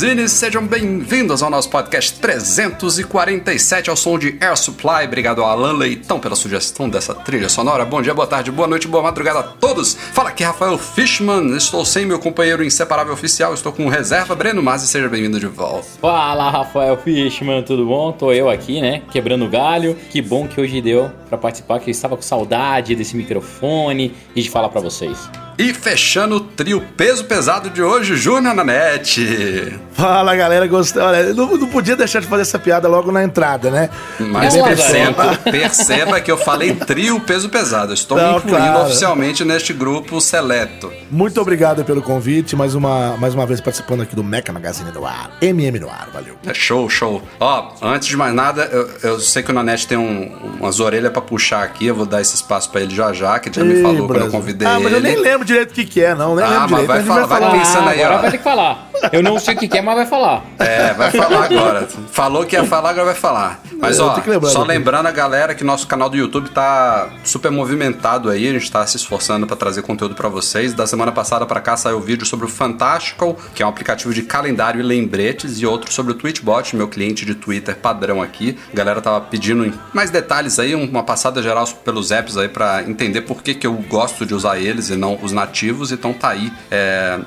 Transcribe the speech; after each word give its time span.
Magazine, 0.00 0.28
sejam 0.30 0.66
bem-vindos 0.66 1.42
ao 1.42 1.50
nosso 1.50 1.68
podcast 1.68 2.18
347 2.20 3.90
ao 3.90 3.96
som 3.96 4.18
de 4.18 4.34
Air 4.40 4.56
Supply. 4.56 5.04
Obrigado 5.04 5.42
ao 5.42 5.50
Alan 5.50 5.74
Leitão 5.74 6.18
pela 6.18 6.34
sugestão 6.34 6.88
dessa 6.88 7.14
trilha 7.14 7.50
sonora. 7.50 7.84
Bom 7.84 8.00
dia, 8.00 8.14
boa 8.14 8.26
tarde, 8.26 8.50
boa 8.50 8.66
noite, 8.66 8.88
boa 8.88 9.02
madrugada 9.02 9.40
a 9.40 9.42
todos. 9.42 9.92
Fala 9.92 10.30
aqui 10.30 10.42
Rafael 10.42 10.78
Fishman, 10.78 11.54
estou 11.54 11.84
sem 11.84 12.06
meu 12.06 12.18
companheiro 12.18 12.64
inseparável 12.64 13.12
oficial, 13.12 13.52
estou 13.52 13.72
com 13.72 13.88
reserva 13.88 14.34
Breno 14.34 14.62
e 14.74 14.78
seja 14.78 15.06
bem-vindo 15.06 15.38
de 15.38 15.46
volta. 15.46 15.86
Fala 16.00 16.48
Rafael 16.48 16.96
Fishman, 16.96 17.62
tudo 17.62 17.84
bom? 17.84 18.10
Tô 18.10 18.32
eu 18.32 18.48
aqui, 18.48 18.80
né, 18.80 19.02
quebrando 19.12 19.46
galho. 19.50 19.94
Que 20.08 20.22
bom 20.22 20.48
que 20.48 20.58
hoje 20.58 20.80
deu 20.80 21.10
para 21.28 21.36
participar, 21.36 21.78
que 21.78 21.90
eu 21.90 21.92
estava 21.92 22.16
com 22.16 22.22
saudade 22.22 22.96
desse 22.96 23.14
microfone 23.14 24.14
e 24.34 24.40
de 24.40 24.48
falar 24.48 24.70
para 24.70 24.80
vocês. 24.80 25.28
E 25.60 25.74
fechando 25.74 26.36
o 26.36 26.40
trio 26.40 26.80
peso 26.96 27.26
pesado 27.26 27.68
de 27.68 27.82
hoje, 27.82 28.16
Júnior 28.16 28.54
Nanete. 28.54 29.78
Fala 29.92 30.34
galera, 30.34 30.66
gostei. 30.66 31.02
Olha, 31.02 31.34
não, 31.34 31.54
não, 31.54 31.68
podia 31.68 31.94
deixar 31.94 32.20
de 32.20 32.26
fazer 32.26 32.40
essa 32.40 32.58
piada 32.58 32.88
logo 32.88 33.12
na 33.12 33.22
entrada, 33.22 33.70
né? 33.70 33.90
Mas 34.18 34.56
perceba, 34.56 35.36
perceba 35.44 36.20
que 36.22 36.32
eu 36.32 36.38
falei 36.38 36.74
trio 36.74 37.20
peso 37.20 37.50
pesado. 37.50 37.92
Estou 37.92 38.16
não, 38.16 38.30
me 38.30 38.36
incluindo 38.38 38.56
claro. 38.56 38.86
oficialmente 38.86 39.44
neste 39.44 39.74
grupo 39.74 40.18
seleto. 40.18 40.90
Muito 41.10 41.38
obrigado 41.38 41.84
pelo 41.84 42.00
convite, 42.00 42.56
mais 42.56 42.74
uma, 42.74 43.18
mais 43.18 43.34
uma 43.34 43.44
vez 43.44 43.60
participando 43.60 44.00
aqui 44.00 44.16
do 44.16 44.24
Meca 44.24 44.54
Magazine 44.54 44.90
do 44.90 45.04
Ar. 45.04 45.30
MM 45.42 45.78
no 45.78 45.90
ar, 45.90 46.08
valeu. 46.10 46.36
É 46.46 46.54
show, 46.54 46.88
show. 46.88 47.22
Ó, 47.38 47.74
antes 47.82 48.08
de 48.08 48.16
mais 48.16 48.32
nada, 48.32 48.62
eu, 48.72 48.88
eu 49.02 49.20
sei 49.20 49.42
que 49.42 49.50
o 49.50 49.54
Nanete 49.54 49.86
tem 49.86 49.98
um, 49.98 50.56
umas 50.58 50.80
orelhas 50.80 51.12
para 51.12 51.20
puxar 51.20 51.64
aqui, 51.64 51.84
eu 51.84 51.94
vou 51.94 52.06
dar 52.06 52.22
esse 52.22 52.34
espaço 52.34 52.70
para 52.70 52.80
ele 52.80 52.94
já 52.94 53.12
já, 53.12 53.38
que 53.38 53.50
ele 53.50 53.56
já 53.56 53.62
Ei, 53.62 53.68
me 53.68 53.82
falou 53.82 54.06
Brasil. 54.06 54.08
quando 54.08 54.24
eu 54.24 54.30
convidei 54.40 54.66
ah, 54.66 54.76
ele. 54.76 54.84
mas 54.84 54.92
eu 54.94 55.00
nem 55.02 55.16
lembro 55.16 55.49
direito 55.50 55.70
o 55.70 55.74
que, 55.74 55.84
que 55.84 56.02
é, 56.02 56.14
não. 56.14 56.34
Nem 56.34 56.44
ah, 56.44 56.48
lembro 56.48 56.70
mas 56.70 56.80
direito. 56.80 56.88
Vai, 56.88 57.02
falar, 57.04 57.26
vai, 57.26 57.40
vai 57.40 57.58
pensando 57.58 57.88
aí, 57.88 58.02
agora 58.02 58.18
ó. 58.18 58.22
vai 58.22 58.30
ter 58.30 58.38
que 58.38 58.44
falar. 58.44 58.90
Eu 59.12 59.22
não 59.22 59.38
sei 59.38 59.54
o 59.54 59.58
que, 59.58 59.68
que 59.68 59.78
é, 59.78 59.82
mas 59.82 59.96
vai 59.96 60.06
falar. 60.06 60.44
É, 60.58 60.92
vai 60.92 61.10
falar 61.10 61.44
agora. 61.44 61.88
Falou 62.10 62.44
que 62.44 62.54
ia 62.54 62.64
falar, 62.64 62.90
agora 62.90 63.06
vai 63.06 63.14
falar. 63.14 63.60
Mas 63.78 63.98
ó, 63.98 64.14
só 64.44 64.62
lembrando 64.62 65.06
a 65.06 65.10
galera 65.10 65.54
que 65.54 65.64
nosso 65.64 65.86
canal 65.86 66.10
do 66.10 66.16
YouTube 66.16 66.50
tá 66.50 67.08
super 67.24 67.50
movimentado 67.50 68.28
aí, 68.28 68.48
a 68.48 68.52
gente 68.52 68.70
tá 68.70 68.86
se 68.86 68.96
esforçando 68.96 69.46
para 69.46 69.56
trazer 69.56 69.82
conteúdo 69.82 70.14
para 70.14 70.28
vocês. 70.28 70.74
Da 70.74 70.86
semana 70.86 71.12
passada 71.12 71.46
para 71.46 71.60
cá 71.60 71.76
saiu 71.76 72.00
vídeo 72.00 72.26
sobre 72.26 72.46
o 72.46 72.48
Fantastical, 72.48 73.36
que 73.54 73.62
é 73.62 73.66
um 73.66 73.68
aplicativo 73.68 74.12
de 74.12 74.22
calendário 74.22 74.80
e 74.80 74.82
lembretes, 74.82 75.60
e 75.60 75.66
outro 75.66 75.90
sobre 75.92 76.12
o 76.12 76.14
Twitchbot, 76.14 76.76
meu 76.76 76.88
cliente 76.88 77.24
de 77.24 77.34
Twitter 77.34 77.76
padrão 77.76 78.20
aqui. 78.20 78.58
A 78.72 78.76
galera 78.76 79.00
tava 79.00 79.20
pedindo 79.22 79.72
mais 79.94 80.10
detalhes 80.10 80.58
aí, 80.58 80.74
uma 80.74 81.02
passada 81.02 81.42
geral 81.42 81.66
pelos 81.84 82.10
apps 82.10 82.36
aí 82.36 82.48
para 82.48 82.82
entender 82.82 83.22
por 83.22 83.42
que, 83.42 83.54
que 83.54 83.66
eu 83.66 83.74
gosto 83.88 84.26
de 84.26 84.34
usar 84.34 84.58
eles 84.58 84.90
e 84.90 84.96
não 84.96 85.18
os 85.22 85.32
nativos, 85.40 85.92
então 85.92 86.12
tá 86.12 86.30
aí. 86.30 86.52
É, 86.70 87.18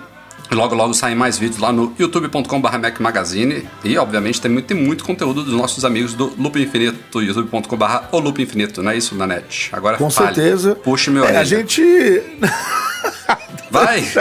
Logo, 0.51 0.75
logo 0.75 0.94
saem 0.94 1.16
mais 1.16 1.38
vídeos 1.38 1.59
lá 1.59 1.72
no 1.72 1.94
youtube.com.br 1.97 2.78
Mac 2.78 3.00
Magazine. 3.00 3.68
E, 3.84 3.97
obviamente, 3.97 4.40
tem 4.40 4.51
muito, 4.51 4.66
tem 4.66 4.78
muito 4.78 5.03
conteúdo 5.03 5.44
dos 5.44 5.53
nossos 5.53 5.84
amigos 5.84 6.13
do 6.13 6.34
Loop 6.38 6.62
Infinito, 6.62 7.22
youtube.com.br 7.22 7.85
o 8.12 8.19
Loop 8.19 8.41
Infinito, 8.41 8.84
não 8.84 8.91
é 8.91 8.97
isso, 8.97 9.16
Nanete? 9.16 9.69
Agora 9.72 9.97
Com 9.97 10.09
fale. 10.09 10.35
certeza. 10.35 10.75
Puxe 10.75 11.09
meu 11.09 11.25
é, 11.25 11.38
A 11.38 11.44
gente. 11.44 11.81
Vai! 13.73 14.03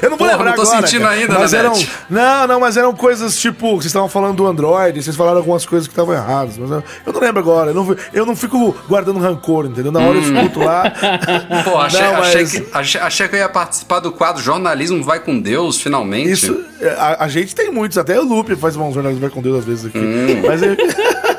Eu 0.00 0.10
não 0.10 0.16
vou 0.16 0.18
Porra, 0.18 0.30
lembrar 0.30 0.50
não 0.50 0.54
tô 0.54 0.62
agora, 0.62 0.86
sentindo 0.86 1.02
cara. 1.02 1.14
ainda, 1.14 1.34
mas 1.36 1.52
eram, 1.52 1.72
Não, 2.08 2.46
não, 2.46 2.60
mas 2.60 2.76
eram 2.76 2.94
coisas 2.94 3.36
tipo, 3.36 3.72
vocês 3.72 3.86
estavam 3.86 4.08
falando 4.08 4.36
do 4.36 4.46
Android, 4.46 5.02
vocês 5.02 5.16
falaram 5.16 5.38
algumas 5.38 5.66
coisas 5.66 5.88
que 5.88 5.92
estavam 5.92 6.14
erradas, 6.14 6.56
mas 6.56 6.70
eu, 6.70 6.84
eu, 7.06 7.12
não 7.12 7.20
lembro 7.20 7.40
agora, 7.40 7.70
eu 7.70 7.74
não, 7.74 7.96
eu 8.12 8.24
não 8.24 8.36
fico 8.36 8.76
guardando 8.88 9.18
rancor, 9.18 9.66
entendeu? 9.66 9.90
Na 9.90 9.98
hora 9.98 10.16
hum. 10.16 10.22
eu 10.22 10.36
escuto 10.36 10.60
lá. 10.60 10.84
Pô, 11.64 11.78
achei, 11.78 12.00
não, 12.00 12.12
mas... 12.12 12.28
achei, 12.28 12.44
que, 12.46 12.68
achei, 12.72 13.00
achei, 13.00 13.28
que 13.28 13.34
eu 13.34 13.40
ia 13.40 13.48
participar 13.48 13.98
do 13.98 14.12
quadro 14.12 14.40
Jornalismo 14.40 15.02
Vai 15.02 15.18
com 15.18 15.40
Deus, 15.40 15.80
finalmente. 15.80 16.30
Isso, 16.30 16.64
a, 16.96 17.24
a 17.24 17.28
gente 17.28 17.52
tem 17.52 17.70
muitos, 17.72 17.98
até 17.98 18.18
o 18.18 18.24
Lupe 18.24 18.54
faz 18.54 18.76
um 18.76 18.92
jornalismo 18.92 19.22
Vai 19.22 19.30
com 19.30 19.42
Deus 19.42 19.58
às 19.58 19.64
vezes 19.64 19.86
aqui. 19.86 19.98
Hum. 19.98 20.42
Mas 20.46 20.62
eu... 20.62 20.76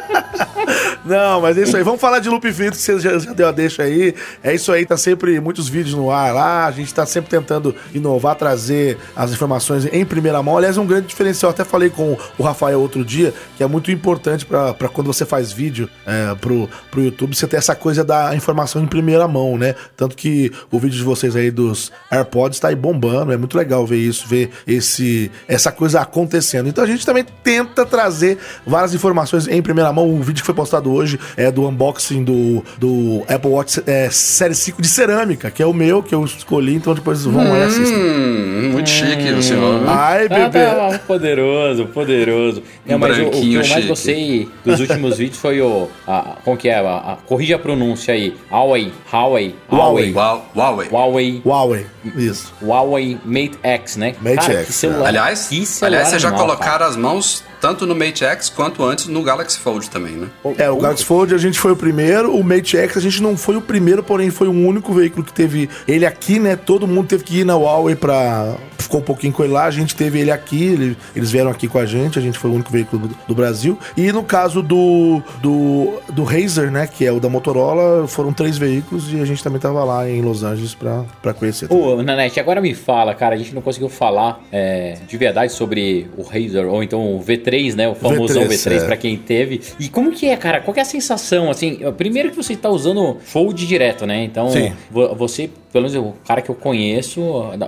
Não, 1.04 1.42
mas 1.42 1.58
é 1.58 1.64
isso 1.64 1.76
aí. 1.76 1.84
Vamos 1.84 2.00
falar 2.00 2.20
de 2.20 2.30
Loop 2.30 2.48
Infinito, 2.48 2.78
que 2.78 2.82
você 2.82 3.00
já, 3.00 3.18
já, 3.18 3.34
deu 3.34 3.48
a 3.48 3.52
deixa 3.52 3.84
aí. 3.84 4.14
É 4.44 4.54
isso 4.54 4.72
aí, 4.72 4.86
tá 4.86 4.96
sempre 4.96 5.40
muitos 5.40 5.68
vídeos 5.68 5.96
no 5.96 6.12
ar 6.12 6.34
lá. 6.34 6.66
A 6.68 6.72
gente 6.72 6.94
tá 6.94 7.06
sempre 7.06 7.30
tentando 7.30 7.76
inovar, 7.94 8.36
trazer 8.36 8.98
as 9.16 9.32
informações 9.32 9.86
em 9.92 10.06
primeira 10.06 10.42
mão. 10.44 10.58
Aliás, 10.58 10.78
é 10.78 10.82
um 10.82 10.86
grande 10.86 11.08
diferencial. 11.08 11.52
até 11.52 11.64
falei 11.64 11.90
com 11.90 12.16
o 12.38 12.44
Rafael 12.44 12.80
outro 12.80 13.04
dia, 13.04 13.34
que 13.58 13.64
é 13.64 13.68
muito 13.68 13.92
importante 13.92 14.46
para 14.46 14.90
quando 14.90 15.08
você 15.08 15.26
faz 15.26 15.52
vídeo 15.52 15.90
é, 16.06 16.36
pro, 16.36 16.70
pro 16.92 17.02
YouTube, 17.02 17.36
você 17.36 17.48
ter 17.48 17.58
essa 17.58 17.76
coisa 17.76 18.04
da 18.04 18.36
informação 18.36 18.84
em 18.84 18.88
primeira 18.88 19.28
mão, 19.28 19.58
né? 19.58 19.76
Tanto 19.98 20.16
que 20.16 20.52
o 20.70 20.80
vídeo 20.80 20.98
de 20.98 21.04
vocês 21.04 21.36
aí 21.36 21.50
dos 21.50 21.92
AirPods 22.12 22.60
tá 22.60 22.68
aí 22.68 22.76
bombando. 22.76 23.32
É 23.32 23.38
muito 23.38 23.58
legal 23.58 23.86
ver 23.88 23.98
isso, 23.98 24.28
ver 24.28 24.52
esse, 24.68 25.32
essa 25.48 25.72
coisa 25.72 26.02
acontecendo. 26.02 26.70
Então 26.70 26.84
a 26.84 26.88
gente 26.88 27.06
também 27.06 27.26
tenta 27.44 27.86
trazer 27.86 28.38
várias 28.66 28.94
informações 28.94 29.48
em 29.48 29.62
primeira 29.62 29.92
mão. 29.92 30.08
O 30.08 30.22
vídeo 30.22 30.42
que 30.42 30.46
foi 30.46 30.56
postado 30.56 30.91
hoje 30.92 31.20
é 31.36 31.52
do 31.52 31.68
unboxing 31.68 32.24
do, 32.24 32.64
do 32.78 33.24
Apple 33.28 33.52
Watch 33.52 33.82
é, 33.88 34.10
Série 34.10 34.56
5 34.56 34.82
de 34.82 34.88
cerâmica, 34.88 35.50
que 35.50 35.62
é 35.62 35.66
o 35.66 35.74
meu, 35.74 36.04
que 36.04 36.14
eu 36.14 36.24
escolhi, 36.26 36.76
então 36.76 36.94
depois 36.94 37.24
vão 37.24 37.50
lá 37.50 37.60
e 37.60 37.64
assistam. 37.64 37.98
Hum, 37.98 38.70
muito 38.74 38.90
chique 38.90 39.32
o 39.32 39.44
senhor. 39.44 39.82
Ai, 39.88 40.28
bebê. 40.28 40.60
Ah, 40.60 40.90
tá, 40.92 41.00
poderoso, 41.00 41.86
poderoso. 41.88 42.64
Não, 42.86 43.00
mas 43.00 43.18
o, 43.18 43.28
o, 43.28 43.32
que 43.32 43.54
eu 43.54 43.68
mais 43.68 43.86
gostei 43.86 44.50
dos 44.64 44.80
últimos 44.80 45.18
vídeos 45.18 45.40
foi 45.40 45.62
o. 45.62 45.88
A, 46.08 46.38
como 46.44 46.58
que 46.58 46.70
é? 46.70 46.80
A, 46.80 47.14
a, 47.14 47.18
corrija 47.26 47.56
a 47.56 47.60
pronúncia 47.60 48.14
aí. 48.14 48.36
Huawei. 48.52 48.92
Huawei. 49.12 49.56
Huawei. 49.72 50.14
Huawei. 50.14 50.88
Huawei. 50.90 51.42
Huawei. 51.46 51.86
Isso. 52.16 52.54
Huawei 52.62 53.18
Mate 53.26 53.58
X, 53.64 53.98
né? 53.98 54.16
Mate 54.22 54.36
Cara, 54.36 54.60
X. 54.60 54.76
Celular, 54.76 55.08
aliás, 55.08 55.50
aliás, 55.82 56.08
vocês 56.08 56.22
já 56.22 56.32
colocaram 56.32 56.86
as 56.86 56.96
mãos 56.96 57.44
tanto 57.62 57.86
no 57.86 57.96
Mate 57.96 58.26
X 58.26 58.50
quanto 58.50 58.84
antes 58.84 59.06
no 59.06 59.22
Galaxy 59.22 59.60
Fold 59.60 59.90
também, 59.90 60.14
né? 60.14 60.28
É, 60.58 60.70
o 60.70 60.78
Galaxy 60.78 61.06
Fold 61.06 61.36
a 61.36 61.38
gente 61.38 61.60
foi 61.60 61.72
o 61.72 61.76
primeiro, 61.76 62.36
o 62.36 62.44
Mate 62.44 62.76
X 62.76 62.98
a 62.98 63.00
gente 63.00 63.22
não 63.22 63.38
foi 63.38 63.56
o 63.56 63.62
primeiro, 63.62 64.02
porém 64.02 64.32
foi 64.32 64.48
o 64.48 64.52
único 64.52 64.92
veículo 64.92 65.24
que 65.24 65.32
teve 65.32 65.70
ele 65.88 66.06
aqui, 66.06 66.40
né? 66.40 66.56
Todo 66.56 66.88
mundo 66.88 67.08
teve 67.08 67.24
que 67.24 67.40
ir 67.40 67.46
na 67.46 67.56
Huawei 67.56 67.96
pra. 67.96 68.56
Ficou 68.80 69.00
um 69.00 69.04
pouquinho 69.04 69.32
com 69.32 69.44
ele 69.44 69.54
lá, 69.54 69.66
a 69.66 69.72
gente 69.72 69.96
teve 69.96 70.20
ele 70.20 70.32
aqui, 70.32 70.64
ele, 70.66 70.98
eles 71.16 71.32
vieram 71.32 71.52
aqui 71.52 71.68
com 71.68 71.78
a 71.78 71.86
gente, 71.86 72.18
a 72.18 72.22
gente 72.22 72.38
foi 72.38 72.50
o 72.50 72.56
único 72.56 72.72
veículo 72.72 73.08
do, 73.08 73.18
do, 73.28 73.36
Brasil. 73.36 73.78
E 73.96 74.12
no 74.12 74.24
caso 74.24 74.62
do, 74.62 75.22
do, 75.40 76.02
do 76.12 76.24
Razer, 76.24 76.72
né? 76.72 76.88
Que 76.88 77.06
é 77.06 77.12
o 77.12 77.20
da 77.20 77.30
Motorola, 77.30 78.08
foram 78.08 78.34
três 78.34 78.58
veículos 78.58 79.14
e 79.14 79.22
a 79.22 79.26
gente 79.26 79.44
também 79.44 79.62
tava 79.62 79.84
lá 79.84 80.10
em 80.10 80.22
Los 80.22 80.44
Angeles 80.44 80.74
pra, 80.74 81.06
pra 81.22 81.34
conhecer. 81.34 81.72
Ô, 81.72 82.02
Nanete, 82.02 82.40
agora 82.40 82.60
me 82.60 82.74
fala, 82.74 83.14
cara, 83.14 83.36
a 83.36 83.38
gente 83.38 83.54
não 83.54 83.62
conseguiu 83.62 83.88
falar 83.88 84.42
é, 84.52 84.98
de 85.08 85.16
verdade 85.16 85.54
sobre 85.54 86.10
o 86.18 86.24
Razer, 86.24 86.66
ou 86.66 86.84
então 86.84 87.16
o 87.16 87.24
V3 87.24 87.51
V3, 87.52 87.76
né? 87.76 87.88
O 87.88 87.96
famoso 87.96 88.40
V3, 88.40 88.48
V3 88.48 88.72
é. 88.72 88.86
para 88.86 88.98
quem 88.98 89.18
teve. 89.18 89.62
E 89.80 89.90
como 89.90 90.12
que 90.12 90.28
é, 90.28 90.38
cara? 90.38 90.62
Qual 90.62 90.76
é 90.76 90.82
a 90.82 90.86
sensação, 90.86 91.50
assim? 91.50 91.80
Primeiro 91.98 92.30
que 92.30 92.36
você 92.36 92.56
tá 92.56 92.70
usando 92.70 93.18
fold 93.24 93.66
direto, 93.68 94.06
né? 94.06 94.24
Então, 94.24 94.50
Sim. 94.50 94.74
você 94.92 95.50
pelo 95.72 95.90
menos 95.90 95.96
o 95.96 96.14
cara 96.26 96.42
que 96.42 96.50
eu 96.50 96.56
conheço, 96.56 97.22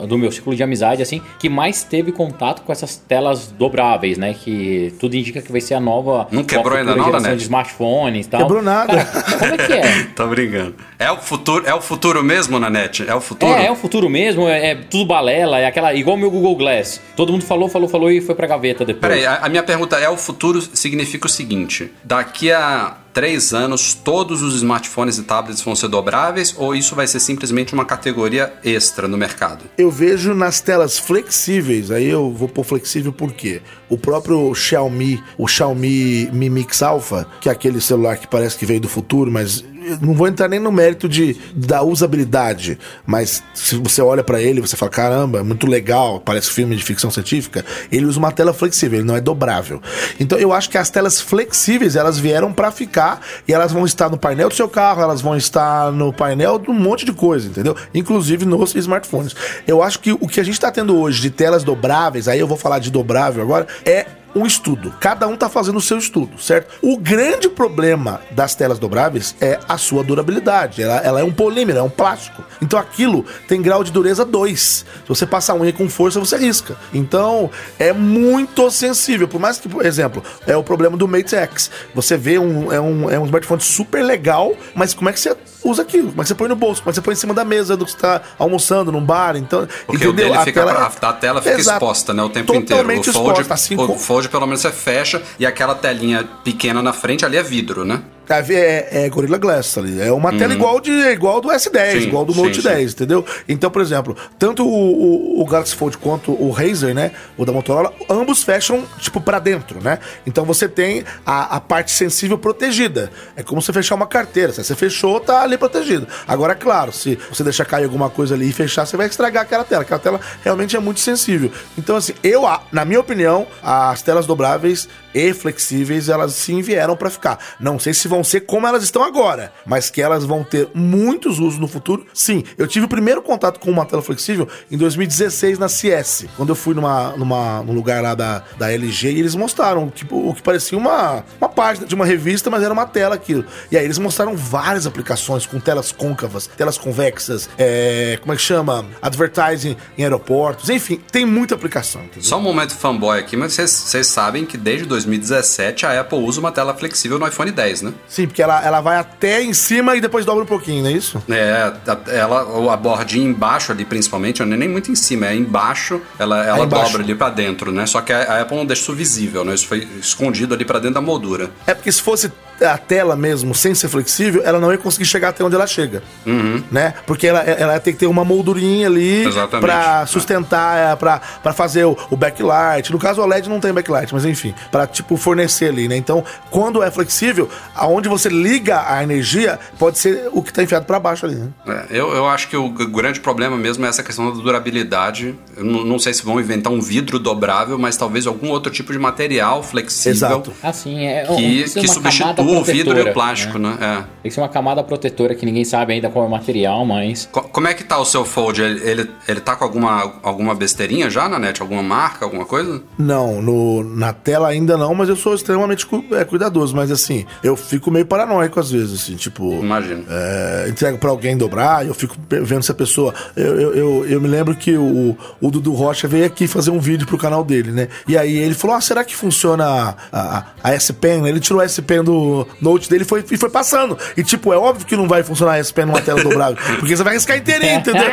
do 0.07 0.17
meu 0.17 0.31
ciclo 0.31 0.55
de 0.55 0.63
amizade, 0.63 1.01
assim, 1.01 1.21
que 1.39 1.49
mais 1.49 1.83
teve 1.83 2.11
contato 2.11 2.61
com 2.63 2.71
essas 2.71 2.97
telas 2.97 3.47
dobráveis, 3.47 4.17
né? 4.17 4.33
Que 4.33 4.93
tudo 4.99 5.15
indica 5.15 5.41
que 5.41 5.51
vai 5.51 5.61
ser 5.61 5.75
a 5.75 5.79
nova. 5.79 6.27
Não 6.31 6.43
quebrou 6.43 6.77
ainda 6.77 6.95
não, 6.95 7.19
né? 7.19 7.35
de 7.35 7.43
smartphones 7.43 8.25
e 8.25 8.29
tal. 8.29 8.41
Quebrou 8.41 8.61
nada. 8.61 9.05
Cara, 9.05 9.39
como 9.39 9.53
é 9.53 9.57
que 9.57 9.73
é? 9.73 10.03
Tô 10.15 10.27
brincando. 10.27 10.75
É 10.99 11.11
o 11.11 11.17
futuro, 11.17 11.65
é 11.65 11.73
o 11.73 11.81
futuro 11.81 12.23
mesmo, 12.23 12.59
Nanete? 12.59 13.05
É 13.07 13.15
o 13.15 13.21
futuro? 13.21 13.53
É, 13.53 13.67
é 13.67 13.71
o 13.71 13.75
futuro 13.75 14.09
mesmo, 14.09 14.47
é, 14.47 14.71
é 14.71 14.75
tudo 14.75 15.05
balela, 15.05 15.59
é 15.59 15.65
aquela. 15.65 15.93
igual 15.93 16.15
o 16.15 16.19
meu 16.19 16.31
Google 16.31 16.55
Glass. 16.55 17.01
Todo 17.15 17.31
mundo 17.31 17.43
falou, 17.43 17.69
falou, 17.69 17.87
falou 17.87 18.11
e 18.11 18.21
foi 18.21 18.35
pra 18.35 18.47
gaveta 18.47 18.85
depois. 18.85 19.01
Peraí, 19.01 19.25
a, 19.25 19.45
a 19.45 19.49
minha 19.49 19.63
pergunta 19.63 19.97
é: 19.97 20.09
o 20.09 20.17
futuro 20.17 20.61
significa 20.61 21.27
o 21.27 21.29
seguinte: 21.29 21.91
daqui 22.03 22.51
a 22.51 22.97
três 23.13 23.53
anos 23.53 23.93
todos 23.93 24.41
os 24.41 24.55
smartphones 24.55 25.17
e 25.17 25.23
tablets 25.23 25.61
vão 25.61 25.75
ser 25.75 25.87
dobráveis 25.87 26.55
ou 26.57 26.75
isso 26.75 26.95
vai 26.95 27.07
ser 27.07 27.19
simplesmente 27.19 27.73
uma 27.73 27.85
categoria 27.85 28.53
extra 28.63 29.07
no 29.07 29.17
mercado? 29.17 29.65
Eu 29.77 29.91
vejo 29.91 30.33
nas 30.33 30.59
telas 30.59 30.97
flexíveis, 30.97 31.91
aí 31.91 32.09
eu 32.09 32.31
vou 32.31 32.49
pôr 32.49 32.63
flexível 32.63 33.13
porque 33.13 33.61
o 33.87 33.97
próprio 33.97 34.53
Xiaomi, 34.55 35.23
o 35.37 35.47
Xiaomi 35.47 36.29
Mi 36.31 36.49
Mix 36.49 36.81
Alpha, 36.81 37.27
que 37.39 37.47
é 37.47 37.51
aquele 37.51 37.79
celular 37.79 38.17
que 38.17 38.27
parece 38.27 38.57
que 38.57 38.65
veio 38.65 38.81
do 38.81 38.89
futuro, 38.89 39.31
mas 39.31 39.63
não 40.01 40.13
vou 40.13 40.27
entrar 40.27 40.47
nem 40.47 40.59
no 40.59 40.71
mérito 40.71 41.07
de, 41.07 41.37
da 41.55 41.81
usabilidade, 41.81 42.77
mas 43.05 43.43
se 43.53 43.75
você 43.75 44.01
olha 44.01 44.23
para 44.23 44.41
ele, 44.41 44.61
você 44.61 44.75
fala: 44.75 44.91
caramba, 44.91 45.39
é 45.39 45.43
muito 45.43 45.67
legal, 45.67 46.19
parece 46.19 46.49
filme 46.49 46.75
de 46.75 46.83
ficção 46.83 47.11
científica. 47.11 47.65
Ele 47.91 48.05
usa 48.05 48.19
uma 48.19 48.31
tela 48.31 48.53
flexível, 48.53 48.99
ele 48.99 49.07
não 49.07 49.15
é 49.15 49.21
dobrável. 49.21 49.81
Então 50.19 50.37
eu 50.37 50.53
acho 50.53 50.69
que 50.69 50.77
as 50.77 50.89
telas 50.89 51.19
flexíveis 51.19 51.95
elas 51.95 52.17
vieram 52.17 52.53
para 52.53 52.71
ficar 52.71 53.21
e 53.47 53.53
elas 53.53 53.71
vão 53.71 53.85
estar 53.85 54.09
no 54.09 54.17
painel 54.17 54.49
do 54.49 54.55
seu 54.55 54.67
carro, 54.67 55.01
elas 55.01 55.21
vão 55.21 55.35
estar 55.35 55.91
no 55.91 56.11
painel 56.13 56.59
de 56.59 56.69
um 56.69 56.73
monte 56.73 57.05
de 57.05 57.13
coisa, 57.13 57.47
entendeu? 57.47 57.75
Inclusive 57.93 58.45
nos 58.45 58.75
smartphones. 58.75 59.35
Eu 59.67 59.81
acho 59.81 59.99
que 59.99 60.11
o 60.11 60.27
que 60.27 60.39
a 60.39 60.43
gente 60.43 60.55
está 60.55 60.71
tendo 60.71 60.97
hoje 60.97 61.21
de 61.21 61.29
telas 61.29 61.63
dobráveis, 61.63 62.27
aí 62.27 62.39
eu 62.39 62.47
vou 62.47 62.57
falar 62.57 62.79
de 62.79 62.91
dobrável 62.91 63.41
agora, 63.43 63.67
é 63.85 64.05
um 64.35 64.45
estudo. 64.45 64.93
Cada 64.99 65.27
um 65.27 65.33
está 65.33 65.49
fazendo 65.49 65.77
o 65.77 65.81
seu 65.81 65.97
estudo, 65.97 66.39
certo? 66.41 66.73
O 66.81 66.97
grande 66.97 67.49
problema 67.49 68.21
das 68.31 68.55
telas 68.55 68.79
dobráveis 68.79 69.35
é 69.39 69.59
a 69.67 69.77
sua 69.77 70.03
durabilidade. 70.03 70.81
Ela, 70.81 70.97
ela 70.97 71.19
é 71.19 71.23
um 71.23 71.31
polímero, 71.31 71.79
é 71.79 71.83
um 71.83 71.89
plástico. 71.89 72.43
Então 72.61 72.79
aquilo 72.79 73.25
tem 73.47 73.61
grau 73.61 73.83
de 73.83 73.91
dureza 73.91 74.25
2. 74.25 74.59
Se 74.59 74.85
você 75.07 75.25
passar 75.25 75.53
a 75.53 75.55
unha 75.57 75.73
com 75.73 75.89
força, 75.89 76.19
você 76.19 76.37
risca. 76.37 76.75
Então 76.93 77.49
é 77.77 77.93
muito 77.93 78.69
sensível. 78.71 79.27
Por 79.27 79.39
mais 79.39 79.57
que, 79.57 79.69
por 79.69 79.85
exemplo, 79.85 80.23
é 80.47 80.55
o 80.55 80.63
problema 80.63 80.97
do 80.97 81.07
Mate 81.07 81.35
X. 81.35 81.69
Você 81.93 82.17
vê 82.17 82.39
um, 82.39 82.71
é, 82.71 82.79
um, 82.79 83.09
é 83.09 83.19
um 83.19 83.25
smartphone 83.25 83.61
super 83.61 84.03
legal, 84.03 84.55
mas 84.73 84.93
como 84.93 85.09
é 85.09 85.13
que 85.13 85.19
você 85.19 85.35
usa 85.63 85.81
aquilo? 85.81 86.09
Como 86.09 86.21
é 86.21 86.23
que 86.23 86.27
você 86.27 86.35
põe 86.35 86.47
no 86.47 86.55
bolso? 86.55 86.81
Como 86.81 86.89
é 86.89 86.91
que 86.91 86.95
você 86.95 87.01
põe 87.01 87.13
em 87.13 87.17
cima 87.17 87.33
da 87.33 87.45
mesa 87.45 87.75
do 87.77 87.85
que 87.85 87.91
você 87.91 87.97
está 87.97 88.21
almoçando 88.37 88.91
num 88.91 89.03
bar? 89.03 89.35
Então, 89.35 89.67
Porque 89.85 90.05
entendeu? 90.05 90.33
a, 90.33 90.45
tela, 90.45 90.71
a, 90.71 91.09
a 91.09 91.13
tela 91.13 91.41
fica 91.41 91.59
Exato. 91.59 91.77
exposta, 91.77 92.13
né? 92.13 92.23
O 92.23 92.29
tempo 92.29 92.53
Totalmente 92.53 93.09
inteiro. 93.09 93.09
O 93.09 93.13
Fold, 93.13 93.41
exposta, 93.41 93.53
assim 93.53 93.75
o, 93.75 93.97
Fold 93.97 94.29
pelo 94.29 94.45
menos 94.45 94.61
você 94.61 94.71
fecha 94.71 95.21
e 95.39 95.45
aquela 95.45 95.75
telinha 95.75 96.27
pequena 96.43 96.81
na 96.81 96.93
frente 96.93 97.25
ali 97.25 97.37
é 97.37 97.43
vidro, 97.43 97.85
né? 97.85 98.01
É, 98.29 98.53
é, 98.53 99.05
é 99.05 99.09
Gorilla 99.09 99.37
Glass 99.37 99.77
ali. 99.77 100.01
É 100.01 100.11
uma 100.11 100.31
uhum. 100.31 100.37
tela 100.37 100.53
igual, 100.53 100.79
de, 100.79 100.91
igual 100.91 101.41
do 101.41 101.49
S10, 101.49 101.91
sim, 101.91 101.97
igual 102.07 102.25
do 102.25 102.33
Note 102.33 102.61
sim, 102.61 102.67
10, 102.67 102.79
sim. 102.79 102.95
entendeu? 102.95 103.25
Então, 103.47 103.69
por 103.69 103.81
exemplo, 103.81 104.15
tanto 104.39 104.65
o, 104.65 105.39
o, 105.39 105.41
o, 105.41 105.45
Galaxy 105.45 105.75
Fold 105.75 105.97
quanto 105.97 106.31
o 106.31 106.49
Razer, 106.51 106.93
né? 106.93 107.11
O 107.37 107.45
da 107.45 107.51
Motorola, 107.51 107.93
ambos 108.09 108.43
fecham, 108.43 108.83
tipo, 108.99 109.19
para 109.19 109.39
dentro, 109.39 109.81
né? 109.81 109.99
Então 110.25 110.45
você 110.45 110.67
tem 110.67 111.03
a, 111.25 111.57
a 111.57 111.59
parte 111.59 111.91
sensível 111.91 112.37
protegida. 112.37 113.11
É 113.35 113.43
como 113.43 113.61
você 113.61 113.73
fechar 113.73 113.95
uma 113.95 114.07
carteira. 114.07 114.53
Se 114.53 114.63
você 114.63 114.75
fechou, 114.75 115.19
tá 115.19 115.41
ali 115.41 115.57
protegido. 115.57 116.07
Agora, 116.27 116.55
claro, 116.55 116.91
se 116.91 117.17
você 117.29 117.43
deixar 117.43 117.65
cair 117.65 117.83
alguma 117.83 118.09
coisa 118.09 118.35
ali 118.35 118.49
e 118.49 118.53
fechar, 118.53 118.85
você 118.85 118.95
vai 118.95 119.07
estragar 119.07 119.43
aquela 119.43 119.63
tela. 119.63 119.81
Aquela 119.81 119.99
tela 119.99 120.21
realmente 120.43 120.75
é 120.75 120.79
muito 120.79 120.99
sensível. 120.99 121.51
Então, 121.77 121.95
assim, 121.95 122.13
eu, 122.23 122.43
na 122.71 122.85
minha 122.85 122.99
opinião, 122.99 123.45
as 123.61 124.01
telas 124.01 124.25
dobráveis 124.25 124.87
e 125.13 125.33
flexíveis, 125.33 126.09
elas 126.09 126.33
sim 126.33 126.61
vieram 126.61 126.95
para 126.95 127.09
ficar. 127.09 127.39
Não 127.59 127.77
sei 127.79 127.93
se 127.93 128.07
vão 128.07 128.23
ser 128.23 128.41
como 128.41 128.67
elas 128.67 128.83
estão 128.83 129.03
agora, 129.03 129.53
mas 129.65 129.89
que 129.89 130.01
elas 130.01 130.25
vão 130.25 130.43
ter 130.43 130.69
muitos 130.73 131.39
usos 131.39 131.59
no 131.59 131.67
futuro, 131.67 132.05
sim. 132.13 132.43
Eu 132.57 132.67
tive 132.67 132.85
o 132.85 132.89
primeiro 132.89 133.21
contato 133.21 133.59
com 133.59 133.69
uma 133.69 133.85
tela 133.85 134.01
flexível 134.01 134.47
em 134.71 134.77
2016 134.77 135.59
na 135.59 135.69
CS, 135.69 136.25
quando 136.35 136.49
eu 136.49 136.55
fui 136.55 136.73
numa, 136.73 137.11
numa, 137.17 137.63
num 137.63 137.73
lugar 137.73 138.01
lá 138.01 138.15
da, 138.15 138.43
da 138.57 138.71
LG 138.71 139.11
e 139.11 139.19
eles 139.19 139.35
mostraram 139.35 139.89
tipo, 139.89 140.29
o 140.29 140.33
que 140.33 140.41
parecia 140.41 140.77
uma, 140.77 141.23
uma 141.39 141.49
página 141.49 141.85
de 141.85 141.95
uma 141.95 142.05
revista, 142.05 142.49
mas 142.49 142.63
era 142.63 142.73
uma 142.73 142.85
tela 142.85 143.15
aquilo. 143.15 143.45
E 143.71 143.77
aí 143.77 143.85
eles 143.85 143.97
mostraram 143.97 144.35
várias 144.35 144.85
aplicações 144.85 145.45
com 145.45 145.59
telas 145.59 145.91
côncavas, 145.91 146.47
telas 146.47 146.77
convexas, 146.77 147.49
é, 147.57 148.17
como 148.21 148.33
é 148.33 148.35
que 148.35 148.41
chama? 148.41 148.85
Advertising 149.01 149.75
em 149.97 150.03
aeroportos, 150.03 150.69
enfim, 150.69 150.99
tem 151.11 151.25
muita 151.25 151.55
aplicação. 151.55 152.01
Entendeu? 152.01 152.23
Só 152.23 152.37
um 152.37 152.41
momento 152.41 152.75
fanboy 152.75 153.19
aqui, 153.19 153.35
mas 153.35 153.53
vocês 153.53 154.07
sabem 154.07 154.45
que 154.45 154.57
desde 154.57 154.87
2017 155.03 155.85
a 155.85 156.01
Apple 156.01 156.19
usa 156.19 156.39
uma 156.39 156.51
tela 156.51 156.73
flexível 156.73 157.19
no 157.19 157.27
iPhone 157.27 157.51
10, 157.51 157.81
né? 157.81 157.93
Sim, 158.07 158.27
porque 158.27 158.41
ela, 158.41 158.63
ela 158.63 158.81
vai 158.81 158.97
até 158.97 159.41
em 159.41 159.53
cima 159.53 159.95
e 159.95 160.01
depois 160.01 160.25
dobra 160.25 160.43
um 160.43 160.47
pouquinho, 160.47 160.83
não 160.83 160.89
é 160.89 160.93
isso? 160.93 161.21
É, 161.29 161.73
ela, 162.17 162.73
a 162.73 162.77
bordinha 162.77 163.25
embaixo 163.25 163.71
ali, 163.71 163.85
principalmente, 163.85 164.43
não 164.43 164.53
é 164.53 164.57
nem 164.57 164.69
muito 164.69 164.91
em 164.91 164.95
cima, 164.95 165.27
é 165.27 165.35
embaixo, 165.35 166.01
ela, 166.17 166.43
ela 166.43 166.59
é 166.59 166.63
embaixo. 166.63 166.85
dobra 166.85 167.03
ali 167.03 167.15
para 167.15 167.29
dentro, 167.29 167.71
né? 167.71 167.85
Só 167.85 168.01
que 168.01 168.11
a, 168.13 168.21
a 168.21 168.41
Apple 168.41 168.57
não 168.57 168.65
deixa 168.65 168.81
isso 168.83 168.93
visível, 168.93 169.43
né? 169.43 169.53
Isso 169.53 169.67
foi 169.67 169.87
escondido 169.99 170.53
ali 170.53 170.65
para 170.65 170.79
dentro 170.79 170.95
da 170.95 171.01
moldura. 171.01 171.51
É 171.65 171.73
porque 171.73 171.91
se 171.91 172.01
fosse 172.01 172.31
a 172.61 172.77
tela 172.77 173.15
mesmo, 173.15 173.53
sem 173.53 173.73
ser 173.73 173.87
flexível, 173.89 174.41
ela 174.45 174.59
não 174.59 174.71
ia 174.71 174.77
conseguir 174.77 175.05
chegar 175.05 175.29
até 175.29 175.43
onde 175.43 175.55
ela 175.55 175.67
chega. 175.67 176.03
Uhum. 176.25 176.63
Né? 176.71 176.93
Porque 177.05 177.27
ela, 177.27 177.39
ela 177.39 177.79
tem 177.79 177.93
que 177.93 177.99
ter 177.99 178.05
uma 178.05 178.23
moldurinha 178.23 178.87
ali 178.87 179.25
para 179.59 180.05
sustentar, 180.05 180.97
para 180.97 181.53
fazer 181.53 181.85
o, 181.85 181.97
o, 182.09 182.15
backlight. 182.15 182.91
No 182.91 182.99
caso, 182.99 183.21
o 183.21 183.25
LED 183.25 183.49
não 183.49 183.59
tem 183.59 183.73
backlight, 183.73 184.13
mas 184.13 184.25
enfim, 184.25 184.53
para 184.71 184.87
tipo 184.87 185.17
fornecer 185.17 185.69
ali, 185.69 185.87
né? 185.87 185.97
Então, 185.97 186.23
quando 186.49 186.81
é 186.83 186.89
flexível, 186.91 187.49
aonde 187.75 188.07
você 188.07 188.29
liga 188.29 188.83
a 188.87 189.03
energia, 189.03 189.59
pode 189.77 189.99
ser 189.99 190.29
o 190.31 190.41
que 190.41 190.49
está 190.49 190.63
enfiado 190.63 190.85
para 190.85 190.99
baixo 190.99 191.25
ali. 191.25 191.35
Né? 191.35 191.49
É, 191.67 191.85
eu, 191.91 192.13
eu 192.13 192.27
acho 192.27 192.47
que 192.47 192.57
o 192.57 192.69
grande 192.69 193.19
problema 193.19 193.57
mesmo 193.57 193.85
é 193.85 193.89
essa 193.89 194.03
questão 194.03 194.31
da 194.31 194.41
durabilidade. 194.41 195.35
Eu 195.55 195.63
não, 195.63 195.83
não 195.83 195.99
sei 195.99 196.13
se 196.13 196.23
vão 196.23 196.39
inventar 196.39 196.71
um 196.71 196.81
vidro 196.81 197.19
dobrável, 197.19 197.77
mas 197.77 197.97
talvez 197.97 198.27
algum 198.27 198.49
outro 198.49 198.71
tipo 198.71 198.91
de 198.91 198.99
material 198.99 199.63
flexível. 199.63 200.11
Exato. 200.11 200.53
Assim, 200.61 201.05
é, 201.05 201.25
que, 201.25 201.63
que 201.63 201.87
substitua 201.87 202.42
o 202.47 202.63
vidro 202.63 202.97
e 202.97 203.01
o 203.01 203.13
plástico, 203.13 203.57
né? 203.57 203.63
né? 203.63 203.77
É. 203.79 203.95
Tem 204.23 204.29
que 204.29 204.31
ser 204.31 204.41
uma 204.41 204.49
camada 204.49 204.83
protetora 204.83 205.35
que 205.35 205.45
ninguém 205.45 205.65
sabe 205.65 205.93
ainda 205.93 206.09
qual 206.09 206.25
é 206.25 206.27
o 206.27 206.31
material, 206.31 206.85
mas. 206.85 207.29
como 207.31 207.67
é 207.67 207.73
que 207.73 207.83
tá 207.83 207.97
o 207.97 208.05
seu 208.05 208.25
Fold? 208.25 208.61
Ele, 208.61 208.89
ele, 208.89 209.11
ele 209.27 209.39
tá 209.39 209.55
com 209.55 209.63
alguma, 209.63 210.13
alguma 210.23 210.55
besteirinha 210.55 211.09
já 211.09 211.27
na 211.27 211.39
net? 211.39 211.61
Alguma 211.61 211.83
marca, 211.83 212.25
alguma 212.25 212.45
coisa? 212.45 212.81
Não, 212.97 213.41
no, 213.41 213.83
na 213.83 214.13
tela 214.13 214.47
ainda 214.47 214.77
não, 214.77 214.93
mas 214.95 215.09
eu 215.09 215.15
sou 215.15 215.35
extremamente 215.35 215.85
cu, 215.85 216.03
é, 216.11 216.23
cuidadoso. 216.23 216.75
Mas 216.75 216.91
assim, 216.91 217.25
eu 217.43 217.55
fico 217.55 217.91
meio 217.91 218.05
paranoico 218.05 218.59
às 218.59 218.71
vezes, 218.71 219.01
assim, 219.01 219.15
tipo. 219.15 219.53
Imagino. 219.53 220.05
É, 220.09 220.67
entrego 220.69 220.97
pra 220.97 221.09
alguém 221.09 221.37
dobrar, 221.37 221.85
eu 221.85 221.93
fico 221.93 222.15
vendo 222.29 222.63
se 222.63 222.71
a 222.71 222.75
pessoa. 222.75 223.13
Eu, 223.35 223.59
eu, 223.59 223.73
eu, 223.73 224.05
eu, 224.05 224.21
me 224.21 224.27
lembro 224.27 224.55
que 224.55 224.77
o, 224.77 225.17
o 225.41 225.51
Dudu 225.51 225.73
Rocha 225.73 226.07
veio 226.07 226.25
aqui 226.25 226.47
fazer 226.47 226.71
um 226.71 226.79
vídeo 226.79 227.05
pro 227.05 227.17
canal 227.17 227.43
dele, 227.43 227.71
né? 227.71 227.87
E 228.07 228.17
aí 228.17 228.35
ele 228.37 228.53
falou: 228.53 228.75
Ah, 228.75 228.81
será 228.81 229.03
que 229.03 229.15
funciona 229.15 229.65
a, 229.65 229.95
a, 230.11 230.45
a 230.63 230.73
S-Pen? 230.73 231.27
Ele 231.27 231.39
tirou 231.39 231.61
a 231.61 231.65
S-Pen 231.65 232.03
do, 232.03 232.32
note 232.61 232.89
dele 232.89 233.03
foi, 233.03 233.23
e 233.29 233.37
foi 233.37 233.49
passando. 233.49 233.97
E, 234.15 234.23
tipo, 234.23 234.53
é 234.53 234.57
óbvio 234.57 234.85
que 234.85 234.95
não 234.95 235.07
vai 235.07 235.23
funcionar 235.23 235.59
esse 235.59 235.73
pé 235.73 235.85
numa 235.85 236.01
tela 236.01 236.23
dobrável. 236.23 236.57
Porque 236.79 236.95
você 236.95 237.03
vai 237.03 237.13
riscar 237.13 237.37
inteirinho, 237.37 237.79
entendeu? 237.79 238.09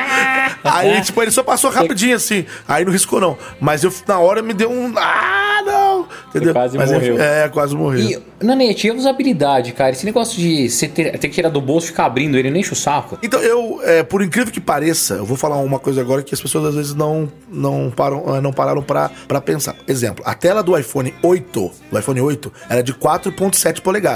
Aí, 0.64 1.00
tipo, 1.02 1.22
ele 1.22 1.30
só 1.30 1.42
passou 1.42 1.70
rapidinho 1.70 2.16
assim. 2.16 2.44
Aí 2.66 2.84
não 2.84 2.92
riscou, 2.92 3.20
não. 3.20 3.36
Mas 3.60 3.82
eu, 3.82 3.92
na 4.06 4.18
hora, 4.18 4.42
me 4.42 4.52
deu 4.52 4.70
um. 4.70 4.92
Ah, 4.96 5.62
não! 5.64 6.08
Entendeu? 6.28 6.48
Você 6.48 6.52
quase 6.52 6.78
Mas, 6.78 6.92
morreu. 6.92 7.20
É, 7.20 7.48
quase 7.48 7.76
morreu. 7.76 8.00
E, 8.00 8.44
Nanete, 8.44 8.86
e 8.86 8.90
a 8.90 8.94
usabilidade, 8.94 9.72
cara? 9.72 9.90
Esse 9.90 10.06
negócio 10.06 10.38
de 10.38 10.68
você 10.68 10.88
ter, 10.88 11.18
ter 11.18 11.28
que 11.28 11.34
tirar 11.34 11.48
do 11.48 11.60
bolso 11.60 11.86
e 11.86 11.90
ficar 11.90 12.06
abrindo 12.06 12.36
ele, 12.36 12.50
nem 12.50 12.60
enche 12.60 12.72
o 12.72 12.76
saco. 12.76 13.18
Então, 13.22 13.40
eu, 13.40 13.80
é, 13.84 14.02
por 14.02 14.22
incrível 14.22 14.52
que 14.52 14.60
pareça, 14.60 15.14
eu 15.14 15.24
vou 15.24 15.36
falar 15.36 15.56
uma 15.56 15.78
coisa 15.78 16.00
agora 16.00 16.22
que 16.22 16.34
as 16.34 16.40
pessoas 16.40 16.66
às 16.66 16.74
vezes 16.74 16.94
não, 16.94 17.30
não, 17.48 17.92
param, 17.94 18.36
é, 18.36 18.40
não 18.40 18.52
pararam 18.52 18.82
pra, 18.82 19.10
pra 19.28 19.40
pensar. 19.40 19.76
Exemplo, 19.86 20.24
a 20.26 20.34
tela 20.34 20.62
do 20.62 20.76
iPhone 20.78 21.12
8, 21.22 21.70
do 21.90 21.98
iPhone 21.98 22.20
8, 22.20 22.52
era 22.68 22.82
de 22.82 22.94
4.7 22.94 23.80
polegadas. 23.80 24.09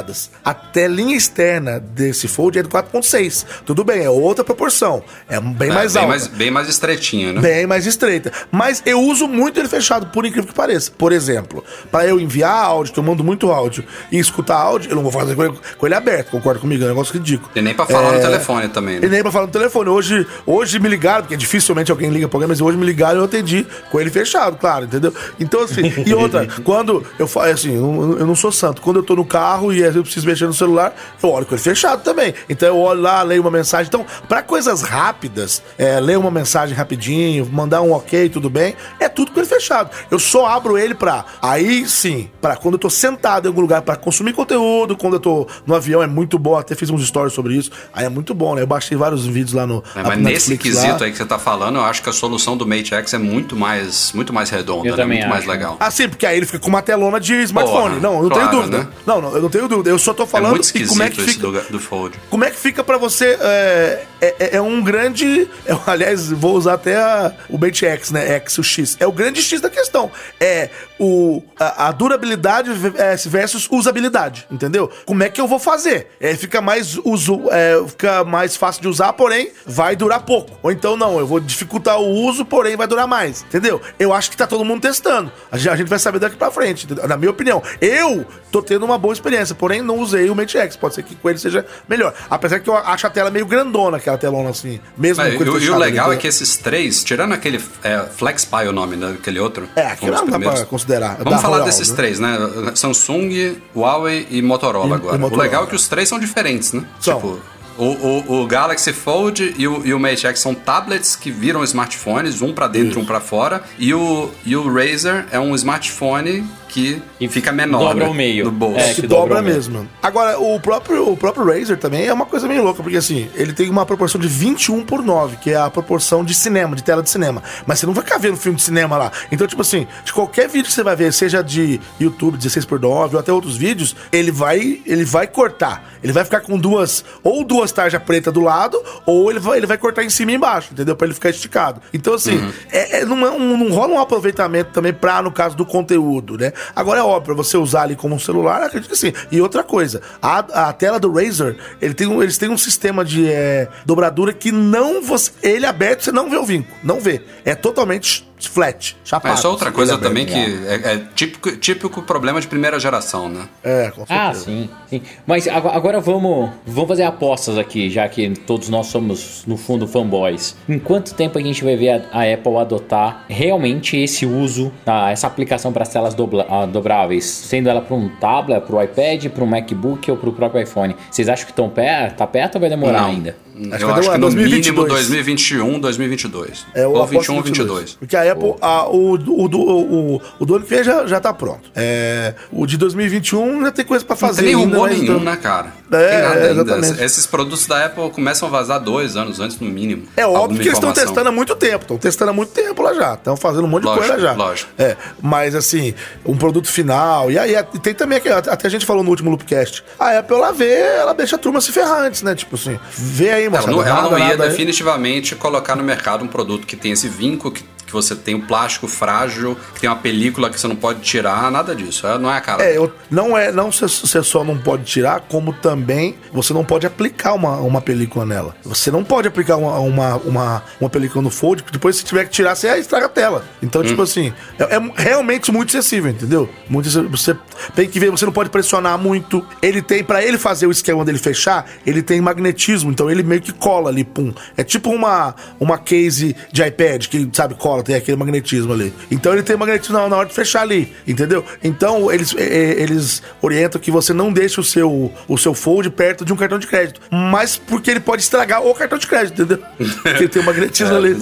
A 0.44 0.54
telinha 0.54 1.16
externa 1.16 1.78
desse 1.78 2.26
Fold 2.26 2.58
é 2.58 2.62
de 2.62 2.68
4.6. 2.68 3.44
Tudo 3.64 3.84
bem, 3.84 4.04
é 4.04 4.10
outra 4.10 4.44
proporção. 4.44 5.02
É 5.28 5.40
bem 5.40 5.70
é, 5.70 5.74
mais 5.74 5.92
bem 5.92 6.02
alta. 6.02 6.08
Mais, 6.08 6.26
bem 6.26 6.50
mais 6.50 6.68
estreitinha, 6.68 7.32
né? 7.32 7.40
Bem 7.40 7.66
mais 7.66 7.86
estreita. 7.86 8.32
Mas 8.50 8.82
eu 8.86 9.00
uso 9.00 9.28
muito 9.28 9.60
ele 9.60 9.68
fechado, 9.68 10.06
por 10.06 10.24
incrível 10.24 10.48
que 10.48 10.54
pareça. 10.54 10.90
Por 10.96 11.12
exemplo, 11.12 11.62
para 11.90 12.06
eu 12.06 12.18
enviar 12.18 12.64
áudio, 12.64 12.92
que 12.92 12.98
eu 12.98 13.04
mando 13.04 13.22
muito 13.22 13.50
áudio, 13.50 13.84
e 14.10 14.18
escutar 14.18 14.56
áudio, 14.56 14.90
eu 14.90 14.96
não 14.96 15.02
vou 15.02 15.12
fazer 15.12 15.34
com 15.34 15.44
ele, 15.44 15.54
com 15.78 15.86
ele 15.86 15.94
aberto, 15.94 16.30
concorda 16.30 16.60
comigo? 16.60 16.82
É 16.82 16.86
um 16.86 16.90
negócio 16.90 17.12
ridículo. 17.12 17.50
E 17.54 17.60
nem 17.60 17.74
pra 17.74 17.86
falar 17.86 18.14
é... 18.14 18.16
no 18.16 18.20
telefone 18.20 18.68
também, 18.68 19.00
né? 19.00 19.06
E 19.06 19.10
nem 19.10 19.22
pra 19.22 19.30
falar 19.30 19.46
no 19.46 19.52
telefone. 19.52 19.88
Hoje, 19.90 20.26
hoje 20.46 20.78
me 20.78 20.88
ligaram, 20.88 21.22
porque 21.22 21.36
dificilmente 21.36 21.90
alguém 21.90 22.10
liga 22.10 22.28
pra 22.28 22.36
alguém, 22.36 22.48
mas 22.48 22.60
hoje 22.60 22.76
me 22.76 22.86
ligaram 22.86 23.18
e 23.18 23.20
eu 23.20 23.24
atendi 23.24 23.66
com 23.90 24.00
ele 24.00 24.10
fechado, 24.10 24.56
claro, 24.56 24.84
entendeu? 24.84 25.12
Então, 25.38 25.62
assim, 25.62 25.92
e 26.04 26.14
outra, 26.14 26.46
quando 26.64 27.04
eu 27.18 27.26
falo 27.26 27.50
assim, 27.50 27.74
eu 27.74 28.26
não 28.26 28.34
sou 28.34 28.50
santo, 28.50 28.80
quando 28.82 28.96
eu 28.96 29.02
tô 29.02 29.14
no 29.14 29.24
carro 29.24 29.72
e 29.72 29.83
eu 29.86 30.02
preciso 30.02 30.26
mexer 30.26 30.46
no 30.46 30.54
celular, 30.54 30.94
eu 31.22 31.30
olho 31.30 31.46
com 31.46 31.54
ele 31.54 31.62
fechado 31.62 32.02
também. 32.02 32.34
Então 32.48 32.68
eu 32.68 32.78
olho 32.78 33.00
lá, 33.00 33.22
leio 33.22 33.40
uma 33.42 33.50
mensagem. 33.50 33.88
Então, 33.88 34.04
para 34.28 34.42
coisas 34.42 34.82
rápidas, 34.82 35.62
é, 35.78 35.98
ler 36.00 36.18
uma 36.18 36.30
mensagem 36.30 36.74
rapidinho, 36.76 37.48
mandar 37.50 37.82
um 37.82 37.92
ok, 37.92 38.28
tudo 38.28 38.48
bem, 38.48 38.74
é 39.00 39.08
tudo 39.08 39.32
com 39.32 39.40
ele 39.40 39.48
fechado. 39.48 39.90
Eu 40.10 40.18
só 40.18 40.46
abro 40.46 40.78
ele 40.78 40.94
pra. 40.94 41.24
Aí 41.42 41.88
sim, 41.88 42.30
para 42.40 42.56
quando 42.56 42.74
eu 42.74 42.78
tô 42.78 42.90
sentado 42.90 43.46
em 43.46 43.48
algum 43.48 43.60
lugar 43.60 43.82
para 43.82 43.96
consumir 43.96 44.32
conteúdo, 44.32 44.96
quando 44.96 45.14
eu 45.14 45.20
tô 45.20 45.46
no 45.66 45.74
avião 45.74 46.02
é 46.02 46.06
muito 46.06 46.38
bom, 46.38 46.56
até 46.56 46.74
fiz 46.74 46.90
uns 46.90 47.06
stories 47.06 47.32
sobre 47.32 47.54
isso. 47.56 47.70
Aí 47.92 48.04
é 48.04 48.08
muito 48.08 48.34
bom, 48.34 48.54
né? 48.54 48.62
Eu 48.62 48.66
baixei 48.66 48.96
vários 48.96 49.26
vídeos 49.26 49.52
lá 49.52 49.66
no 49.66 49.82
é, 49.94 50.02
Mas 50.02 50.18
nesse 50.18 50.56
quesito 50.56 51.00
lá. 51.00 51.04
aí 51.06 51.12
que 51.12 51.16
você 51.16 51.24
tá 51.24 51.38
falando, 51.38 51.76
eu 51.76 51.84
acho 51.84 52.02
que 52.02 52.08
a 52.08 52.12
solução 52.12 52.56
do 52.56 52.66
Mate 52.66 52.94
X 52.94 53.14
é 53.14 53.18
muito 53.18 53.56
mais 53.56 54.12
muito 54.12 54.32
mais 54.32 54.50
redonda, 54.50 54.88
eu 54.88 54.96
né? 54.96 55.04
muito 55.04 55.20
acho. 55.20 55.28
mais 55.28 55.46
legal. 55.46 55.76
Ah, 55.80 55.90
sim, 55.90 56.08
porque 56.08 56.26
aí 56.26 56.36
ele 56.36 56.46
fica 56.46 56.58
com 56.58 56.68
uma 56.68 56.82
telona 56.82 57.20
de 57.20 57.34
smartphone. 57.42 57.94
Porra, 57.96 58.00
não, 58.00 58.16
eu 58.16 58.22
não 58.24 58.28
claro, 58.30 58.48
tenho 58.48 58.62
dúvida. 58.62 58.78
Né? 58.78 58.88
Não, 59.06 59.20
não, 59.20 59.34
eu 59.34 59.42
não 59.42 59.48
tenho 59.50 59.68
dúvida. 59.68 59.73
Eu 59.84 59.98
só 59.98 60.12
tô 60.12 60.26
falando 60.26 60.52
é 60.52 60.54
muito 60.54 60.76
e 60.76 60.86
como 60.86 61.02
é 61.02 61.10
que 61.10 61.22
fica 61.22 61.40
do, 61.40 61.60
do 61.70 61.80
Fold. 61.80 62.18
Como 62.28 62.44
é 62.44 62.50
que 62.50 62.56
fica 62.58 62.84
para 62.84 62.98
você 62.98 63.38
é, 63.40 64.06
é, 64.20 64.56
é, 64.56 64.60
um 64.60 64.82
grande, 64.82 65.48
é, 65.66 65.76
aliás, 65.86 66.30
vou 66.30 66.56
usar 66.56 66.74
até 66.74 66.96
a, 66.96 67.32
o 67.48 67.58
Mate 67.58 67.86
X, 67.86 68.10
né? 68.10 68.26
X, 68.36 68.58
o 68.58 68.62
X. 68.62 68.96
É 69.00 69.06
o 69.06 69.12
grande 69.12 69.42
X 69.42 69.60
da 69.60 69.70
questão. 69.70 70.10
É 70.40 70.70
o, 70.98 71.42
a, 71.58 71.88
a 71.88 71.92
durabilidade 71.92 72.70
é, 72.96 73.16
versus 73.28 73.68
usabilidade, 73.70 74.46
entendeu? 74.50 74.90
Como 75.06 75.22
é 75.22 75.28
que 75.28 75.40
eu 75.40 75.46
vou 75.46 75.58
fazer? 75.58 76.08
É, 76.20 76.34
fica 76.36 76.60
mais 76.60 76.98
uso, 77.04 77.42
é, 77.50 77.82
fica 77.88 78.24
mais 78.24 78.56
fácil 78.56 78.82
de 78.82 78.88
usar, 78.88 79.12
porém 79.12 79.50
vai 79.66 79.96
durar 79.96 80.20
pouco. 80.20 80.58
Ou 80.62 80.70
então 80.72 80.96
não, 80.96 81.18
eu 81.18 81.26
vou 81.26 81.40
dificultar 81.40 81.98
o 82.00 82.08
uso, 82.08 82.44
porém 82.44 82.76
vai 82.76 82.86
durar 82.86 83.06
mais, 83.06 83.42
entendeu? 83.42 83.80
Eu 83.98 84.12
acho 84.12 84.30
que 84.30 84.36
tá 84.36 84.46
todo 84.46 84.64
mundo 84.64 84.82
testando. 84.82 85.32
A 85.50 85.56
gente, 85.56 85.84
vai 85.84 85.98
saber 85.98 86.18
daqui 86.18 86.36
pra 86.36 86.50
frente, 86.50 86.84
entendeu? 86.84 87.04
na 87.06 87.16
minha 87.16 87.30
opinião. 87.30 87.62
Eu 87.80 88.26
tô 88.50 88.62
tendo 88.62 88.84
uma 88.84 88.98
boa 88.98 89.12
experiência, 89.12 89.54
porém 89.64 89.80
não 89.80 89.98
usei 89.98 90.28
o 90.28 90.34
Mate 90.34 90.58
X. 90.58 90.76
Pode 90.76 90.94
ser 90.94 91.02
que 91.02 91.14
com 91.14 91.30
ele 91.30 91.38
seja 91.38 91.64
melhor. 91.88 92.12
Apesar 92.28 92.60
que 92.60 92.68
eu 92.68 92.76
acho 92.76 93.06
a 93.06 93.08
tela 93.08 93.30
meio 93.30 93.46
grandona, 93.46 93.96
aquela 93.96 94.18
telona 94.18 94.50
assim. 94.50 94.78
Mesmo 94.94 95.24
Mas, 95.24 95.38
com 95.38 95.58
E 95.58 95.70
o 95.70 95.78
legal 95.78 96.12
é 96.12 96.16
que 96.16 96.26
esses 96.26 96.58
três, 96.58 97.02
tirando 97.02 97.32
aquele 97.32 97.58
é, 97.82 98.00
FlexPy 98.14 98.68
o 98.68 98.72
nome 98.72 98.96
daquele 98.96 99.40
outro. 99.40 99.66
É, 99.74 99.86
aquele 99.86 100.10
não 100.10 100.26
dá 100.26 100.38
pra 100.38 100.66
considerar. 100.66 101.16
Vamos 101.16 101.40
falar 101.40 101.56
Royal, 101.56 101.64
desses 101.64 101.88
né? 101.88 101.96
três, 101.96 102.20
né? 102.20 102.36
Samsung, 102.74 103.56
Huawei 103.74 104.26
e 104.30 104.42
Motorola 104.42 104.90
e, 104.90 104.92
agora. 104.92 105.16
E 105.16 105.18
Motorola. 105.18 105.42
O 105.42 105.46
legal 105.46 105.64
é 105.64 105.66
que 105.66 105.74
os 105.74 105.88
três 105.88 106.10
são 106.10 106.18
diferentes, 106.18 106.74
né? 106.74 106.84
São. 107.00 107.16
Tipo, 107.16 107.40
o, 107.78 107.84
o, 107.84 108.42
o, 108.42 108.46
Galaxy 108.46 108.92
Fold 108.92 109.54
e 109.56 109.66
o, 109.66 109.84
e 109.86 109.94
o 109.94 109.98
Mate 109.98 110.26
X 110.26 110.40
são 110.40 110.54
tablets 110.54 111.16
que 111.16 111.30
viram 111.30 111.64
smartphones, 111.64 112.42
um 112.42 112.52
para 112.52 112.68
dentro, 112.68 112.90
Isso. 112.90 113.00
um 113.00 113.04
para 113.06 113.18
fora. 113.18 113.62
E 113.78 113.94
o, 113.94 114.30
e 114.44 114.54
o 114.54 114.70
Razer 114.70 115.24
é 115.30 115.40
um 115.40 115.54
smartphone 115.54 116.46
que 116.74 117.00
e 117.20 117.28
fica 117.28 117.52
menor. 117.52 117.78
Dobra 117.78 118.10
o 118.10 118.14
meio. 118.14 118.46
No 118.46 118.50
bolso. 118.50 118.80
É, 118.80 118.94
que, 118.94 119.02
que 119.02 119.06
dobra, 119.06 119.36
dobra 119.36 119.42
mesmo. 119.42 119.88
Agora, 120.02 120.40
o 120.40 120.58
próprio, 120.58 121.08
o 121.08 121.16
próprio 121.16 121.46
Razer 121.46 121.78
também 121.78 122.04
é 122.04 122.12
uma 122.12 122.26
coisa 122.26 122.48
meio 122.48 122.64
louca, 122.64 122.82
porque 122.82 122.96
assim, 122.96 123.30
ele 123.36 123.52
tem 123.52 123.70
uma 123.70 123.86
proporção 123.86 124.20
de 124.20 124.26
21 124.26 124.84
por 124.84 125.00
9, 125.00 125.36
que 125.36 125.50
é 125.52 125.56
a 125.56 125.70
proporção 125.70 126.24
de 126.24 126.34
cinema, 126.34 126.74
de 126.74 126.82
tela 126.82 127.00
de 127.00 127.08
cinema. 127.08 127.44
Mas 127.64 127.78
você 127.78 127.86
não 127.86 127.94
vai 127.94 128.02
ficar 128.02 128.18
vendo 128.18 128.36
filme 128.36 128.56
de 128.56 128.64
cinema 128.64 128.96
lá. 128.96 129.12
Então, 129.30 129.46
tipo 129.46 129.62
assim, 129.62 129.86
de 130.04 130.12
qualquer 130.12 130.48
vídeo 130.48 130.66
que 130.66 130.72
você 130.72 130.82
vai 130.82 130.96
ver, 130.96 131.12
seja 131.12 131.42
de 131.42 131.80
YouTube 132.00 132.36
16 132.36 132.64
por 132.64 132.80
9 132.80 133.14
ou 133.14 133.20
até 133.20 133.32
outros 133.32 133.56
vídeos, 133.56 133.94
ele 134.10 134.32
vai, 134.32 134.82
ele 134.84 135.04
vai 135.04 135.28
cortar. 135.28 135.94
Ele 136.02 136.12
vai 136.12 136.24
ficar 136.24 136.40
com 136.40 136.58
duas, 136.58 137.04
ou 137.22 137.44
duas 137.44 137.70
tarjas 137.70 138.02
preta 138.02 138.32
do 138.32 138.40
lado, 138.40 138.82
ou 139.06 139.30
ele 139.30 139.38
vai, 139.38 139.58
ele 139.58 139.66
vai 139.66 139.78
cortar 139.78 140.02
em 140.02 140.10
cima 140.10 140.32
e 140.32 140.34
embaixo, 140.34 140.70
entendeu? 140.72 140.96
Pra 140.96 141.06
ele 141.06 141.14
ficar 141.14 141.30
esticado. 141.30 141.80
Então, 141.92 142.14
assim, 142.14 142.36
uhum. 142.36 142.52
é, 142.72 143.00
é, 143.00 143.04
não, 143.04 143.24
é 143.24 143.30
um, 143.30 143.56
não 143.56 143.70
rola 143.72 143.94
um 143.94 144.00
aproveitamento 144.00 144.70
também 144.72 144.92
pra, 144.92 145.22
no 145.22 145.30
caso 145.30 145.56
do 145.56 145.64
conteúdo, 145.64 146.36
né? 146.36 146.52
Agora 146.74 147.00
é 147.00 147.02
óbvio, 147.02 147.34
você 147.34 147.56
usar 147.56 147.82
ali 147.82 147.96
como 147.96 148.14
um 148.14 148.18
celular, 148.18 148.62
acredito 148.62 148.90
que 148.90 148.96
sim. 148.96 149.12
E 149.30 149.40
outra 149.40 149.62
coisa, 149.62 150.00
a, 150.20 150.68
a 150.68 150.72
tela 150.72 150.98
do 150.98 151.12
Razer, 151.12 151.56
ele 151.80 151.94
tem 151.94 152.06
um, 152.06 152.22
eles 152.22 152.38
têm 152.38 152.48
um 152.48 152.58
sistema 152.58 153.04
de 153.04 153.26
é, 153.30 153.68
dobradura 153.84 154.32
que 154.32 154.52
não 154.52 155.02
você. 155.02 155.30
Ele 155.42 155.66
aberto, 155.66 156.04
você 156.04 156.12
não 156.12 156.30
vê 156.30 156.36
o 156.36 156.44
vinco. 156.44 156.70
Não 156.82 157.00
vê. 157.00 157.22
É 157.44 157.54
totalmente 157.54 158.28
flat, 158.38 158.96
chapado. 159.04 159.34
É 159.34 159.36
só 159.36 159.50
outra 159.50 159.70
coisa 159.70 159.96
também 159.98 160.26
que 160.26 160.34
é, 160.34 160.92
é, 160.92 161.02
típico, 161.14 161.56
típico 161.56 162.02
problema 162.02 162.40
de 162.40 162.46
primeira 162.46 162.78
geração, 162.78 163.28
né? 163.28 163.48
É, 163.62 163.90
com 163.90 164.06
certeza. 164.06 164.20
Ah, 164.20 164.34
sim, 164.34 164.68
sim. 164.88 165.02
Mas 165.26 165.46
agora 165.48 166.00
vamos, 166.00 166.50
vamos 166.66 166.88
fazer 166.88 167.04
apostas 167.04 167.58
aqui, 167.58 167.88
já 167.88 168.08
que 168.08 168.30
todos 168.30 168.68
nós 168.68 168.86
somos, 168.86 169.44
no 169.46 169.56
fundo, 169.56 169.86
fanboys. 169.86 170.56
Em 170.68 170.78
quanto 170.78 171.14
tempo 171.14 171.38
a 171.38 171.42
gente 171.42 171.64
vai 171.64 171.76
ver 171.76 172.06
a, 172.12 172.20
a 172.20 172.34
Apple 172.34 172.56
adotar 172.56 173.24
realmente 173.28 173.96
esse 173.96 174.26
uso, 174.26 174.72
a, 174.86 175.10
essa 175.10 175.26
aplicação 175.26 175.72
para 175.72 175.82
as 175.82 175.88
telas 175.88 176.14
dobla, 176.14 176.46
a, 176.48 176.66
dobráveis, 176.66 177.24
sendo 177.24 177.68
ela 177.68 177.80
para 177.80 177.94
um 177.94 178.08
tablet, 178.16 178.64
para 178.64 178.76
o 178.76 178.82
iPad, 178.82 179.26
para 179.28 179.44
um 179.44 179.46
MacBook 179.46 180.10
ou 180.10 180.16
para 180.16 180.28
o 180.28 180.32
próprio 180.32 180.62
iPhone? 180.62 180.96
Vocês 181.10 181.28
acham 181.28 181.46
que 181.46 181.52
estão 181.52 181.68
perto? 181.68 182.16
Tá 182.16 182.26
perto 182.26 182.56
ou 182.56 182.60
vai 182.60 182.70
demorar 182.70 183.02
Não. 183.02 183.08
ainda? 183.10 183.36
Acho 183.72 183.84
eu 183.84 183.94
que 183.94 184.00
acho 184.00 184.10
que 184.10 184.18
no 184.18 184.30
2022. 184.30 184.64
mínimo 184.66 184.88
2021, 184.88 185.80
2022. 185.80 186.66
É, 186.74 186.86
ou 186.86 187.06
21 187.06 187.36
ou 187.36 187.42
22. 187.42 187.94
Porque 187.94 188.16
a 188.16 188.32
Apple, 188.32 188.54
a, 188.60 188.88
o, 188.88 189.14
o, 189.14 189.46
o, 189.46 190.22
o, 190.40 190.44
do 190.44 190.56
ano 190.56 190.64
que 190.64 190.74
vem 190.74 190.82
já, 190.82 191.06
já 191.06 191.20
tá 191.20 191.32
pronto. 191.32 191.70
É, 191.74 192.34
o 192.50 192.66
de 192.66 192.76
2021 192.76 193.62
já 193.62 193.70
tem 193.70 193.84
coisa 193.84 194.04
pra 194.04 194.16
fazer. 194.16 194.42
Não 194.42 194.48
tem 194.48 194.56
nem 194.56 194.64
rumor 194.64 194.90
nenhum, 194.90 195.02
então... 195.04 195.20
né, 195.20 195.36
cara? 195.36 195.72
É, 195.92 196.22
nada 196.22 196.50
exatamente. 196.50 197.02
Esses 197.02 197.26
produtos 197.26 197.66
da 197.66 197.86
Apple 197.86 198.10
começam 198.10 198.48
a 198.48 198.50
vazar 198.50 198.80
dois 198.80 199.16
anos 199.16 199.38
antes, 199.38 199.58
no 199.60 199.68
mínimo. 199.68 200.08
É 200.16 200.26
óbvio 200.26 200.60
que 200.60 200.68
eles 200.68 200.78
estão 200.78 200.92
testando 200.92 201.28
há 201.28 201.32
muito 201.32 201.54
tempo. 201.54 201.82
Estão 201.82 201.98
testando 201.98 202.30
há 202.30 202.34
muito 202.34 202.52
tempo 202.52 202.82
lá 202.82 202.94
já. 202.94 203.14
Estão 203.14 203.36
fazendo 203.36 203.64
um 203.64 203.68
monte 203.68 203.84
lógico, 203.84 204.04
de 204.04 204.10
coisa 204.10 204.22
já. 204.22 204.32
Lógico. 204.32 204.70
É, 204.76 204.96
mas 205.22 205.54
assim, 205.54 205.94
um 206.26 206.36
produto 206.36 206.68
final. 206.68 207.30
E 207.30 207.38
aí 207.38 207.54
tem 207.82 207.94
também, 207.94 208.18
até 208.18 208.66
a 208.66 208.70
gente 208.70 208.84
falou 208.84 209.04
no 209.04 209.10
último 209.10 209.30
Loopcast, 209.30 209.84
a 209.98 210.18
Apple 210.18 210.36
ela 210.36 210.52
vê, 210.52 210.78
ela 210.80 211.14
deixa 211.14 211.36
a 211.36 211.38
turma 211.38 211.60
se 211.60 211.70
ferrar 211.70 212.02
antes, 212.02 212.22
né? 212.22 212.34
Tipo 212.34 212.56
assim, 212.56 212.78
vê 212.90 213.30
aí, 213.30 213.43
não, 213.50 213.82
ela 213.82 214.02
não 214.02 214.18
ia 214.18 214.36
definitivamente 214.36 215.34
colocar 215.34 215.76
no 215.76 215.82
mercado 215.82 216.24
um 216.24 216.28
produto 216.28 216.66
que 216.66 216.76
tem 216.76 216.92
esse 216.92 217.08
vinco, 217.08 217.50
que 217.50 217.62
você 217.94 218.14
tem 218.14 218.34
um 218.34 218.40
plástico 218.40 218.86
frágil, 218.86 219.56
que 219.74 219.80
tem 219.80 219.88
uma 219.88 219.96
película 219.96 220.50
que 220.50 220.60
você 220.60 220.68
não 220.68 220.76
pode 220.76 221.00
tirar, 221.00 221.50
nada 221.50 221.74
disso. 221.74 222.06
É, 222.06 222.18
não 222.18 222.30
é 222.30 222.36
a 222.36 222.40
cara. 222.40 222.62
É, 222.62 222.76
eu, 222.76 222.92
não 223.10 223.36
é, 223.38 223.50
não 223.52 223.70
você 223.70 224.22
só 224.22 224.44
não 224.44 224.58
pode 224.58 224.84
tirar, 224.84 225.20
como 225.20 225.52
também 225.52 226.16
você 226.32 226.52
não 226.52 226.64
pode 226.64 226.86
aplicar 226.86 227.34
uma, 227.34 227.56
uma 227.58 227.80
película 227.80 228.26
nela. 228.26 228.54
Você 228.64 228.90
não 228.90 229.04
pode 229.04 229.28
aplicar 229.28 229.56
uma, 229.56 229.78
uma, 229.78 230.16
uma, 230.16 230.62
uma 230.80 230.90
película 230.90 231.22
no 231.22 231.30
fold, 231.30 231.62
porque 231.62 231.72
depois 231.72 231.96
se 231.96 232.04
tiver 232.04 232.24
que 232.24 232.30
tirar, 232.30 232.54
você 232.54 232.68
estraga 232.78 233.06
a 233.06 233.08
tela. 233.08 233.44
Então, 233.62 233.82
hum. 233.82 233.84
tipo 233.84 234.02
assim, 234.02 234.32
é, 234.58 234.76
é, 234.76 234.80
realmente 234.96 235.52
muito 235.52 235.70
excessivo, 235.70 236.08
entendeu? 236.08 236.48
Muito, 236.68 236.90
você 237.08 237.36
tem 237.74 237.88
que 237.88 238.00
ver, 238.00 238.10
você 238.10 238.26
não 238.26 238.32
pode 238.32 238.50
pressionar 238.50 238.98
muito. 238.98 239.46
Ele 239.62 239.80
tem, 239.80 240.02
para 240.02 240.24
ele 240.24 240.38
fazer 240.38 240.66
o 240.66 240.72
esquema 240.72 241.04
dele 241.04 241.18
fechar, 241.18 241.66
ele 241.86 242.02
tem 242.02 242.20
magnetismo, 242.20 242.90
então 242.90 243.10
ele 243.10 243.22
meio 243.22 243.40
que 243.40 243.52
cola 243.52 243.90
ali, 243.90 244.04
pum. 244.04 244.32
É 244.56 244.64
tipo 244.64 244.90
uma, 244.90 245.34
uma 245.60 245.78
case 245.78 246.34
de 246.52 246.62
iPad, 246.62 247.06
que, 247.06 247.28
sabe, 247.32 247.54
cola 247.54 247.82
tem 247.84 247.94
aquele 247.94 248.16
magnetismo 248.16 248.72
ali. 248.72 248.92
Então 249.10 249.32
ele 249.32 249.42
tem 249.42 249.56
magnetismo 249.56 249.94
na, 250.08 250.16
hora 250.16 250.28
de 250.28 250.34
fechar 250.34 250.62
ali, 250.62 250.92
entendeu? 251.06 251.44
Então 251.62 252.10
eles, 252.10 252.34
é, 252.36 252.82
eles 252.82 253.22
orientam 253.40 253.80
que 253.80 253.90
você 253.90 254.12
não 254.12 254.32
deixe 254.32 254.58
o 254.58 254.64
seu, 254.64 255.12
o 255.28 255.38
seu 255.38 255.54
fold 255.54 255.90
perto 255.90 256.24
de 256.24 256.32
um 256.32 256.36
cartão 256.36 256.58
de 256.58 256.66
crédito. 256.66 257.00
Mas 257.10 257.56
porque 257.56 257.90
ele 257.90 258.00
pode 258.00 258.22
estragar 258.22 258.64
o 258.64 258.74
cartão 258.74 258.98
de 258.98 259.06
crédito, 259.06 259.42
entendeu? 259.42 259.64
Porque 260.02 260.28
tem 260.28 260.42
o 260.42 260.44
magnetismo 260.44 260.94
é, 260.94 260.96
ali. 260.96 261.16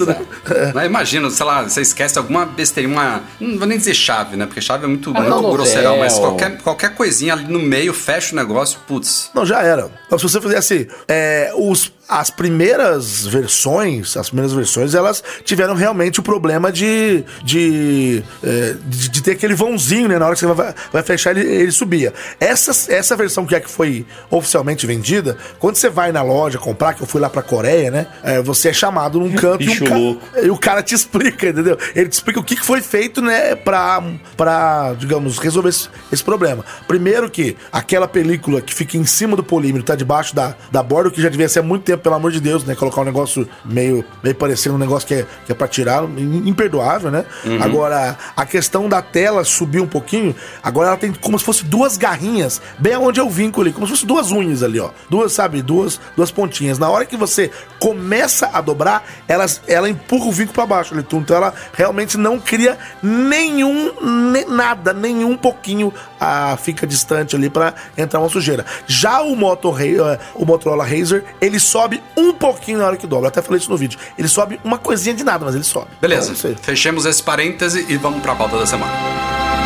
É. 0.49 0.71
Mas 0.73 0.85
imagina, 0.85 1.29
sei 1.29 1.45
lá, 1.45 1.63
você 1.63 1.81
esquece 1.81 2.17
alguma 2.17 2.45
besteira, 2.45 2.89
uma. 2.89 3.21
Não 3.39 3.57
vou 3.57 3.67
nem 3.67 3.77
dizer 3.77 3.93
chave, 3.93 4.35
né? 4.35 4.45
Porque 4.45 4.61
chave 4.61 4.85
é 4.85 4.87
muito, 4.87 5.11
ah, 5.15 5.21
muito 5.21 5.51
grosseirão, 5.51 5.99
mas 5.99 6.17
qualquer, 6.17 6.57
qualquer 6.57 6.95
coisinha 6.95 7.33
ali 7.33 7.45
no 7.45 7.59
meio 7.59 7.93
fecha 7.93 8.33
o 8.33 8.35
negócio, 8.35 8.79
putz. 8.87 9.29
Não, 9.33 9.45
já 9.45 9.61
era. 9.61 9.89
Então, 10.05 10.17
se 10.17 10.23
você 10.23 10.39
fizesse 10.39 10.73
assim, 10.73 10.87
é, 11.07 11.51
os 11.55 11.91
as 12.19 12.29
primeiras 12.29 13.25
versões, 13.25 14.15
as 14.17 14.29
primeiras 14.29 14.53
versões, 14.53 14.93
elas 14.93 15.23
tiveram 15.43 15.73
realmente 15.73 16.19
o 16.19 16.23
problema 16.23 16.71
de, 16.71 17.23
de, 17.43 18.23
é, 18.43 18.75
de, 18.85 19.09
de, 19.09 19.23
ter 19.23 19.31
aquele 19.31 19.55
vãozinho, 19.55 20.07
né? 20.07 20.19
Na 20.19 20.25
hora 20.25 20.35
que 20.35 20.41
você 20.41 20.53
vai, 20.53 20.73
vai 20.91 21.03
fechar, 21.03 21.35
ele, 21.35 21.49
ele 21.49 21.71
subia. 21.71 22.13
Essa, 22.39 22.93
essa 22.93 23.15
versão 23.15 23.45
que 23.45 23.55
é 23.55 23.59
que 23.59 23.69
foi 23.69 24.05
oficialmente 24.29 24.85
vendida, 24.85 25.37
quando 25.59 25.75
você 25.75 25.89
vai 25.89 26.11
na 26.11 26.21
loja 26.21 26.57
comprar, 26.57 26.93
que 26.93 27.01
eu 27.01 27.07
fui 27.07 27.19
lá 27.19 27.29
pra 27.29 27.41
Coreia, 27.41 27.89
né? 27.89 28.07
É, 28.23 28.41
você 28.41 28.69
é 28.69 28.73
chamado 28.73 29.19
num 29.19 29.33
canto 29.33 29.63
e 29.63 29.69
o, 29.69 30.19
e 30.45 30.49
o, 30.49 30.57
cara 30.57 30.83
te 30.83 30.93
explica, 30.93 31.49
entendeu? 31.49 31.77
Ele 31.95 32.09
te 32.09 32.13
explica 32.13 32.39
o 32.39 32.43
que, 32.43 32.55
que 32.55 32.65
foi 32.65 32.81
feito, 32.81 33.21
né, 33.21 33.55
pra, 33.55 34.03
pra 34.37 34.93
digamos, 34.97 35.37
resolver 35.39 35.69
esse, 35.69 35.89
esse 36.11 36.23
problema. 36.23 36.63
Primeiro 36.87 37.29
que 37.29 37.57
aquela 37.71 38.07
película 38.07 38.61
que 38.61 38.73
fica 38.73 38.97
em 38.97 39.05
cima 39.05 39.35
do 39.35 39.43
polímero 39.43 39.83
tá 39.83 39.95
debaixo 39.95 40.35
da, 40.35 40.55
da 40.71 40.83
borda, 40.83 41.09
que 41.09 41.21
já 41.21 41.29
devia 41.29 41.49
ser 41.49 41.59
há 41.59 41.63
muito 41.63 41.83
tempo 41.83 42.02
pelo 42.03 42.15
amor 42.15 42.31
de 42.31 42.39
Deus, 42.39 42.63
né? 42.65 42.75
Colocar 42.75 43.01
um 43.01 43.05
negócio 43.05 43.47
meio, 43.63 44.03
meio 44.21 44.35
parecendo 44.35 44.75
um 44.75 44.79
negócio 44.79 45.07
que 45.07 45.13
é, 45.15 45.25
que 45.45 45.51
é 45.51 45.55
pra 45.55 45.67
tirar, 45.67 46.03
imperdoável, 46.03 47.09
né? 47.09 47.25
Uhum. 47.45 47.63
Agora, 47.63 48.17
a 48.35 48.45
questão 48.45 48.89
da 48.89 49.01
tela 49.01 49.43
subir 49.43 49.79
um 49.79 49.87
pouquinho, 49.87 50.35
agora 50.61 50.89
ela 50.89 50.97
tem 50.97 51.13
como 51.13 51.39
se 51.39 51.45
fosse 51.45 51.63
duas 51.63 51.97
garrinhas, 51.97 52.61
bem 52.77 52.95
onde 52.97 53.19
eu 53.19 53.29
vinco 53.29 53.61
ali, 53.61 53.71
como 53.71 53.87
se 53.87 53.93
fosse 53.93 54.05
duas 54.05 54.31
unhas 54.31 54.61
ali, 54.61 54.79
ó. 54.79 54.89
Duas, 55.09 55.31
sabe, 55.31 55.61
duas, 55.61 55.99
duas 56.15 56.29
pontinhas. 56.29 56.77
Na 56.77 56.89
hora 56.89 57.05
que 57.05 57.15
você 57.15 57.49
começa 57.79 58.49
a 58.53 58.59
dobrar, 58.59 59.03
ela, 59.27 59.45
ela 59.67 59.89
empurra 59.89 60.25
o 60.25 60.31
vinco 60.31 60.53
para 60.53 60.65
baixo 60.65 60.93
ali, 60.93 61.05
então 61.09 61.35
ela 61.35 61.53
realmente 61.73 62.17
não 62.17 62.39
cria 62.39 62.77
nenhum, 63.01 63.93
ne, 64.31 64.45
nada, 64.45 64.93
nenhum 64.93 65.37
pouquinho 65.37 65.93
a, 66.23 66.55
fica 66.55 66.87
distante 66.87 67.35
ali 67.35 67.49
para 67.49 67.73
entrar 67.97 68.19
uma 68.19 68.29
sujeira. 68.29 68.65
Já 68.87 69.21
o, 69.21 69.33
eh, 69.33 70.19
o 70.35 70.45
Motorola 70.45 70.85
Razer, 70.85 71.25
ele 71.41 71.59
sobe 71.59 72.01
um 72.15 72.31
pouquinho 72.31 72.77
na 72.77 72.87
hora 72.87 72.95
que 72.95 73.05
dobra. 73.05 73.25
Eu 73.25 73.29
até 73.29 73.41
falei 73.41 73.59
isso 73.59 73.69
no 73.69 73.77
vídeo. 73.77 73.99
Ele 74.17 74.29
sobe 74.29 74.59
uma 74.63 74.77
coisinha 74.77 75.13
de 75.13 75.23
nada, 75.23 75.43
mas 75.43 75.53
ele 75.53 75.65
sobe. 75.65 75.87
Beleza. 75.99 76.31
Então, 76.31 76.55
Fechemos 76.61 77.05
esse 77.05 77.21
parêntese 77.21 77.85
e 77.89 77.97
vamos 77.97 78.21
pra 78.21 78.35
pauta 78.35 78.57
da 78.57 78.65
semana. 78.65 79.62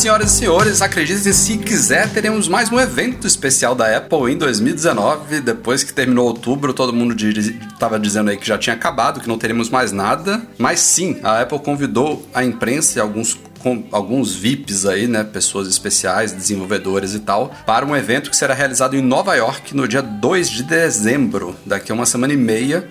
Senhoras 0.00 0.32
e 0.32 0.38
senhores, 0.38 0.80
acreditem 0.80 1.30
se 1.30 1.58
quiser, 1.58 2.08
teremos 2.08 2.48
mais 2.48 2.72
um 2.72 2.80
evento 2.80 3.26
especial 3.26 3.74
da 3.74 3.98
Apple 3.98 4.32
em 4.32 4.38
2019. 4.38 5.42
Depois 5.42 5.84
que 5.84 5.92
terminou 5.92 6.26
outubro, 6.26 6.72
todo 6.72 6.90
mundo 6.90 7.14
estava 7.14 8.00
dizendo 8.00 8.30
aí 8.30 8.38
que 8.38 8.48
já 8.48 8.56
tinha 8.56 8.74
acabado, 8.74 9.20
que 9.20 9.28
não 9.28 9.36
teremos 9.36 9.68
mais 9.68 9.92
nada. 9.92 10.40
Mas 10.56 10.80
sim, 10.80 11.20
a 11.22 11.42
Apple 11.42 11.58
convidou 11.58 12.26
a 12.32 12.42
imprensa 12.42 12.98
e 12.98 13.02
alguns 13.02 13.38
com 13.58 13.84
alguns 13.92 14.34
VIPs 14.34 14.86
aí, 14.86 15.06
né, 15.06 15.22
pessoas 15.22 15.68
especiais, 15.68 16.32
desenvolvedores 16.32 17.12
e 17.12 17.18
tal, 17.18 17.54
para 17.66 17.84
um 17.84 17.94
evento 17.94 18.30
que 18.30 18.36
será 18.36 18.54
realizado 18.54 18.96
em 18.96 19.02
Nova 19.02 19.34
York 19.34 19.76
no 19.76 19.86
dia 19.86 20.00
2 20.00 20.48
de 20.48 20.62
dezembro, 20.62 21.54
daqui 21.66 21.92
a 21.92 21.94
uma 21.94 22.06
semana 22.06 22.32
e 22.32 22.38
meia. 22.38 22.88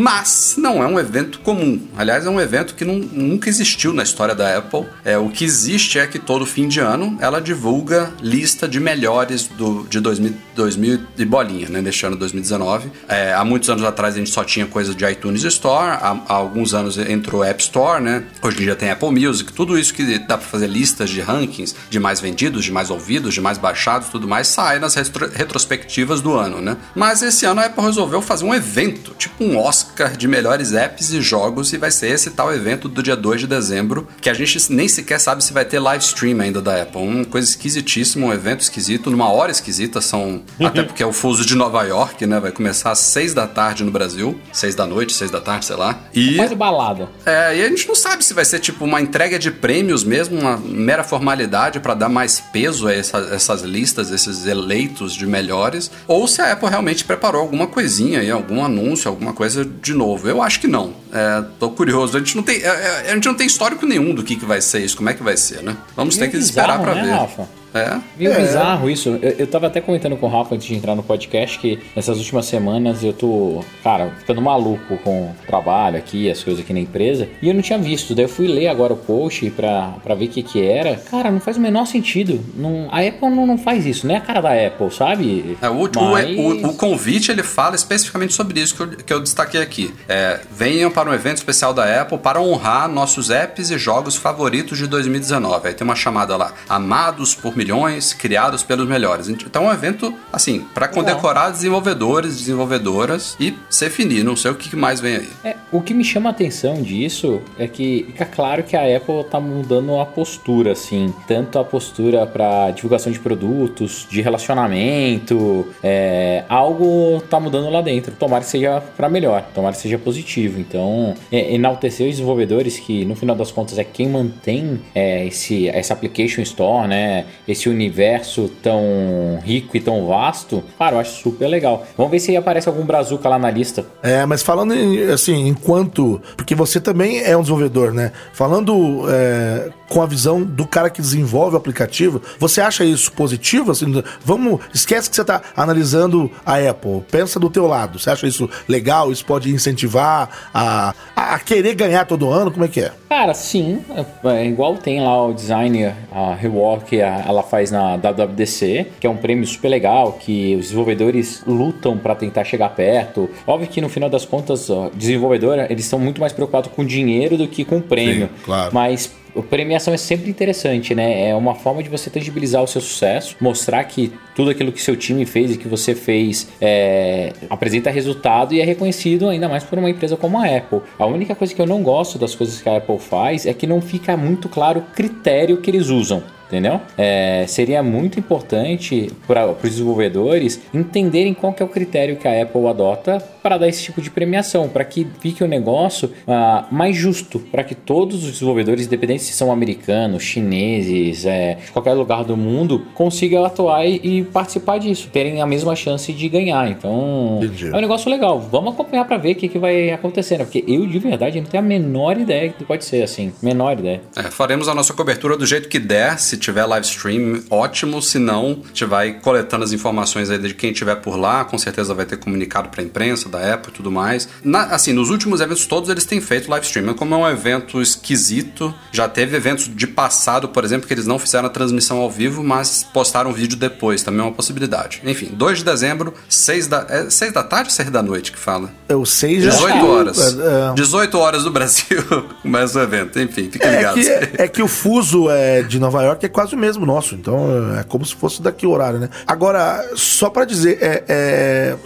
Mas 0.00 0.54
não 0.56 0.82
é 0.82 0.86
um 0.86 0.98
evento 0.98 1.40
comum. 1.40 1.78
Aliás, 1.94 2.24
é 2.24 2.30
um 2.30 2.40
evento 2.40 2.74
que 2.74 2.86
não, 2.86 2.94
nunca 2.94 3.50
existiu 3.50 3.92
na 3.92 4.02
história 4.02 4.34
da 4.34 4.56
Apple. 4.56 4.86
É, 5.04 5.18
o 5.18 5.28
que 5.28 5.44
existe 5.44 5.98
é 5.98 6.06
que 6.06 6.18
todo 6.18 6.46
fim 6.46 6.66
de 6.68 6.80
ano 6.80 7.18
ela 7.20 7.38
divulga 7.38 8.10
lista 8.22 8.66
de 8.66 8.80
melhores 8.80 9.46
do, 9.46 9.86
de 9.90 10.00
2000, 10.00 10.34
2000 10.56 11.00
e 11.18 11.24
bolinha, 11.26 11.68
né? 11.68 11.82
Deste 11.82 12.06
ano 12.06 12.16
2019. 12.16 12.90
É, 13.06 13.34
há 13.34 13.44
muitos 13.44 13.68
anos 13.68 13.84
atrás 13.84 14.14
a 14.14 14.18
gente 14.18 14.30
só 14.30 14.42
tinha 14.42 14.64
coisa 14.64 14.94
de 14.94 15.04
iTunes 15.04 15.44
Store. 15.44 15.90
Há, 15.90 16.18
há, 16.26 16.32
alguns 16.32 16.72
anos 16.72 16.96
entrou 16.96 17.44
App 17.44 17.62
Store, 17.62 18.02
né? 18.02 18.24
Hoje 18.42 18.56
em 18.56 18.60
dia 18.62 18.74
tem 18.74 18.90
Apple 18.90 19.10
Music. 19.10 19.52
Tudo 19.52 19.78
isso 19.78 19.92
que 19.92 20.18
dá 20.20 20.38
para 20.38 20.46
fazer 20.46 20.66
listas 20.66 21.10
de 21.10 21.20
rankings 21.20 21.76
de 21.90 22.00
mais 22.00 22.20
vendidos, 22.20 22.64
de 22.64 22.72
mais 22.72 22.88
ouvidos, 22.88 23.34
de 23.34 23.40
mais 23.42 23.58
baixados, 23.58 24.08
tudo 24.08 24.26
mais, 24.26 24.48
sai 24.48 24.78
nas 24.78 24.94
retro, 24.94 25.30
retrospectivas 25.30 26.22
do 26.22 26.32
ano, 26.32 26.62
né? 26.62 26.78
Mas 26.94 27.20
esse 27.20 27.44
ano 27.44 27.60
a 27.60 27.66
Apple 27.66 27.84
resolveu 27.84 28.22
fazer 28.22 28.46
um 28.46 28.54
evento, 28.54 29.14
tipo 29.18 29.44
um 29.44 29.58
Oscar 29.58 29.89
Oscar 29.90 30.16
de 30.16 30.28
melhores 30.28 30.72
apps 30.72 31.10
e 31.10 31.20
jogos 31.20 31.72
e 31.72 31.76
vai 31.76 31.90
ser 31.90 32.08
esse 32.08 32.30
tal 32.30 32.54
evento 32.54 32.88
do 32.88 33.02
dia 33.02 33.16
2 33.16 33.40
de 33.40 33.46
dezembro, 33.46 34.06
que 34.20 34.30
a 34.30 34.34
gente 34.34 34.72
nem 34.72 34.88
sequer 34.88 35.18
sabe 35.18 35.42
se 35.42 35.52
vai 35.52 35.64
ter 35.64 35.80
live 35.80 36.02
stream 36.02 36.40
ainda 36.40 36.62
da 36.62 36.82
Apple. 36.82 37.02
Uma 37.02 37.24
coisa 37.24 37.48
esquisitíssima, 37.48 38.26
um 38.26 38.32
evento 38.32 38.60
esquisito, 38.60 39.10
numa 39.10 39.30
hora 39.30 39.50
esquisita, 39.50 40.00
são. 40.00 40.42
Uhum. 40.58 40.66
Até 40.66 40.82
porque 40.82 41.02
é 41.02 41.06
o 41.06 41.12
fuso 41.12 41.44
de 41.44 41.54
Nova 41.54 41.82
York, 41.82 42.24
né? 42.26 42.38
Vai 42.38 42.52
começar 42.52 42.92
às 42.92 43.00
6 43.00 43.34
da 43.34 43.46
tarde 43.46 43.82
no 43.82 43.90
Brasil, 43.90 44.38
6 44.52 44.74
da 44.74 44.86
noite, 44.86 45.12
6 45.12 45.30
da 45.30 45.40
tarde, 45.40 45.66
sei 45.66 45.76
lá. 45.76 45.98
E. 46.14 46.36
Quase 46.36 46.54
balada. 46.54 47.08
É, 47.26 47.56
e 47.56 47.64
a 47.64 47.68
gente 47.68 47.88
não 47.88 47.94
sabe 47.94 48.24
se 48.24 48.32
vai 48.32 48.44
ser 48.44 48.60
tipo 48.60 48.84
uma 48.84 49.00
entrega 49.00 49.38
de 49.38 49.50
prêmios 49.50 50.04
mesmo, 50.04 50.38
uma 50.38 50.56
mera 50.56 51.02
formalidade 51.02 51.80
para 51.80 51.94
dar 51.94 52.08
mais 52.08 52.40
peso 52.40 52.86
a 52.86 52.94
essa, 52.94 53.18
essas 53.32 53.62
listas, 53.62 54.10
esses 54.10 54.46
eleitos 54.46 55.14
de 55.14 55.26
melhores, 55.26 55.90
ou 56.06 56.28
se 56.28 56.40
a 56.40 56.52
Apple 56.52 56.68
realmente 56.68 57.04
preparou 57.04 57.40
alguma 57.40 57.66
coisinha 57.66 58.20
aí, 58.20 58.30
algum 58.30 58.64
anúncio, 58.64 59.08
alguma 59.08 59.32
coisa 59.32 59.64
de 59.82 59.94
novo? 59.94 60.28
Eu 60.28 60.42
acho 60.42 60.60
que 60.60 60.66
não. 60.66 60.94
É, 61.12 61.44
tô 61.58 61.70
curioso. 61.70 62.16
A 62.16 62.20
gente 62.20 62.36
não 62.36 62.42
tem, 62.42 62.56
é, 62.56 62.66
é, 62.66 63.10
a 63.10 63.14
gente 63.14 63.26
não 63.26 63.34
tem 63.34 63.46
histórico 63.46 63.86
nenhum 63.86 64.14
do 64.14 64.22
que, 64.22 64.36
que 64.36 64.44
vai 64.44 64.60
ser 64.60 64.80
isso, 64.84 64.96
como 64.96 65.08
é 65.08 65.14
que 65.14 65.22
vai 65.22 65.36
ser, 65.36 65.62
né? 65.62 65.76
Vamos 65.96 66.16
ter 66.16 66.28
que 66.28 66.36
esperar 66.36 66.80
para 66.80 66.94
né, 66.94 67.02
ver. 67.02 67.10
Rafa? 67.10 67.59
É. 67.74 67.98
Meio 68.16 68.32
é. 68.32 68.40
bizarro 68.40 68.90
isso. 68.90 69.18
Eu, 69.22 69.30
eu 69.38 69.46
tava 69.46 69.66
até 69.66 69.80
comentando 69.80 70.16
com 70.16 70.26
o 70.26 70.28
Rafa 70.28 70.54
antes 70.54 70.66
de 70.66 70.74
entrar 70.74 70.94
no 70.94 71.02
podcast 71.02 71.58
que 71.58 71.78
nessas 71.94 72.18
últimas 72.18 72.46
semanas 72.46 73.02
eu 73.02 73.12
tô, 73.12 73.64
cara, 73.82 74.12
ficando 74.18 74.40
maluco 74.40 74.96
com 74.98 75.22
o 75.22 75.36
trabalho 75.46 75.96
aqui, 75.96 76.30
as 76.30 76.42
coisas 76.42 76.62
aqui 76.62 76.72
na 76.72 76.80
empresa. 76.80 77.28
E 77.40 77.48
eu 77.48 77.54
não 77.54 77.62
tinha 77.62 77.78
visto. 77.78 78.14
Daí 78.14 78.24
eu 78.24 78.28
fui 78.28 78.46
ler 78.46 78.68
agora 78.68 78.92
o 78.92 78.96
post 78.96 79.48
pra, 79.50 79.94
pra 80.02 80.14
ver 80.14 80.26
o 80.26 80.28
que 80.28 80.42
que 80.42 80.62
era. 80.62 80.96
Cara, 80.96 81.30
não 81.30 81.40
faz 81.40 81.56
o 81.56 81.60
menor 81.60 81.86
sentido. 81.86 82.40
Não, 82.54 82.88
a 82.90 83.00
Apple 83.00 83.30
não, 83.30 83.46
não 83.46 83.58
faz 83.58 83.86
isso, 83.86 84.06
não 84.06 84.14
é 84.14 84.18
a 84.18 84.20
cara 84.20 84.40
da 84.40 84.50
Apple, 84.50 84.90
sabe? 84.90 85.56
É, 85.60 85.68
o, 85.68 85.88
Mas... 86.10 86.36
o, 86.36 86.40
o, 86.40 86.70
o, 86.70 86.74
convite 86.74 87.30
ele 87.30 87.42
fala 87.42 87.74
especificamente 87.76 88.34
sobre 88.34 88.60
isso 88.60 88.74
que 88.74 88.82
eu, 88.82 88.88
que 88.88 89.12
eu 89.12 89.20
destaquei 89.20 89.60
aqui. 89.60 89.94
É, 90.08 90.40
venham 90.50 90.90
para 90.90 91.08
um 91.08 91.14
evento 91.14 91.38
especial 91.38 91.72
da 91.72 92.00
Apple 92.00 92.18
para 92.18 92.40
honrar 92.40 92.88
nossos 92.88 93.30
apps 93.30 93.70
e 93.70 93.78
jogos 93.78 94.16
favoritos 94.16 94.78
de 94.78 94.86
2019. 94.86 95.68
Aí 95.68 95.74
tem 95.74 95.84
uma 95.84 95.96
chamada 95.96 96.36
lá, 96.36 96.52
amados 96.68 97.34
por 97.34 97.56
milhões 97.60 98.14
criados 98.14 98.62
pelos 98.62 98.88
melhores. 98.88 99.28
Então 99.28 99.64
é 99.64 99.68
um 99.68 99.72
evento, 99.72 100.14
assim, 100.32 100.64
para 100.74 100.88
condecorar 100.88 101.52
desenvolvedores, 101.52 102.38
desenvolvedoras 102.38 103.36
e 103.38 103.54
ser 103.68 103.90
finir. 103.90 104.24
Não 104.24 104.34
sei 104.34 104.50
o 104.50 104.54
que 104.54 104.74
mais 104.74 104.98
vem 105.00 105.16
aí. 105.16 105.28
É, 105.44 105.56
o 105.70 105.82
que 105.82 105.92
me 105.92 106.02
chama 106.02 106.30
a 106.30 106.32
atenção 106.32 106.82
disso 106.82 107.42
é 107.58 107.68
que 107.68 108.06
fica 108.06 108.24
claro 108.24 108.62
que 108.62 108.76
a 108.76 108.96
Apple 108.96 109.24
tá 109.30 109.38
mudando 109.38 110.00
a 110.00 110.06
postura, 110.06 110.72
assim. 110.72 111.12
Tanto 111.28 111.58
a 111.58 111.64
postura 111.64 112.26
para 112.26 112.70
divulgação 112.70 113.12
de 113.12 113.18
produtos, 113.18 114.06
de 114.10 114.22
relacionamento, 114.22 115.66
é, 115.82 116.44
algo 116.48 117.22
tá 117.28 117.38
mudando 117.38 117.68
lá 117.70 117.82
dentro. 117.82 118.12
Tomara 118.12 118.42
que 118.42 118.50
seja 118.50 118.82
para 118.96 119.08
melhor, 119.08 119.44
tomara 119.54 119.74
que 119.74 119.82
seja 119.82 119.98
positivo. 119.98 120.58
Então, 120.58 121.14
é, 121.30 121.54
enaltecer 121.54 122.06
os 122.06 122.12
desenvolvedores, 122.12 122.78
que 122.78 123.04
no 123.04 123.14
final 123.14 123.36
das 123.36 123.50
contas 123.50 123.78
é 123.78 123.84
quem 123.84 124.08
mantém 124.08 124.80
é, 124.94 125.26
esse, 125.26 125.68
essa 125.68 125.92
application 125.92 126.40
store, 126.42 126.88
né? 126.88 127.26
Esse 127.50 127.68
universo 127.68 128.50
tão 128.62 129.38
rico 129.42 129.76
e 129.76 129.80
tão 129.80 130.06
vasto, 130.06 130.62
cara, 130.78 130.96
eu 130.96 131.00
acho 131.00 131.22
super 131.22 131.48
legal. 131.48 131.86
Vamos 131.96 132.10
ver 132.10 132.20
se 132.20 132.36
aparece 132.36 132.68
algum 132.68 132.84
Brazuca 132.84 133.28
lá 133.28 133.38
na 133.38 133.50
lista. 133.50 133.84
É, 134.02 134.24
mas 134.26 134.42
falando 134.42 134.74
em, 134.74 135.10
assim, 135.10 135.46
enquanto. 135.48 136.20
Porque 136.36 136.54
você 136.54 136.80
também 136.80 137.20
é 137.22 137.36
um 137.36 137.42
desenvolvedor, 137.42 137.92
né? 137.92 138.12
Falando 138.32 139.04
é, 139.08 139.70
com 139.90 140.00
a 140.00 140.06
visão 140.06 140.42
do 140.42 140.66
cara 140.66 140.88
que 140.88 141.02
desenvolve 141.02 141.56
o 141.56 141.58
aplicativo, 141.58 142.22
você 142.38 142.60
acha 142.60 142.84
isso 142.84 143.12
positivo? 143.12 143.72
Assim, 143.72 144.02
vamos. 144.24 144.60
Esquece 144.72 145.10
que 145.10 145.16
você 145.16 145.22
está 145.22 145.42
analisando 145.56 146.30
a 146.46 146.56
Apple. 146.56 147.02
Pensa 147.10 147.40
do 147.40 147.50
teu 147.50 147.66
lado. 147.66 147.98
Você 147.98 148.08
acha 148.08 148.26
isso 148.26 148.48
legal? 148.68 149.10
Isso 149.10 149.24
pode 149.24 149.52
incentivar 149.52 150.30
a, 150.54 150.94
a, 151.14 151.38
querer 151.40 151.74
ganhar 151.74 152.06
todo 152.06 152.30
ano? 152.30 152.52
Como 152.52 152.64
é 152.64 152.68
que 152.68 152.80
é? 152.80 152.92
Cara, 153.08 153.34
sim. 153.34 153.82
É, 154.24 154.28
é 154.28 154.46
igual 154.46 154.76
tem 154.76 155.00
lá 155.00 155.26
o 155.26 155.34
designer, 155.34 155.94
a 156.12 156.34
Reward, 156.34 156.84
que 156.84 157.00
ela 157.00 157.42
faz 157.42 157.72
na 157.72 157.96
WWDC, 157.96 158.92
que 159.00 159.06
é 159.06 159.10
um 159.10 159.16
prêmio 159.16 159.46
super 159.46 159.68
legal, 159.68 160.12
que 160.12 160.54
os 160.54 160.66
desenvolvedores 160.66 161.42
lutam 161.44 161.98
para 161.98 162.14
tentar 162.14 162.44
chegar 162.44 162.68
perto. 162.70 163.28
Óbvio 163.44 163.68
que 163.68 163.80
no 163.80 163.88
final 163.88 164.08
das 164.08 164.24
contas, 164.24 164.70
ó, 164.70 164.88
desenvolvedor, 164.94 165.58
eles 165.68 165.84
estão 165.84 165.98
muito 165.98 166.20
mais 166.20 166.32
preocupados 166.32 166.70
com 166.70 166.84
dinheiro 166.84 167.36
do 167.36 167.48
que 167.48 167.64
com 167.64 167.78
o 167.78 167.82
prêmio. 167.82 168.28
Sim, 168.28 168.44
claro. 168.44 168.70
Mas 168.72 169.10
a 169.36 169.42
premiação 169.42 169.92
é 169.94 169.96
sempre 169.96 170.30
interessante, 170.30 170.94
né? 170.94 171.28
É 171.28 171.34
uma 171.34 171.54
forma 171.54 171.82
de 171.82 171.88
você 171.88 172.10
tangibilizar 172.10 172.62
o 172.62 172.66
seu 172.66 172.80
sucesso, 172.80 173.36
mostrar 173.40 173.82
que 173.84 174.12
tudo 174.34 174.50
aquilo 174.50 174.72
que 174.72 174.80
seu 174.80 174.96
time 174.96 175.24
fez 175.26 175.52
e 175.52 175.58
que 175.58 175.68
você 175.68 175.94
fez 175.94 176.48
é, 176.60 177.32
apresenta 177.48 177.90
resultado 177.90 178.54
e 178.54 178.60
é 178.60 178.64
reconhecido 178.64 179.28
ainda 179.28 179.48
mais 179.48 179.64
por 179.64 179.78
uma 179.78 179.90
empresa 179.90 180.16
como 180.16 180.38
a 180.38 180.44
Apple. 180.46 180.80
A 180.98 181.06
única 181.06 181.34
coisa 181.34 181.54
que 181.54 181.60
eu 181.60 181.66
não 181.66 181.82
gosto 181.82 182.18
das 182.18 182.34
coisas 182.34 182.60
que 182.60 182.68
a 182.68 182.76
Apple 182.76 182.98
faz 182.98 183.46
é 183.46 183.52
que 183.52 183.66
não 183.66 183.80
fica 183.80 184.16
muito 184.16 184.48
claro 184.48 184.80
o 184.80 184.82
critério 184.94 185.58
que 185.58 185.70
eles 185.70 185.88
usam 185.88 186.22
entendeu? 186.50 186.80
É, 186.98 187.44
seria 187.46 187.82
muito 187.82 188.18
importante 188.18 189.10
para 189.26 189.48
os 189.48 189.62
desenvolvedores 189.62 190.60
entenderem 190.74 191.32
qual 191.32 191.52
que 191.52 191.62
é 191.62 191.66
o 191.66 191.68
critério 191.68 192.16
que 192.16 192.26
a 192.26 192.42
Apple 192.42 192.66
adota 192.66 193.18
para 193.42 193.56
dar 193.56 193.68
esse 193.68 193.82
tipo 193.82 194.02
de 194.02 194.10
premiação, 194.10 194.68
para 194.68 194.84
que 194.84 195.06
fique 195.20 195.42
o 195.42 195.46
um 195.46 195.48
negócio 195.48 196.08
uh, 196.26 196.74
mais 196.74 196.96
justo, 196.96 197.38
para 197.38 197.64
que 197.64 197.74
todos 197.74 198.24
os 198.24 198.32
desenvolvedores, 198.32 198.86
independente 198.86 199.22
se 199.22 199.32
são 199.32 199.50
americanos, 199.50 200.22
chineses, 200.22 201.24
é, 201.24 201.54
de 201.54 201.70
qualquer 201.70 201.94
lugar 201.94 202.24
do 202.24 202.36
mundo, 202.36 202.86
consigam 202.94 203.44
atuar 203.44 203.86
e, 203.86 204.00
e, 204.02 204.24
participar 204.24 204.78
disso, 204.78 205.08
terem 205.12 205.40
a 205.40 205.46
mesma 205.46 205.74
chance 205.74 206.12
de 206.12 206.28
ganhar. 206.28 206.68
Então, 206.70 207.40
Entendi. 207.42 207.68
é 207.68 207.76
um 207.76 207.80
negócio 207.80 208.10
legal. 208.10 208.40
Vamos 208.40 208.74
acompanhar 208.74 209.04
para 209.04 209.16
ver 209.16 209.32
o 209.32 209.34
que, 209.36 209.48
que 209.48 209.58
vai 209.58 209.90
acontecer, 209.90 210.38
né? 210.38 210.44
Porque 210.44 210.64
eu, 210.66 210.86
de 210.86 210.98
verdade, 210.98 211.40
não 211.40 211.46
tenho 211.46 211.62
a 211.62 211.66
menor 211.66 212.18
ideia 212.18 212.50
que 212.50 212.64
pode 212.64 212.84
ser 212.84 213.02
assim. 213.02 213.32
Menor 213.42 213.78
ideia. 213.78 214.02
É, 214.16 214.22
faremos 214.24 214.68
a 214.68 214.74
nossa 214.74 214.92
cobertura 214.92 215.36
do 215.36 215.46
jeito 215.46 215.68
que 215.68 215.78
der. 215.78 216.18
Se 216.18 216.36
tiver 216.40 216.64
live 216.66 216.86
stream, 216.86 217.42
ótimo. 217.50 218.00
Se 218.02 218.18
não, 218.18 218.60
a 218.64 218.66
gente 218.68 218.84
vai 218.84 219.12
coletando 219.12 219.64
as 219.64 219.72
informações 219.72 220.30
aí 220.30 220.38
de 220.38 220.54
quem 220.54 220.72
estiver 220.72 220.96
por 220.96 221.16
lá. 221.16 221.44
Com 221.44 221.58
certeza 221.58 221.94
vai 221.94 222.06
ter 222.06 222.16
comunicado 222.16 222.68
para 222.68 222.82
a 222.82 222.84
imprensa 222.84 223.28
da 223.28 223.54
Apple 223.54 223.72
e 223.72 223.76
tudo 223.76 223.90
mais. 223.90 224.28
Na, 224.42 224.64
assim, 224.64 224.92
nos 224.92 225.10
últimos 225.10 225.40
eventos 225.40 225.66
todos 225.66 225.88
eles 225.88 226.04
têm 226.04 226.20
feito 226.20 226.50
live 226.50 226.66
stream. 226.66 226.94
Como 226.94 227.14
é 227.14 227.18
um 227.18 227.28
evento 227.28 227.80
esquisito, 227.80 228.74
já 228.92 229.08
teve 229.08 229.36
eventos 229.36 229.70
de 229.74 229.86
passado, 229.86 230.48
por 230.48 230.64
exemplo, 230.64 230.86
que 230.86 230.94
eles 230.94 231.06
não 231.06 231.18
fizeram 231.18 231.46
a 231.46 231.50
transmissão 231.50 231.98
ao 231.98 232.10
vivo, 232.10 232.42
mas 232.42 232.86
postaram 232.92 233.30
o 233.30 233.32
vídeo 233.32 233.56
depois. 233.56 234.02
Também 234.02 234.20
é 234.20 234.24
uma 234.24 234.32
possibilidade. 234.32 235.00
Enfim, 235.04 235.30
2 235.32 235.58
de 235.58 235.64
dezembro, 235.64 236.14
6 236.28 236.66
da, 236.66 236.86
é 236.88 237.10
6 237.10 237.32
da 237.32 237.42
tarde 237.42 237.68
ou 237.68 237.74
6 237.74 237.90
da 237.90 238.02
noite 238.02 238.32
que 238.32 238.38
fala? 238.38 238.70
É 238.88 238.94
o 238.94 239.04
6 239.04 239.44
já 239.44 239.50
18 239.50 239.86
horas. 239.86 240.38
É, 240.38 240.74
18 240.74 241.16
é. 241.16 241.20
horas 241.20 241.44
do 241.44 241.50
Brasil 241.50 242.02
começa 242.42 242.78
o 242.78 242.82
evento. 242.82 243.20
Enfim, 243.20 243.50
fiquem 243.50 243.68
é 243.68 243.76
ligados. 243.76 244.04
Que, 244.04 244.42
é 244.42 244.48
que 244.48 244.62
o 244.62 244.68
fuso 244.68 245.30
é, 245.30 245.62
de 245.62 245.78
Nova 245.78 246.02
York 246.02 246.24
é 246.24 246.28
quase 246.30 246.54
o 246.54 246.58
mesmo 246.58 246.86
nosso. 246.86 247.14
Então 247.14 247.76
é 247.78 247.82
como 247.82 248.04
se 248.04 248.14
fosse 248.14 248.40
daqui 248.40 248.66
o 248.66 248.70
horário, 248.70 248.98
né? 248.98 249.08
Agora, 249.26 249.84
só 249.94 250.30
para 250.30 250.44
dizer, 250.44 250.78
é, 250.80 251.04
é 251.08 251.76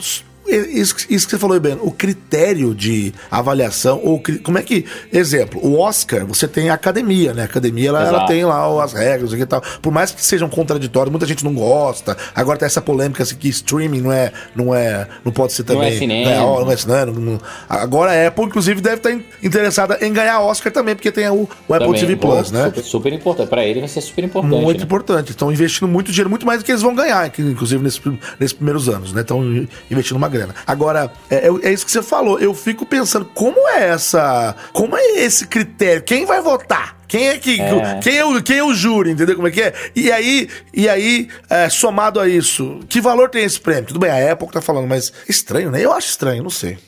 isso, 0.46 0.94
isso 1.08 1.26
que 1.26 1.30
você 1.32 1.38
falou, 1.38 1.58
Ben, 1.58 1.78
o 1.80 1.90
critério 1.90 2.74
de 2.74 3.12
avaliação, 3.30 4.00
ou 4.02 4.22
como 4.42 4.58
é 4.58 4.62
que. 4.62 4.84
Exemplo, 5.12 5.60
o 5.64 5.78
Oscar, 5.78 6.26
você 6.26 6.46
tem 6.46 6.70
a 6.70 6.74
academia, 6.74 7.32
né? 7.32 7.42
A 7.42 7.44
academia 7.46 7.88
ela, 7.88 8.06
ela 8.06 8.26
tem 8.26 8.44
lá 8.44 8.82
as 8.82 8.92
regras 8.92 9.32
e 9.32 9.46
tal. 9.46 9.62
Por 9.80 9.92
mais 9.92 10.10
que 10.10 10.24
sejam 10.24 10.48
contraditórios, 10.48 11.10
muita 11.10 11.26
gente 11.26 11.44
não 11.44 11.54
gosta. 11.54 12.16
Agora 12.34 12.58
tem 12.58 12.66
essa 12.66 12.80
polêmica 12.80 13.22
assim, 13.22 13.36
que 13.36 13.48
streaming 13.48 14.00
não 14.00 14.12
é. 14.12 14.32
Não, 14.54 14.74
é, 14.74 15.08
não 15.24 15.32
pode 15.32 15.52
ser 15.52 15.64
também. 15.64 15.82
Não 15.82 15.88
é 15.88 15.98
cinema. 15.98 16.30
Não 16.30 16.60
é, 16.60 16.64
não 16.64 16.72
é 16.72 16.76
cinema 16.76 16.94
não, 17.12 17.40
agora 17.68 18.12
a 18.12 18.28
Apple, 18.28 18.44
inclusive, 18.44 18.80
deve 18.80 18.96
estar 18.96 19.12
interessada 19.42 19.98
em 20.00 20.12
ganhar 20.12 20.40
Oscar 20.40 20.72
também, 20.72 20.94
porque 20.94 21.10
tem 21.10 21.28
o, 21.28 21.48
o 21.66 21.74
Apple 21.74 21.98
TV 21.98 22.16
Plus, 22.16 22.50
né? 22.50 22.66
Super, 22.66 22.82
super 22.84 23.12
importante. 23.12 23.48
Pra 23.48 23.64
ele 23.64 23.80
vai 23.80 23.88
ser 23.88 24.00
super 24.00 24.24
importante. 24.24 24.62
Muito 24.62 24.78
né? 24.78 24.84
importante. 24.84 25.30
Estão 25.30 25.50
investindo 25.50 25.88
muito 25.88 26.10
dinheiro, 26.10 26.30
muito 26.30 26.46
mais 26.46 26.60
do 26.60 26.64
que 26.64 26.72
eles 26.72 26.82
vão 26.82 26.94
ganhar, 26.94 27.32
inclusive 27.38 27.82
nesses, 27.82 28.00
nesses 28.38 28.52
primeiros 28.52 28.88
anos, 28.88 29.12
né? 29.12 29.22
Estão 29.22 29.42
investindo 29.90 30.16
uma 30.16 30.28
grana. 30.34 30.54
Agora, 30.66 31.12
é, 31.30 31.48
é, 31.48 31.68
é, 31.68 31.72
isso 31.72 31.86
que 31.86 31.92
você 31.92 32.02
falou. 32.02 32.38
Eu 32.38 32.54
fico 32.54 32.84
pensando, 32.84 33.24
como 33.34 33.68
é 33.68 33.88
essa. 33.88 34.54
Como 34.72 34.96
é 34.96 35.20
esse 35.20 35.46
critério? 35.46 36.02
Quem 36.02 36.26
vai 36.26 36.40
votar? 36.40 36.98
Quem 37.06 37.28
é 37.28 37.38
que. 37.38 37.60
É. 37.60 38.00
Quem, 38.02 38.16
é 38.18 38.24
o, 38.24 38.42
quem 38.42 38.58
é 38.58 38.64
o 38.64 38.74
júri, 38.74 39.10
entendeu 39.10 39.36
como 39.36 39.48
é 39.48 39.50
que 39.50 39.62
é? 39.62 39.72
E 39.94 40.10
aí, 40.10 40.48
e 40.72 40.88
aí 40.88 41.28
é, 41.48 41.68
somado 41.68 42.18
a 42.18 42.28
isso, 42.28 42.80
que 42.88 43.00
valor 43.00 43.30
tem 43.30 43.44
esse 43.44 43.60
prêmio? 43.60 43.86
Tudo 43.86 44.00
bem, 44.00 44.10
a 44.10 44.32
Apple 44.32 44.48
tá 44.48 44.60
falando, 44.60 44.88
mas 44.88 45.12
estranho, 45.28 45.70
né? 45.70 45.84
Eu 45.84 45.92
acho 45.92 46.08
estranho, 46.08 46.42
não 46.42 46.50
sei. 46.50 46.78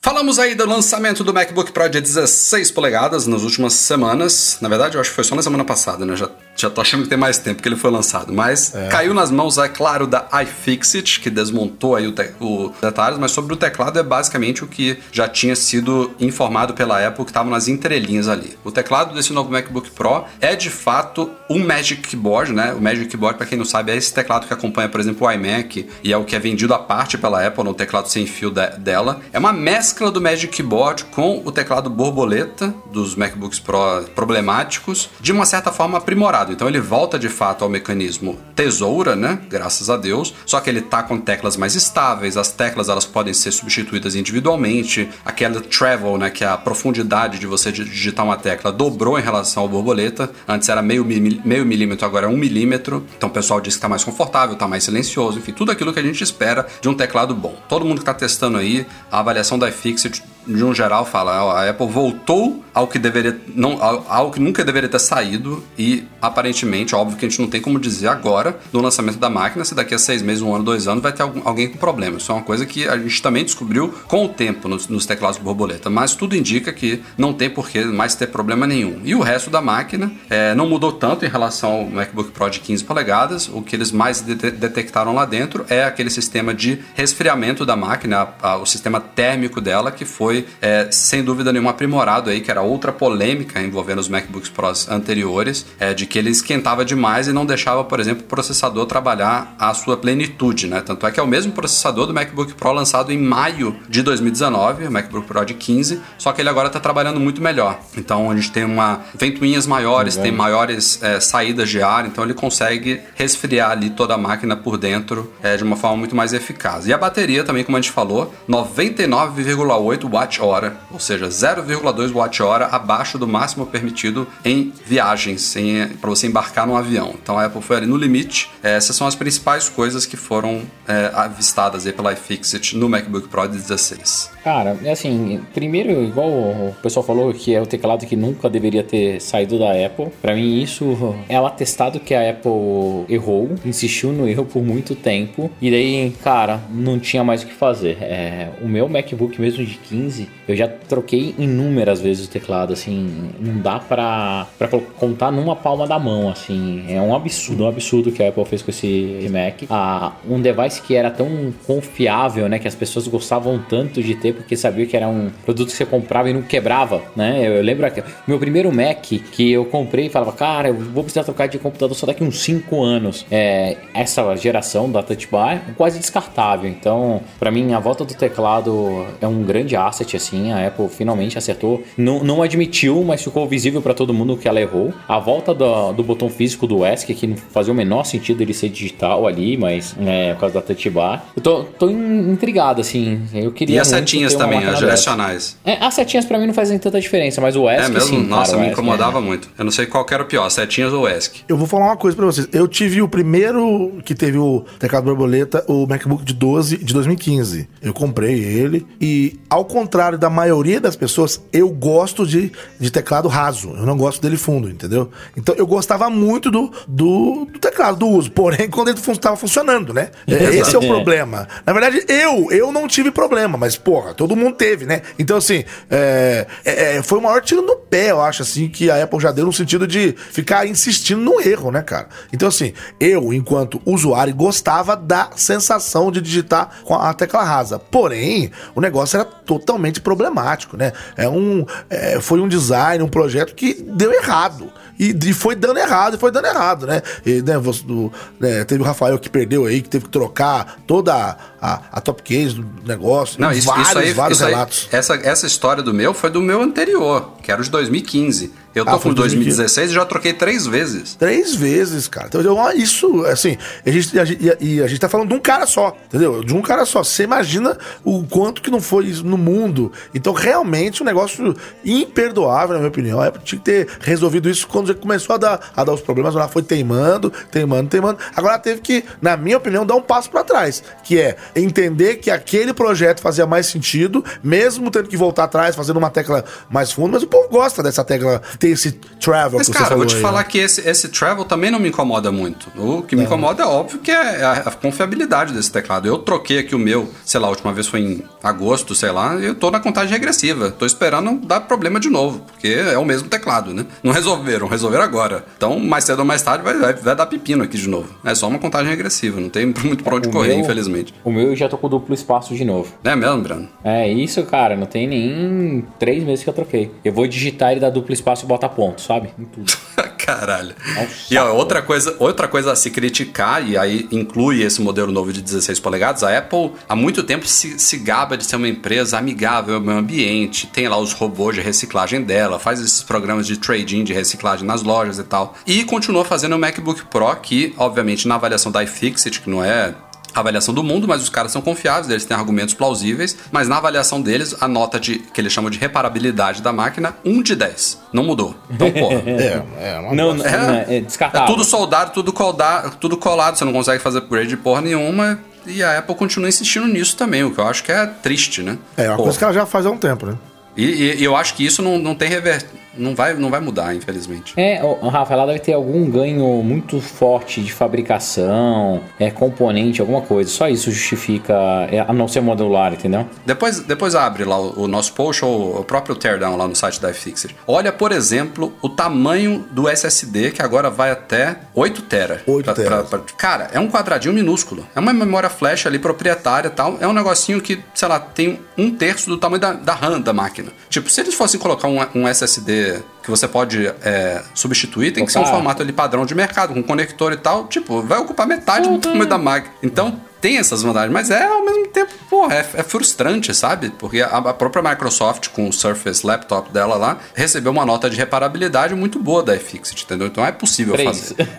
Falamos 0.00 0.38
aí 0.38 0.54
do 0.54 0.64
lançamento 0.64 1.24
do 1.24 1.34
MacBook 1.34 1.72
Pro 1.72 1.88
de 1.88 2.00
16 2.00 2.70
polegadas 2.70 3.26
nas 3.26 3.42
últimas 3.42 3.72
semanas. 3.72 4.56
Na 4.60 4.68
verdade, 4.68 4.94
eu 4.94 5.00
acho 5.00 5.10
que 5.10 5.16
foi 5.16 5.24
só 5.24 5.34
na 5.34 5.42
semana 5.42 5.64
passada, 5.64 6.06
né? 6.06 6.14
Já 6.14 6.30
já 6.56 6.70
tô 6.70 6.80
achando 6.80 7.02
que 7.02 7.08
tem 7.08 7.18
mais 7.18 7.38
tempo 7.38 7.62
que 7.62 7.68
ele 7.68 7.76
foi 7.76 7.90
lançado. 7.90 8.32
Mas 8.32 8.74
é. 8.74 8.88
caiu 8.88 9.12
nas 9.12 9.30
mãos, 9.30 9.58
é 9.58 9.68
claro, 9.68 10.06
da 10.06 10.26
iFixit, 10.42 11.20
que 11.20 11.30
desmontou 11.30 11.94
aí 11.94 12.06
o, 12.06 12.14
o 12.40 12.72
detalhes, 12.80 13.18
mas 13.18 13.30
sobre 13.30 13.52
o 13.54 13.56
teclado 13.56 13.98
é 13.98 14.02
basicamente 14.02 14.64
o 14.64 14.66
que 14.66 14.98
já 15.12 15.28
tinha 15.28 15.54
sido 15.54 16.10
informado 16.18 16.74
pela 16.74 17.06
Apple, 17.06 17.24
que 17.24 17.30
estava 17.30 17.50
nas 17.50 17.68
entrelinhas 17.68 18.28
ali. 18.28 18.56
O 18.64 18.70
teclado 18.70 19.14
desse 19.14 19.32
novo 19.32 19.50
MacBook 19.50 19.90
Pro 19.90 20.24
é 20.40 20.56
de 20.56 20.70
fato 20.70 21.30
um 21.48 21.64
Magic 21.64 22.02
Keyboard, 22.02 22.52
né? 22.52 22.72
O 22.72 22.80
Magic 22.80 23.06
Keyboard, 23.06 23.36
para 23.36 23.46
quem 23.46 23.58
não 23.58 23.64
sabe, 23.64 23.92
é 23.92 23.96
esse 23.96 24.12
teclado 24.12 24.46
que 24.46 24.52
acompanha, 24.52 24.88
por 24.88 25.00
exemplo, 25.00 25.26
o 25.26 25.30
iMac 25.30 25.86
e 26.02 26.12
é 26.12 26.16
o 26.16 26.24
que 26.24 26.34
é 26.34 26.38
vendido 26.38 26.74
à 26.74 26.78
parte 26.78 27.18
pela 27.18 27.46
Apple 27.46 27.64
no 27.64 27.74
teclado 27.74 28.08
sem 28.08 28.26
fio 28.26 28.50
de 28.50 28.66
dela. 28.78 29.20
É 29.32 29.38
uma 29.38 29.52
mescla 29.52 30.10
do 30.10 30.20
Magic 30.20 30.54
Keyboard 30.54 31.04
com 31.06 31.42
o 31.44 31.52
teclado 31.52 31.90
borboleta 31.90 32.74
dos 32.90 33.14
MacBooks 33.14 33.58
Pro 33.58 33.76
problemáticos, 34.14 35.10
de 35.20 35.32
uma 35.32 35.44
certa 35.44 35.70
forma 35.72 35.98
aprimorado 35.98 36.45
então 36.52 36.68
ele 36.68 36.80
volta 36.80 37.18
de 37.18 37.28
fato 37.28 37.62
ao 37.62 37.70
mecanismo 37.70 38.38
tesoura, 38.54 39.14
né? 39.14 39.38
Graças 39.48 39.90
a 39.90 39.96
Deus. 39.96 40.34
Só 40.44 40.60
que 40.60 40.70
ele 40.70 40.80
tá 40.80 41.02
com 41.02 41.18
teclas 41.18 41.56
mais 41.56 41.74
estáveis, 41.74 42.36
as 42.36 42.50
teclas 42.50 42.88
elas 42.88 43.04
podem 43.04 43.34
ser 43.34 43.52
substituídas 43.52 44.14
individualmente. 44.14 45.08
Aquela 45.24 45.60
travel, 45.60 46.18
né? 46.18 46.30
Que 46.30 46.44
é 46.44 46.48
a 46.48 46.56
profundidade 46.56 47.38
de 47.38 47.46
você 47.46 47.70
digitar 47.70 48.24
uma 48.24 48.36
tecla 48.36 48.72
dobrou 48.72 49.18
em 49.18 49.22
relação 49.22 49.62
ao 49.62 49.68
borboleta. 49.68 50.30
Antes 50.46 50.68
era 50.68 50.82
meio, 50.82 51.04
meio 51.04 51.64
milímetro, 51.66 52.06
agora 52.06 52.26
é 52.26 52.28
um 52.28 52.36
milímetro. 52.36 53.06
Então 53.16 53.28
o 53.28 53.32
pessoal 53.32 53.60
diz 53.60 53.76
que 53.76 53.80
tá 53.80 53.88
mais 53.88 54.04
confortável, 54.04 54.56
tá 54.56 54.66
mais 54.66 54.84
silencioso, 54.84 55.38
enfim, 55.38 55.52
tudo 55.52 55.72
aquilo 55.72 55.92
que 55.92 56.00
a 56.00 56.02
gente 56.02 56.22
espera 56.22 56.66
de 56.80 56.88
um 56.88 56.94
teclado 56.94 57.34
bom. 57.34 57.56
Todo 57.68 57.84
mundo 57.84 57.98
que 57.98 58.04
tá 58.04 58.14
testando 58.14 58.58
aí, 58.58 58.86
a 59.10 59.20
avaliação 59.20 59.58
da 59.58 59.68
iFixit 59.68 60.22
de 60.46 60.64
um 60.64 60.74
geral 60.74 61.04
fala, 61.04 61.60
a 61.60 61.68
Apple 61.68 61.86
voltou 61.86 62.64
ao 62.72 62.86
que 62.86 62.98
deveria 62.98 63.40
não 63.54 63.82
ao, 63.82 64.06
ao, 64.06 64.30
que 64.30 64.38
nunca 64.38 64.62
deveria 64.62 64.88
ter 64.88 64.98
saído 64.98 65.64
e 65.78 66.04
aparentemente, 66.20 66.94
óbvio 66.94 67.16
que 67.16 67.24
a 67.24 67.28
gente 67.28 67.40
não 67.40 67.48
tem 67.48 67.58
como 67.60 67.80
dizer 67.80 68.08
agora 68.08 68.58
no 68.70 68.82
lançamento 68.82 69.18
da 69.18 69.30
máquina 69.30 69.64
se 69.64 69.74
daqui 69.74 69.94
a 69.94 69.98
seis 69.98 70.20
meses, 70.20 70.42
um 70.42 70.54
ano, 70.54 70.62
dois 70.62 70.86
anos 70.86 71.02
vai 71.02 71.10
ter 71.10 71.22
algum, 71.22 71.40
alguém 71.44 71.68
com 71.68 71.78
problema. 71.78 72.18
Isso 72.18 72.30
é 72.30 72.34
uma 72.34 72.44
coisa 72.44 72.66
que 72.66 72.86
a 72.86 72.98
gente 72.98 73.22
também 73.22 73.44
descobriu 73.44 73.94
com 74.06 74.26
o 74.26 74.28
tempo 74.28 74.68
nos, 74.68 74.88
nos 74.88 75.06
teclados 75.06 75.38
borboleta, 75.38 75.88
mas 75.88 76.14
tudo 76.14 76.36
indica 76.36 76.70
que 76.72 77.02
não 77.16 77.32
tem 77.32 77.48
por 77.48 77.68
que 77.68 77.82
mais 77.84 78.14
ter 78.14 78.26
problema 78.26 78.66
nenhum. 78.66 79.00
E 79.04 79.14
o 79.14 79.20
resto 79.20 79.48
da 79.48 79.62
máquina 79.62 80.12
é, 80.28 80.54
não 80.54 80.68
mudou 80.68 80.92
tanto 80.92 81.24
em 81.24 81.28
relação 81.28 81.70
ao 81.72 81.86
MacBook 81.86 82.30
Pro 82.30 82.50
de 82.50 82.60
15 82.60 82.84
polegadas. 82.84 83.48
O 83.48 83.62
que 83.62 83.74
eles 83.74 83.90
mais 83.90 84.20
de 84.20 84.34
detectaram 84.34 85.14
lá 85.14 85.24
dentro 85.24 85.64
é 85.70 85.84
aquele 85.84 86.10
sistema 86.10 86.52
de 86.52 86.78
resfriamento 86.94 87.64
da 87.64 87.74
máquina, 87.74 88.28
a, 88.42 88.50
a, 88.50 88.56
o 88.58 88.66
sistema 88.66 89.00
térmico 89.00 89.60
dela 89.60 89.90
que 89.90 90.04
foi 90.04 90.35
foi 90.36 90.46
é, 90.60 90.88
sem 90.90 91.22
dúvida 91.22 91.52
nenhuma 91.52 91.70
aprimorado 91.70 92.28
aí, 92.28 92.40
que 92.40 92.50
era 92.50 92.62
outra 92.62 92.92
polêmica 92.92 93.60
envolvendo 93.60 94.00
os 94.00 94.08
MacBooks 94.08 94.50
Pros 94.50 94.88
anteriores, 94.88 95.64
é, 95.78 95.94
de 95.94 96.06
que 96.06 96.18
ele 96.18 96.30
esquentava 96.30 96.84
demais 96.84 97.28
e 97.28 97.32
não 97.32 97.46
deixava, 97.46 97.84
por 97.84 98.00
exemplo, 98.00 98.24
o 98.24 98.26
processador 98.26 98.86
trabalhar 98.86 99.54
à 99.58 99.72
sua 99.72 99.96
plenitude, 99.96 100.66
né? 100.66 100.82
Tanto 100.84 101.06
é 101.06 101.10
que 101.10 101.20
é 101.20 101.22
o 101.22 101.26
mesmo 101.26 101.52
processador 101.52 102.06
do 102.06 102.14
MacBook 102.14 102.54
Pro 102.54 102.72
lançado 102.72 103.12
em 103.12 103.18
maio 103.18 103.76
de 103.88 104.02
2019, 104.02 104.86
o 104.86 104.90
MacBook 104.90 105.26
Pro 105.26 105.44
de 105.44 105.54
15, 105.54 106.00
só 106.18 106.32
que 106.32 106.42
ele 106.42 106.48
agora 106.48 106.66
está 106.66 106.80
trabalhando 106.80 107.20
muito 107.20 107.40
melhor. 107.40 107.78
Então 107.96 108.30
a 108.30 108.34
gente 108.34 108.50
tem 108.50 108.64
uma 108.64 109.00
ventoinhas 109.14 109.66
maiores, 109.66 110.16
tem 110.16 110.32
maiores 110.32 111.00
é, 111.02 111.20
saídas 111.20 111.68
de 111.68 111.82
ar, 111.82 112.06
então 112.06 112.24
ele 112.24 112.34
consegue 112.34 113.00
resfriar 113.14 113.70
ali 113.70 113.90
toda 113.90 114.14
a 114.14 114.18
máquina 114.18 114.56
por 114.56 114.76
dentro 114.76 115.32
é, 115.42 115.56
de 115.56 115.62
uma 115.62 115.76
forma 115.76 115.96
muito 115.96 116.16
mais 116.16 116.32
eficaz. 116.32 116.86
E 116.86 116.92
a 116.92 116.98
bateria 116.98 117.44
também, 117.44 117.64
como 117.64 117.76
a 117.76 117.80
gente 117.80 117.92
falou, 117.92 118.32
99,8 118.48 120.08
watt-hora, 120.26 120.76
ou 120.92 120.98
seja, 120.98 121.28
0,2 121.28 122.12
watt-hora 122.12 122.66
abaixo 122.66 123.18
do 123.18 123.26
máximo 123.26 123.64
permitido 123.66 124.26
em 124.44 124.72
viagens, 124.84 125.54
para 126.00 126.10
você 126.10 126.26
embarcar 126.26 126.66
num 126.66 126.76
avião. 126.76 127.14
Então 127.22 127.38
a 127.38 127.44
Apple 127.46 127.62
foi 127.62 127.76
ali 127.76 127.86
no 127.86 127.96
limite. 127.96 128.50
É, 128.62 128.76
essas 128.76 128.96
são 128.96 129.06
as 129.06 129.14
principais 129.14 129.68
coisas 129.68 130.04
que 130.04 130.16
foram 130.16 130.62
é, 130.86 131.10
avistadas 131.14 131.86
aí 131.86 131.92
pela 131.92 132.12
iFixit 132.12 132.76
no 132.76 132.88
MacBook 132.88 133.28
Pro 133.28 133.46
16. 133.46 134.30
Cara, 134.42 134.76
é 134.84 134.92
assim, 134.92 135.40
primeiro, 135.54 136.04
igual 136.04 136.28
o 136.28 136.76
pessoal 136.82 137.04
falou 137.04 137.32
que 137.32 137.54
é 137.54 137.60
o 137.60 137.66
teclado 137.66 138.06
que 138.06 138.16
nunca 138.16 138.48
deveria 138.48 138.82
ter 138.82 139.20
saído 139.20 139.58
da 139.58 139.72
Apple. 139.72 140.08
Para 140.20 140.34
mim, 140.34 140.60
isso 140.60 141.16
é 141.28 141.40
o 141.40 141.46
atestado 141.46 142.00
que 142.00 142.14
a 142.14 142.30
Apple 142.30 143.06
errou, 143.08 143.50
insistiu 143.64 144.12
no 144.12 144.28
erro 144.28 144.44
por 144.44 144.62
muito 144.62 144.94
tempo. 144.94 145.50
E 145.60 145.70
daí, 145.70 146.12
cara, 146.22 146.60
não 146.70 146.98
tinha 146.98 147.24
mais 147.24 147.42
o 147.42 147.46
que 147.46 147.52
fazer. 147.52 147.98
É, 148.00 148.50
o 148.62 148.68
meu 148.68 148.88
MacBook 148.88 149.40
mesmo 149.40 149.64
de 149.64 149.76
15, 149.76 150.15
eu 150.48 150.56
já 150.56 150.68
troquei 150.68 151.34
inúmeras 151.38 152.00
vezes 152.00 152.26
o 152.26 152.30
teclado, 152.30 152.72
assim, 152.72 153.30
não 153.40 153.60
dá 153.60 153.78
pra, 153.78 154.46
pra 154.58 154.68
contar 154.68 155.30
numa 155.30 155.56
palma 155.56 155.86
da 155.86 155.98
mão, 155.98 156.28
assim. 156.28 156.84
É 156.88 157.00
um 157.00 157.14
absurdo, 157.14 157.64
um 157.64 157.68
absurdo 157.68 158.12
que 158.12 158.22
a 158.22 158.28
Apple 158.28 158.44
fez 158.44 158.62
com 158.62 158.70
esse 158.70 159.28
Mac. 159.30 159.62
Ah, 159.70 160.12
um 160.28 160.40
device 160.40 160.80
que 160.82 160.94
era 160.94 161.10
tão 161.10 161.52
confiável, 161.66 162.48
né, 162.48 162.58
que 162.58 162.68
as 162.68 162.74
pessoas 162.74 163.08
gostavam 163.08 163.58
tanto 163.68 164.02
de 164.02 164.14
ter 164.14 164.34
porque 164.34 164.56
sabia 164.56 164.86
que 164.86 164.96
era 164.96 165.08
um 165.08 165.30
produto 165.44 165.68
que 165.68 165.76
você 165.76 165.84
comprava 165.84 166.30
e 166.30 166.32
não 166.32 166.42
quebrava, 166.42 167.02
né? 167.14 167.46
Eu, 167.46 167.62
lembro 167.62 167.90
que 167.90 168.02
meu 168.26 168.38
primeiro 168.38 168.72
Mac 168.72 169.06
que 169.06 169.52
eu 169.52 169.64
comprei 169.64 170.06
e 170.06 170.08
falava, 170.08 170.32
cara, 170.32 170.68
eu 170.68 170.74
vou 170.74 171.02
precisar 171.02 171.24
trocar 171.24 171.46
de 171.46 171.58
computador 171.58 171.94
só 171.94 172.06
daqui 172.06 172.22
uns 172.22 172.40
5 172.40 172.82
anos. 172.82 173.26
É, 173.30 173.76
essa 173.94 174.34
geração 174.36 174.90
da 174.90 175.02
Touch 175.02 175.28
Bar 175.30 175.62
é 175.68 175.72
quase 175.76 175.98
descartável. 175.98 176.68
Então, 176.68 177.20
para 177.38 177.50
mim, 177.50 177.72
a 177.72 177.78
volta 177.78 178.04
do 178.04 178.14
teclado 178.14 179.06
é 179.20 179.26
um 179.26 179.42
grande 179.42 179.76
asset, 179.96 180.16
assim. 180.16 180.52
A 180.52 180.66
Apple 180.66 180.88
finalmente 180.88 181.38
acertou. 181.38 181.82
Não, 181.96 182.22
não 182.22 182.42
admitiu, 182.42 183.02
mas 183.02 183.22
ficou 183.22 183.46
visível 183.48 183.80
para 183.80 183.94
todo 183.94 184.12
mundo 184.12 184.36
que 184.36 184.48
ela 184.48 184.60
errou. 184.60 184.92
A 185.08 185.18
volta 185.18 185.54
do, 185.54 185.92
do 185.92 186.02
botão 186.02 186.28
físico 186.28 186.66
do 186.66 186.84
ESC, 186.84 187.14
que 187.14 187.26
não 187.26 187.36
fazia 187.36 187.72
o 187.72 187.76
menor 187.76 188.04
sentido 188.04 188.42
ele 188.42 188.52
ser 188.52 188.68
digital 188.68 189.26
ali, 189.26 189.56
mas 189.56 189.94
é, 190.00 190.34
por 190.34 190.40
causa 190.40 190.54
da 190.56 190.62
Touch 190.62 190.90
Bar. 190.90 191.24
Eu 191.36 191.42
tô, 191.42 191.64
tô 191.64 191.90
intrigado, 191.90 192.80
assim. 192.80 193.22
Eu 193.32 193.52
queria. 193.52 193.76
E 193.76 193.78
a 193.78 193.84
setinha 193.84 194.26
setinhas 194.26 194.34
também, 194.34 194.64
as 194.64 194.78
direcionais. 194.78 195.56
É, 195.64 195.84
as 195.84 195.94
setinhas 195.94 196.24
pra 196.24 196.38
mim 196.38 196.46
não 196.46 196.54
fazem 196.54 196.78
tanta 196.78 197.00
diferença, 197.00 197.40
mas 197.40 197.56
o 197.56 197.68
ESC 197.68 197.84
é 197.84 197.88
mesmo? 197.88 198.08
sim. 198.08 198.26
Nossa, 198.26 198.52
cara, 198.52 198.64
me 198.64 198.72
incomodava 198.72 199.18
é. 199.18 199.22
muito. 199.22 199.48
Eu 199.58 199.64
não 199.64 199.72
sei 199.72 199.86
qual 199.86 200.06
era 200.10 200.22
o 200.22 200.26
pior, 200.26 200.48
setinhas 200.50 200.92
ou 200.92 201.08
ESC. 201.08 201.42
Eu 201.48 201.56
vou 201.56 201.66
falar 201.66 201.86
uma 201.86 201.96
coisa 201.96 202.16
pra 202.16 202.26
vocês. 202.26 202.48
Eu 202.52 202.66
tive 202.68 203.02
o 203.02 203.08
primeiro 203.08 203.98
que 204.04 204.14
teve 204.14 204.38
o 204.38 204.64
teclado 204.78 205.04
borboleta, 205.04 205.64
o 205.68 205.86
MacBook 205.86 206.24
de 206.24 206.34
12 206.34 206.78
de 206.78 206.94
2015. 206.94 207.68
Eu 207.82 207.92
comprei 207.92 208.34
ele 208.42 208.86
e, 209.00 209.38
ao 209.48 209.64
contrário 209.64 209.85
da 210.18 210.28
maioria 210.30 210.80
das 210.80 210.96
pessoas, 210.96 211.40
eu 211.52 211.68
gosto 211.68 212.26
de, 212.26 212.52
de 212.78 212.90
teclado 212.90 213.28
raso. 213.28 213.70
Eu 213.70 213.86
não 213.86 213.96
gosto 213.96 214.20
dele 214.20 214.36
fundo, 214.36 214.68
entendeu? 214.68 215.10
Então 215.36 215.54
eu 215.54 215.66
gostava 215.66 216.10
muito 216.10 216.50
do, 216.50 216.72
do, 216.86 217.46
do 217.52 217.58
teclado, 217.58 217.98
do 217.98 218.08
uso. 218.08 218.30
Porém, 218.30 218.68
quando 218.70 218.88
ele 218.88 218.98
estava 218.98 219.36
funcionando, 219.36 219.92
né? 219.92 220.10
Esse 220.26 220.74
é 220.74 220.78
o 220.78 220.86
problema. 220.86 221.48
Na 221.64 221.72
verdade, 221.72 222.04
eu, 222.08 222.50
eu 222.50 222.72
não 222.72 222.86
tive 222.86 223.10
problema, 223.10 223.56
mas, 223.56 223.76
porra, 223.76 224.14
todo 224.14 224.36
mundo 224.36 224.56
teve, 224.56 224.86
né? 224.86 225.02
Então, 225.18 225.36
assim, 225.36 225.64
é, 225.90 226.46
é, 226.64 226.96
é, 226.96 227.02
foi 227.02 227.18
o 227.18 227.22
maior 227.22 227.40
tiro 227.42 227.62
no 227.62 227.76
pé, 227.76 228.10
eu 228.10 228.20
acho, 228.20 228.42
assim, 228.42 228.68
que 228.68 228.90
a 228.90 229.02
Apple 229.02 229.20
já 229.20 229.32
deu 229.32 229.46
no 229.46 229.52
sentido 229.52 229.86
de 229.86 230.14
ficar 230.30 230.66
insistindo 230.66 231.20
no 231.20 231.40
erro, 231.40 231.70
né, 231.70 231.82
cara? 231.82 232.08
Então, 232.32 232.48
assim, 232.48 232.72
eu, 233.00 233.32
enquanto 233.32 233.80
usuário, 233.84 234.34
gostava 234.34 234.96
da 234.96 235.30
sensação 235.36 236.10
de 236.10 236.20
digitar 236.20 236.82
com 236.84 236.94
a 236.94 237.12
tecla 237.14 237.42
rasa. 237.42 237.78
Porém, 237.78 238.50
o 238.74 238.80
negócio 238.80 239.16
era 239.16 239.24
total, 239.24 239.75
totalmente 239.76 240.00
problemático, 240.00 240.76
né? 240.76 240.92
É 241.16 241.28
um, 241.28 241.64
é, 241.88 242.20
foi 242.20 242.40
um 242.40 242.48
design, 242.48 243.02
um 243.04 243.08
projeto 243.08 243.54
que 243.54 243.74
deu 243.74 244.12
errado. 244.12 244.72
E, 244.98 245.16
e, 245.24 245.32
foi 245.32 245.54
dando 245.54 245.78
errado, 245.78 246.16
e 246.16 246.18
foi 246.18 246.30
dando 246.30 246.46
errado, 246.46 246.86
né? 246.86 247.02
E, 247.24 247.42
né, 247.42 247.58
do, 247.84 248.12
né, 248.40 248.64
teve 248.64 248.82
o 248.82 248.84
Rafael 248.84 249.18
que 249.18 249.28
perdeu 249.28 249.66
aí, 249.66 249.82
que 249.82 249.88
teve 249.88 250.04
que 250.04 250.10
trocar 250.10 250.78
toda 250.86 251.14
a, 251.14 251.36
a, 251.60 251.82
a 251.92 252.00
top 252.00 252.22
case 252.22 252.54
do 252.54 252.86
negócio. 252.86 253.40
Não, 253.40 253.52
isso, 253.52 253.66
vários, 253.66 253.88
isso 253.88 253.98
aí, 253.98 254.12
vários 254.12 254.38
isso 254.38 254.48
relatos. 254.48 254.88
Aí, 254.90 254.98
essa, 254.98 255.14
essa 255.14 255.46
história 255.46 255.82
do 255.82 255.92
meu 255.92 256.14
foi 256.14 256.30
do 256.30 256.40
meu 256.40 256.62
anterior, 256.62 257.32
que 257.42 257.50
era 257.50 257.60
o 257.60 257.64
de 257.64 257.70
2015. 257.70 258.52
Eu 258.76 258.84
tô 258.84 258.90
ah, 258.90 258.98
com 258.98 259.14
2016 259.14 259.90
e 259.90 259.94
já 259.94 260.04
troquei 260.04 260.34
três 260.34 260.66
vezes. 260.66 261.14
Três 261.14 261.54
vezes, 261.54 262.06
cara. 262.06 262.28
Então, 262.28 262.72
isso, 262.72 263.24
assim, 263.24 263.56
a 263.86 263.90
gente, 263.90 264.18
a, 264.18 264.24
e 264.60 264.82
a 264.82 264.86
gente 264.86 265.00
tá 265.00 265.08
falando 265.08 265.30
de 265.30 265.34
um 265.34 265.40
cara 265.40 265.66
só, 265.66 265.96
entendeu? 266.06 266.44
De 266.44 266.52
um 266.52 266.60
cara 266.60 266.84
só. 266.84 267.02
Você 267.02 267.22
imagina 267.22 267.78
o 268.04 268.24
quanto 268.24 268.60
que 268.60 268.70
não 268.70 268.78
foi 268.78 269.06
no 269.24 269.38
mundo. 269.38 269.90
Então, 270.14 270.34
realmente, 270.34 271.02
um 271.02 271.06
negócio 271.06 271.56
imperdoável, 271.82 272.74
na 272.74 272.80
minha 272.80 272.90
opinião. 272.90 273.24
É, 273.24 273.30
tinha 273.30 273.58
que 273.58 273.64
ter 273.64 273.88
resolvido 273.98 274.50
isso 274.50 274.68
quando 274.68 274.85
já 274.86 274.94
começou 274.94 275.34
a 275.34 275.38
dar, 275.38 275.60
a 275.74 275.84
dar 275.84 275.92
os 275.92 276.00
problemas. 276.00 276.34
Ela 276.34 276.48
foi 276.48 276.62
teimando, 276.62 277.32
teimando, 277.50 277.88
teimando. 277.88 278.18
Agora 278.34 278.58
teve 278.58 278.80
que, 278.80 279.04
na 279.20 279.36
minha 279.36 279.56
opinião, 279.56 279.84
dar 279.84 279.94
um 279.94 280.02
passo 280.02 280.30
para 280.30 280.44
trás. 280.44 280.82
Que 281.04 281.18
é 281.20 281.36
entender 281.54 282.16
que 282.16 282.30
aquele 282.30 282.72
projeto 282.72 283.20
fazia 283.20 283.46
mais 283.46 283.66
sentido, 283.66 284.24
mesmo 284.42 284.90
tendo 284.90 285.08
que 285.08 285.16
voltar 285.16 285.44
atrás, 285.44 285.76
fazendo 285.76 285.96
uma 285.96 286.10
tecla 286.10 286.44
mais 286.70 286.92
fundo. 286.92 287.12
Mas 287.12 287.22
o 287.22 287.26
povo 287.26 287.48
gosta 287.48 287.82
dessa 287.82 288.04
tecla 288.04 288.40
ter 288.58 288.68
esse 288.68 288.92
travel 289.20 289.58
Mas, 289.58 289.68
que 289.68 289.72
cara, 289.72 289.94
eu 289.94 289.98
vou 289.98 290.06
te 290.06 290.16
aí, 290.16 290.22
falar 290.22 290.40
né? 290.40 290.44
que 290.44 290.58
esse, 290.58 290.86
esse 290.88 291.08
travel 291.08 291.44
também 291.44 291.70
não 291.70 291.78
me 291.78 291.88
incomoda 291.88 292.30
muito. 292.30 292.70
O 292.76 293.02
que 293.02 293.16
me 293.16 293.22
é. 293.22 293.24
incomoda 293.24 293.62
é 293.62 293.66
óbvio 293.66 293.98
que 293.98 294.10
é 294.10 294.42
a, 294.42 294.52
a, 294.52 294.70
confiabilidade 294.70 295.52
desse 295.52 295.70
teclado. 295.70 296.06
Eu 296.06 296.18
troquei 296.18 296.58
aqui 296.58 296.74
o 296.74 296.78
meu, 296.78 297.10
sei 297.24 297.40
lá, 297.40 297.46
a 297.46 297.50
última 297.50 297.72
vez 297.72 297.86
foi 297.86 298.00
em 298.00 298.22
agosto, 298.42 298.94
sei 298.94 299.10
lá, 299.10 299.36
e 299.36 299.46
eu 299.46 299.54
tô 299.54 299.70
na 299.70 299.80
contagem 299.80 300.12
regressiva. 300.12 300.70
Tô 300.70 300.86
esperando 300.86 301.46
dar 301.46 301.60
problema 301.60 301.98
de 301.98 302.08
novo, 302.08 302.40
porque 302.40 302.68
é 302.68 302.98
o 302.98 303.04
mesmo 303.04 303.28
teclado, 303.28 303.72
né? 303.72 303.86
Não 304.02 304.12
resolveram, 304.12 304.66
resolveram 304.76 305.04
agora. 305.04 305.44
Então, 305.56 305.78
mais 305.78 306.04
cedo 306.04 306.20
ou 306.20 306.24
mais 306.24 306.42
tarde 306.42 306.62
vai, 306.62 306.74
vai, 306.74 306.94
vai 306.94 307.16
dar 307.16 307.26
pepino 307.26 307.64
aqui 307.64 307.76
de 307.76 307.88
novo. 307.88 308.08
É 308.24 308.34
só 308.34 308.46
uma 308.48 308.58
contagem 308.58 308.90
regressiva, 308.90 309.40
não 309.40 309.48
tem 309.48 309.66
muito 309.84 310.04
pra 310.04 310.16
onde 310.16 310.28
o 310.28 310.32
correr, 310.32 310.54
meu, 310.54 310.60
infelizmente. 310.60 311.14
O 311.24 311.30
meu 311.30 311.54
já 311.56 311.68
tô 311.68 311.76
com 311.76 311.88
duplo 311.88 312.14
espaço 312.14 312.54
de 312.54 312.64
novo. 312.64 312.92
É 313.04 313.16
mesmo, 313.16 313.42
Brano? 313.42 313.68
É 313.82 314.08
isso, 314.08 314.42
cara, 314.44 314.76
não 314.76 314.86
tem 314.86 315.06
nem 315.06 315.84
três 315.98 316.22
meses 316.22 316.44
que 316.44 316.50
eu 316.50 316.54
troquei. 316.54 316.90
Eu 317.04 317.12
vou 317.12 317.26
digitar 317.26 317.72
ele 317.72 317.80
dar 317.80 317.90
duplo 317.90 318.12
espaço 318.12 318.44
e 318.44 318.48
botar 318.48 318.68
ponto, 318.68 319.00
sabe? 319.00 319.30
Em 319.38 319.44
tudo. 319.44 319.72
Caralho. 320.18 320.74
Nossa, 320.94 321.10
e 321.30 321.38
ó, 321.38 321.54
outra 321.54 321.80
coisa, 321.80 322.16
outra 322.18 322.48
coisa 322.48 322.72
a 322.72 322.76
se 322.76 322.90
criticar, 322.90 323.66
e 323.66 323.78
aí 323.78 324.08
inclui 324.10 324.62
esse 324.62 324.80
modelo 324.80 325.12
novo 325.12 325.32
de 325.32 325.40
16 325.40 325.78
polegadas, 325.78 326.24
a 326.24 326.36
Apple 326.36 326.72
há 326.88 326.96
muito 326.96 327.22
tempo 327.22 327.46
se, 327.46 327.78
se 327.78 327.96
gaba 327.98 328.36
de 328.36 328.44
ser 328.44 328.56
uma 328.56 328.68
empresa 328.68 329.18
amigável 329.18 329.76
ao 329.76 329.80
meio 329.80 329.98
ambiente, 329.98 330.66
tem 330.66 330.88
lá 330.88 330.98
os 330.98 331.12
robôs 331.12 331.54
de 331.54 331.60
reciclagem 331.60 332.22
dela, 332.22 332.58
faz 332.58 332.80
esses 332.80 333.04
programas 333.04 333.46
de 333.46 333.56
trading 333.56 334.02
de 334.02 334.12
reciclagem 334.12 334.65
nas 334.66 334.82
lojas 334.82 335.18
e 335.18 335.24
tal. 335.24 335.54
E 335.66 335.84
continua 335.84 336.24
fazendo 336.24 336.56
o 336.56 336.58
MacBook 336.58 337.06
Pro, 337.06 337.34
que, 337.36 337.74
obviamente, 337.78 338.28
na 338.28 338.34
avaliação 338.34 338.70
da 338.70 338.82
iFixit, 338.82 339.40
que 339.40 339.48
não 339.48 339.64
é 339.64 339.94
avaliação 340.40 340.74
do 340.74 340.82
mundo, 340.82 341.08
mas 341.08 341.22
os 341.22 341.28
caras 341.28 341.52
são 341.52 341.62
confiáveis, 341.62 342.08
eles 342.10 342.24
têm 342.24 342.36
argumentos 342.36 342.74
plausíveis, 342.74 343.36
mas 343.50 343.68
na 343.68 343.78
avaliação 343.78 344.20
deles, 344.20 344.54
a 344.60 344.68
nota 344.68 345.00
de 345.00 345.18
que 345.18 345.40
eles 345.40 345.52
chamam 345.52 345.70
de 345.70 345.78
reparabilidade 345.78 346.62
da 346.62 346.72
máquina, 346.72 347.16
1 347.24 347.42
de 347.42 347.56
10. 347.56 348.00
Não 348.12 348.22
mudou. 348.22 348.54
Então, 348.70 348.90
porra. 348.90 349.22
é, 349.26 349.62
é 349.80 349.98
uma 349.98 350.14
não, 350.14 350.34
não, 350.34 350.44
é, 350.44 350.96
é 350.96 351.00
descartável. 351.00 351.46
É 351.46 351.50
tudo 351.50 351.64
soldado, 351.64 352.12
tudo 352.12 352.32
colado, 352.32 352.96
tudo 352.96 353.16
colado, 353.16 353.56
você 353.56 353.64
não 353.64 353.72
consegue 353.72 354.02
fazer 354.02 354.18
upgrade 354.18 354.48
de 354.48 354.56
porra 354.56 354.80
nenhuma. 354.80 355.38
E 355.66 355.82
a 355.82 355.98
Apple 355.98 356.14
continua 356.14 356.48
insistindo 356.48 356.86
nisso 356.86 357.16
também, 357.16 357.42
o 357.42 357.52
que 357.52 357.58
eu 357.58 357.66
acho 357.66 357.82
que 357.82 357.90
é 357.90 358.06
triste, 358.06 358.62
né? 358.62 358.78
É, 358.96 359.08
uma 359.08 359.16
porra. 359.16 359.24
coisa 359.24 359.38
que 359.38 359.44
ela 359.44 359.52
já 359.52 359.66
faz 359.66 359.84
há 359.84 359.90
um 359.90 359.98
tempo, 359.98 360.26
né? 360.26 360.34
E, 360.76 360.84
e, 360.84 361.16
e 361.16 361.24
eu 361.24 361.34
acho 361.34 361.54
que 361.54 361.64
isso 361.64 361.82
não, 361.82 361.98
não 361.98 362.14
tem 362.14 362.28
rever 362.28 362.64
não 362.96 363.14
vai, 363.14 363.34
não 363.34 363.50
vai 363.50 363.60
mudar, 363.60 363.94
infelizmente. 363.94 364.54
É, 364.56 364.82
o 364.82 365.08
Rafa, 365.08 365.34
ela 365.34 365.46
deve 365.46 365.60
ter 365.60 365.72
algum 365.72 366.08
ganho 366.10 366.62
muito 366.62 367.00
forte 367.00 367.60
de 367.60 367.72
fabricação, 367.72 369.02
é 369.18 369.30
componente, 369.30 370.00
alguma 370.00 370.20
coisa. 370.20 370.50
Só 370.50 370.68
isso 370.68 370.90
justifica, 370.90 371.54
é, 371.90 372.00
a 372.00 372.12
não 372.12 372.28
ser 372.28 372.40
modular, 372.40 372.92
entendeu? 372.92 373.26
Depois, 373.44 373.80
depois 373.80 374.14
abre 374.14 374.44
lá 374.44 374.58
o, 374.58 374.82
o 374.82 374.88
nosso 374.88 375.12
post 375.12 375.44
ou 375.44 375.80
o 375.80 375.84
próprio 375.84 376.16
teardown 376.16 376.56
lá 376.56 376.66
no 376.66 376.74
site 376.74 377.00
da 377.00 377.10
iFixit. 377.10 377.54
Olha, 377.66 377.92
por 377.92 378.12
exemplo, 378.12 378.72
o 378.80 378.88
tamanho 378.88 379.64
do 379.70 379.88
SSD 379.88 380.52
que 380.52 380.62
agora 380.62 380.90
vai 380.90 381.10
até 381.10 381.56
8 381.74 382.02
tera. 382.02 382.42
8 382.46 382.74
tera. 382.74 383.04
Cara, 383.36 383.70
é 383.72 383.80
um 383.80 383.88
quadradinho 383.88 384.34
minúsculo. 384.34 384.86
É 384.94 385.00
uma 385.00 385.12
memória 385.12 385.48
flash 385.48 385.86
ali 385.86 385.98
proprietária 385.98 386.68
e 386.68 386.70
tal. 386.70 386.98
É 387.00 387.06
um 387.06 387.12
negocinho 387.12 387.60
que, 387.60 387.80
sei 387.94 388.08
lá, 388.08 388.18
tem 388.18 388.60
um 388.76 388.90
terço 388.90 389.28
do 389.28 389.36
tamanho 389.36 389.60
da, 389.60 389.72
da 389.72 389.94
RAM 389.94 390.20
da 390.20 390.32
máquina. 390.32 390.70
Tipo, 390.88 391.10
se 391.10 391.20
eles 391.20 391.34
fossem 391.34 391.58
colocar 391.58 391.88
um, 391.88 391.98
um 392.14 392.28
SSD 392.28 392.85
Андрея 392.86 393.02
que 393.26 393.30
você 393.30 393.48
pode 393.48 393.92
é, 394.04 394.40
substituir, 394.54 395.10
tem 395.10 395.24
Opa. 395.24 395.26
que 395.26 395.32
ser 395.32 395.40
um 395.40 395.46
formato 395.46 395.82
ali 395.82 395.92
padrão 395.92 396.24
de 396.24 396.32
mercado, 396.32 396.72
com 396.72 396.80
conector 396.80 397.32
e 397.32 397.36
tal. 397.36 397.66
Tipo, 397.66 398.00
vai 398.00 398.20
ocupar 398.20 398.46
metade 398.46 398.88
do 398.88 398.98
tamanho 398.98 399.26
da 399.26 399.36
máquina. 399.36 399.74
Então, 399.82 400.20
tem 400.40 400.58
essas 400.58 400.82
vantagens, 400.82 401.12
mas 401.12 401.28
é 401.28 401.44
ao 401.44 401.64
mesmo 401.64 401.88
tempo, 401.88 402.12
pô, 402.30 402.50
é, 402.50 402.60
é 402.74 402.82
frustrante, 402.84 403.52
sabe? 403.52 403.90
Porque 403.90 404.20
a, 404.20 404.28
a, 404.28 404.54
própria 404.54 404.82
Microsoft, 404.82 405.48
com 405.48 405.68
o 405.68 405.72
Surface 405.72 406.24
Laptop 406.24 406.70
dela 406.70 406.94
lá, 406.94 407.18
recebeu 407.34 407.72
uma 407.72 407.84
nota 407.84 408.08
de 408.08 408.16
reparabilidade 408.16 408.94
muito 408.94 409.18
boa 409.18 409.42
da 409.42 409.56
iFixit, 409.56 410.04
entendeu? 410.04 410.28
Então 410.28 410.44
é 410.44 410.52
possível 410.52 410.94
três. 410.94 411.34
fazer. 411.34 411.50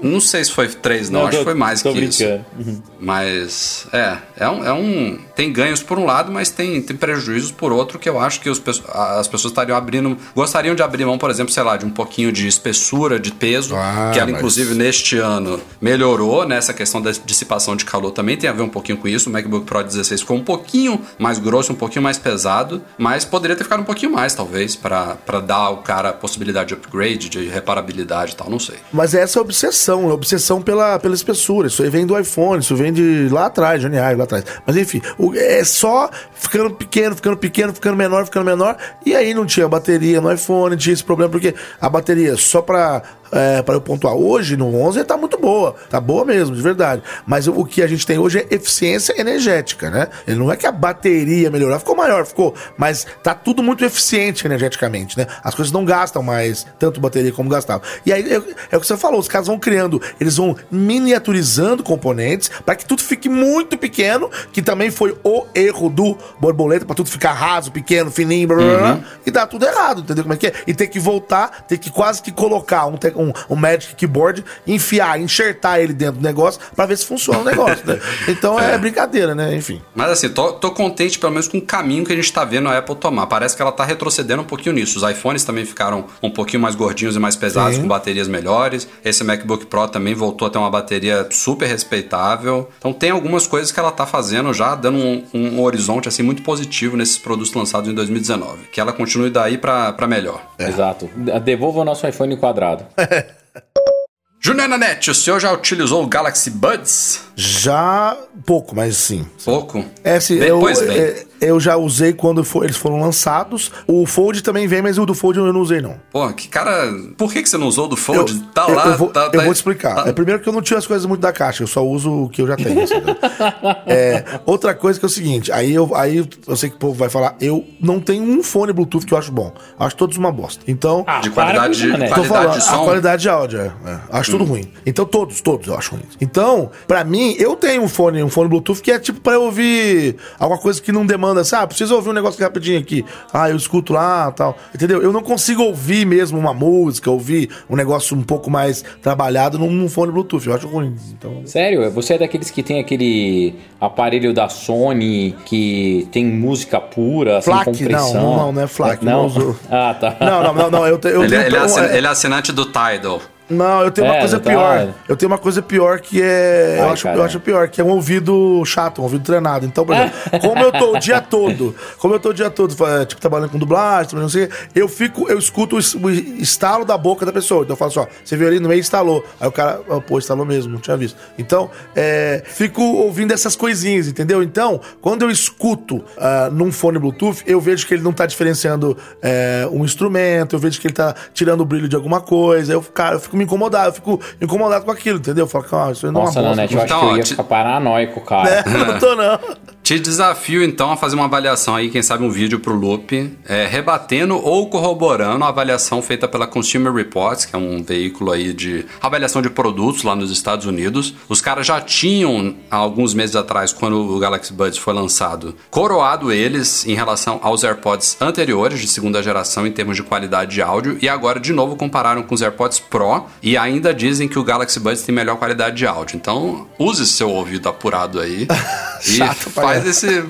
não 0.00 0.18
sei 0.18 0.44
se 0.44 0.52
foi 0.52 0.68
três, 0.68 1.10
não, 1.10 1.20
não 1.20 1.28
acho 1.28 1.38
que 1.38 1.44
foi 1.44 1.54
mais 1.54 1.82
que 1.82 1.90
brincando. 1.90 2.08
isso. 2.08 2.70
Uhum. 2.70 2.82
Mas, 2.98 3.86
é, 3.92 4.16
é 4.36 4.48
um, 4.48 4.64
é 4.64 4.72
um. 4.72 5.18
Tem 5.34 5.52
ganhos 5.52 5.82
por 5.82 5.98
um 5.98 6.06
lado, 6.06 6.30
mas 6.30 6.48
tem, 6.48 6.80
tem 6.80 6.96
prejuízos 6.96 7.50
por 7.50 7.72
outro 7.72 7.98
que 7.98 8.08
eu 8.08 8.18
acho 8.20 8.40
que 8.40 8.48
os, 8.48 8.62
as 8.88 9.28
pessoas 9.28 9.50
estariam 9.50 9.76
abrindo. 9.76 10.16
Gostariam 10.34 10.69
de 10.74 10.82
abrir 10.82 11.04
mão, 11.04 11.18
por 11.18 11.30
exemplo, 11.30 11.52
sei 11.52 11.62
lá, 11.62 11.76
de 11.76 11.84
um 11.84 11.90
pouquinho 11.90 12.32
de 12.32 12.46
espessura, 12.46 13.18
de 13.18 13.32
peso, 13.32 13.74
ah, 13.76 14.10
que 14.12 14.18
ela, 14.18 14.30
mas... 14.30 14.38
inclusive, 14.38 14.74
neste 14.74 15.16
ano 15.18 15.60
melhorou 15.80 16.46
nessa 16.46 16.72
questão 16.72 17.00
da 17.00 17.10
dissipação 17.10 17.76
de 17.76 17.84
calor 17.84 18.10
também 18.10 18.36
tem 18.36 18.48
a 18.48 18.52
ver 18.52 18.62
um 18.62 18.68
pouquinho 18.68 18.98
com 18.98 19.08
isso. 19.08 19.28
O 19.28 19.32
MacBook 19.32 19.66
Pro 19.66 19.82
16 19.82 20.20
ficou 20.20 20.36
um 20.36 20.44
pouquinho 20.44 21.00
mais 21.18 21.38
grosso, 21.38 21.72
um 21.72 21.76
pouquinho 21.76 22.02
mais 22.02 22.18
pesado, 22.18 22.82
mas 22.98 23.24
poderia 23.24 23.56
ter 23.56 23.64
ficado 23.64 23.80
um 23.80 23.84
pouquinho 23.84 24.12
mais, 24.12 24.34
talvez, 24.34 24.76
para 24.76 25.40
dar 25.44 25.56
ao 25.56 25.78
cara 25.78 26.10
a 26.10 26.12
possibilidade 26.12 26.68
de 26.68 26.74
upgrade, 26.74 27.28
de 27.28 27.48
reparabilidade 27.48 28.32
e 28.32 28.36
tal, 28.36 28.50
não 28.50 28.58
sei. 28.58 28.76
Mas 28.92 29.14
essa 29.14 29.38
é 29.38 29.40
a 29.40 29.42
obsessão, 29.42 30.10
a 30.10 30.14
obsessão 30.14 30.60
pela, 30.60 30.98
pela 30.98 31.14
espessura. 31.14 31.68
Isso 31.68 31.82
aí 31.82 31.90
vem 31.90 32.06
do 32.06 32.18
iPhone, 32.18 32.60
isso 32.60 32.76
vem 32.76 32.92
de 32.92 33.28
lá 33.30 33.46
atrás, 33.46 33.80
de 33.80 33.86
Aniai, 33.86 34.14
lá 34.14 34.24
atrás. 34.24 34.44
Mas 34.66 34.76
enfim, 34.76 35.00
é 35.34 35.64
só 35.64 36.10
ficando 36.34 36.70
pequeno, 36.70 37.16
ficando 37.16 37.36
pequeno, 37.36 37.72
ficando 37.72 37.96
menor, 37.96 38.24
ficando 38.24 38.44
menor. 38.44 38.76
E 39.04 39.14
aí 39.14 39.32
não 39.32 39.46
tinha 39.46 39.68
bateria 39.68 40.20
no 40.20 40.32
iPhone, 40.32 40.59
tinha 40.76 40.94
esse 40.94 41.04
problema, 41.04 41.30
porque 41.30 41.54
a 41.80 41.88
bateria 41.88 42.36
só 42.36 42.62
para 42.62 43.02
é, 43.32 43.62
para 43.62 43.74
eu 43.74 43.80
pontuar 43.80 44.14
hoje 44.14 44.56
no 44.56 44.74
11 44.74 45.04
tá 45.04 45.16
muito 45.16 45.38
boa, 45.38 45.74
tá 45.88 46.00
boa 46.00 46.24
mesmo, 46.24 46.54
de 46.54 46.62
verdade. 46.62 47.02
Mas 47.26 47.46
o 47.46 47.64
que 47.64 47.82
a 47.82 47.86
gente 47.86 48.06
tem 48.06 48.18
hoje 48.18 48.38
é 48.38 48.54
eficiência 48.54 49.18
energética, 49.20 49.90
né? 49.90 50.08
Ele 50.26 50.38
não 50.38 50.50
é 50.50 50.56
que 50.56 50.66
a 50.66 50.72
bateria 50.72 51.50
melhorou, 51.50 51.78
ficou 51.78 51.96
maior, 51.96 52.26
ficou, 52.26 52.54
mas 52.76 53.06
tá 53.22 53.34
tudo 53.34 53.62
muito 53.62 53.84
eficiente 53.84 54.46
energeticamente, 54.46 55.16
né? 55.16 55.26
As 55.42 55.54
coisas 55.54 55.72
não 55.72 55.84
gastam 55.84 56.22
mais 56.22 56.66
tanto 56.78 57.00
bateria 57.00 57.32
como 57.32 57.48
gastavam. 57.48 57.82
E 58.04 58.12
aí 58.12 58.22
é, 58.32 58.42
é 58.70 58.76
o 58.76 58.80
que 58.80 58.86
você 58.86 58.96
falou, 58.96 59.20
os 59.20 59.28
caras 59.28 59.46
vão 59.46 59.58
criando, 59.58 60.00
eles 60.20 60.36
vão 60.36 60.56
miniaturizando 60.70 61.82
componentes 61.82 62.50
para 62.64 62.74
que 62.74 62.84
tudo 62.84 63.02
fique 63.02 63.28
muito 63.28 63.76
pequeno, 63.76 64.30
que 64.52 64.62
também 64.62 64.90
foi 64.90 65.16
o 65.24 65.46
erro 65.54 65.88
do 65.88 66.16
borboleta, 66.38 66.84
para 66.84 66.94
tudo 66.94 67.10
ficar 67.10 67.32
raso, 67.32 67.70
pequeno, 67.70 68.10
fininho, 68.10 68.48
blá, 68.48 68.56
blá, 68.56 68.78
blá, 68.78 68.92
uhum. 68.94 69.02
e 69.26 69.30
dá 69.30 69.46
tudo 69.46 69.66
errado, 69.66 70.02
entendeu 70.02 70.24
como 70.24 70.34
é 70.34 70.36
que 70.36 70.46
é? 70.48 70.52
E 70.66 70.74
ter 70.74 70.86
que 70.86 70.98
voltar, 70.98 71.64
ter 71.66 71.78
que 71.78 71.90
quase 71.90 72.22
que 72.22 72.32
colocar 72.32 72.86
um, 72.86 72.98
um, 73.20 73.32
um 73.50 73.56
Magic 73.56 73.94
Keyboard, 73.94 74.44
enfiar, 74.66 75.20
enxertar 75.20 75.80
ele 75.80 75.92
dentro 75.92 76.20
do 76.20 76.22
negócio 76.22 76.60
para 76.74 76.86
ver 76.86 76.96
se 76.96 77.06
funciona 77.06 77.40
o 77.40 77.44
negócio. 77.44 77.86
Né? 77.86 78.00
Então 78.28 78.58
é. 78.58 78.74
é. 78.74 78.78
brincadeira, 78.78 79.34
né? 79.34 79.54
Enfim. 79.54 79.80
Mas 79.94 80.10
assim, 80.10 80.28
tô, 80.28 80.52
tô 80.52 80.70
contente 80.70 81.18
pelo 81.18 81.32
menos 81.32 81.48
com 81.48 81.58
o 81.58 81.62
caminho 81.62 82.04
que 82.04 82.12
a 82.12 82.16
gente 82.16 82.32
tá 82.32 82.44
vendo 82.44 82.68
a 82.68 82.78
Apple 82.78 82.94
tomar. 82.94 83.26
Parece 83.26 83.56
que 83.56 83.62
ela 83.62 83.72
tá 83.72 83.84
retrocedendo 83.84 84.42
um 84.42 84.44
pouquinho 84.44 84.74
nisso. 84.74 84.98
Os 84.98 85.10
iPhones 85.10 85.44
também 85.44 85.64
ficaram 85.64 86.06
um 86.22 86.30
pouquinho 86.30 86.62
mais 86.62 86.74
gordinhos 86.74 87.16
e 87.16 87.18
mais 87.18 87.36
pesados, 87.36 87.76
Sim. 87.76 87.82
com 87.82 87.88
baterias 87.88 88.28
melhores. 88.28 88.88
Esse 89.04 89.24
MacBook 89.24 89.66
Pro 89.66 89.88
também 89.88 90.14
voltou 90.14 90.46
a 90.46 90.50
ter 90.50 90.58
uma 90.58 90.70
bateria 90.70 91.26
super 91.30 91.66
respeitável. 91.66 92.68
Então 92.78 92.92
tem 92.92 93.10
algumas 93.10 93.46
coisas 93.46 93.72
que 93.72 93.80
ela 93.80 93.90
tá 93.90 94.06
fazendo 94.06 94.52
já, 94.52 94.74
dando 94.74 94.98
um, 94.98 95.24
um 95.34 95.62
horizonte 95.62 96.08
assim 96.08 96.22
muito 96.22 96.42
positivo 96.42 96.96
nesses 96.96 97.18
produtos 97.18 97.52
lançados 97.52 97.88
em 97.88 97.94
2019. 97.94 98.68
Que 98.72 98.80
ela 98.80 98.92
continue 98.92 99.30
daí 99.30 99.58
para 99.58 100.06
melhor. 100.06 100.42
É. 100.58 100.68
Exato. 100.68 101.08
Devolva 101.44 101.80
o 101.80 101.84
nosso 101.84 102.06
iPhone 102.06 102.36
quadrado. 102.36 102.84
Júnior 104.42 104.68
Nanete, 104.68 105.10
o 105.10 105.14
senhor 105.14 105.38
já 105.38 105.52
utilizou 105.52 106.02
o 106.02 106.06
Galaxy 106.06 106.50
Buds? 106.50 107.20
Já 107.36 108.16
pouco, 108.46 108.74
mas 108.74 108.96
sim. 108.96 109.26
Pouco? 109.44 109.84
É, 110.02 110.18
sim. 110.18 110.38
Depois 110.38 110.80
eu, 110.80 110.88
bem. 110.88 110.98
É, 110.98 111.26
eu 111.40 111.58
já 111.58 111.76
usei 111.76 112.12
quando 112.12 112.44
for, 112.44 112.64
eles 112.64 112.76
foram 112.76 113.00
lançados. 113.00 113.70
O 113.86 114.06
Fold 114.06 114.42
também 114.42 114.66
vem, 114.66 114.82
mas 114.82 114.98
o 114.98 115.06
do 115.06 115.14
Fold 115.14 115.38
eu 115.38 115.52
não 115.52 115.60
usei, 115.60 115.80
não. 115.80 115.96
Pô, 116.12 116.28
que 116.32 116.48
cara. 116.48 116.92
Por 117.16 117.32
que, 117.32 117.42
que 117.42 117.48
você 117.48 117.56
não 117.56 117.66
usou 117.66 117.86
o 117.86 117.88
do 117.88 117.96
Fold? 117.96 118.32
Eu, 118.32 118.40
tá 118.52 118.66
eu, 118.68 118.74
lá. 118.74 118.86
Eu 118.86 118.98
vou, 118.98 119.08
tá, 119.08 119.24
eu 119.24 119.30
tá... 119.30 119.42
vou 119.42 119.52
te 119.52 119.56
explicar. 119.56 120.04
Ah. 120.04 120.08
É 120.08 120.12
primeiro 120.12 120.40
que 120.40 120.48
eu 120.48 120.52
não 120.52 120.62
tiro 120.62 120.78
as 120.78 120.86
coisas 120.86 121.06
muito 121.06 121.20
da 121.20 121.32
caixa, 121.32 121.62
eu 121.62 121.66
só 121.66 121.84
uso 121.84 122.24
o 122.24 122.28
que 122.28 122.42
eu 122.42 122.46
já 122.46 122.56
tenho. 122.56 122.80
é, 123.86 124.24
outra 124.44 124.74
coisa 124.74 124.98
que 124.98 125.04
é 125.04 125.08
o 125.08 125.10
seguinte: 125.10 125.52
aí 125.52 125.72
eu, 125.72 125.94
aí 125.94 126.26
eu 126.46 126.56
sei 126.56 126.70
que 126.70 126.76
o 126.76 126.78
povo 126.78 126.94
vai 126.94 127.08
falar, 127.08 127.36
eu 127.40 127.66
não 127.80 128.00
tenho 128.00 128.22
um 128.22 128.42
fone 128.42 128.72
Bluetooth 128.72 129.06
que 129.06 129.14
eu 129.14 129.18
acho 129.18 129.32
bom. 129.32 129.52
Acho 129.78 129.96
todos 129.96 130.16
uma 130.16 130.32
bosta. 130.32 130.62
Então. 130.66 131.04
Ah, 131.06 131.20
de 131.20 131.30
qualidade, 131.30 131.78
de, 131.78 131.88
qualidade 131.88 132.28
falando, 132.28 132.54
de 132.54 132.64
som. 132.64 132.82
A 132.82 132.84
qualidade 132.84 133.22
de 133.22 133.28
áudio, 133.28 133.60
é, 133.60 133.72
é, 133.86 134.00
acho 134.10 134.30
hum. 134.30 134.38
tudo 134.38 134.48
ruim. 134.48 134.70
Então, 134.84 135.04
todos, 135.04 135.40
todos 135.40 135.66
eu 135.66 135.76
acho 135.76 135.92
ruim. 135.92 136.04
Então, 136.20 136.70
pra 136.86 137.04
mim, 137.04 137.34
eu 137.38 137.56
tenho 137.56 137.82
um 137.82 137.88
fone, 137.88 138.22
um 138.22 138.28
fone 138.28 138.48
Bluetooth 138.48 138.80
que 138.80 138.90
é 138.90 138.98
tipo 138.98 139.20
pra 139.20 139.34
eu 139.34 139.42
ouvir 139.42 140.16
alguma 140.38 140.60
coisa 140.60 140.80
que 140.80 140.92
não 140.92 141.04
demanda, 141.04 141.29
assim, 141.38 141.56
ah, 141.56 141.66
preciso 141.66 141.94
ouvir 141.94 142.10
um 142.10 142.12
negócio 142.12 142.42
rapidinho 142.42 142.78
aqui. 142.78 143.04
Ah, 143.32 143.50
eu 143.50 143.56
escuto 143.56 143.92
lá 143.92 144.30
tal. 144.32 144.56
Entendeu? 144.74 145.02
Eu 145.02 145.12
não 145.12 145.22
consigo 145.22 145.62
ouvir 145.62 146.04
mesmo 146.04 146.38
uma 146.38 146.52
música, 146.52 147.10
ouvir 147.10 147.50
um 147.68 147.76
negócio 147.76 148.16
um 148.16 148.22
pouco 148.22 148.50
mais 148.50 148.84
trabalhado 149.02 149.58
num, 149.58 149.70
num 149.70 149.88
fone 149.88 150.12
Bluetooth. 150.12 150.46
Eu 150.46 150.54
acho 150.54 150.66
ruim. 150.66 150.96
Então... 151.12 151.42
Sério? 151.44 151.90
Você 151.90 152.14
é 152.14 152.18
daqueles 152.18 152.50
que 152.50 152.62
tem 152.62 152.80
aquele 152.80 153.54
aparelho 153.80 154.32
da 154.32 154.48
Sony 154.48 155.36
que 155.44 156.08
tem 156.10 156.24
música 156.24 156.80
pura, 156.80 157.40
sem 157.40 157.54
compressão? 157.64 158.14
Não, 158.14 158.36
não, 158.36 158.52
não 158.52 158.62
é 158.62 158.66
FLAC. 158.66 159.04
Não? 159.04 159.28
não 159.28 159.56
ah, 159.70 159.94
tá. 159.94 160.16
Não, 160.20 160.42
não, 160.42 160.54
não. 160.54 160.70
não 160.70 160.86
eu, 160.86 160.98
te, 160.98 161.08
eu 161.08 161.22
ele, 161.22 161.30
tenho, 161.30 161.46
ele, 161.46 161.56
é, 161.56 161.96
ele 161.96 162.06
é 162.06 162.10
assinante 162.10 162.52
do 162.52 162.64
Tidal. 162.66 163.20
Não, 163.50 163.82
eu 163.82 163.90
tenho 163.90 164.06
é, 164.06 164.10
uma 164.10 164.18
coisa 164.20 164.38
tá 164.38 164.50
pior. 164.50 164.94
Eu 165.08 165.16
tenho 165.16 165.30
uma 165.30 165.38
coisa 165.38 165.60
pior 165.60 166.00
que 166.00 166.22
é. 166.22 166.78
Ai, 166.78 166.86
eu, 166.86 166.92
acho, 166.92 167.08
eu 167.08 167.22
acho 167.22 167.40
pior, 167.40 167.68
que 167.68 167.80
é 167.80 167.84
um 167.84 167.88
ouvido 167.88 168.64
chato, 168.64 169.00
um 169.00 169.04
ouvido 169.04 169.24
treinado. 169.24 169.66
Então, 169.66 169.84
por 169.84 169.94
exemplo, 169.94 170.12
como 170.40 170.62
eu 170.62 170.70
tô 170.70 170.96
o 170.96 170.98
dia 170.98 171.20
todo, 171.20 171.74
como 171.98 172.14
eu 172.14 172.20
tô 172.20 172.30
o 172.30 172.34
dia 172.34 172.48
todo, 172.48 172.74
tipo, 173.06 173.20
trabalhando 173.20 173.50
com 173.50 173.58
dublagem, 173.58 174.18
não 174.18 174.28
sei, 174.28 174.48
eu 174.74 174.88
fico, 174.88 175.28
eu 175.28 175.38
escuto 175.38 175.76
o 175.76 176.10
estalo 176.10 176.84
da 176.84 176.96
boca 176.96 177.26
da 177.26 177.32
pessoa. 177.32 177.62
Então 177.62 177.74
eu 177.74 177.76
falo 177.76 177.90
assim, 177.90 178.00
ó, 178.00 178.06
você 178.24 178.36
viu 178.36 178.46
ali 178.46 178.60
no 178.60 178.68
meio 178.68 178.78
instalou. 178.78 179.24
Aí 179.40 179.48
o 179.48 179.52
cara, 179.52 179.80
oh, 179.88 180.00
pô, 180.00 180.18
instalou 180.18 180.46
mesmo, 180.46 180.72
não 180.72 180.80
tinha 180.80 180.96
visto. 180.96 181.18
Então, 181.36 181.70
é, 181.96 182.42
fico 182.46 182.82
ouvindo 182.82 183.32
essas 183.32 183.56
coisinhas, 183.56 184.06
entendeu? 184.06 184.42
Então, 184.42 184.80
quando 185.00 185.22
eu 185.22 185.30
escuto 185.30 185.96
uh, 185.96 186.50
num 186.52 186.70
fone 186.70 186.98
Bluetooth, 186.98 187.42
eu 187.46 187.60
vejo 187.60 187.86
que 187.86 187.94
ele 187.94 188.02
não 188.02 188.12
tá 188.12 188.26
diferenciando 188.26 188.92
uh, 188.92 189.76
um 189.76 189.84
instrumento, 189.84 190.54
eu 190.54 190.60
vejo 190.60 190.80
que 190.80 190.86
ele 190.86 190.94
tá 190.94 191.14
tirando 191.34 191.62
o 191.62 191.64
brilho 191.64 191.88
de 191.88 191.96
alguma 191.96 192.20
coisa. 192.20 192.72
Eu, 192.72 192.82
cara, 192.82 193.16
eu 193.16 193.20
fico 193.20 193.39
me 193.40 193.44
incomodar, 193.44 193.86
eu 193.86 193.92
fico 193.92 194.20
incomodado 194.40 194.84
com 194.84 194.90
aquilo, 194.90 195.18
entendeu? 195.18 195.44
Eu 195.44 195.48
falo, 195.48 195.64
ah, 195.72 195.90
isso 195.90 196.06
aí 196.06 196.12
não 196.12 196.22
é 196.22 196.24
Nossa, 196.24 196.38
é 196.38 196.42
uma 196.42 196.50
Nanete, 196.50 196.74
eu 196.74 196.82
acho 196.82 196.86
então, 196.86 197.00
que 197.00 197.06
eu 197.06 197.16
ia 197.16 197.22
te... 197.22 197.30
ficar 197.30 197.44
paranoico, 197.44 198.20
cara. 198.20 198.48
É, 198.48 198.64
não 198.68 198.98
tô 198.98 199.16
não. 199.16 199.38
Te 199.82 199.98
desafio 199.98 200.62
então 200.62 200.92
a 200.92 200.96
fazer 200.96 201.16
uma 201.16 201.24
avaliação 201.24 201.74
aí, 201.74 201.90
quem 201.90 202.00
sabe 202.02 202.22
um 202.22 202.30
vídeo 202.30 202.60
pro 202.60 202.74
Loop, 202.74 203.36
é, 203.44 203.66
rebatendo 203.66 204.36
ou 204.36 204.68
corroborando 204.68 205.44
a 205.44 205.48
avaliação 205.48 206.00
feita 206.00 206.28
pela 206.28 206.46
Consumer 206.46 206.92
Reports, 206.92 207.44
que 207.44 207.56
é 207.56 207.58
um 207.58 207.82
veículo 207.82 208.30
aí 208.30 208.52
de 208.52 208.86
avaliação 209.02 209.42
de 209.42 209.50
produtos 209.50 210.04
lá 210.04 210.14
nos 210.14 210.30
Estados 210.30 210.64
Unidos. 210.64 211.14
Os 211.28 211.40
caras 211.40 211.66
já 211.66 211.80
tinham, 211.80 212.54
há 212.70 212.76
alguns 212.76 213.14
meses 213.14 213.34
atrás, 213.34 213.72
quando 213.72 213.96
o 213.96 214.18
Galaxy 214.20 214.52
Buds 214.52 214.78
foi 214.78 214.94
lançado, 214.94 215.56
coroado 215.70 216.30
eles 216.30 216.86
em 216.86 216.94
relação 216.94 217.40
aos 217.42 217.64
AirPods 217.64 218.16
anteriores, 218.20 218.78
de 218.78 218.86
segunda 218.86 219.20
geração, 219.22 219.66
em 219.66 219.72
termos 219.72 219.96
de 219.96 220.04
qualidade 220.04 220.52
de 220.52 220.62
áudio, 220.62 220.98
e 221.02 221.08
agora 221.08 221.40
de 221.40 221.52
novo 221.52 221.74
compararam 221.74 222.22
com 222.22 222.34
os 222.34 222.42
AirPods 222.42 222.78
Pro 222.78 223.26
e 223.42 223.56
ainda 223.56 223.92
dizem 223.92 224.28
que 224.28 224.38
o 224.38 224.44
Galaxy 224.44 224.78
Buds 224.78 225.02
tem 225.02 225.12
melhor 225.12 225.36
qualidade 225.36 225.76
de 225.76 225.86
áudio. 225.86 226.16
Então, 226.16 226.68
use 226.78 227.04
seu 227.06 227.30
ouvido 227.30 227.68
apurado 227.68 228.20
aí 228.20 228.46
e 229.04 229.18
faz 229.50 229.79
esse, 229.86 230.24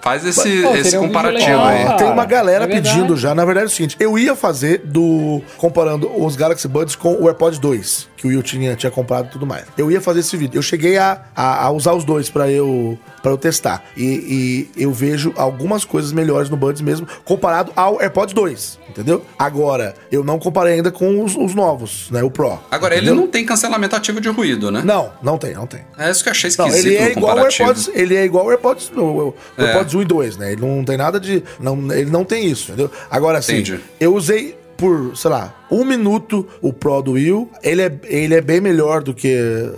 faz 0.00 0.24
esse, 0.24 0.62
Pô, 0.62 0.74
esse 0.74 0.96
um 0.96 1.06
comparativo 1.06 1.60
aí. 1.60 1.96
Tem 1.96 2.06
uma 2.06 2.24
galera 2.24 2.64
é 2.64 2.68
pedindo 2.68 3.16
já. 3.16 3.34
Na 3.34 3.44
verdade 3.44 3.66
é 3.66 3.68
o 3.68 3.70
seguinte, 3.70 3.96
eu 3.98 4.18
ia 4.18 4.34
fazer 4.34 4.82
do 4.84 5.42
comparando 5.56 6.10
os 6.22 6.36
Galaxy 6.36 6.68
Buds 6.68 6.96
com 6.96 7.14
o 7.14 7.28
AirPods 7.28 7.58
2 7.58 8.10
que 8.20 8.26
o 8.26 8.30
Will 8.30 8.42
tinha, 8.42 8.76
tinha 8.76 8.90
comprado 8.90 9.28
e 9.28 9.30
tudo 9.30 9.46
mais. 9.46 9.64
Eu 9.78 9.90
ia 9.90 9.98
fazer 9.98 10.20
esse 10.20 10.36
vídeo. 10.36 10.58
Eu 10.58 10.62
cheguei 10.62 10.98
a, 10.98 11.22
a, 11.34 11.64
a 11.64 11.70
usar 11.70 11.94
os 11.94 12.04
dois 12.04 12.28
para 12.28 12.50
eu 12.50 12.98
para 13.22 13.30
eu 13.30 13.38
testar. 13.38 13.82
E, 13.96 14.68
e, 14.76 14.82
eu 14.82 14.92
vejo 14.92 15.32
algumas 15.36 15.84
coisas 15.84 16.12
melhores 16.12 16.48
no 16.48 16.56
Buds 16.56 16.80
mesmo, 16.80 17.06
comparado 17.24 17.72
ao 17.76 18.00
AirPods 18.00 18.34
2, 18.34 18.78
entendeu? 18.88 19.24
Agora, 19.38 19.94
eu 20.10 20.24
não 20.24 20.38
comparei 20.38 20.74
ainda 20.74 20.90
com 20.90 21.22
os, 21.22 21.36
os 21.36 21.54
novos, 21.54 22.10
né? 22.10 22.22
O 22.22 22.30
Pro. 22.30 22.58
Agora, 22.70 22.94
entendeu? 22.94 23.14
ele 23.14 23.20
não 23.20 23.28
tem 23.28 23.44
cancelamento 23.44 23.94
ativo 23.94 24.20
de 24.20 24.28
ruído, 24.28 24.70
né? 24.70 24.82
Não, 24.84 25.12
não 25.22 25.36
tem, 25.36 25.54
não 25.54 25.66
tem. 25.66 25.80
É 25.98 26.10
isso 26.10 26.22
que 26.22 26.28
eu 26.28 26.32
achei 26.32 26.48
esquisito. 26.48 26.72
Não, 26.72 26.78
ele 26.78 26.96
é 26.96 27.12
igual 27.12 27.38
AirPods, 27.38 27.90
ele 27.92 28.16
é 28.16 28.24
igual 28.24 28.44
ao 28.44 28.50
AirPods, 28.50 28.79
o, 28.94 29.28
o 29.28 29.34
é. 29.58 29.64
AirPods 29.64 29.94
1 29.94 30.02
e 30.02 30.04
2, 30.04 30.36
né? 30.36 30.52
Ele 30.52 30.60
não 30.60 30.84
tem 30.84 30.96
nada 30.96 31.20
de. 31.20 31.42
Não, 31.58 31.92
ele 31.92 32.10
não 32.10 32.24
tem 32.24 32.46
isso, 32.46 32.72
entendeu? 32.72 32.90
Agora, 33.10 33.38
assim, 33.38 33.54
Entendi. 33.54 33.80
eu 33.98 34.14
usei 34.14 34.58
por, 34.80 35.14
sei 35.14 35.30
lá, 35.30 35.54
um 35.70 35.84
minuto 35.84 36.48
o 36.62 36.72
Pro 36.72 37.02
do 37.02 37.12
Will. 37.12 37.50
Ele 37.62 37.82
é, 37.82 37.92
ele 38.04 38.34
é 38.34 38.40
bem 38.40 38.62
melhor 38.62 39.02
do 39.02 39.12
que, 39.12 39.36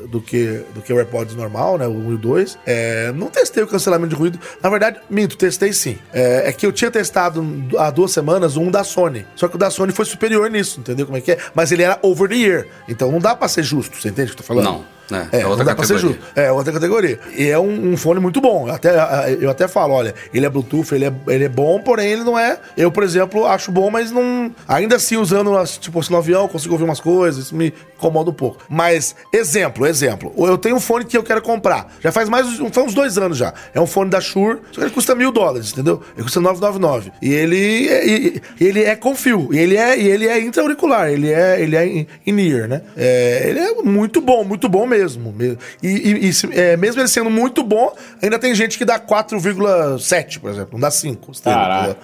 do 0.09 0.21
que, 0.21 0.63
do 0.73 0.81
que 0.81 0.93
o 0.93 0.97
AirPods 0.97 1.35
normal, 1.35 1.77
né? 1.77 1.89
O 1.89 1.91
1 1.91 2.15
e 2.15 2.17
2. 2.17 2.59
É, 2.65 3.13
não 3.13 3.27
testei 3.27 3.65
o 3.65 3.67
cancelamento 3.67 4.11
de 4.11 4.15
ruído. 4.15 4.39
Na 4.63 4.71
verdade, 4.71 5.01
minto, 5.11 5.37
testei 5.37 5.73
sim. 5.73 5.99
É, 6.13 6.49
é, 6.49 6.53
que 6.53 6.65
eu 6.65 6.71
tinha 6.71 6.89
testado 6.89 7.45
há 7.77 7.91
duas 7.91 8.13
semanas 8.13 8.57
um 8.57 8.71
da 8.71 8.85
Sony. 8.85 9.27
Só 9.35 9.49
que 9.49 9.57
o 9.57 9.59
da 9.59 9.71
Sony 9.71 9.93
foi 9.93 10.05
superior 10.05 10.49
nisso, 10.49 10.79
entendeu 10.79 11.05
como 11.05 11.19
é 11.19 11.21
que 11.21 11.33
é? 11.33 11.39
Mas 11.53 11.73
ele 11.73 11.83
era 11.83 11.99
over 12.01 12.29
the 12.29 12.37
ear. 12.37 12.67
Então 12.89 13.11
não 13.11 13.19
dá 13.19 13.35
pra 13.35 13.49
ser 13.49 13.65
justo, 13.65 14.01
você 14.01 14.09
entende 14.09 14.31
o 14.31 14.35
que 14.37 14.41
eu 14.41 14.47
tô 14.47 14.55
falando? 14.55 14.67
Não. 14.67 15.02
É, 15.11 15.41
é, 15.41 15.47
outra 15.47 15.65
categoria. 15.65 16.19
É 16.35 16.53
outra 16.53 16.73
categoria. 16.73 17.19
E 17.37 17.49
é 17.49 17.59
um, 17.59 17.93
um, 17.93 17.97
fone 17.97 18.21
muito 18.21 18.41
bom. 18.41 18.69
Eu 18.69 18.75
até, 18.75 19.37
eu 19.41 19.51
até 19.51 19.69
falo, 19.69 19.95
olha, 19.95 20.15
ele 20.33 20.47
é 20.47 20.49
Bluetooth, 20.49 20.95
ele 20.95 21.07
é, 21.07 21.13
ele 21.29 21.45
é 21.45 21.49
bom, 21.49 21.81
porém 21.81 22.09
ele 22.09 22.25
não 22.25 22.39
é. 22.39 22.59
Eu, 22.77 22.91
por 22.91 23.03
exemplo, 23.03 23.47
acho 23.47 23.71
bom, 23.71 23.91
mas 23.91 24.11
não. 24.11 24.55
Ainda 24.67 24.97
assim, 24.97 25.17
usando, 25.17 25.53
tipo, 25.81 26.01
assim, 26.01 26.13
no 26.13 26.19
avião, 26.19 26.49
consigo 26.49 26.75
ouvir 26.75 26.85
umas 26.85 27.01
coisas, 27.01 27.47
isso 27.47 27.57
me 27.57 27.73
incomoda 27.97 28.31
um 28.31 28.35
pouco. 28.35 28.59
Mas, 28.69 29.15
exemplo, 29.33 29.87
exemplo. 29.87 30.33
Eu 30.37 30.59
tenho 30.59 30.77
um 30.77 30.81
fone 30.81 31.05
que 31.05 31.17
eu 31.17 31.23
quero 31.23 31.43
comprar. 31.43 31.93
Já 32.01 32.11
faz 32.11 32.29
mais 32.29 32.47
faz 32.73 32.87
uns 32.87 32.95
dois 32.95 33.19
anos 33.19 33.39
já. 33.39 33.53
É 33.75 33.81
um 33.81 33.87
fone 33.87 34.11
da 34.11 34.21
Shure, 34.21 34.61
só 34.73 34.81
que 34.81 34.87
ele 34.87 34.91
custa 34.91 35.15
mil 35.15 35.31
dólares, 35.31 35.73
entendeu? 35.73 36.03
Ele 36.15 36.25
custa 36.25 36.41
999. 36.41 37.13
E 37.21 37.33
ele, 37.33 37.57
e, 37.57 38.43
ele 38.61 38.83
é 38.83 38.97
com 38.97 39.15
fio. 39.15 39.49
E 39.53 39.59
ele 39.59 39.77
é, 39.77 39.99
ele 39.99 40.27
é 40.27 40.41
intra-auricular. 40.41 41.11
Ele 41.11 41.31
é, 41.31 41.61
ele 41.61 41.77
é 41.77 42.07
in-ear, 42.27 42.69
né? 42.69 42.83
É, 42.97 43.45
ele 43.49 43.59
é 43.61 43.75
muito 43.83 44.21
bom, 44.21 44.45
muito 44.45 44.69
bom 44.69 44.87
mesmo. 44.87 44.92
E, 45.83 45.89
e, 45.89 46.31
e 46.31 46.33
é, 46.53 46.77
mesmo 46.77 47.01
ele 47.01 47.09
sendo 47.09 47.31
muito 47.31 47.63
bom, 47.63 47.95
ainda 48.21 48.39
tem 48.39 48.55
gente 48.55 48.79
que 48.79 48.85
dá 48.85 48.99
4,7, 48.99 50.41
por 50.41 50.51
exemplo. 50.51 50.71
Não 50.73 50.81
dá 50.81 50.91
5. 50.91 51.33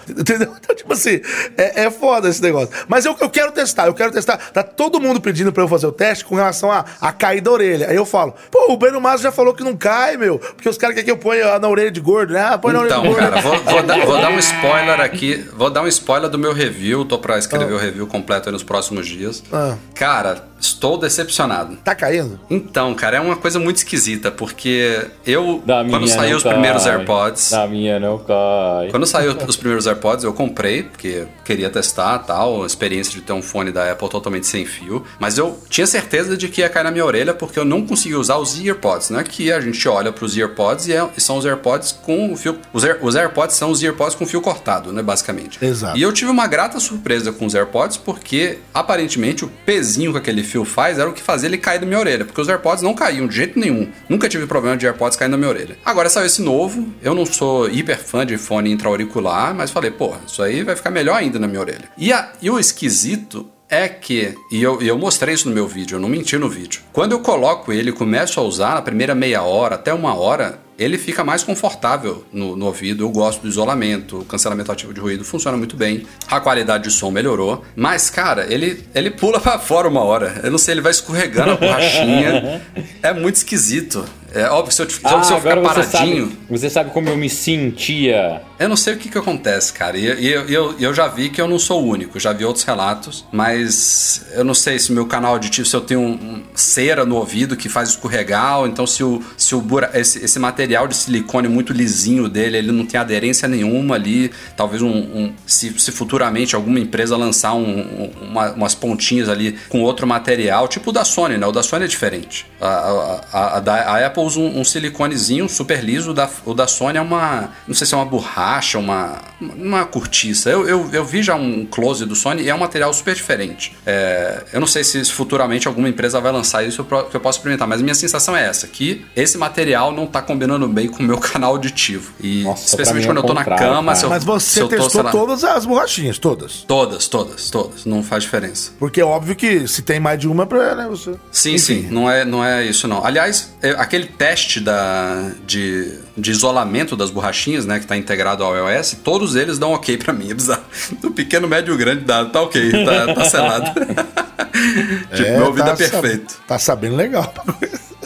Entendeu? 0.08 0.54
Então, 0.58 0.74
tipo 0.74 0.92
assim, 0.92 1.20
é, 1.56 1.84
é 1.84 1.90
foda 1.90 2.28
esse 2.28 2.42
negócio. 2.42 2.70
Mas 2.88 3.04
eu, 3.04 3.16
eu 3.20 3.30
quero 3.30 3.52
testar, 3.52 3.86
eu 3.86 3.94
quero 3.94 4.12
testar. 4.12 4.36
Tá 4.36 4.62
todo 4.62 5.00
mundo 5.00 5.20
pedindo 5.20 5.52
pra 5.52 5.62
eu 5.62 5.68
fazer 5.68 5.86
o 5.86 5.92
teste 5.92 6.24
com 6.24 6.34
relação 6.34 6.70
a, 6.70 6.84
a 7.00 7.12
cair 7.12 7.40
da 7.40 7.50
orelha. 7.50 7.88
Aí 7.88 7.96
eu 7.96 8.06
falo, 8.06 8.34
pô, 8.50 8.72
o 8.72 8.76
Breno 8.76 9.00
Massa 9.00 9.24
já 9.24 9.32
falou 9.32 9.54
que 9.54 9.64
não 9.64 9.76
cai, 9.76 10.16
meu. 10.16 10.38
Porque 10.38 10.68
os 10.68 10.78
caras 10.78 10.94
querem 10.94 11.04
que 11.04 11.10
eu 11.10 11.18
ponha 11.18 11.58
na 11.58 11.68
orelha 11.68 11.90
de 11.90 12.00
gordo, 12.00 12.32
né? 12.32 12.40
Ah, 12.40 12.58
põe 12.58 12.72
na 12.72 12.84
então, 12.84 13.00
orelha 13.00 13.12
de 13.12 13.14
gordo. 13.14 13.30
Cara, 13.30 13.40
vou, 13.40 13.64
vou, 13.64 13.82
dar, 13.82 13.98
vou, 14.06 14.20
dar, 14.20 14.30
um 14.30 14.38
spoiler 14.38 15.00
aqui. 15.00 15.48
Vou 15.56 15.70
dar 15.70 15.82
um 15.82 15.88
spoiler 15.88 16.30
do 16.30 16.38
meu 16.38 16.52
review. 16.52 17.04
Tô 17.04 17.18
pra 17.18 17.38
escrever 17.38 17.72
ah. 17.72 17.76
o 17.76 17.78
review 17.78 18.06
completo 18.06 18.48
aí 18.48 18.52
nos 18.52 18.62
próximos 18.62 19.06
dias. 19.06 19.42
Ah. 19.52 19.76
Cara, 19.94 20.48
estou 20.60 20.98
decepcionado. 20.98 21.76
Tá 21.76 21.94
caindo? 21.94 22.38
Então, 22.50 22.77
cara, 22.94 23.16
é 23.16 23.20
uma 23.20 23.36
coisa 23.36 23.58
muito 23.58 23.78
esquisita, 23.78 24.30
porque 24.30 25.06
eu, 25.26 25.62
da 25.64 25.84
quando 25.84 26.08
saiu 26.08 26.36
os 26.36 26.42
cai. 26.42 26.52
primeiros 26.52 26.86
AirPods. 26.86 27.50
Da 27.50 27.66
minha 27.66 27.98
não 27.98 28.18
cai. 28.18 28.88
Quando 28.90 29.06
saiu 29.06 29.36
os 29.46 29.56
primeiros 29.56 29.86
AirPods, 29.86 30.24
eu 30.24 30.32
comprei, 30.32 30.82
porque 30.82 31.26
queria 31.44 31.70
testar 31.70 32.18
tal, 32.20 32.62
a 32.62 32.66
experiência 32.66 33.12
de 33.12 33.20
ter 33.20 33.32
um 33.32 33.42
fone 33.42 33.72
da 33.72 33.90
Apple 33.90 34.08
totalmente 34.08 34.46
sem 34.46 34.64
fio. 34.64 35.04
Mas 35.18 35.38
eu 35.38 35.58
tinha 35.68 35.86
certeza 35.86 36.36
de 36.36 36.48
que 36.48 36.60
ia 36.60 36.68
cair 36.68 36.84
na 36.84 36.90
minha 36.90 37.04
orelha, 37.04 37.34
porque 37.34 37.58
eu 37.58 37.64
não 37.64 37.86
conseguia 37.86 38.18
usar 38.18 38.36
os 38.36 38.58
AirPods, 38.58 39.10
né? 39.10 39.24
Que 39.24 39.52
a 39.52 39.60
gente 39.60 39.88
olha 39.88 40.12
para 40.12 40.24
os 40.24 40.36
AirPods 40.36 40.86
e, 40.88 40.92
é, 40.92 41.08
e, 41.16 41.20
são 41.20 41.38
os 41.38 41.46
AirPods 41.46 41.92
com 41.92 42.32
o 42.32 42.36
fio. 42.36 42.58
Os, 42.72 42.84
Air, 42.84 42.98
os 43.02 43.16
AirPods 43.16 43.56
são 43.56 43.70
os 43.70 43.82
AirPods 43.82 44.14
com 44.14 44.26
fio 44.26 44.40
cortado, 44.40 44.92
né? 44.92 45.02
Basicamente. 45.02 45.64
Exato. 45.64 45.98
E 45.98 46.02
eu 46.02 46.12
tive 46.12 46.30
uma 46.30 46.46
grata 46.46 46.78
surpresa 46.78 47.32
com 47.32 47.46
os 47.46 47.54
AirPods, 47.54 47.96
porque 47.96 48.58
aparentemente 48.72 49.44
o 49.44 49.48
pezinho 49.64 50.12
que 50.12 50.18
aquele 50.18 50.42
fio 50.42 50.64
faz 50.64 50.98
era 50.98 51.08
o 51.08 51.12
que 51.12 51.22
fazia 51.22 51.48
ele 51.48 51.58
cair 51.58 51.80
da 51.80 51.86
minha 51.86 51.98
orelha, 51.98 52.24
porque 52.24 52.40
os 52.40 52.48
AirPods 52.48 52.67
não 52.82 52.94
caíam 52.94 53.26
de 53.26 53.36
jeito 53.36 53.58
nenhum. 53.58 53.88
Nunca 54.08 54.28
tive 54.28 54.46
problema 54.46 54.76
de 54.76 54.86
AirPods 54.86 55.16
caindo 55.16 55.32
na 55.32 55.38
minha 55.38 55.50
orelha. 55.50 55.76
Agora 55.84 56.08
saiu 56.08 56.26
esse 56.26 56.42
novo, 56.42 56.88
eu 57.02 57.14
não 57.14 57.26
sou 57.26 57.68
hiper 57.68 57.98
fã 57.98 58.24
de 58.24 58.36
fone 58.36 58.70
intra-auricular, 58.70 59.54
mas 59.54 59.70
falei, 59.70 59.90
pô, 59.90 60.14
isso 60.26 60.42
aí 60.42 60.62
vai 60.62 60.76
ficar 60.76 60.90
melhor 60.90 61.16
ainda 61.16 61.38
na 61.38 61.48
minha 61.48 61.60
orelha. 61.60 61.88
E, 61.96 62.12
a, 62.12 62.32
e 62.40 62.50
o 62.50 62.58
esquisito 62.58 63.46
é 63.68 63.88
que, 63.88 64.34
e 64.50 64.62
eu, 64.62 64.80
eu 64.80 64.96
mostrei 64.96 65.34
isso 65.34 65.48
no 65.48 65.54
meu 65.54 65.66
vídeo, 65.66 65.96
eu 65.96 66.00
não 66.00 66.08
menti 66.08 66.38
no 66.38 66.48
vídeo. 66.48 66.80
Quando 66.92 67.12
eu 67.12 67.20
coloco 67.20 67.72
ele 67.72 67.90
e 67.90 67.92
começo 67.92 68.40
a 68.40 68.42
usar, 68.42 68.74
na 68.74 68.82
primeira 68.82 69.14
meia 69.14 69.42
hora 69.42 69.74
até 69.74 69.92
uma 69.92 70.14
hora, 70.14 70.58
ele 70.78 70.96
fica 70.96 71.24
mais 71.24 71.42
confortável 71.42 72.24
no, 72.32 72.54
no, 72.54 72.66
ouvido. 72.66 73.02
Eu 73.02 73.10
gosto 73.10 73.42
do 73.42 73.48
isolamento, 73.48 74.20
o 74.20 74.24
cancelamento 74.24 74.70
ativo 74.70 74.94
de 74.94 75.00
ruído 75.00 75.24
funciona 75.24 75.56
muito 75.56 75.76
bem, 75.76 76.06
a 76.28 76.38
qualidade 76.38 76.84
de 76.84 76.90
som 76.90 77.10
melhorou. 77.10 77.64
Mas, 77.74 78.08
cara, 78.08 78.46
ele, 78.52 78.84
ele 78.94 79.10
pula 79.10 79.40
para 79.40 79.58
fora 79.58 79.88
uma 79.88 80.02
hora. 80.02 80.40
Eu 80.44 80.50
não 80.50 80.58
sei, 80.58 80.74
ele 80.74 80.80
vai 80.80 80.92
escorregando 80.92 81.52
a 81.52 81.56
borrachinha. 81.56 82.62
é 83.02 83.12
muito 83.12 83.34
esquisito. 83.36 84.04
É 84.34 84.48
óbvio, 84.50 84.72
se 84.72 84.82
eu, 84.82 84.90
se 84.90 85.00
ah, 85.04 85.22
eu 85.30 85.40
ficar 85.40 85.60
paradinho. 85.62 86.26
Você 86.26 86.36
sabe, 86.36 86.38
você 86.48 86.70
sabe 86.70 86.90
como 86.90 87.08
eu 87.08 87.16
me 87.16 87.30
sentia 87.30 88.42
Eu 88.58 88.68
não 88.68 88.76
sei 88.76 88.94
o 88.94 88.96
que, 88.98 89.08
que 89.08 89.16
acontece, 89.16 89.72
cara. 89.72 89.96
E 89.96 90.06
eu, 90.06 90.48
eu, 90.48 90.74
eu 90.78 90.94
já 90.94 91.08
vi 91.08 91.30
que 91.30 91.40
eu 91.40 91.48
não 91.48 91.58
sou 91.58 91.82
o 91.82 91.86
único, 91.86 92.20
já 92.20 92.32
vi 92.32 92.44
outros 92.44 92.64
relatos, 92.64 93.24
mas 93.32 94.26
eu 94.34 94.44
não 94.44 94.54
sei 94.54 94.78
se 94.78 94.92
meu 94.92 95.06
canal 95.06 95.32
auditivo, 95.32 95.66
se 95.66 95.74
eu 95.74 95.80
tenho 95.80 96.00
um, 96.00 96.12
um 96.12 96.42
cera 96.54 97.04
no 97.04 97.16
ouvido 97.16 97.56
que 97.56 97.68
faz 97.68 97.90
escorregar, 97.90 98.60
ou 98.60 98.66
então 98.66 98.86
se 98.86 99.02
o, 99.02 99.22
se 99.36 99.54
o 99.54 99.64
esse, 99.94 100.24
esse 100.24 100.38
material 100.38 100.86
de 100.86 100.96
silicone 100.96 101.48
muito 101.48 101.72
lisinho 101.72 102.28
dele, 102.28 102.58
ele 102.58 102.72
não 102.72 102.84
tem 102.84 103.00
aderência 103.00 103.48
nenhuma 103.48 103.94
ali. 103.94 104.30
Talvez 104.56 104.82
um. 104.82 104.90
um 104.90 105.32
se, 105.46 105.78
se, 105.78 105.92
futuramente 105.92 106.54
alguma 106.54 106.78
empresa 106.78 107.16
lançar 107.16 107.54
um, 107.54 108.10
uma, 108.20 108.52
umas 108.52 108.74
pontinhas 108.74 109.28
ali 109.28 109.58
com 109.68 109.80
outro 109.82 110.06
material, 110.06 110.68
tipo 110.68 110.90
o 110.90 110.92
da 110.92 111.04
Sony, 111.04 111.38
né? 111.38 111.46
O 111.46 111.52
da 111.52 111.62
Sony 111.62 111.84
é 111.84 111.88
diferente. 111.88 112.46
A, 112.60 112.66
a, 112.66 113.20
a, 113.32 113.58
a, 113.58 113.96
a 113.96 114.06
Apple 114.06 114.17
usa 114.22 114.40
um, 114.40 114.60
um, 114.60 114.64
siliconezinho 114.64 115.48
super 115.48 115.82
liso, 115.82 116.10
o 116.10 116.14
da, 116.14 116.28
o 116.44 116.54
da 116.54 116.66
Sony 116.66 116.98
é 116.98 117.00
uma. 117.00 117.50
Não 117.66 117.74
sei 117.74 117.86
se 117.86 117.94
é 117.94 117.96
uma 117.96 118.06
borracha, 118.06 118.78
uma. 118.78 119.18
Uma 119.40 119.84
cortiça. 119.84 120.50
Eu, 120.50 120.68
eu, 120.68 120.88
eu 120.92 121.04
vi 121.04 121.22
já 121.22 121.34
um 121.34 121.64
close 121.64 122.04
do 122.04 122.14
Sony 122.14 122.42
e 122.42 122.48
é 122.48 122.54
um 122.54 122.58
material 122.58 122.92
super 122.92 123.14
diferente. 123.14 123.76
É, 123.86 124.44
eu 124.52 124.60
não 124.60 124.66
sei 124.66 124.82
se 124.82 125.04
futuramente 125.06 125.68
alguma 125.68 125.88
empresa 125.88 126.20
vai 126.20 126.32
lançar 126.32 126.64
isso 126.64 126.84
que 126.84 127.16
eu 127.16 127.20
posso 127.20 127.38
experimentar, 127.38 127.68
mas 127.68 127.80
minha 127.80 127.94
sensação 127.94 128.36
é 128.36 128.46
essa: 128.46 128.66
que 128.66 129.04
esse 129.14 129.38
material 129.38 129.92
não 129.92 130.06
tá 130.06 130.20
combinando 130.20 130.66
bem 130.68 130.88
com 130.88 131.02
o 131.02 131.06
meu 131.06 131.18
canal 131.20 131.52
auditivo. 131.52 132.12
E 132.20 132.42
Nossa, 132.42 132.66
especialmente 132.66 133.06
quando 133.06 133.18
é 133.18 133.20
eu 133.20 133.26
tô 133.26 133.34
na 133.34 133.44
cama. 133.44 133.94
Se 133.94 134.04
eu, 134.04 134.10
mas 134.10 134.24
você 134.24 134.66
testou 134.66 135.04
tô, 135.04 135.10
todas 135.10 135.44
as 135.44 135.64
borrachinhas, 135.64 136.18
todas? 136.18 136.64
Todas, 136.66 137.08
todas, 137.08 137.50
todas. 137.50 137.84
Não 137.84 138.02
faz 138.02 138.24
diferença. 138.24 138.72
Porque 138.78 139.00
é 139.00 139.04
óbvio 139.04 139.34
que 139.36 139.66
se 139.68 139.82
tem 139.82 140.00
mais 140.00 140.18
de 140.18 140.28
uma, 140.28 140.46
pra, 140.46 140.74
né, 140.74 140.86
você. 140.88 141.14
Sim, 141.30 141.54
Enfim. 141.54 141.82
sim. 141.82 141.88
Não 141.90 142.10
é, 142.10 142.24
não 142.24 142.44
é 142.44 142.64
isso, 142.64 142.86
não. 142.88 143.04
Aliás, 143.04 143.54
é, 143.62 143.70
aquele 143.70 144.07
teste 144.16 144.60
da, 144.60 145.30
de, 145.46 145.98
de 146.16 146.30
isolamento 146.30 146.96
das 146.96 147.10
borrachinhas, 147.10 147.66
né, 147.66 147.78
que 147.78 147.84
está 147.84 147.96
integrado 147.96 148.42
ao 148.42 148.56
iOS, 148.56 148.96
todos 149.02 149.36
eles 149.36 149.58
dão 149.58 149.72
ok 149.72 149.96
para 149.96 150.12
mim. 150.12 150.30
É 150.30 150.34
bizarro. 150.34 150.64
Do 151.00 151.10
pequeno, 151.10 151.46
médio 151.48 151.74
e 151.74 151.76
grande 151.76 152.04
dado, 152.04 152.30
tá 152.30 152.42
ok, 152.42 152.84
tá, 152.84 153.14
tá 153.14 153.24
selado. 153.24 153.70
tipo, 155.14 155.28
é, 155.28 155.36
meu 155.36 155.46
ouvido 155.46 155.66
tá 155.66 155.72
é 155.72 155.76
perfeito. 155.76 156.34
tá 156.46 156.58
sabendo 156.58 156.96
legal. 156.96 157.32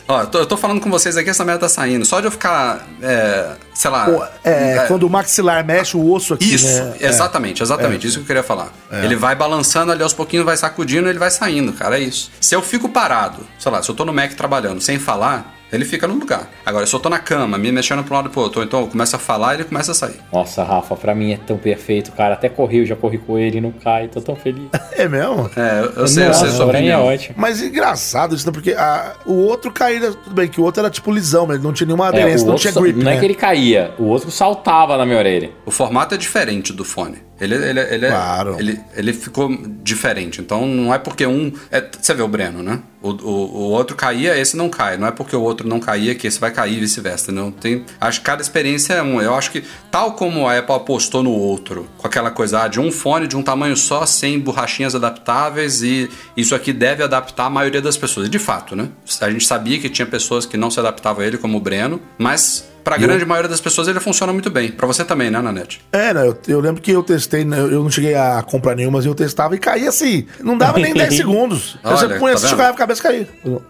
Ó, 0.08 0.20
eu 0.20 0.26
tô, 0.26 0.38
eu 0.40 0.46
tô, 0.46 0.56
falando 0.56 0.80
com 0.80 0.90
vocês 0.90 1.16
aqui, 1.16 1.30
essa 1.30 1.44
merda 1.44 1.60
tá 1.60 1.68
saindo. 1.68 2.04
Só 2.04 2.20
de 2.20 2.26
eu 2.26 2.30
ficar, 2.30 2.86
é, 3.00 3.52
sei 3.72 3.90
lá. 3.90 4.04
Pô, 4.04 4.24
é, 4.44 4.76
é, 4.76 4.84
quando 4.86 5.04
o 5.04 5.10
maxilar 5.10 5.64
mexe 5.64 5.96
o 5.96 6.12
osso 6.12 6.34
aqui. 6.34 6.54
Isso, 6.54 6.66
né? 6.66 6.96
exatamente, 7.00 7.62
exatamente. 7.62 8.06
É. 8.06 8.08
isso 8.08 8.18
que 8.18 8.24
eu 8.24 8.26
queria 8.26 8.42
falar. 8.42 8.72
É. 8.90 9.04
Ele 9.04 9.16
vai 9.16 9.34
balançando 9.34 9.92
ali 9.92 10.02
aos 10.02 10.12
pouquinhos, 10.12 10.44
vai 10.44 10.56
sacudindo 10.56 11.08
ele 11.08 11.18
vai 11.18 11.30
saindo, 11.30 11.72
cara. 11.72 11.98
É 11.98 12.02
isso. 12.02 12.30
Se 12.40 12.54
eu 12.54 12.62
fico 12.62 12.88
parado, 12.88 13.46
sei 13.58 13.70
lá, 13.70 13.82
se 13.82 13.88
eu 13.88 13.94
tô 13.94 14.04
no 14.04 14.12
Mac 14.12 14.32
trabalhando 14.34 14.80
sem 14.80 14.98
falar, 14.98 15.54
ele 15.72 15.84
fica 15.84 16.06
no 16.06 16.14
lugar. 16.14 16.50
Agora, 16.64 16.86
se 16.86 16.94
eu 16.94 17.00
tô 17.00 17.08
na 17.08 17.18
cama, 17.18 17.56
me 17.56 17.72
mexendo 17.72 18.04
pro 18.04 18.14
lado 18.14 18.28
e 18.28 18.30
pro 18.30 18.42
outro, 18.42 18.62
então 18.62 18.80
eu 18.80 18.86
começo 18.86 19.16
a 19.16 19.18
falar 19.18 19.54
e 19.54 19.56
ele 19.58 19.64
começa 19.64 19.92
a 19.92 19.94
sair. 19.94 20.16
Nossa, 20.32 20.62
Rafa, 20.62 20.94
pra 20.94 21.14
mim 21.14 21.32
é 21.32 21.38
tão 21.38 21.56
perfeito, 21.56 22.12
cara. 22.12 22.34
Até 22.34 22.48
corri, 22.48 22.78
eu 22.78 22.86
já 22.86 22.94
corri 22.94 23.18
com 23.18 23.38
ele, 23.38 23.60
não 23.60 23.72
cai, 23.72 24.08
tô 24.08 24.20
tão 24.20 24.36
feliz. 24.36 24.68
É 24.92 25.08
mesmo? 25.08 25.50
É, 25.56 25.80
eu, 25.80 26.02
eu 26.02 26.06
sei, 26.06 26.28
eu 26.28 26.34
sei 26.34 26.50
sua 26.50 26.70
É 26.78 26.96
ótimo. 26.96 27.34
Mas 27.38 27.62
engraçado 27.62 28.34
isso, 28.34 28.46
né? 28.46 28.52
Porque 28.52 28.72
a, 28.72 29.14
o 29.24 29.32
outro 29.32 29.72
caía, 29.72 30.12
tudo 30.12 30.34
bem, 30.34 30.46
que 30.46 30.60
o 30.60 30.64
outro 30.64 30.80
era 30.80 30.90
tipo 30.90 31.10
lisão, 31.10 31.46
mas 31.46 31.62
não 31.62 31.72
tinha 31.72 31.86
nenhuma 31.86 32.06
é, 32.06 32.08
aderência, 32.08 32.44
é, 32.44 32.48
não 32.48 32.56
tinha 32.56 32.72
grip, 32.74 32.98
Não 32.98 33.04
né? 33.06 33.16
é 33.16 33.18
que 33.18 33.24
ele 33.24 33.34
caía, 33.34 33.94
o 33.98 34.04
outro 34.04 34.30
saltava 34.30 34.96
na 34.98 35.06
minha 35.06 35.18
orelha. 35.18 35.50
O 35.64 35.70
formato 35.70 36.14
é 36.14 36.18
diferente 36.18 36.72
do 36.74 36.84
fone. 36.84 37.16
Ele, 37.42 37.56
ele, 37.56 37.80
ele, 37.80 38.06
claro. 38.06 38.56
ele, 38.56 38.80
ele 38.94 39.12
ficou 39.12 39.50
diferente. 39.82 40.40
Então 40.40 40.64
não 40.64 40.94
é 40.94 40.98
porque 40.98 41.26
um. 41.26 41.52
É, 41.72 41.84
você 42.00 42.14
vê 42.14 42.22
o 42.22 42.28
Breno, 42.28 42.62
né? 42.62 42.78
O, 43.02 43.08
o, 43.10 43.30
o, 43.30 43.70
outro 43.70 43.96
caía, 43.96 44.38
esse 44.38 44.56
não 44.56 44.68
cai. 44.68 44.96
Não 44.96 45.08
é 45.08 45.10
porque 45.10 45.34
o 45.34 45.42
outro 45.42 45.66
não 45.66 45.80
caía 45.80 46.14
que 46.14 46.24
esse 46.24 46.38
vai 46.38 46.52
cair 46.52 46.76
e 46.76 46.80
vice-versa. 46.80 47.32
Não 47.32 47.50
tem. 47.50 47.84
Acho 48.00 48.20
que 48.20 48.26
cada 48.26 48.40
experiência 48.40 48.94
é 48.94 49.02
um. 49.02 49.20
Eu 49.20 49.34
acho 49.34 49.50
que, 49.50 49.64
tal 49.90 50.12
como 50.12 50.46
a 50.46 50.56
Apple 50.56 50.72
apostou 50.72 51.20
no 51.20 51.32
outro, 51.32 51.88
com 51.98 52.06
aquela 52.06 52.30
coisa 52.30 52.62
ah, 52.62 52.68
de 52.68 52.78
um 52.78 52.92
fone 52.92 53.26
de 53.26 53.36
um 53.36 53.42
tamanho 53.42 53.76
só, 53.76 54.06
sem 54.06 54.38
borrachinhas 54.38 54.94
adaptáveis, 54.94 55.82
e 55.82 56.08
isso 56.36 56.54
aqui 56.54 56.72
deve 56.72 57.02
adaptar 57.02 57.46
a 57.46 57.50
maioria 57.50 57.82
das 57.82 57.96
pessoas. 57.96 58.28
E 58.28 58.30
de 58.30 58.38
fato, 58.38 58.76
né? 58.76 58.88
A 59.20 59.28
gente 59.28 59.48
sabia 59.48 59.80
que 59.80 59.90
tinha 59.90 60.06
pessoas 60.06 60.46
que 60.46 60.56
não 60.56 60.70
se 60.70 60.78
adaptavam 60.78 61.24
a 61.24 61.26
ele, 61.26 61.38
como 61.38 61.58
o 61.58 61.60
Breno, 61.60 62.00
mas 62.16 62.70
Pra 62.82 62.96
grande 62.96 63.22
eu... 63.22 63.28
maioria 63.28 63.48
das 63.48 63.60
pessoas 63.60 63.88
ele 63.88 64.00
funciona 64.00 64.32
muito 64.32 64.50
bem. 64.50 64.70
Pra 64.70 64.86
você 64.86 65.04
também, 65.04 65.30
né, 65.30 65.40
Nanete? 65.40 65.80
É, 65.92 66.12
né? 66.12 66.26
Eu, 66.26 66.38
eu, 66.48 66.60
lembro 66.60 66.80
que 66.80 66.90
eu 66.90 67.02
testei, 67.02 67.44
né, 67.44 67.58
eu 67.58 67.82
não 67.82 67.90
cheguei 67.90 68.14
a 68.14 68.42
comprar 68.42 68.74
nenhuma, 68.74 68.98
mas 68.98 69.06
eu 69.06 69.14
testava 69.14 69.54
e 69.54 69.58
caía 69.58 69.88
assim. 69.88 70.26
Não 70.40 70.56
dava 70.56 70.78
nem 70.78 70.92
10 70.92 71.14
segundos. 71.16 71.78
Olha, 71.82 71.96
você 71.96 72.08
punha, 72.18 72.34
tá 72.34 72.48
jogava 72.48 72.70
a 72.70 72.76
cabeça 72.76 73.02
caía. 73.02 73.28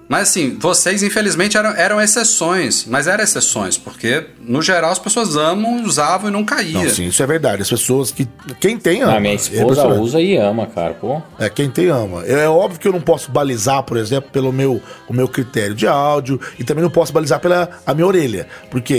Mas 0.08 0.28
assim, 0.28 0.56
vocês 0.58 1.02
infelizmente 1.02 1.56
eram, 1.56 1.70
eram 1.70 2.00
exceções. 2.00 2.86
Mas 2.86 3.06
eram 3.06 3.22
exceções, 3.22 3.76
porque 3.78 4.26
no 4.40 4.62
geral 4.62 4.90
as 4.90 4.98
pessoas 4.98 5.36
amam, 5.36 5.82
usavam 5.84 6.28
e 6.28 6.32
não 6.32 6.44
caía. 6.44 6.72
Não, 6.72 6.88
sim, 6.88 7.06
isso 7.06 7.22
é 7.22 7.26
verdade. 7.26 7.62
As 7.62 7.70
pessoas 7.70 8.10
que. 8.10 8.26
Quem 8.60 8.78
tem 8.78 9.02
ama. 9.02 9.16
A 9.16 9.20
minha 9.20 9.34
esposa 9.34 9.82
é 9.82 9.86
usa 9.86 10.20
e 10.20 10.36
ama, 10.36 10.66
cara, 10.66 10.94
pô. 10.94 11.22
É, 11.38 11.48
quem 11.48 11.70
tem 11.70 11.88
ama. 11.88 12.24
É, 12.24 12.44
é 12.44 12.48
óbvio 12.48 12.80
que 12.80 12.88
eu 12.88 12.92
não 12.92 13.00
posso 13.00 13.30
balizar, 13.30 13.82
por 13.82 13.96
exemplo, 13.96 14.30
pelo 14.30 14.52
meu, 14.52 14.80
o 15.08 15.12
meu 15.12 15.28
critério 15.28 15.74
de 15.74 15.86
áudio 15.86 16.40
e 16.58 16.64
também 16.64 16.82
não 16.82 16.90
posso 16.90 17.12
balizar 17.12 17.40
pela 17.40 17.68
a 17.86 17.94
minha 17.94 18.06
orelha. 18.06 18.46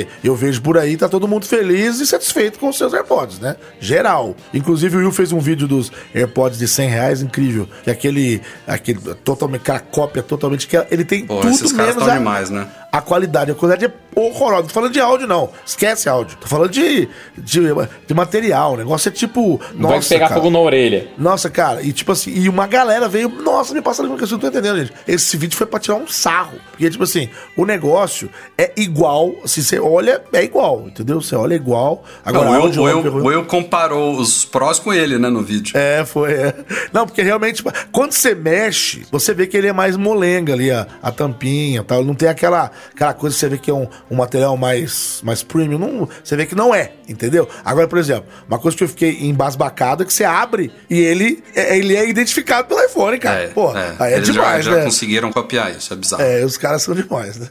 Porque 0.05 0.29
eu 0.29 0.35
vejo 0.35 0.61
por 0.61 0.77
aí, 0.77 0.97
tá 0.97 1.09
todo 1.09 1.27
mundo 1.27 1.45
feliz 1.45 1.99
e 1.99 2.07
satisfeito 2.07 2.59
com 2.59 2.69
os 2.69 2.77
seus 2.77 2.93
AirPods, 2.93 3.39
né? 3.39 3.55
Geral. 3.79 4.35
Inclusive 4.53 4.97
o 4.97 4.99
Will 4.99 5.11
fez 5.11 5.31
um 5.31 5.39
vídeo 5.39 5.67
dos 5.67 5.91
AirPods 6.13 6.59
de 6.59 6.67
100 6.67 6.89
reais, 6.89 7.21
incrível. 7.21 7.67
Que 7.83 7.89
é 7.89 7.93
aquele, 7.93 8.41
aquele 8.67 8.99
totalmente, 9.23 9.61
aquela 9.61 9.79
cópia 9.79 10.23
totalmente, 10.23 10.67
que 10.67 10.77
ele 10.89 11.05
tem 11.05 11.25
Pô, 11.25 11.39
tudo 11.41 11.73
menos 11.75 12.07
a, 12.07 12.17
demais, 12.17 12.49
né? 12.49 12.67
A 12.93 13.01
qualidade. 13.01 13.49
A 13.49 13.55
qualidade 13.55 13.85
é 13.91 13.91
horrorosa. 14.15 14.61
Não 14.61 14.67
tô 14.67 14.73
falando 14.73 14.93
de 14.93 14.99
áudio, 14.99 15.27
não. 15.27 15.49
Esquece 15.65 16.07
áudio. 16.07 16.37
Tô 16.39 16.47
falando 16.47 16.69
de, 16.69 17.09
de, 17.35 17.59
de 18.05 18.13
material. 18.13 18.73
O 18.73 18.77
negócio 18.77 19.09
é 19.09 19.11
tipo. 19.11 19.59
Não 19.73 19.89
nossa, 19.89 19.93
vai 19.93 20.09
pegar 20.09 20.27
cara. 20.29 20.39
fogo 20.39 20.51
na 20.51 20.59
orelha. 20.59 21.07
Nossa, 21.17 21.49
cara. 21.49 21.81
E 21.81 21.91
tipo 21.91 22.11
assim, 22.11 22.31
e 22.31 22.47
uma 22.47 22.67
galera 22.67 23.09
veio. 23.09 23.29
Nossa, 23.29 23.73
me 23.73 23.81
passa 23.81 24.03
a 24.03 24.05
língua 24.05 24.19
que 24.19 24.25
eu 24.25 24.29
não 24.29 24.37
tô 24.37 24.47
entendendo, 24.47 24.77
gente. 24.77 24.93
Esse 25.07 25.35
vídeo 25.37 25.57
foi 25.57 25.65
pra 25.65 25.79
tirar 25.79 25.95
um 25.95 26.07
sarro. 26.07 26.59
Porque, 26.69 26.87
tipo 26.87 27.03
assim, 27.03 27.29
o 27.57 27.65
negócio 27.65 28.29
é 28.55 28.71
igual. 28.77 29.33
Se 29.45 29.63
você 29.63 29.79
olha, 29.79 30.21
é 30.31 30.43
igual, 30.43 30.83
entendeu? 30.85 31.19
Você 31.19 31.35
olha 31.35 31.55
igual. 31.55 32.03
Agora, 32.23 32.45
não, 32.45 32.59
o, 32.59 32.61
áudio, 32.61 32.83
Will, 32.83 32.97
o, 32.97 33.25
Will, 33.25 33.45
comparou 33.45 34.15
os 34.19 34.45
prós 34.45 34.77
com 34.77 34.93
ele, 34.93 35.17
né, 35.17 35.29
no 35.29 35.41
vídeo. 35.41 35.75
É, 35.75 36.05
foi. 36.05 36.33
É. 36.33 36.53
Não, 36.93 37.07
porque 37.07 37.23
realmente, 37.23 37.55
tipo, 37.55 37.71
quando 37.91 38.11
você 38.11 38.35
mexe, 38.35 39.03
você 39.11 39.33
vê 39.33 39.47
que 39.47 39.57
ele 39.57 39.67
é 39.67 39.73
mais 39.73 39.97
molenga 39.97 40.53
ali, 40.53 40.69
a, 40.69 40.85
a 41.01 41.11
tampinha 41.11 41.83
tal. 41.83 42.03
Não 42.03 42.13
tem 42.13 42.29
aquela 42.29 42.69
aquela 42.93 43.13
coisa 43.13 43.35
que 43.35 43.39
você 43.39 43.49
vê 43.49 43.57
que 43.57 43.69
é 43.69 43.73
um, 43.73 43.87
um 44.09 44.15
material 44.15 44.57
mais, 44.57 45.21
mais 45.23 45.43
premium, 45.43 45.77
não, 45.77 46.09
você 46.23 46.35
vê 46.35 46.45
que 46.45 46.55
não 46.55 46.73
é, 46.73 46.93
entendeu? 47.07 47.47
Agora, 47.63 47.87
por 47.87 47.97
exemplo, 47.97 48.25
uma 48.47 48.59
coisa 48.59 48.77
que 48.77 48.83
eu 48.83 48.87
fiquei 48.87 49.25
embasbacado 49.25 50.03
é 50.03 50.05
que 50.05 50.13
você 50.13 50.23
abre 50.23 50.71
e 50.89 50.99
ele, 50.99 51.43
é, 51.55 51.77
ele 51.77 51.95
é 51.95 52.07
identificado 52.07 52.67
pelo 52.67 52.83
iPhone, 52.83 53.17
cara. 53.19 53.43
É, 53.43 53.47
Pô, 53.47 53.75
é. 53.77 53.95
aí 53.99 54.13
é 54.13 54.17
Eles 54.17 54.29
demais, 54.29 54.65
já, 54.65 54.71
né? 54.71 54.77
já 54.79 54.83
conseguiram 54.85 55.31
copiar 55.31 55.75
isso, 55.75 55.93
é 55.93 55.95
bizarro. 55.95 56.23
É, 56.23 56.43
os 56.43 56.57
caras 56.57 56.81
são 56.81 56.93
demais, 56.93 57.37
né? 57.37 57.47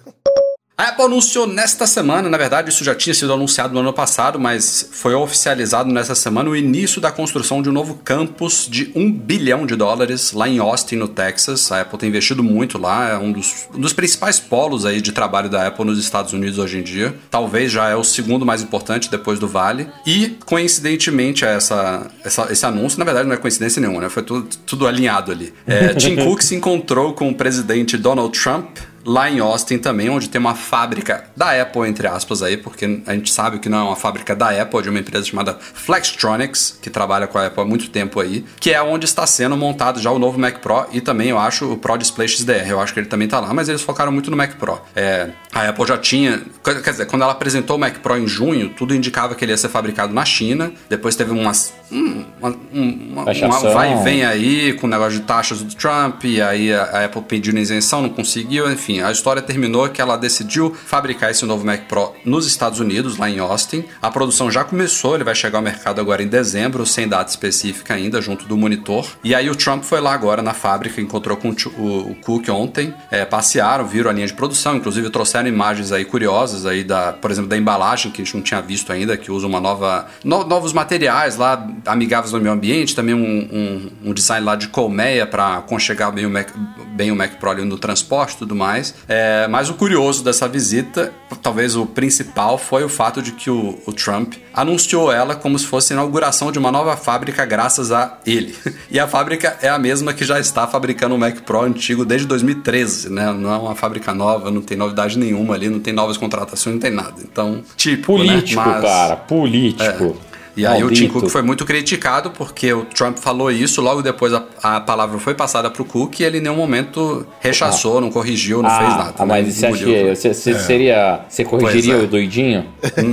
A 0.83 0.89
Apple 0.89 1.05
anunciou 1.05 1.47
nesta 1.47 1.87
semana, 1.87 2.29
na 2.29 2.37
verdade 2.37 2.69
isso 2.69 2.83
já 2.83 2.93
tinha 2.93 3.15
sido 3.15 3.33
anunciado 3.33 3.73
no 3.73 3.79
ano 3.79 3.93
passado, 3.93 4.37
mas 4.41 4.89
foi 4.91 5.15
oficializado 5.15 5.89
nessa 5.93 6.17
semana 6.17 6.51
o 6.51 6.57
início 6.57 7.01
da 7.01 7.13
construção 7.13 7.63
de 7.63 7.69
um 7.69 7.73
novo 7.73 8.01
campus 8.03 8.67
de 8.69 8.91
um 8.93 9.09
bilhão 9.09 9.65
de 9.65 9.77
dólares 9.77 10.33
lá 10.33 10.49
em 10.49 10.59
Austin, 10.59 10.97
no 10.97 11.07
Texas. 11.07 11.71
A 11.71 11.83
Apple 11.83 11.97
tem 12.01 12.09
investido 12.09 12.43
muito 12.43 12.79
lá, 12.79 13.11
é 13.11 13.17
um 13.17 13.31
dos, 13.31 13.69
um 13.73 13.79
dos 13.79 13.93
principais 13.93 14.41
polos 14.41 14.85
aí 14.85 15.01
de 15.01 15.13
trabalho 15.13 15.49
da 15.49 15.69
Apple 15.69 15.85
nos 15.85 16.01
Estados 16.01 16.33
Unidos 16.33 16.59
hoje 16.59 16.79
em 16.79 16.83
dia. 16.83 17.15
Talvez 17.31 17.71
já 17.71 17.89
é 17.89 17.95
o 17.95 18.03
segundo 18.03 18.45
mais 18.45 18.61
importante 18.61 19.09
depois 19.09 19.39
do 19.39 19.47
Vale. 19.47 19.89
E, 20.05 20.37
coincidentemente, 20.45 21.45
essa, 21.45 22.11
essa 22.25 22.51
esse 22.51 22.67
anúncio, 22.67 22.99
na 22.99 23.05
verdade 23.05 23.29
não 23.29 23.37
é 23.37 23.39
coincidência 23.39 23.79
nenhuma, 23.79 24.01
né? 24.01 24.09
Foi 24.09 24.25
tudo, 24.25 24.49
tudo 24.67 24.89
alinhado 24.89 25.31
ali. 25.31 25.55
É, 25.65 25.95
Tim 25.95 26.17
Cook 26.27 26.43
se 26.43 26.57
encontrou 26.57 27.13
com 27.13 27.29
o 27.29 27.35
presidente 27.37 27.97
Donald 27.97 28.37
Trump 28.37 28.79
lá 29.05 29.31
em 29.31 29.41
Austin 29.41 29.79
também, 29.79 30.09
onde 30.09 30.29
tem 30.29 30.41
uma 30.41 30.55
fábrica 30.55 31.25
da 31.37 31.61
Apple, 31.61 31.89
entre 31.89 32.07
aspas, 32.07 32.43
aí, 32.43 32.57
porque 32.57 33.03
a 33.07 33.15
gente 33.15 33.33
sabe 33.33 33.59
que 33.59 33.69
não 33.69 33.79
é 33.79 33.83
uma 33.83 33.97
fábrica 33.97 34.35
da 34.35 34.51
Apple, 34.51 34.79
é 34.79 34.83
de 34.83 34.89
uma 34.89 34.99
empresa 34.99 35.27
chamada 35.27 35.59
Flextronics, 35.61 36.79
que 36.81 36.91
trabalha 36.91 37.27
com 37.27 37.39
a 37.39 37.47
Apple 37.47 37.63
há 37.63 37.65
muito 37.65 37.91
tempo 37.91 38.21
aí, 38.21 38.45
que 38.61 38.71
é 38.71 38.83
onde 38.83 39.05
está 39.05 39.27
sendo 39.27 39.57
montado 39.57 40.01
já 40.01 40.11
o 40.11 40.19
novo 40.19 40.39
Mac 40.39 40.59
Pro 40.59 40.87
e 40.93 41.01
também, 41.01 41.29
eu 41.29 41.39
acho, 41.39 41.73
o 41.73 41.77
Pro 41.77 41.97
Display 41.97 42.29
XDR. 42.29 42.69
Eu 42.69 42.81
acho 42.81 42.93
que 42.93 43.01
ele 43.01 43.07
também 43.07 43.27
está 43.27 43.41
lá, 43.41 43.53
mas 43.53 43.69
eles 43.69 43.83
focaram 43.83 44.13
muito 44.13 44.31
no 44.31 44.37
Mac 44.37 44.55
Pro. 44.57 44.81
É, 44.95 45.31
a 45.53 45.69
Apple 45.69 45.87
já 45.87 45.99
tinha, 45.99 46.43
quer 46.63 46.91
dizer, 46.91 47.07
quando 47.07 47.23
ela 47.23 47.33
apresentou 47.33 47.77
o 47.77 47.79
Mac 47.79 47.99
Pro 47.99 48.17
em 48.17 48.27
junho, 48.27 48.71
tudo 48.71 48.95
indicava 48.95 49.35
que 49.35 49.45
ele 49.45 49.53
ia 49.53 49.59
ser 49.59 49.69
fabricado 49.69 50.13
na 50.13 50.25
China, 50.25 50.73
depois 50.89 51.17
teve 51.17 51.33
umas, 51.33 51.73
uma, 51.91 52.57
uma, 52.73 53.25
uma 53.25 53.73
vai 53.73 53.99
e 53.99 54.05
vem 54.05 54.25
aí 54.25 54.73
com 54.75 54.87
o 54.87 54.91
negócio 54.91 55.19
de 55.19 55.25
taxas 55.25 55.63
do 55.63 55.75
Trump, 55.75 56.25
e 56.25 56.41
aí 56.41 56.73
a, 56.73 56.83
a 56.85 57.05
Apple 57.05 57.23
pediu 57.23 57.53
isenção, 57.57 58.03
não 58.03 58.09
conseguiu, 58.09 58.71
enfim 58.71 58.92
enfim, 58.93 59.01
a 59.01 59.11
história 59.11 59.41
terminou 59.41 59.89
que 59.89 60.01
ela 60.01 60.17
decidiu 60.17 60.75
fabricar 60.75 61.31
esse 61.31 61.45
novo 61.47 61.65
Mac 61.65 61.83
Pro 61.89 62.13
nos 62.25 62.47
Estados 62.47 62.81
Unidos, 62.81 63.17
lá 63.17 63.31
em 63.31 63.39
Austin. 63.39 63.85
A 64.01 64.11
produção 64.11 64.51
já 64.51 64.65
começou, 64.65 65.15
ele 65.15 65.25
vai 65.25 65.35
chegar 65.35 65.59
ao 65.59 65.63
mercado 65.63 66.01
agora 66.01 66.23
em 66.23 66.29
dezembro, 66.29 66.85
sem 66.85 67.09
data 67.09 67.31
específica 67.31 67.95
ainda, 67.95 68.21
junto 68.21 68.45
do 68.45 68.57
monitor. 68.57 69.07
E 69.25 69.35
aí 69.35 69.49
o 69.49 69.57
Trump 69.57 69.85
foi 69.85 70.01
lá 70.01 70.13
agora 70.13 70.43
na 70.43 70.53
fábrica, 70.53 71.01
encontrou 71.01 71.37
com 71.37 71.51
o, 71.51 72.15
Cook 72.23 72.49
ontem, 72.51 72.95
é, 73.11 73.25
passearam, 73.25 73.87
viram 73.87 74.11
a 74.11 74.13
linha 74.13 74.27
de 74.27 74.35
produção, 74.35 74.77
inclusive 74.77 75.09
trouxeram 75.11 75.49
imagens 75.49 75.93
aí 75.93 76.05
curiosas 76.05 76.67
aí 76.67 76.85
da, 76.85 77.13
por 77.13 77.31
exemplo, 77.31 77.49
da 77.49 77.57
embalagem 77.57 78.11
que 78.11 78.21
a 78.21 78.25
gente 78.25 78.35
não 78.35 78.43
tinha 78.43 78.61
visto 78.61 78.93
ainda, 78.93 79.17
que 79.17 79.31
usa 79.31 79.47
uma 79.47 79.61
nova 79.61 80.07
no, 80.25 80.45
novos 80.45 80.73
materiais 80.73 81.37
lá 81.37 81.67
amigáveis 81.87 82.35
ao 82.35 82.41
meio 82.41 82.53
ambiente, 82.53 82.95
também 82.95 83.15
um, 83.15 83.21
um, 83.21 84.11
um 84.11 84.13
design 84.13 84.45
lá 84.45 84.55
de 84.55 84.69
colmeia 84.69 85.27
para 85.27 85.59
aconchegar 85.59 86.13
bem 86.13 86.27
o 86.27 86.31
Mac, 86.31 86.51
bem 86.95 87.11
o 87.11 87.17
Mac 87.17 87.33
Pro 87.37 87.51
ali 87.51 87.65
no 87.65 87.79
transporte 87.79 88.43
tudo 88.43 88.55
mais. 88.55 88.82
É, 89.09 89.47
mas 89.49 89.69
o 89.71 89.75
curioso 89.75 90.25
dessa 90.25 90.49
visita, 90.49 91.13
talvez 91.43 91.77
o 91.77 91.87
principal, 91.87 92.59
foi 92.59 92.85
o 92.85 92.89
fato 92.89 93.23
de 93.23 93.33
que 93.33 93.51
o, 93.51 93.79
o 93.87 93.93
Trump 93.93 94.35
anunciou 94.53 95.13
ela 95.13 95.35
como 95.35 95.59
se 95.59 95.67
fosse 95.67 95.93
a 95.93 95.97
inauguração 95.97 96.51
de 96.51 96.59
uma 96.59 96.71
nova 96.71 96.97
fábrica 96.97 97.45
graças 97.45 97.93
a 97.93 98.19
ele. 98.27 98.55
E 98.91 99.01
a 99.01 99.09
fábrica 99.09 99.57
é 99.63 99.69
a 99.71 99.79
mesma 99.79 100.13
que 100.13 100.23
já 100.23 100.39
está 100.39 100.67
fabricando 100.67 101.15
o 101.15 101.19
Mac 101.19 101.41
Pro 101.41 101.63
antigo 101.63 102.05
desde 102.05 102.27
2013, 102.27 103.09
né? 103.09 103.33
Não 103.33 103.51
é 103.51 103.57
uma 103.57 103.75
fábrica 103.75 104.13
nova, 104.13 104.51
não 104.51 104.61
tem 104.61 104.77
novidade 104.77 105.19
nenhuma 105.19 105.55
ali, 105.55 105.71
não 105.71 105.81
tem 105.81 105.95
novas 105.95 106.19
contratações, 106.19 106.75
não 106.75 106.81
tem 106.81 106.91
nada. 106.91 107.15
Então, 107.23 107.63
tipo, 107.75 108.19
né? 108.19 108.27
político, 108.27 108.61
né? 108.61 108.67
Mas, 108.67 108.83
cara, 108.83 109.17
político. 109.17 110.17
É. 110.29 110.32
E 110.57 110.67
aí 110.67 110.81
Maldito. 110.81 111.05
o 111.05 111.07
Tim 111.07 111.13
Cook 111.13 111.31
foi 111.31 111.43
muito 111.43 111.65
criticado 111.65 112.31
porque 112.31 112.73
o 112.73 112.85
Trump 112.85 113.19
falou 113.19 113.51
isso, 113.51 113.81
logo 113.81 114.03
depois 114.03 114.33
a, 114.35 114.45
a 114.63 114.81
palavra 114.81 115.19
foi 115.19 115.35
passada 115.35 115.71
para 115.71 115.83
o 115.83 115.85
Cook 115.85 116.21
e 116.21 116.25
ele 116.25 116.39
em 116.39 116.41
nenhum 116.43 116.57
momento 116.57 117.27
rechaçou, 117.41 117.99
ah. 117.99 118.01
não 118.03 118.11
corrigiu, 118.11 118.63
não 118.63 118.71
ah, 118.71 118.79
fez 118.79 118.91
nada. 118.91 119.15
Ah, 119.19 119.27
mas 119.27 119.47
né? 119.47 119.53
você 119.53 119.67
acha 119.67 119.85
que 119.85 120.15
você, 120.15 120.35
você 120.35 120.51
é. 120.51 120.55
seria. 120.55 121.21
Você 121.29 121.45
corrigiria 121.45 121.95
é. 121.95 121.99
o 121.99 122.07
doidinho? 122.07 122.67
Hum. 122.99 123.13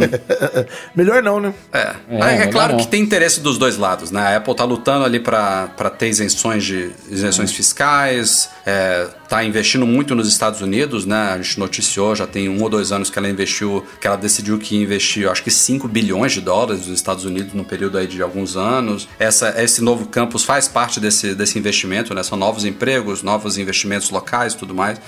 melhor 0.95 1.23
não, 1.23 1.39
né? 1.39 1.53
É. 1.71 1.95
É, 2.09 2.43
é 2.43 2.47
claro 2.47 2.73
não. 2.73 2.79
que 2.79 2.87
tem 2.87 3.01
interesse 3.01 3.39
dos 3.39 3.57
dois 3.57 3.77
lados, 3.77 4.11
né? 4.11 4.21
A 4.21 4.37
Apple 4.37 4.55
tá 4.55 4.65
lutando 4.65 5.05
ali 5.05 5.19
para 5.19 5.69
ter 5.97 6.09
isenções 6.09 6.63
de 6.63 6.91
isenções 7.09 7.51
hum. 7.51 7.55
fiscais, 7.55 8.49
é, 8.65 9.07
tá 9.29 9.43
investindo 9.43 9.85
muito 9.85 10.15
nos 10.15 10.27
Estados 10.27 10.59
Unidos, 10.59 11.05
né? 11.05 11.33
A 11.33 11.37
gente 11.37 11.59
noticiou, 11.59 12.15
já 12.15 12.25
tem 12.25 12.49
um 12.49 12.61
ou 12.63 12.69
dois 12.69 12.91
anos 12.91 13.11
que 13.11 13.19
ela 13.19 13.29
investiu, 13.29 13.85
que 14.01 14.07
ela 14.07 14.15
decidiu 14.15 14.57
que 14.57 14.75
investiu, 14.75 15.31
acho 15.31 15.43
que 15.43 15.51
5 15.51 15.87
bilhões 15.87 16.31
de 16.31 16.41
dólares 16.41 16.87
nos 16.87 16.95
Estados 16.95 17.25
Unidos 17.25 17.53
no 17.53 17.63
período 17.63 17.99
aí 17.99 18.07
de 18.07 18.21
alguns 18.23 18.57
anos. 18.57 19.07
Essa, 19.19 19.53
esse 19.61 19.81
novo 19.81 20.07
campus 20.07 20.43
faz 20.43 20.67
parte 20.67 20.99
desse, 20.99 21.35
desse 21.35 21.59
investimento, 21.59 22.13
né? 22.15 22.23
São 22.23 22.37
novos 22.37 22.65
empregos, 22.65 23.21
novos 23.21 23.59
investimentos 23.59 24.09
locais 24.09 24.55
tudo 24.55 24.73
mais. 24.73 24.99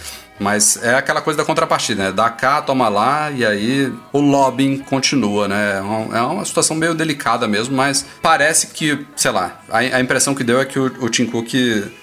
Mas 0.41 0.81
é 0.83 0.95
aquela 0.95 1.21
coisa 1.21 1.37
da 1.37 1.45
contrapartida, 1.45 2.05
né? 2.05 2.11
Dá 2.11 2.29
cá, 2.29 2.61
toma 2.61 2.89
lá, 2.89 3.29
e 3.31 3.45
aí 3.45 3.93
o 4.11 4.19
lobbying 4.19 4.79
continua, 4.79 5.47
né? 5.47 5.77
É 5.77 6.21
uma 6.21 6.41
é 6.41 6.45
situação 6.45 6.75
meio 6.75 6.95
delicada 6.95 7.47
mesmo, 7.47 7.75
mas 7.75 8.05
parece 8.21 8.67
que, 8.67 9.05
sei 9.15 9.31
lá, 9.31 9.61
a, 9.69 9.77
a 9.77 10.01
impressão 10.01 10.33
que 10.33 10.43
deu 10.43 10.59
é 10.59 10.65
que 10.65 10.79
o, 10.79 10.85
o 10.85 11.09
Tim 11.09 11.27
Cook 11.27 11.53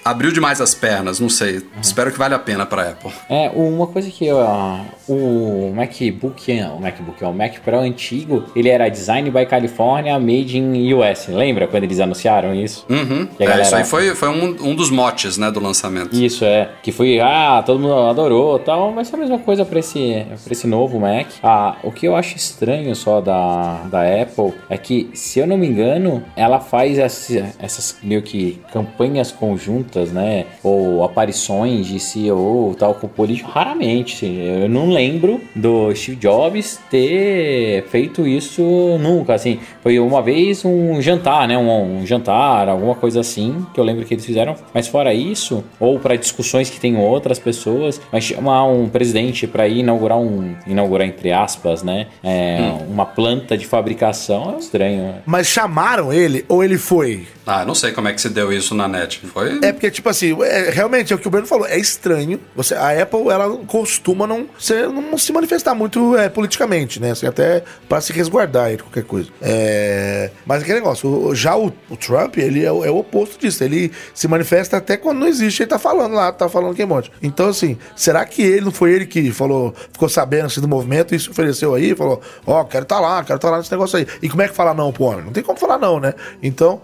abriu 0.05 0.31
demais 0.31 0.61
as 0.61 0.73
pernas, 0.73 1.19
não 1.19 1.27
sei. 1.27 1.57
Uhum. 1.57 1.81
Espero 1.81 2.11
que 2.11 2.17
valha 2.17 2.37
a 2.37 2.39
pena 2.39 2.65
pra 2.65 2.89
Apple. 2.91 3.11
É, 3.29 3.51
uma 3.53 3.87
coisa 3.87 4.09
que 4.09 4.31
uh, 4.31 4.85
o 5.07 5.73
MacBook, 5.75 6.51
o 6.51 6.79
MacBook, 6.79 7.23
o 7.23 7.33
Mac 7.33 7.59
Pro 7.59 7.79
antigo, 7.79 8.45
ele 8.55 8.69
era 8.69 8.87
Design 8.87 9.29
by 9.29 9.45
California, 9.45 10.17
Made 10.17 10.57
in 10.57 10.93
US. 10.93 11.27
Lembra 11.27 11.67
quando 11.67 11.83
eles 11.83 11.99
anunciaram 11.99 12.55
isso? 12.55 12.85
Uhum. 12.89 13.27
É, 13.37 13.45
galera... 13.45 13.63
isso 13.63 13.75
aí 13.75 13.83
foi, 13.83 14.15
foi 14.15 14.29
um, 14.29 14.69
um 14.69 14.75
dos 14.75 14.89
motes, 14.89 15.37
né, 15.37 15.51
do 15.51 15.59
lançamento. 15.59 16.15
Isso, 16.15 16.45
é. 16.45 16.69
Que 16.81 16.91
foi, 16.93 17.19
ah, 17.19 17.61
todo 17.65 17.79
mundo 17.79 17.93
adorou 17.93 18.28
melhorou 18.29 18.59
tal, 18.59 18.93
vai 18.93 19.03
ser 19.03 19.15
a 19.15 19.19
mesma 19.19 19.39
coisa 19.39 19.65
para 19.65 19.79
esse, 19.79 20.25
pra 20.43 20.53
esse 20.53 20.67
novo 20.67 20.99
Mac. 20.99 21.27
Ah, 21.41 21.77
o 21.83 21.91
que 21.91 22.07
eu 22.07 22.15
acho 22.15 22.37
estranho 22.37 22.95
só 22.95 23.19
da, 23.19 23.83
da 23.89 24.01
Apple 24.21 24.53
é 24.69 24.77
que, 24.77 25.09
se 25.13 25.39
eu 25.39 25.47
não 25.47 25.57
me 25.57 25.67
engano, 25.67 26.23
ela 26.35 26.59
faz 26.59 26.99
essa, 26.99 27.53
essas 27.59 27.97
meio 28.03 28.21
que 28.21 28.61
campanhas 28.71 29.31
conjuntas, 29.31 30.11
né? 30.11 30.45
Ou 30.63 31.03
aparições 31.03 31.87
de 31.87 31.99
CEO 31.99 32.75
tal 32.77 32.93
com 32.93 33.07
político 33.07 33.49
raramente. 33.49 34.25
Eu 34.25 34.69
não 34.69 34.89
lembro 34.89 35.41
do 35.55 35.93
Steve 35.95 36.17
Jobs 36.17 36.79
ter 36.89 37.83
feito 37.87 38.27
isso 38.27 38.61
nunca. 38.99 39.33
Assim, 39.33 39.59
foi 39.81 39.99
uma 39.99 40.21
vez 40.21 40.63
um 40.63 41.01
jantar, 41.01 41.47
né? 41.47 41.57
Um, 41.57 42.01
um 42.01 42.05
jantar, 42.05 42.69
alguma 42.69 42.95
coisa 42.95 43.19
assim, 43.21 43.65
que 43.73 43.79
eu 43.79 43.83
lembro 43.83 44.05
que 44.05 44.13
eles 44.13 44.25
fizeram. 44.25 44.55
Mas 44.73 44.87
fora 44.87 45.13
isso, 45.13 45.63
ou 45.79 45.99
para 45.99 46.15
discussões 46.15 46.69
que 46.69 46.79
tem 46.79 46.95
outras 46.97 47.39
pessoas, 47.39 47.99
mas 48.19 48.25
chamar 48.25 48.65
um 48.65 48.89
presidente 48.89 49.47
para 49.47 49.67
ir 49.67 49.79
inaugurar 49.79 50.17
um. 50.17 50.55
inaugurar 50.67 51.07
entre 51.07 51.31
aspas, 51.31 51.81
né? 51.83 52.07
É, 52.21 52.59
hum. 52.59 52.87
Uma 52.89 53.05
planta 53.05 53.57
de 53.57 53.65
fabricação 53.65 54.55
é 54.55 54.59
estranho. 54.59 55.03
Né? 55.03 55.21
Mas 55.25 55.47
chamaram 55.47 56.11
ele 56.11 56.45
ou 56.49 56.63
ele 56.63 56.77
foi? 56.77 57.25
Ah, 57.45 57.65
não 57.65 57.73
sei 57.73 57.91
como 57.91 58.07
é 58.07 58.13
que 58.13 58.21
se 58.21 58.29
deu 58.29 58.53
isso 58.53 58.75
na 58.75 58.87
net. 58.87 59.25
Foi. 59.25 59.59
É 59.63 59.71
porque, 59.73 59.89
tipo 59.89 60.07
assim, 60.07 60.37
é, 60.43 60.69
realmente 60.69 61.11
é 61.11 61.15
o 61.15 61.19
que 61.19 61.27
o 61.27 61.31
Breno 61.31 61.47
falou, 61.47 61.65
é 61.65 61.79
estranho. 61.79 62.39
Você, 62.55 62.75
a 62.75 63.01
Apple, 63.01 63.27
ela 63.29 63.57
costuma 63.65 64.27
não, 64.27 64.47
ser, 64.59 64.87
não 64.87 65.17
se 65.17 65.31
manifestar 65.33 65.73
muito 65.73 66.15
é, 66.15 66.29
politicamente, 66.29 66.99
né? 66.99 67.11
Assim, 67.11 67.25
até 67.25 67.63
para 67.87 68.01
se 68.01 68.13
resguardar 68.13 68.69
de 68.75 68.83
qualquer 68.83 69.03
coisa. 69.03 69.29
É, 69.41 70.29
mas 70.45 70.61
aquele 70.61 70.79
negócio, 70.79 71.33
já 71.33 71.57
o, 71.57 71.73
o 71.89 71.97
Trump, 71.97 72.37
ele 72.37 72.59
é, 72.59 72.67
é, 72.67 72.71
o 72.71 72.97
oposto 72.97 73.39
disso. 73.39 73.63
Ele 73.63 73.91
se 74.13 74.27
manifesta 74.27 74.77
até 74.77 74.95
quando 74.95 75.17
não 75.17 75.27
existe, 75.27 75.63
ele 75.63 75.69
tá 75.69 75.79
falando 75.79 76.13
lá, 76.13 76.31
tá 76.31 76.47
falando 76.47 76.75
que 76.75 76.85
monte. 76.85 77.11
Então, 77.19 77.49
assim, 77.49 77.79
será 77.99 78.25
que 78.25 78.41
ele 78.41 78.61
não 78.61 78.71
foi 78.71 78.93
ele 78.93 79.05
que 79.05 79.29
falou, 79.33 79.75
ficou 79.91 80.07
sabendo 80.07 80.45
assim, 80.45 80.61
do 80.61 80.69
movimento 80.69 81.13
e 81.13 81.19
se 81.19 81.29
ofereceu 81.29 81.75
aí, 81.75 81.93
falou, 81.93 82.21
ó, 82.47 82.61
oh, 82.61 82.65
quero 82.65 82.83
estar 82.83 82.95
tá 82.95 83.01
lá, 83.01 83.23
quero 83.25 83.35
estar 83.35 83.49
tá 83.49 83.51
lá 83.51 83.57
nesse 83.57 83.71
negócio 83.71 83.99
aí. 83.99 84.07
E 84.21 84.29
como 84.29 84.41
é 84.41 84.47
que 84.47 84.55
fala 84.55 84.73
não 84.73 84.89
pro 84.93 85.03
homem? 85.03 85.25
Não 85.25 85.33
tem 85.33 85.43
como 85.43 85.59
falar 85.59 85.77
não, 85.77 85.99
né? 85.99 86.13
Então, 86.41 86.81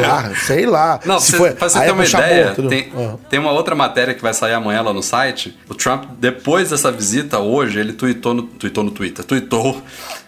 lá, 0.00 0.34
sei 0.34 0.64
lá. 0.64 1.00
Não, 1.04 1.20
se 1.20 1.36
foi, 1.36 1.52
pra 1.52 1.68
você 1.68 1.78
ter 1.80 1.90
uma 1.90 2.02
ideia, 2.02 2.54
chamou, 2.54 2.70
tem, 2.70 2.90
uhum. 2.94 3.18
tem 3.28 3.38
uma 3.38 3.52
outra 3.52 3.74
matéria 3.74 4.14
que 4.14 4.22
vai 4.22 4.32
sair 4.32 4.54
amanhã 4.54 4.80
lá 4.80 4.94
no 4.94 5.02
site. 5.02 5.54
O 5.68 5.74
Trump, 5.74 6.04
depois 6.18 6.70
dessa 6.70 6.90
visita 6.90 7.38
hoje, 7.38 7.78
ele 7.78 7.92
tweetou 7.92 8.32
no, 8.32 8.44
tweetou 8.44 8.82
no 8.82 8.90
Twitter, 8.90 9.22
tweetou 9.22 9.82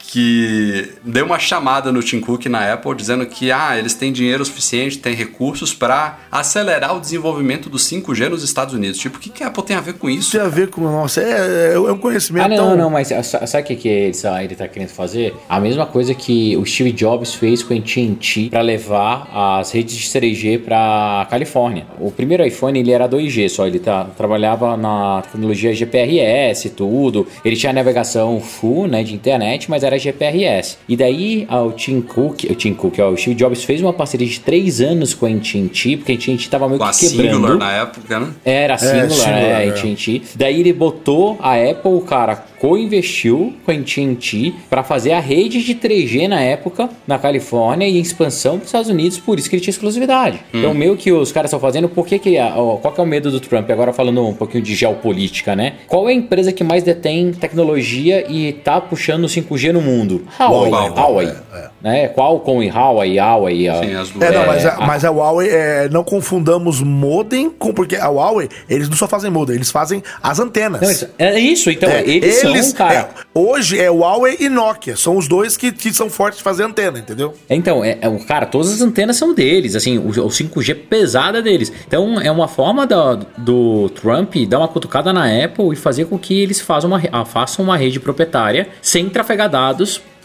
que 0.06 0.88
deu 1.02 1.26
uma 1.26 1.38
chamada 1.38 1.90
no 1.90 2.02
Tim 2.02 2.20
Cook 2.20 2.46
na 2.46 2.72
Apple 2.72 2.94
dizendo 2.94 3.26
que 3.26 3.50
ah, 3.50 3.76
eles 3.76 3.94
têm 3.94 4.12
dinheiro 4.12 4.44
suficiente, 4.44 4.98
têm 4.98 5.14
recursos 5.14 5.74
para 5.74 6.20
acelerar 6.30 6.96
o 6.96 7.00
desenvolvimento 7.00 7.68
do 7.68 7.76
5G 7.76 8.28
nos 8.28 8.42
Estados 8.42 8.72
Unidos. 8.72 8.98
Tipo, 8.98 9.16
o 9.16 9.20
que, 9.20 9.30
que 9.30 9.42
a 9.42 9.48
Apple 9.48 9.64
tem 9.64 9.76
a 9.76 9.80
ver 9.80 9.94
com 9.94 10.08
isso? 10.08 10.32
Tem 10.32 10.40
a 10.40 10.48
ver 10.48 10.68
com, 10.68 10.82
nossa, 10.82 11.20
é, 11.20 11.72
é, 11.72 11.74
é 11.74 11.92
um 11.92 11.98
conhecimento. 11.98 12.44
Ah, 12.44 12.48
não, 12.48 12.68
tão... 12.68 12.76
não, 12.76 12.90
mas 12.90 13.08
sabe 13.08 13.64
o 13.64 13.66
que, 13.66 13.76
que 13.76 13.88
ele, 13.88 14.10
está 14.10 14.68
querendo 14.68 14.90
fazer? 14.90 15.34
A 15.48 15.58
mesma 15.58 15.86
coisa 15.86 16.14
que 16.14 16.56
o 16.56 16.64
Steve 16.64 16.92
Jobs 16.92 17.34
fez 17.34 17.62
com 17.62 17.74
a 17.74 17.76
AT&T 17.76 18.48
para 18.50 18.60
levar 18.60 19.28
as 19.58 19.72
redes 19.72 19.96
de 19.96 20.06
3G 20.06 20.60
para 20.62 21.26
Califórnia. 21.28 21.86
O 21.98 22.12
primeiro 22.12 22.46
iPhone 22.46 22.78
ele 22.78 22.92
era 22.92 23.08
2G, 23.08 23.48
só 23.48 23.66
ele 23.66 23.80
tá, 23.80 24.04
trabalhava 24.16 24.76
na 24.76 25.22
tecnologia 25.22 25.74
GPRS, 25.74 26.70
tudo. 26.70 27.26
Ele 27.44 27.56
tinha 27.56 27.72
navegação 27.72 28.40
full, 28.40 28.86
né, 28.86 29.02
de 29.02 29.14
internet, 29.14 29.68
mas 29.68 29.82
era 29.82 29.95
GPRS. 29.98 30.78
E 30.88 30.96
daí 30.96 31.46
o 31.50 31.72
Tim 31.72 32.00
Cook, 32.00 32.44
o 32.44 32.54
Tim 32.54 32.74
Cook, 32.74 32.98
ó, 32.98 33.10
o 33.10 33.16
Steve 33.16 33.34
Jobs 33.34 33.64
fez 33.64 33.80
uma 33.80 33.92
parceria 33.92 34.26
de 34.26 34.40
três 34.40 34.80
anos 34.80 35.14
com 35.14 35.26
a 35.26 35.28
AT&T, 35.28 35.98
porque 35.98 36.12
a 36.12 36.14
AT&T 36.14 36.48
tava 36.48 36.68
meio 36.68 36.78
Com 36.78 36.90
que 36.90 37.08
quebrando. 37.08 37.34
Singular 37.34 37.58
na 37.58 37.72
época, 37.72 38.20
né? 38.20 38.28
Era 38.44 38.74
a 38.74 38.78
Singular, 38.78 39.04
é, 39.04 39.10
Singular 39.10 39.60
é, 39.60 39.68
AT&T. 39.68 40.22
Daí 40.34 40.60
ele 40.60 40.72
botou 40.72 41.38
a 41.40 41.54
Apple, 41.54 42.00
cara, 42.06 42.36
co-investiu 42.58 43.54
com 43.64 43.70
a 43.70 43.74
AT&T 43.74 44.54
para 44.68 44.82
fazer 44.82 45.12
a 45.12 45.20
rede 45.20 45.62
de 45.62 45.74
3G 45.74 46.28
na 46.28 46.40
época 46.40 46.88
na 47.06 47.18
Califórnia 47.18 47.86
e 47.86 47.96
em 47.96 48.00
expansão 48.00 48.56
para 48.56 48.64
os 48.64 48.68
Estados 48.68 48.90
Unidos, 48.90 49.18
por 49.18 49.38
isso 49.38 49.48
que 49.48 49.56
ele 49.56 49.62
tinha 49.62 49.72
exclusividade. 49.72 50.38
Hum. 50.52 50.58
Então, 50.58 50.74
meio 50.74 50.96
que 50.96 51.12
os 51.12 51.32
caras 51.32 51.48
estão 51.48 51.60
fazendo, 51.60 51.88
por 51.88 52.06
que 52.06 52.18
que, 52.18 52.38
ó, 52.38 52.76
qual 52.76 52.92
que 52.92 53.00
é 53.00 53.04
o 53.04 53.06
medo 53.06 53.30
do 53.30 53.40
Trump? 53.40 53.70
Agora 53.70 53.92
falando 53.92 54.26
um 54.26 54.34
pouquinho 54.34 54.62
de 54.62 54.74
geopolítica, 54.74 55.54
né? 55.54 55.74
Qual 55.86 56.08
é 56.08 56.12
a 56.12 56.14
empresa 56.14 56.52
que 56.52 56.64
mais 56.64 56.82
detém 56.82 57.32
tecnologia 57.32 58.30
e 58.30 58.52
tá 58.52 58.80
puxando 58.80 59.24
o 59.24 59.28
5G 59.28 59.72
no 59.72 59.80
mundo? 59.86 60.26
Huawei. 60.38 60.70
Huawei. 60.70 60.90
Huawei. 60.90 61.26
É, 61.26 61.58
é. 61.58 61.70
Né? 61.82 62.08
Qualcomm 62.08 62.62
e 62.62 62.68
Huawei, 62.68 63.18
Huawei. 63.18 63.70
Sim, 63.80 63.94
as 63.94 64.10
duas. 64.10 64.24
É, 64.24 64.32
não, 64.32 64.46
mas, 64.46 64.66
a, 64.66 64.74
a, 64.74 64.86
mas 64.86 65.04
a 65.04 65.10
Huawei, 65.10 65.48
é, 65.48 65.88
não 65.88 66.02
confundamos 66.02 66.80
modem 66.80 67.48
com, 67.48 67.72
porque 67.72 67.96
a 67.96 68.08
Huawei, 68.08 68.48
eles 68.68 68.88
não 68.88 68.96
só 68.96 69.06
fazem 69.06 69.30
modem, 69.30 69.56
eles 69.56 69.70
fazem 69.70 70.02
as 70.22 70.40
antenas. 70.40 70.80
Não, 70.80 70.90
isso, 70.90 71.08
é 71.18 71.38
isso, 71.38 71.70
então, 71.70 71.88
é, 71.88 72.02
eles, 72.02 72.42
eles, 72.42 72.66
são, 72.66 72.74
cara... 72.74 72.94
É, 72.94 73.08
hoje 73.32 73.78
é 73.78 73.88
Huawei 73.88 74.36
e 74.40 74.48
Nokia, 74.48 74.96
são 74.96 75.16
os 75.16 75.28
dois 75.28 75.56
que, 75.56 75.70
que 75.70 75.92
são 75.94 76.10
fortes 76.10 76.38
de 76.38 76.44
fazer 76.44 76.64
antena, 76.64 76.98
entendeu? 76.98 77.34
Então, 77.48 77.84
é, 77.84 77.98
é, 78.00 78.18
cara, 78.26 78.46
todas 78.46 78.72
as 78.72 78.80
antenas 78.80 79.16
são 79.16 79.34
deles, 79.34 79.76
assim, 79.76 79.98
o, 79.98 80.08
o 80.08 80.28
5G 80.28 80.74
pesada 80.88 81.40
deles. 81.40 81.72
Então, 81.86 82.20
é 82.20 82.30
uma 82.30 82.48
forma 82.48 82.86
da, 82.86 83.14
do 83.38 83.88
Trump 83.90 84.34
dar 84.48 84.58
uma 84.58 84.68
cutucada 84.68 85.12
na 85.12 85.26
Apple 85.44 85.72
e 85.72 85.76
fazer 85.76 86.06
com 86.06 86.18
que 86.18 86.42
eles 86.42 86.60
façam 86.60 86.90
uma, 86.90 87.24
façam 87.24 87.64
uma 87.64 87.76
rede 87.76 88.00
proprietária 88.00 88.68
sem 88.82 89.08
trafegar 89.08 89.48
dados 89.48 89.75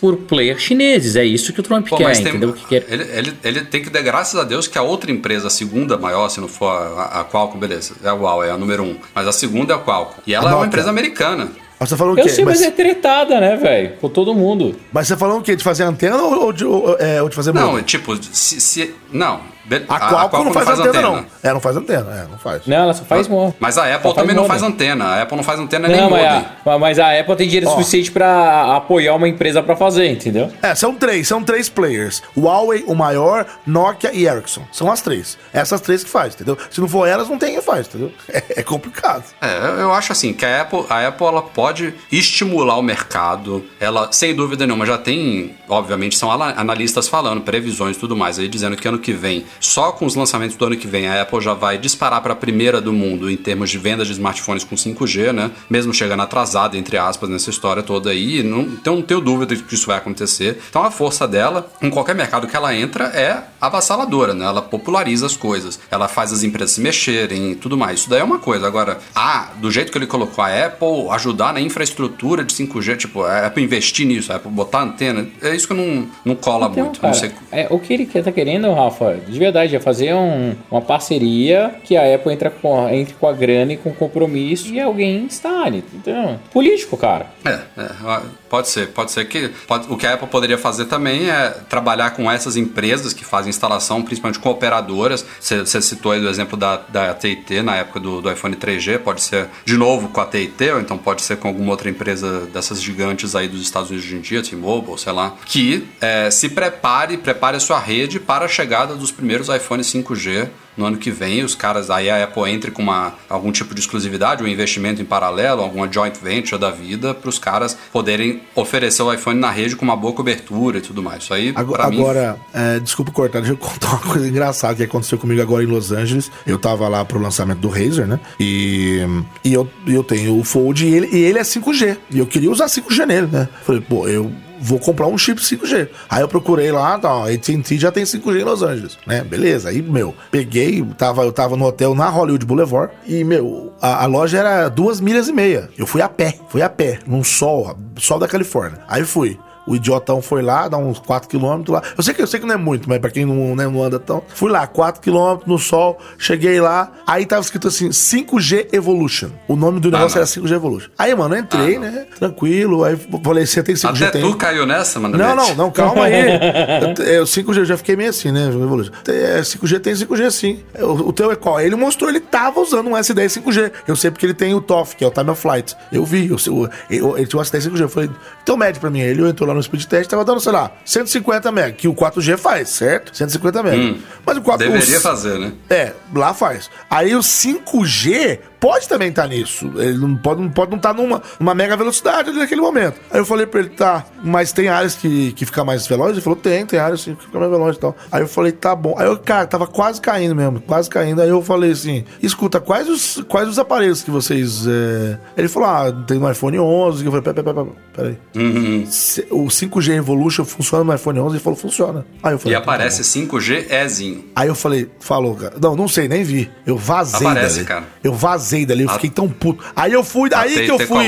por 0.02 0.18
players 0.18 0.64
chineses. 0.64 1.16
É 1.16 1.24
isso 1.24 1.54
que 1.54 1.60
o 1.60 1.64
Trump 1.64 1.88
Pô, 1.88 1.98
quer, 1.98 2.20
entendeu? 2.20 2.54
que 2.54 2.66
quer. 2.66 2.86
Ele, 2.90 3.04
ele, 3.04 3.34
ele, 3.44 3.62
tem 3.62 3.84
que 3.84 3.90
dar 3.90 4.02
graças 4.02 4.40
a 4.40 4.44
Deus 4.44 4.68
que 4.68 4.78
a 4.78 4.82
outra 4.82 5.12
empresa, 5.12 5.48
a 5.48 5.52
segunda 5.52 5.96
maior, 5.98 6.28
se 6.30 6.42
não 6.42 6.48
for 6.48 6.70
a, 6.70 7.22
a 7.22 7.26
Qualcomm, 7.26 7.60
beleza, 7.60 7.94
é 8.04 8.10
a 8.10 8.14
Huawei, 8.14 8.50
é 8.50 8.52
a 8.52 8.58
número 8.58 8.84
um. 8.84 8.98
Mas 9.14 9.28
a 9.28 9.32
segunda 9.32 9.74
é 9.74 9.76
a 9.76 9.80
Qualcomm. 9.80 10.22
E 10.26 10.34
ela 10.34 10.52
é 10.52 10.56
uma 10.56 10.66
empresa 10.66 10.90
americana. 10.90 11.52
Mas 11.80 11.90
você 11.90 11.98
falou 11.98 12.14
o 12.14 12.16
quê? 12.16 12.22
Eu 12.22 12.30
sei, 12.30 12.46
mas, 12.46 12.60
mas 12.60 12.68
é 12.68 12.72
tretada, 12.72 13.40
né, 13.40 13.56
velho? 13.56 13.94
Com 14.00 14.08
todo 14.08 14.36
mundo. 14.36 14.76
Mas 14.94 15.08
você 15.08 15.18
falou 15.18 15.40
o 15.40 15.42
quê? 15.42 15.56
De 15.56 15.64
fazer 15.64 15.84
antena 15.84 16.16
ou 16.16 16.54
de, 16.54 16.64
ou, 16.64 16.96
é, 17.00 17.22
ou 17.24 17.28
de 17.28 17.36
fazer 17.36 17.52
Não, 17.54 17.82
tipo, 17.82 18.16
se, 18.24 18.62
se, 18.62 18.94
Não, 19.12 19.42
a 19.88 20.00
Qualcomm 20.10 20.46
não 20.46 20.54
faz, 20.54 20.66
faz 20.66 20.80
antena, 20.80 21.00
antena, 21.00 21.10
não. 21.10 21.50
É, 21.50 21.54
não 21.54 21.60
faz 21.60 21.78
antena, 21.78 22.12
é, 22.12 22.32
não 22.32 22.38
faz. 22.38 22.66
Não, 22.66 22.78
ela 22.78 22.94
só 22.94 23.04
faz 23.04 23.28
modem. 23.28 23.54
Mas 23.60 23.78
a 23.78 23.96
Apple 23.96 24.14
também 24.14 24.36
não 24.36 24.46
faz 24.46 24.64
antena. 24.64 25.06
A 25.06 25.22
Apple 25.22 25.38
não 25.38 25.44
faz 25.44 25.60
antena 25.60 25.88
não, 25.88 25.96
nem 25.96 26.10
mas 26.10 26.12
modem. 26.12 26.46
A, 26.66 26.80
mas 26.80 27.00
a 27.00 27.20
Apple 27.20 27.36
tem 27.36 27.48
dinheiro 27.48 27.68
Ó. 27.68 27.72
suficiente 27.72 28.12
para 28.12 28.76
apoiar 28.76 29.16
uma 29.16 29.28
empresa 29.28 29.62
para 29.62 29.76
fazer, 29.76 30.12
entendeu? 30.12 30.52
É, 30.62 30.74
são 30.76 30.96
três, 30.96 31.28
são 31.28 31.44
três 31.44 31.70
players. 31.70 32.22
Huawei, 32.36 32.84
o 32.88 32.96
maior, 32.96 33.46
Nokia 33.66 34.12
e 34.14 34.28
Ericsson. 34.28 34.64
São 34.72 34.92
as 34.92 35.02
três. 35.02 35.38
Essas 35.54 35.82
três 35.82 36.04
que 36.04 36.10
faz, 36.10 36.34
entendeu? 36.34 36.58
Se 36.70 36.82
não 36.82 36.88
for 36.88 37.08
elas, 37.08 37.30
não 37.30 37.38
tem 37.38 37.54
quem 37.54 37.62
faz, 37.62 37.88
entendeu? 37.88 38.12
É, 38.32 38.62
é 38.62 38.64
complicado. 38.64 39.26
É, 39.42 39.82
eu 39.82 39.94
acho 39.94 40.14
assim, 40.14 40.32
que 40.32 40.46
a 40.46 40.62
Apple, 40.62 40.86
a 40.90 41.08
Apple 41.08 41.28
ela 41.28 41.42
pode 41.42 41.94
estimular 42.12 42.78
o 42.78 42.82
mercado. 42.82 43.66
Ela, 43.80 44.10
sem 44.12 44.34
dúvida 44.34 44.66
nenhuma, 44.66 44.86
já 44.86 44.98
tem, 44.98 45.56
obviamente, 45.68 46.18
são 46.18 46.32
analistas 46.32 47.10
falando, 47.10 47.42
previsões 47.42 47.98
e 47.98 48.00
tudo 48.00 48.16
mais, 48.16 48.40
aí 48.40 48.48
dizendo 48.48 48.78
que 48.78 48.88
ano 48.88 49.00
que 49.00 49.12
vem, 49.12 49.46
só 49.60 49.92
com 49.92 50.06
os 50.06 50.16
lançamentos 50.16 50.56
do 50.56 50.66
ano 50.66 50.78
que 50.78 50.88
vem, 50.88 51.08
a 51.08 51.22
Apple 51.22 51.42
já 51.42 51.54
vai 51.54 51.78
disparar 51.78 52.22
para 52.22 52.34
a 52.34 52.36
primeira 52.36 52.82
do 52.82 52.94
mundo 52.94 53.30
em 53.30 53.38
termos 53.38 53.70
de 53.70 53.78
vendas 53.78 54.08
de 54.08 54.14
smartphones 54.14 54.64
com 54.64 54.76
5G, 54.76 55.32
né? 55.32 55.52
Mesmo 55.70 55.94
chegando 55.94 56.24
atrasada, 56.24 56.78
entre 56.78 56.98
aspas, 56.98 57.30
nessa 57.30 57.50
história 57.50 57.84
toda 57.84 58.10
aí. 58.10 58.44
Não, 58.44 58.62
então 58.62 58.96
não 58.96 59.02
tenho 59.02 59.22
dúvida 59.22 59.56
de 59.56 59.64
que 59.64 59.76
isso 59.76 59.88
vai 59.88 59.98
acontecer. 59.98 60.62
Então 60.70 60.84
a 60.84 60.92
força 60.92 61.28
dela, 61.28 61.72
em 61.82 61.90
qualquer 61.90 62.16
mercado 62.16 62.48
que 62.48 62.56
ela 62.56 62.76
entra, 62.76 63.06
é 63.06 63.44
avassaladora, 63.62 64.34
né? 64.34 64.46
Ela 64.46 64.62
populariza 64.62 65.26
as 65.26 65.38
coisas. 65.38 65.80
Ela 65.90 66.08
faz 66.08 66.34
as 66.34 66.44
empresas 66.44 66.72
se 66.72 66.82
mexerem 66.82 67.52
e 67.52 67.56
tudo 67.56 67.78
mais. 67.78 68.02
Isso 68.02 68.10
daí 68.10 68.20
é 68.20 68.24
uma 68.24 68.40
coisa. 68.40 68.66
Agora, 68.66 68.98
ah, 69.16 69.52
do 69.58 69.70
jeito 69.70 69.92
que 69.92 69.98
ele 69.98 70.08
colocou 70.08 70.44
a 70.44 70.66
Apple, 70.66 71.10
ajudar 71.12 71.54
na 71.54 71.62
infraestrutura 71.62 72.44
de 72.44 72.54
5G, 72.54 72.98
tipo, 72.98 73.24
a 73.24 73.48
Apple 73.48 73.64
investir 73.64 74.08
nisso, 74.08 74.34
a 74.34 74.38
Apple 74.38 74.52
botar 74.52 74.82
antena, 74.82 75.28
é 75.42 75.56
isso 75.56 75.68
que 75.68 75.74
não, 75.74 76.08
não 76.26 76.36
cola 76.36 76.68
então, 76.72 76.86
muito. 76.86 77.00
Cara, 77.00 77.14
não 77.14 77.20
sei. 77.20 77.32
É, 77.52 77.68
o 77.70 77.80
que 77.80 77.94
ele 77.94 78.06
tá 78.06 78.32
querendo, 78.32 78.72
Rafa, 78.74 79.18
de 79.28 79.38
verdade, 79.38 79.76
é 79.76 79.80
fazer 79.80 80.14
um, 80.14 80.56
uma 80.70 80.82
parceria 80.82 81.76
que 81.84 81.96
a 81.96 82.16
Apple 82.16 82.34
entra 82.34 82.50
com, 82.50 82.90
entre 82.90 83.14
com 83.14 83.28
a 83.28 83.34
grana 83.34 83.74
e 83.74 83.78
com 83.78 83.94
compromisso 83.94 84.74
e 84.74 84.80
alguém 84.80 85.26
instale. 85.26 85.84
Então, 85.94 86.40
político, 86.52 86.98
cara. 86.98 87.28
É, 87.46 87.60
é 87.78 88.41
pode 88.52 88.68
ser. 88.68 88.90
Pode 88.90 89.12
ser 89.12 89.26
que. 89.26 89.50
Pode, 89.66 89.88
o 89.90 89.96
que 89.96 90.06
a 90.06 90.16
Apple 90.16 90.28
poderia 90.28 90.58
fazer 90.58 90.86
também 90.86 91.30
é 91.30 91.50
trabalhar 91.70 92.12
com 92.12 92.30
essas 92.30 92.58
empresas 92.58 93.14
que 93.14 93.24
fazem 93.24 93.50
instalação, 93.50 94.04
principalmente 94.04 94.40
com 94.40 94.50
operadoras. 94.50 95.26
Você, 95.40 95.82
citou 95.82 96.12
aí 96.12 96.20
o 96.24 96.30
exemplo 96.30 96.58
da, 96.58 96.76
da 96.76 97.14
TIT 97.14 97.62
na 97.62 97.78
época 97.78 98.02
do, 98.02 98.22
do 98.22 98.30
iPhone 98.30 98.56
3G, 98.56 99.00
pode 99.00 99.22
ser 99.22 99.48
de 99.64 99.78
novo 99.78 100.10
com 100.10 100.20
a 100.20 100.26
TIT, 100.26 100.70
ou 100.72 100.82
então 100.82 100.98
pode 100.98 101.22
ser 101.22 101.38
com 101.38 101.48
alguma 101.48 101.72
outra 101.72 101.90
empresa 101.90 102.42
dessas 102.48 102.82
gigantes 102.82 103.36
aí 103.36 103.48
dos 103.48 103.62
Estados 103.62 103.90
Unidos 103.90 104.06
hoje 104.06 104.18
em 104.18 104.22
dia, 104.22 104.44
T-Mobile, 104.44 105.00
sei 105.00 105.14
lá, 105.14 105.34
que 105.46 105.88
é, 106.02 106.30
se 106.30 106.50
prepare, 106.50 107.18
prepare 107.18 107.56
a 107.56 107.60
sua 107.60 107.80
rede 107.80 108.20
para 108.20 108.46
a 108.46 108.48
chegada 108.50 108.96
dos 108.96 109.12
primeiros 109.12 109.48
iPhone 109.48 109.84
5 109.84 110.12
5G 110.12 110.50
no 110.76 110.86
ano 110.86 110.98
que 110.98 111.12
vem. 111.12 111.44
Os 111.44 111.56
caras, 111.56 111.90
aí 111.90 112.10
a 112.10 112.24
Apple 112.24 112.50
entre 112.50 112.72
com 112.72 112.82
uma, 112.82 113.14
algum 113.30 113.52
tipo 113.52 113.74
de 113.74 113.82
exclusividade, 113.82 114.44
um 114.44 114.48
investimento 114.48 115.02
em 115.02 115.06
paralelo, 115.06 115.62
alguma 115.62 115.92
joint 115.92 116.16
venture 116.22 116.60
da 116.60 116.72
vida, 116.72 117.14
para 117.14 117.30
os 117.30 117.40
caras 117.40 117.78
poderem 117.92 118.42
oferecer 118.56 119.04
o 119.04 119.14
iPhone 119.14 119.40
na 119.40 119.50
rede 119.50 119.76
com 119.76 119.84
uma 119.84 119.96
boa 119.96 120.14
cobertura 120.14 120.78
e 120.78 120.82
tudo 120.82 121.02
mais. 121.02 121.24
Isso 121.24 121.34
aí, 121.34 121.54
agora, 121.56 121.90
mim... 121.90 122.00
agora 122.00 122.38
é, 122.54 122.80
desculpa 122.80 123.12
cortar, 123.12 123.40
deixa 123.40 123.54
eu 123.54 123.58
contar 123.58 123.92
uma 123.92 124.00
coisa 124.00 124.28
engraçada 124.28 124.76
que 124.76 124.84
aconteceu 124.84 125.18
comigo 125.18 125.42
agora 125.42 125.64
em 125.64 125.68
Los 125.68 125.92
Angeles. 125.92 126.32
Eu 126.46 126.58
tava 126.58 126.88
lá 126.88 127.04
pro 127.06 127.20
lançamento 127.20 127.60
do 127.60 127.70
Razer, 127.70 128.08
né? 128.08 128.20
E, 128.40 129.02
e 129.44 129.54
eu, 129.54 129.70
eu 129.88 130.04
tenho 130.04 130.38
o 130.38 130.44
Fold 130.44 130.86
e 130.86 130.94
ele, 130.94 131.08
e 131.12 131.18
ele 131.24 131.40
é 131.40 131.44
5G. 131.44 131.98
E 132.10 132.20
eu 132.20 132.26
queria 132.26 132.52
usar 132.52 132.66
5G 132.66 133.06
nele, 133.06 133.28
né? 133.28 133.48
Falei, 133.64 133.82
pô, 133.82 134.08
eu 134.08 134.32
vou 134.62 134.80
comprar 134.80 135.08
um 135.08 135.18
chip 135.18 135.42
5G. 135.42 135.90
Aí 136.10 136.22
eu 136.22 136.28
procurei 136.28 136.72
lá, 136.72 136.98
tá, 136.98 137.26
AT&T 137.26 137.78
já 137.78 137.92
tem 137.92 138.04
5G 138.04 138.42
em 138.42 138.44
Los 138.44 138.62
Angeles, 138.62 138.98
né? 139.06 139.24
Beleza. 139.24 139.70
Aí, 139.70 139.82
meu, 139.82 140.16
peguei, 140.30 140.86
tava, 140.98 141.24
eu 141.24 141.32
tava 141.32 141.58
no 141.58 141.66
hotel 141.66 141.96
na 141.96 142.08
Hollywood 142.08 142.46
Boulevard 142.46 142.94
e, 143.06 143.24
meu, 143.24 143.74
a, 143.82 144.04
a, 144.04 144.06
loja 144.06 144.38
era 144.38 144.70
duas 144.70 145.02
milhas 145.02 145.28
e 145.28 145.34
meia. 145.34 145.70
Eu 145.78 145.88
fui 145.88 146.02
a 146.02 146.08
pé, 146.08 146.36
fui 146.50 146.62
a 146.62 146.70
pé, 146.70 147.00
num 147.08 147.24
sol, 147.24 147.78
sol 147.98 148.20
da 148.20 148.28
Califórnia. 148.28 148.80
Aí 148.88 149.04
fui. 149.04 149.38
O 149.72 149.76
idiotão 149.78 150.22
foi 150.22 150.42
lá, 150.42 150.68
dá 150.68 150.78
uns 150.78 151.00
4km 151.00 151.72
lá. 151.72 151.82
Eu 151.96 152.04
sei 152.04 152.14
que 152.14 152.22
eu 152.22 152.28
sei 152.28 152.42
que 152.42 152.46
não 152.46 152.56
é 152.56 152.58
muito, 152.58 152.90
mas 152.90 153.00
pra 153.00 153.10
quem 153.10 153.26
não, 153.26 153.56
né, 153.56 153.66
não 153.66 153.82
anda 153.82 153.98
tão. 153.98 154.22
Fui 154.28 154.52
lá, 154.52 154.68
4km 154.68 155.44
no 155.46 155.58
sol, 155.58 155.98
cheguei 156.18 156.60
lá. 156.60 156.92
Aí 157.08 157.26
tava 157.26 157.42
escrito 157.42 157.70
assim: 157.70 157.88
5G 157.88 158.68
Evolution. 158.74 159.30
O 159.48 159.56
nome 159.56 159.80
do 159.80 159.88
ah, 159.88 159.92
negócio 159.92 160.18
não. 160.18 160.24
era 160.24 160.28
5G 160.30 160.54
Evolution. 160.54 160.90
Aí, 160.98 161.16
mano, 161.16 161.36
eu 161.36 161.40
entrei, 161.40 161.78
ah, 161.78 161.80
né? 161.80 162.06
Tranquilo. 162.20 162.84
Aí 162.84 162.98
falei: 163.24 163.46
você 163.46 163.64
tem 163.64 163.76
5G? 163.76 163.96
Até 163.96 164.12
tem. 164.12 164.22
tu 164.22 164.36
caiu 164.36 164.66
nessa, 164.66 165.00
mano? 165.00 165.18
Não, 165.18 165.38
não, 165.38 165.56
não, 165.56 165.72
calma 165.72 166.04
aí. 166.04 166.22
eu, 167.16 167.24
5G 167.24 167.58
eu 167.60 167.66
já 167.66 167.78
fiquei 167.78 167.96
meio 167.96 168.10
assim, 168.10 168.30
né? 168.30 168.48
Evolution. 168.48 168.92
5G 169.06 169.80
tem 169.80 169.94
5G 169.94 170.32
sim. 170.32 170.60
O, 170.80 171.10
o 171.10 171.14
teu 171.14 171.32
é 171.32 171.36
qual? 171.38 171.62
Ele 171.62 171.78
mostrou, 171.78 172.10
ele 172.10 172.20
tava 172.20 172.60
usando 172.60 172.88
um 172.88 172.92
S10 172.92 173.42
5G. 173.42 173.72
Eu 173.88 173.96
sei 173.96 174.12
porque 174.12 174.26
ele 174.26 174.34
tem 174.34 174.54
o 174.54 174.60
TOF, 174.60 174.98
que 174.98 175.04
é 175.06 175.08
o 175.08 175.12
Time 175.12 175.30
of 175.30 175.42
Flight. 175.42 175.78
Eu 175.94 176.04
vi, 176.04 176.28
eu, 176.28 176.36
eu, 176.46 176.70
eu, 176.90 177.18
ele 177.18 177.26
tinha 177.26 177.40
um 177.40 177.44
S10 177.44 177.72
5G. 177.72 177.80
Eu 177.80 177.90
falei, 177.90 178.10
então 178.44 178.58
mede 178.58 178.82
pra 178.82 178.90
mim. 178.90 179.00
Ele 179.00 179.26
entrou 179.30 179.48
lá 179.48 179.54
no 179.54 179.61
speed 179.64 179.86
test, 179.86 180.10
tava 180.10 180.26
dando, 180.26 180.40
sei 180.40 180.52
lá, 180.52 180.72
150 180.86 181.52
MB, 181.52 181.74
que 181.74 181.88
o 181.88 181.94
4G 181.94 182.38
faz, 182.38 182.70
certo? 182.70 183.16
150 183.16 183.60
MB. 183.60 183.76
Hum, 183.76 184.02
Mas 184.26 184.38
o 184.38 184.42
4 184.42 184.68
Deveria 184.68 184.98
o, 184.98 185.02
fazer, 185.02 185.40
né? 185.40 185.54
É, 185.70 185.94
lá 186.14 186.34
faz. 186.34 186.70
Aí 186.90 187.16
o 187.16 187.20
5G 187.20 188.40
pode 188.62 188.88
também 188.88 189.10
estar 189.10 189.24
tá 189.24 189.28
nisso. 189.28 189.70
Ele 189.76 189.98
não 189.98 190.16
pode 190.16 190.42
não 190.42 190.50
pode 190.50 190.70
não 190.70 190.78
estar 190.78 190.94
tá 190.94 191.02
numa, 191.02 191.22
numa 191.40 191.56
mega 191.56 191.76
velocidade 191.76 192.30
ali 192.30 192.38
naquele 192.38 192.62
momento. 192.62 193.02
Aí 193.10 193.20
eu 193.20 193.26
falei 193.26 193.48
pra 193.48 193.60
ele, 193.60 193.70
tá, 193.70 194.06
mas 194.24 194.54
tem 194.54 194.70
áreas 194.70 194.96
que, 194.96 195.34
que 195.34 195.46
fica 195.46 195.66
mais 195.66 195.88
veloz? 195.88 196.12
Ele 196.12 196.22
falou, 196.22 196.38
tem, 196.38 196.66
tem 196.66 196.80
áreas 196.80 197.04
que 197.04 197.16
fica 197.16 197.40
mais 197.40 197.52
veloz 197.52 197.76
e 197.76 197.80
tal. 197.80 197.96
Aí 198.12 198.22
eu 198.22 198.28
falei, 198.28 198.52
tá 198.52 198.76
bom. 198.76 198.96
Aí 198.98 199.08
eu, 199.08 199.18
cara, 199.18 199.48
tava 199.48 199.66
quase 199.66 200.00
caindo 200.00 200.36
mesmo, 200.36 200.62
quase 200.62 200.88
caindo. 200.90 201.22
Aí 201.22 201.30
eu 201.30 201.42
falei 201.42 201.72
assim, 201.72 202.06
escuta, 202.22 202.62
quais 202.62 202.88
os, 202.88 203.24
quais 203.28 203.50
os 203.50 203.58
aparelhos 203.58 204.04
que 204.04 204.12
vocês... 204.12 204.68
É... 204.68 205.18
Ele 205.36 205.48
falou, 205.48 205.68
ah, 205.68 205.92
tem 206.06 206.20
no 206.20 206.32
iPhone 206.32 206.60
11. 206.60 207.04
Eu 207.04 207.12
falei, 207.12 207.34
peraí, 207.34 207.44
peraí, 207.44 207.68
peraí. 207.94 208.18
Uhum. 208.36 208.84
O 209.32 209.48
5G 209.48 209.96
Evolution 209.96 210.46
funciona 210.46 210.84
no 210.84 210.94
iPhone 210.94 211.20
11? 211.20 211.36
Ele 211.36 211.44
falou, 211.44 211.58
funciona. 211.58 212.06
Aí 212.22 212.34
eu 212.34 212.40
falei, 212.40 212.56
e 212.56 212.62
tá 212.62 212.64
aparece 212.64 213.02
5G 213.02 213.72
Ezinho. 213.72 214.26
Aí 214.36 214.48
eu 214.48 214.56
falei, 214.56 214.88
falou, 215.00 215.36
cara. 215.36 215.56
Não, 215.60 215.76
não 215.76 215.88
sei, 215.88 216.08
nem 216.08 216.24
vi. 216.24 216.50
Eu 216.66 216.78
vazei 216.78 217.28
Aparece, 217.28 217.56
dali. 217.56 217.66
cara. 217.66 217.86
Eu 218.04 218.14
vazei 218.14 218.51
dali, 218.66 218.84
eu 218.84 218.90
a... 218.90 218.94
fiquei 218.94 219.10
tão 219.10 219.28
puto. 219.28 219.64
Aí 219.76 219.94
eu 219.94 220.04
fui, 220.04 220.30
aí 220.34 220.66
que 220.66 220.72
eu 220.72 220.80
fui. 220.80 221.06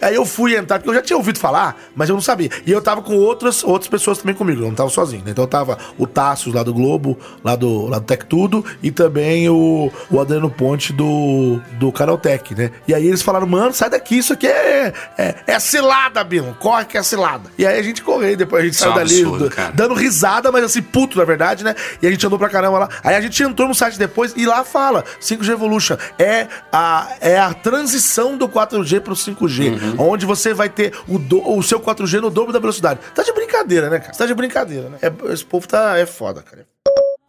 Aí 0.00 0.14
eu 0.14 0.24
fui 0.24 0.56
entrar, 0.56 0.78
porque 0.78 0.90
eu 0.90 0.94
já 0.94 1.02
tinha 1.02 1.16
ouvido 1.16 1.38
falar, 1.38 1.76
mas 1.94 2.08
eu 2.08 2.14
não 2.14 2.22
sabia. 2.22 2.50
E 2.64 2.70
eu 2.70 2.80
tava 2.80 3.02
com 3.02 3.16
outras, 3.16 3.62
outras 3.62 3.88
pessoas 3.88 4.18
também 4.18 4.34
comigo, 4.34 4.62
eu 4.62 4.68
não 4.68 4.74
tava 4.74 4.90
sozinho. 4.90 5.24
Né? 5.24 5.30
Então 5.30 5.44
eu 5.44 5.48
tava 5.48 5.78
o 5.98 6.06
Tassius 6.06 6.54
lá 6.54 6.62
do 6.62 6.72
Globo, 6.72 7.18
lá 7.42 7.56
do, 7.56 7.86
lá 7.86 7.98
do 7.98 8.04
Tech 8.04 8.24
Tudo, 8.26 8.64
e 8.82 8.90
também 8.90 9.48
o, 9.48 9.90
o 10.10 10.20
Adriano 10.20 10.50
Ponte 10.50 10.92
do, 10.92 11.60
do 11.72 11.92
Canaltech, 11.92 12.54
né? 12.54 12.70
E 12.86 12.94
aí 12.94 13.06
eles 13.06 13.22
falaram, 13.22 13.46
mano, 13.46 13.72
sai 13.72 13.90
daqui, 13.90 14.18
isso 14.18 14.32
aqui 14.32 14.46
é, 14.46 14.92
é, 15.18 15.34
é 15.46 15.58
cilada, 15.58 16.22
Bill. 16.24 16.54
Corre 16.58 16.84
que 16.84 16.96
é 16.96 17.02
cilada. 17.02 17.50
E 17.58 17.66
aí 17.66 17.78
a 17.78 17.82
gente 17.82 18.02
correu, 18.02 18.36
depois 18.36 18.62
a 18.62 18.66
gente 18.66 18.76
saiu 18.76 18.92
é 18.92 18.94
dali 18.94 19.20
absurdo, 19.20 19.52
dando 19.74 19.94
risada, 19.94 20.50
mas 20.52 20.64
assim, 20.64 20.82
puto, 20.82 21.18
na 21.18 21.24
verdade, 21.24 21.64
né? 21.64 21.74
E 22.00 22.06
a 22.06 22.10
gente 22.10 22.26
andou 22.26 22.38
pra 22.38 22.48
caramba 22.48 22.78
lá. 22.78 22.88
Aí 23.02 23.14
a 23.14 23.20
gente 23.20 23.42
entrou 23.42 23.68
no 23.68 23.74
site 23.74 23.98
depois 23.98 24.32
e 24.36 24.46
lá 24.46 24.64
fala: 24.64 25.04
5G 25.20 25.50
Evolution 25.50 25.96
é 26.18 26.46
a, 26.76 27.16
é 27.20 27.38
a 27.38 27.54
transição 27.54 28.36
do 28.36 28.46
4G 28.46 29.00
pro 29.00 29.14
5G, 29.14 29.72
uhum. 29.72 30.10
onde 30.10 30.26
você 30.26 30.52
vai 30.52 30.68
ter 30.68 30.92
o, 31.08 31.18
do, 31.18 31.56
o 31.56 31.62
seu 31.62 31.80
4G 31.80 32.20
no 32.20 32.28
dobro 32.28 32.52
da 32.52 32.58
velocidade. 32.58 33.00
Tá 33.14 33.22
de 33.22 33.32
brincadeira, 33.32 33.88
né, 33.88 33.98
cara? 33.98 34.12
Tá 34.12 34.26
de 34.26 34.34
brincadeira, 34.34 34.90
né? 34.90 34.98
É, 35.00 35.32
esse 35.32 35.44
povo 35.44 35.66
tá, 35.66 35.96
é 35.96 36.04
foda, 36.04 36.42
cara. 36.42 36.66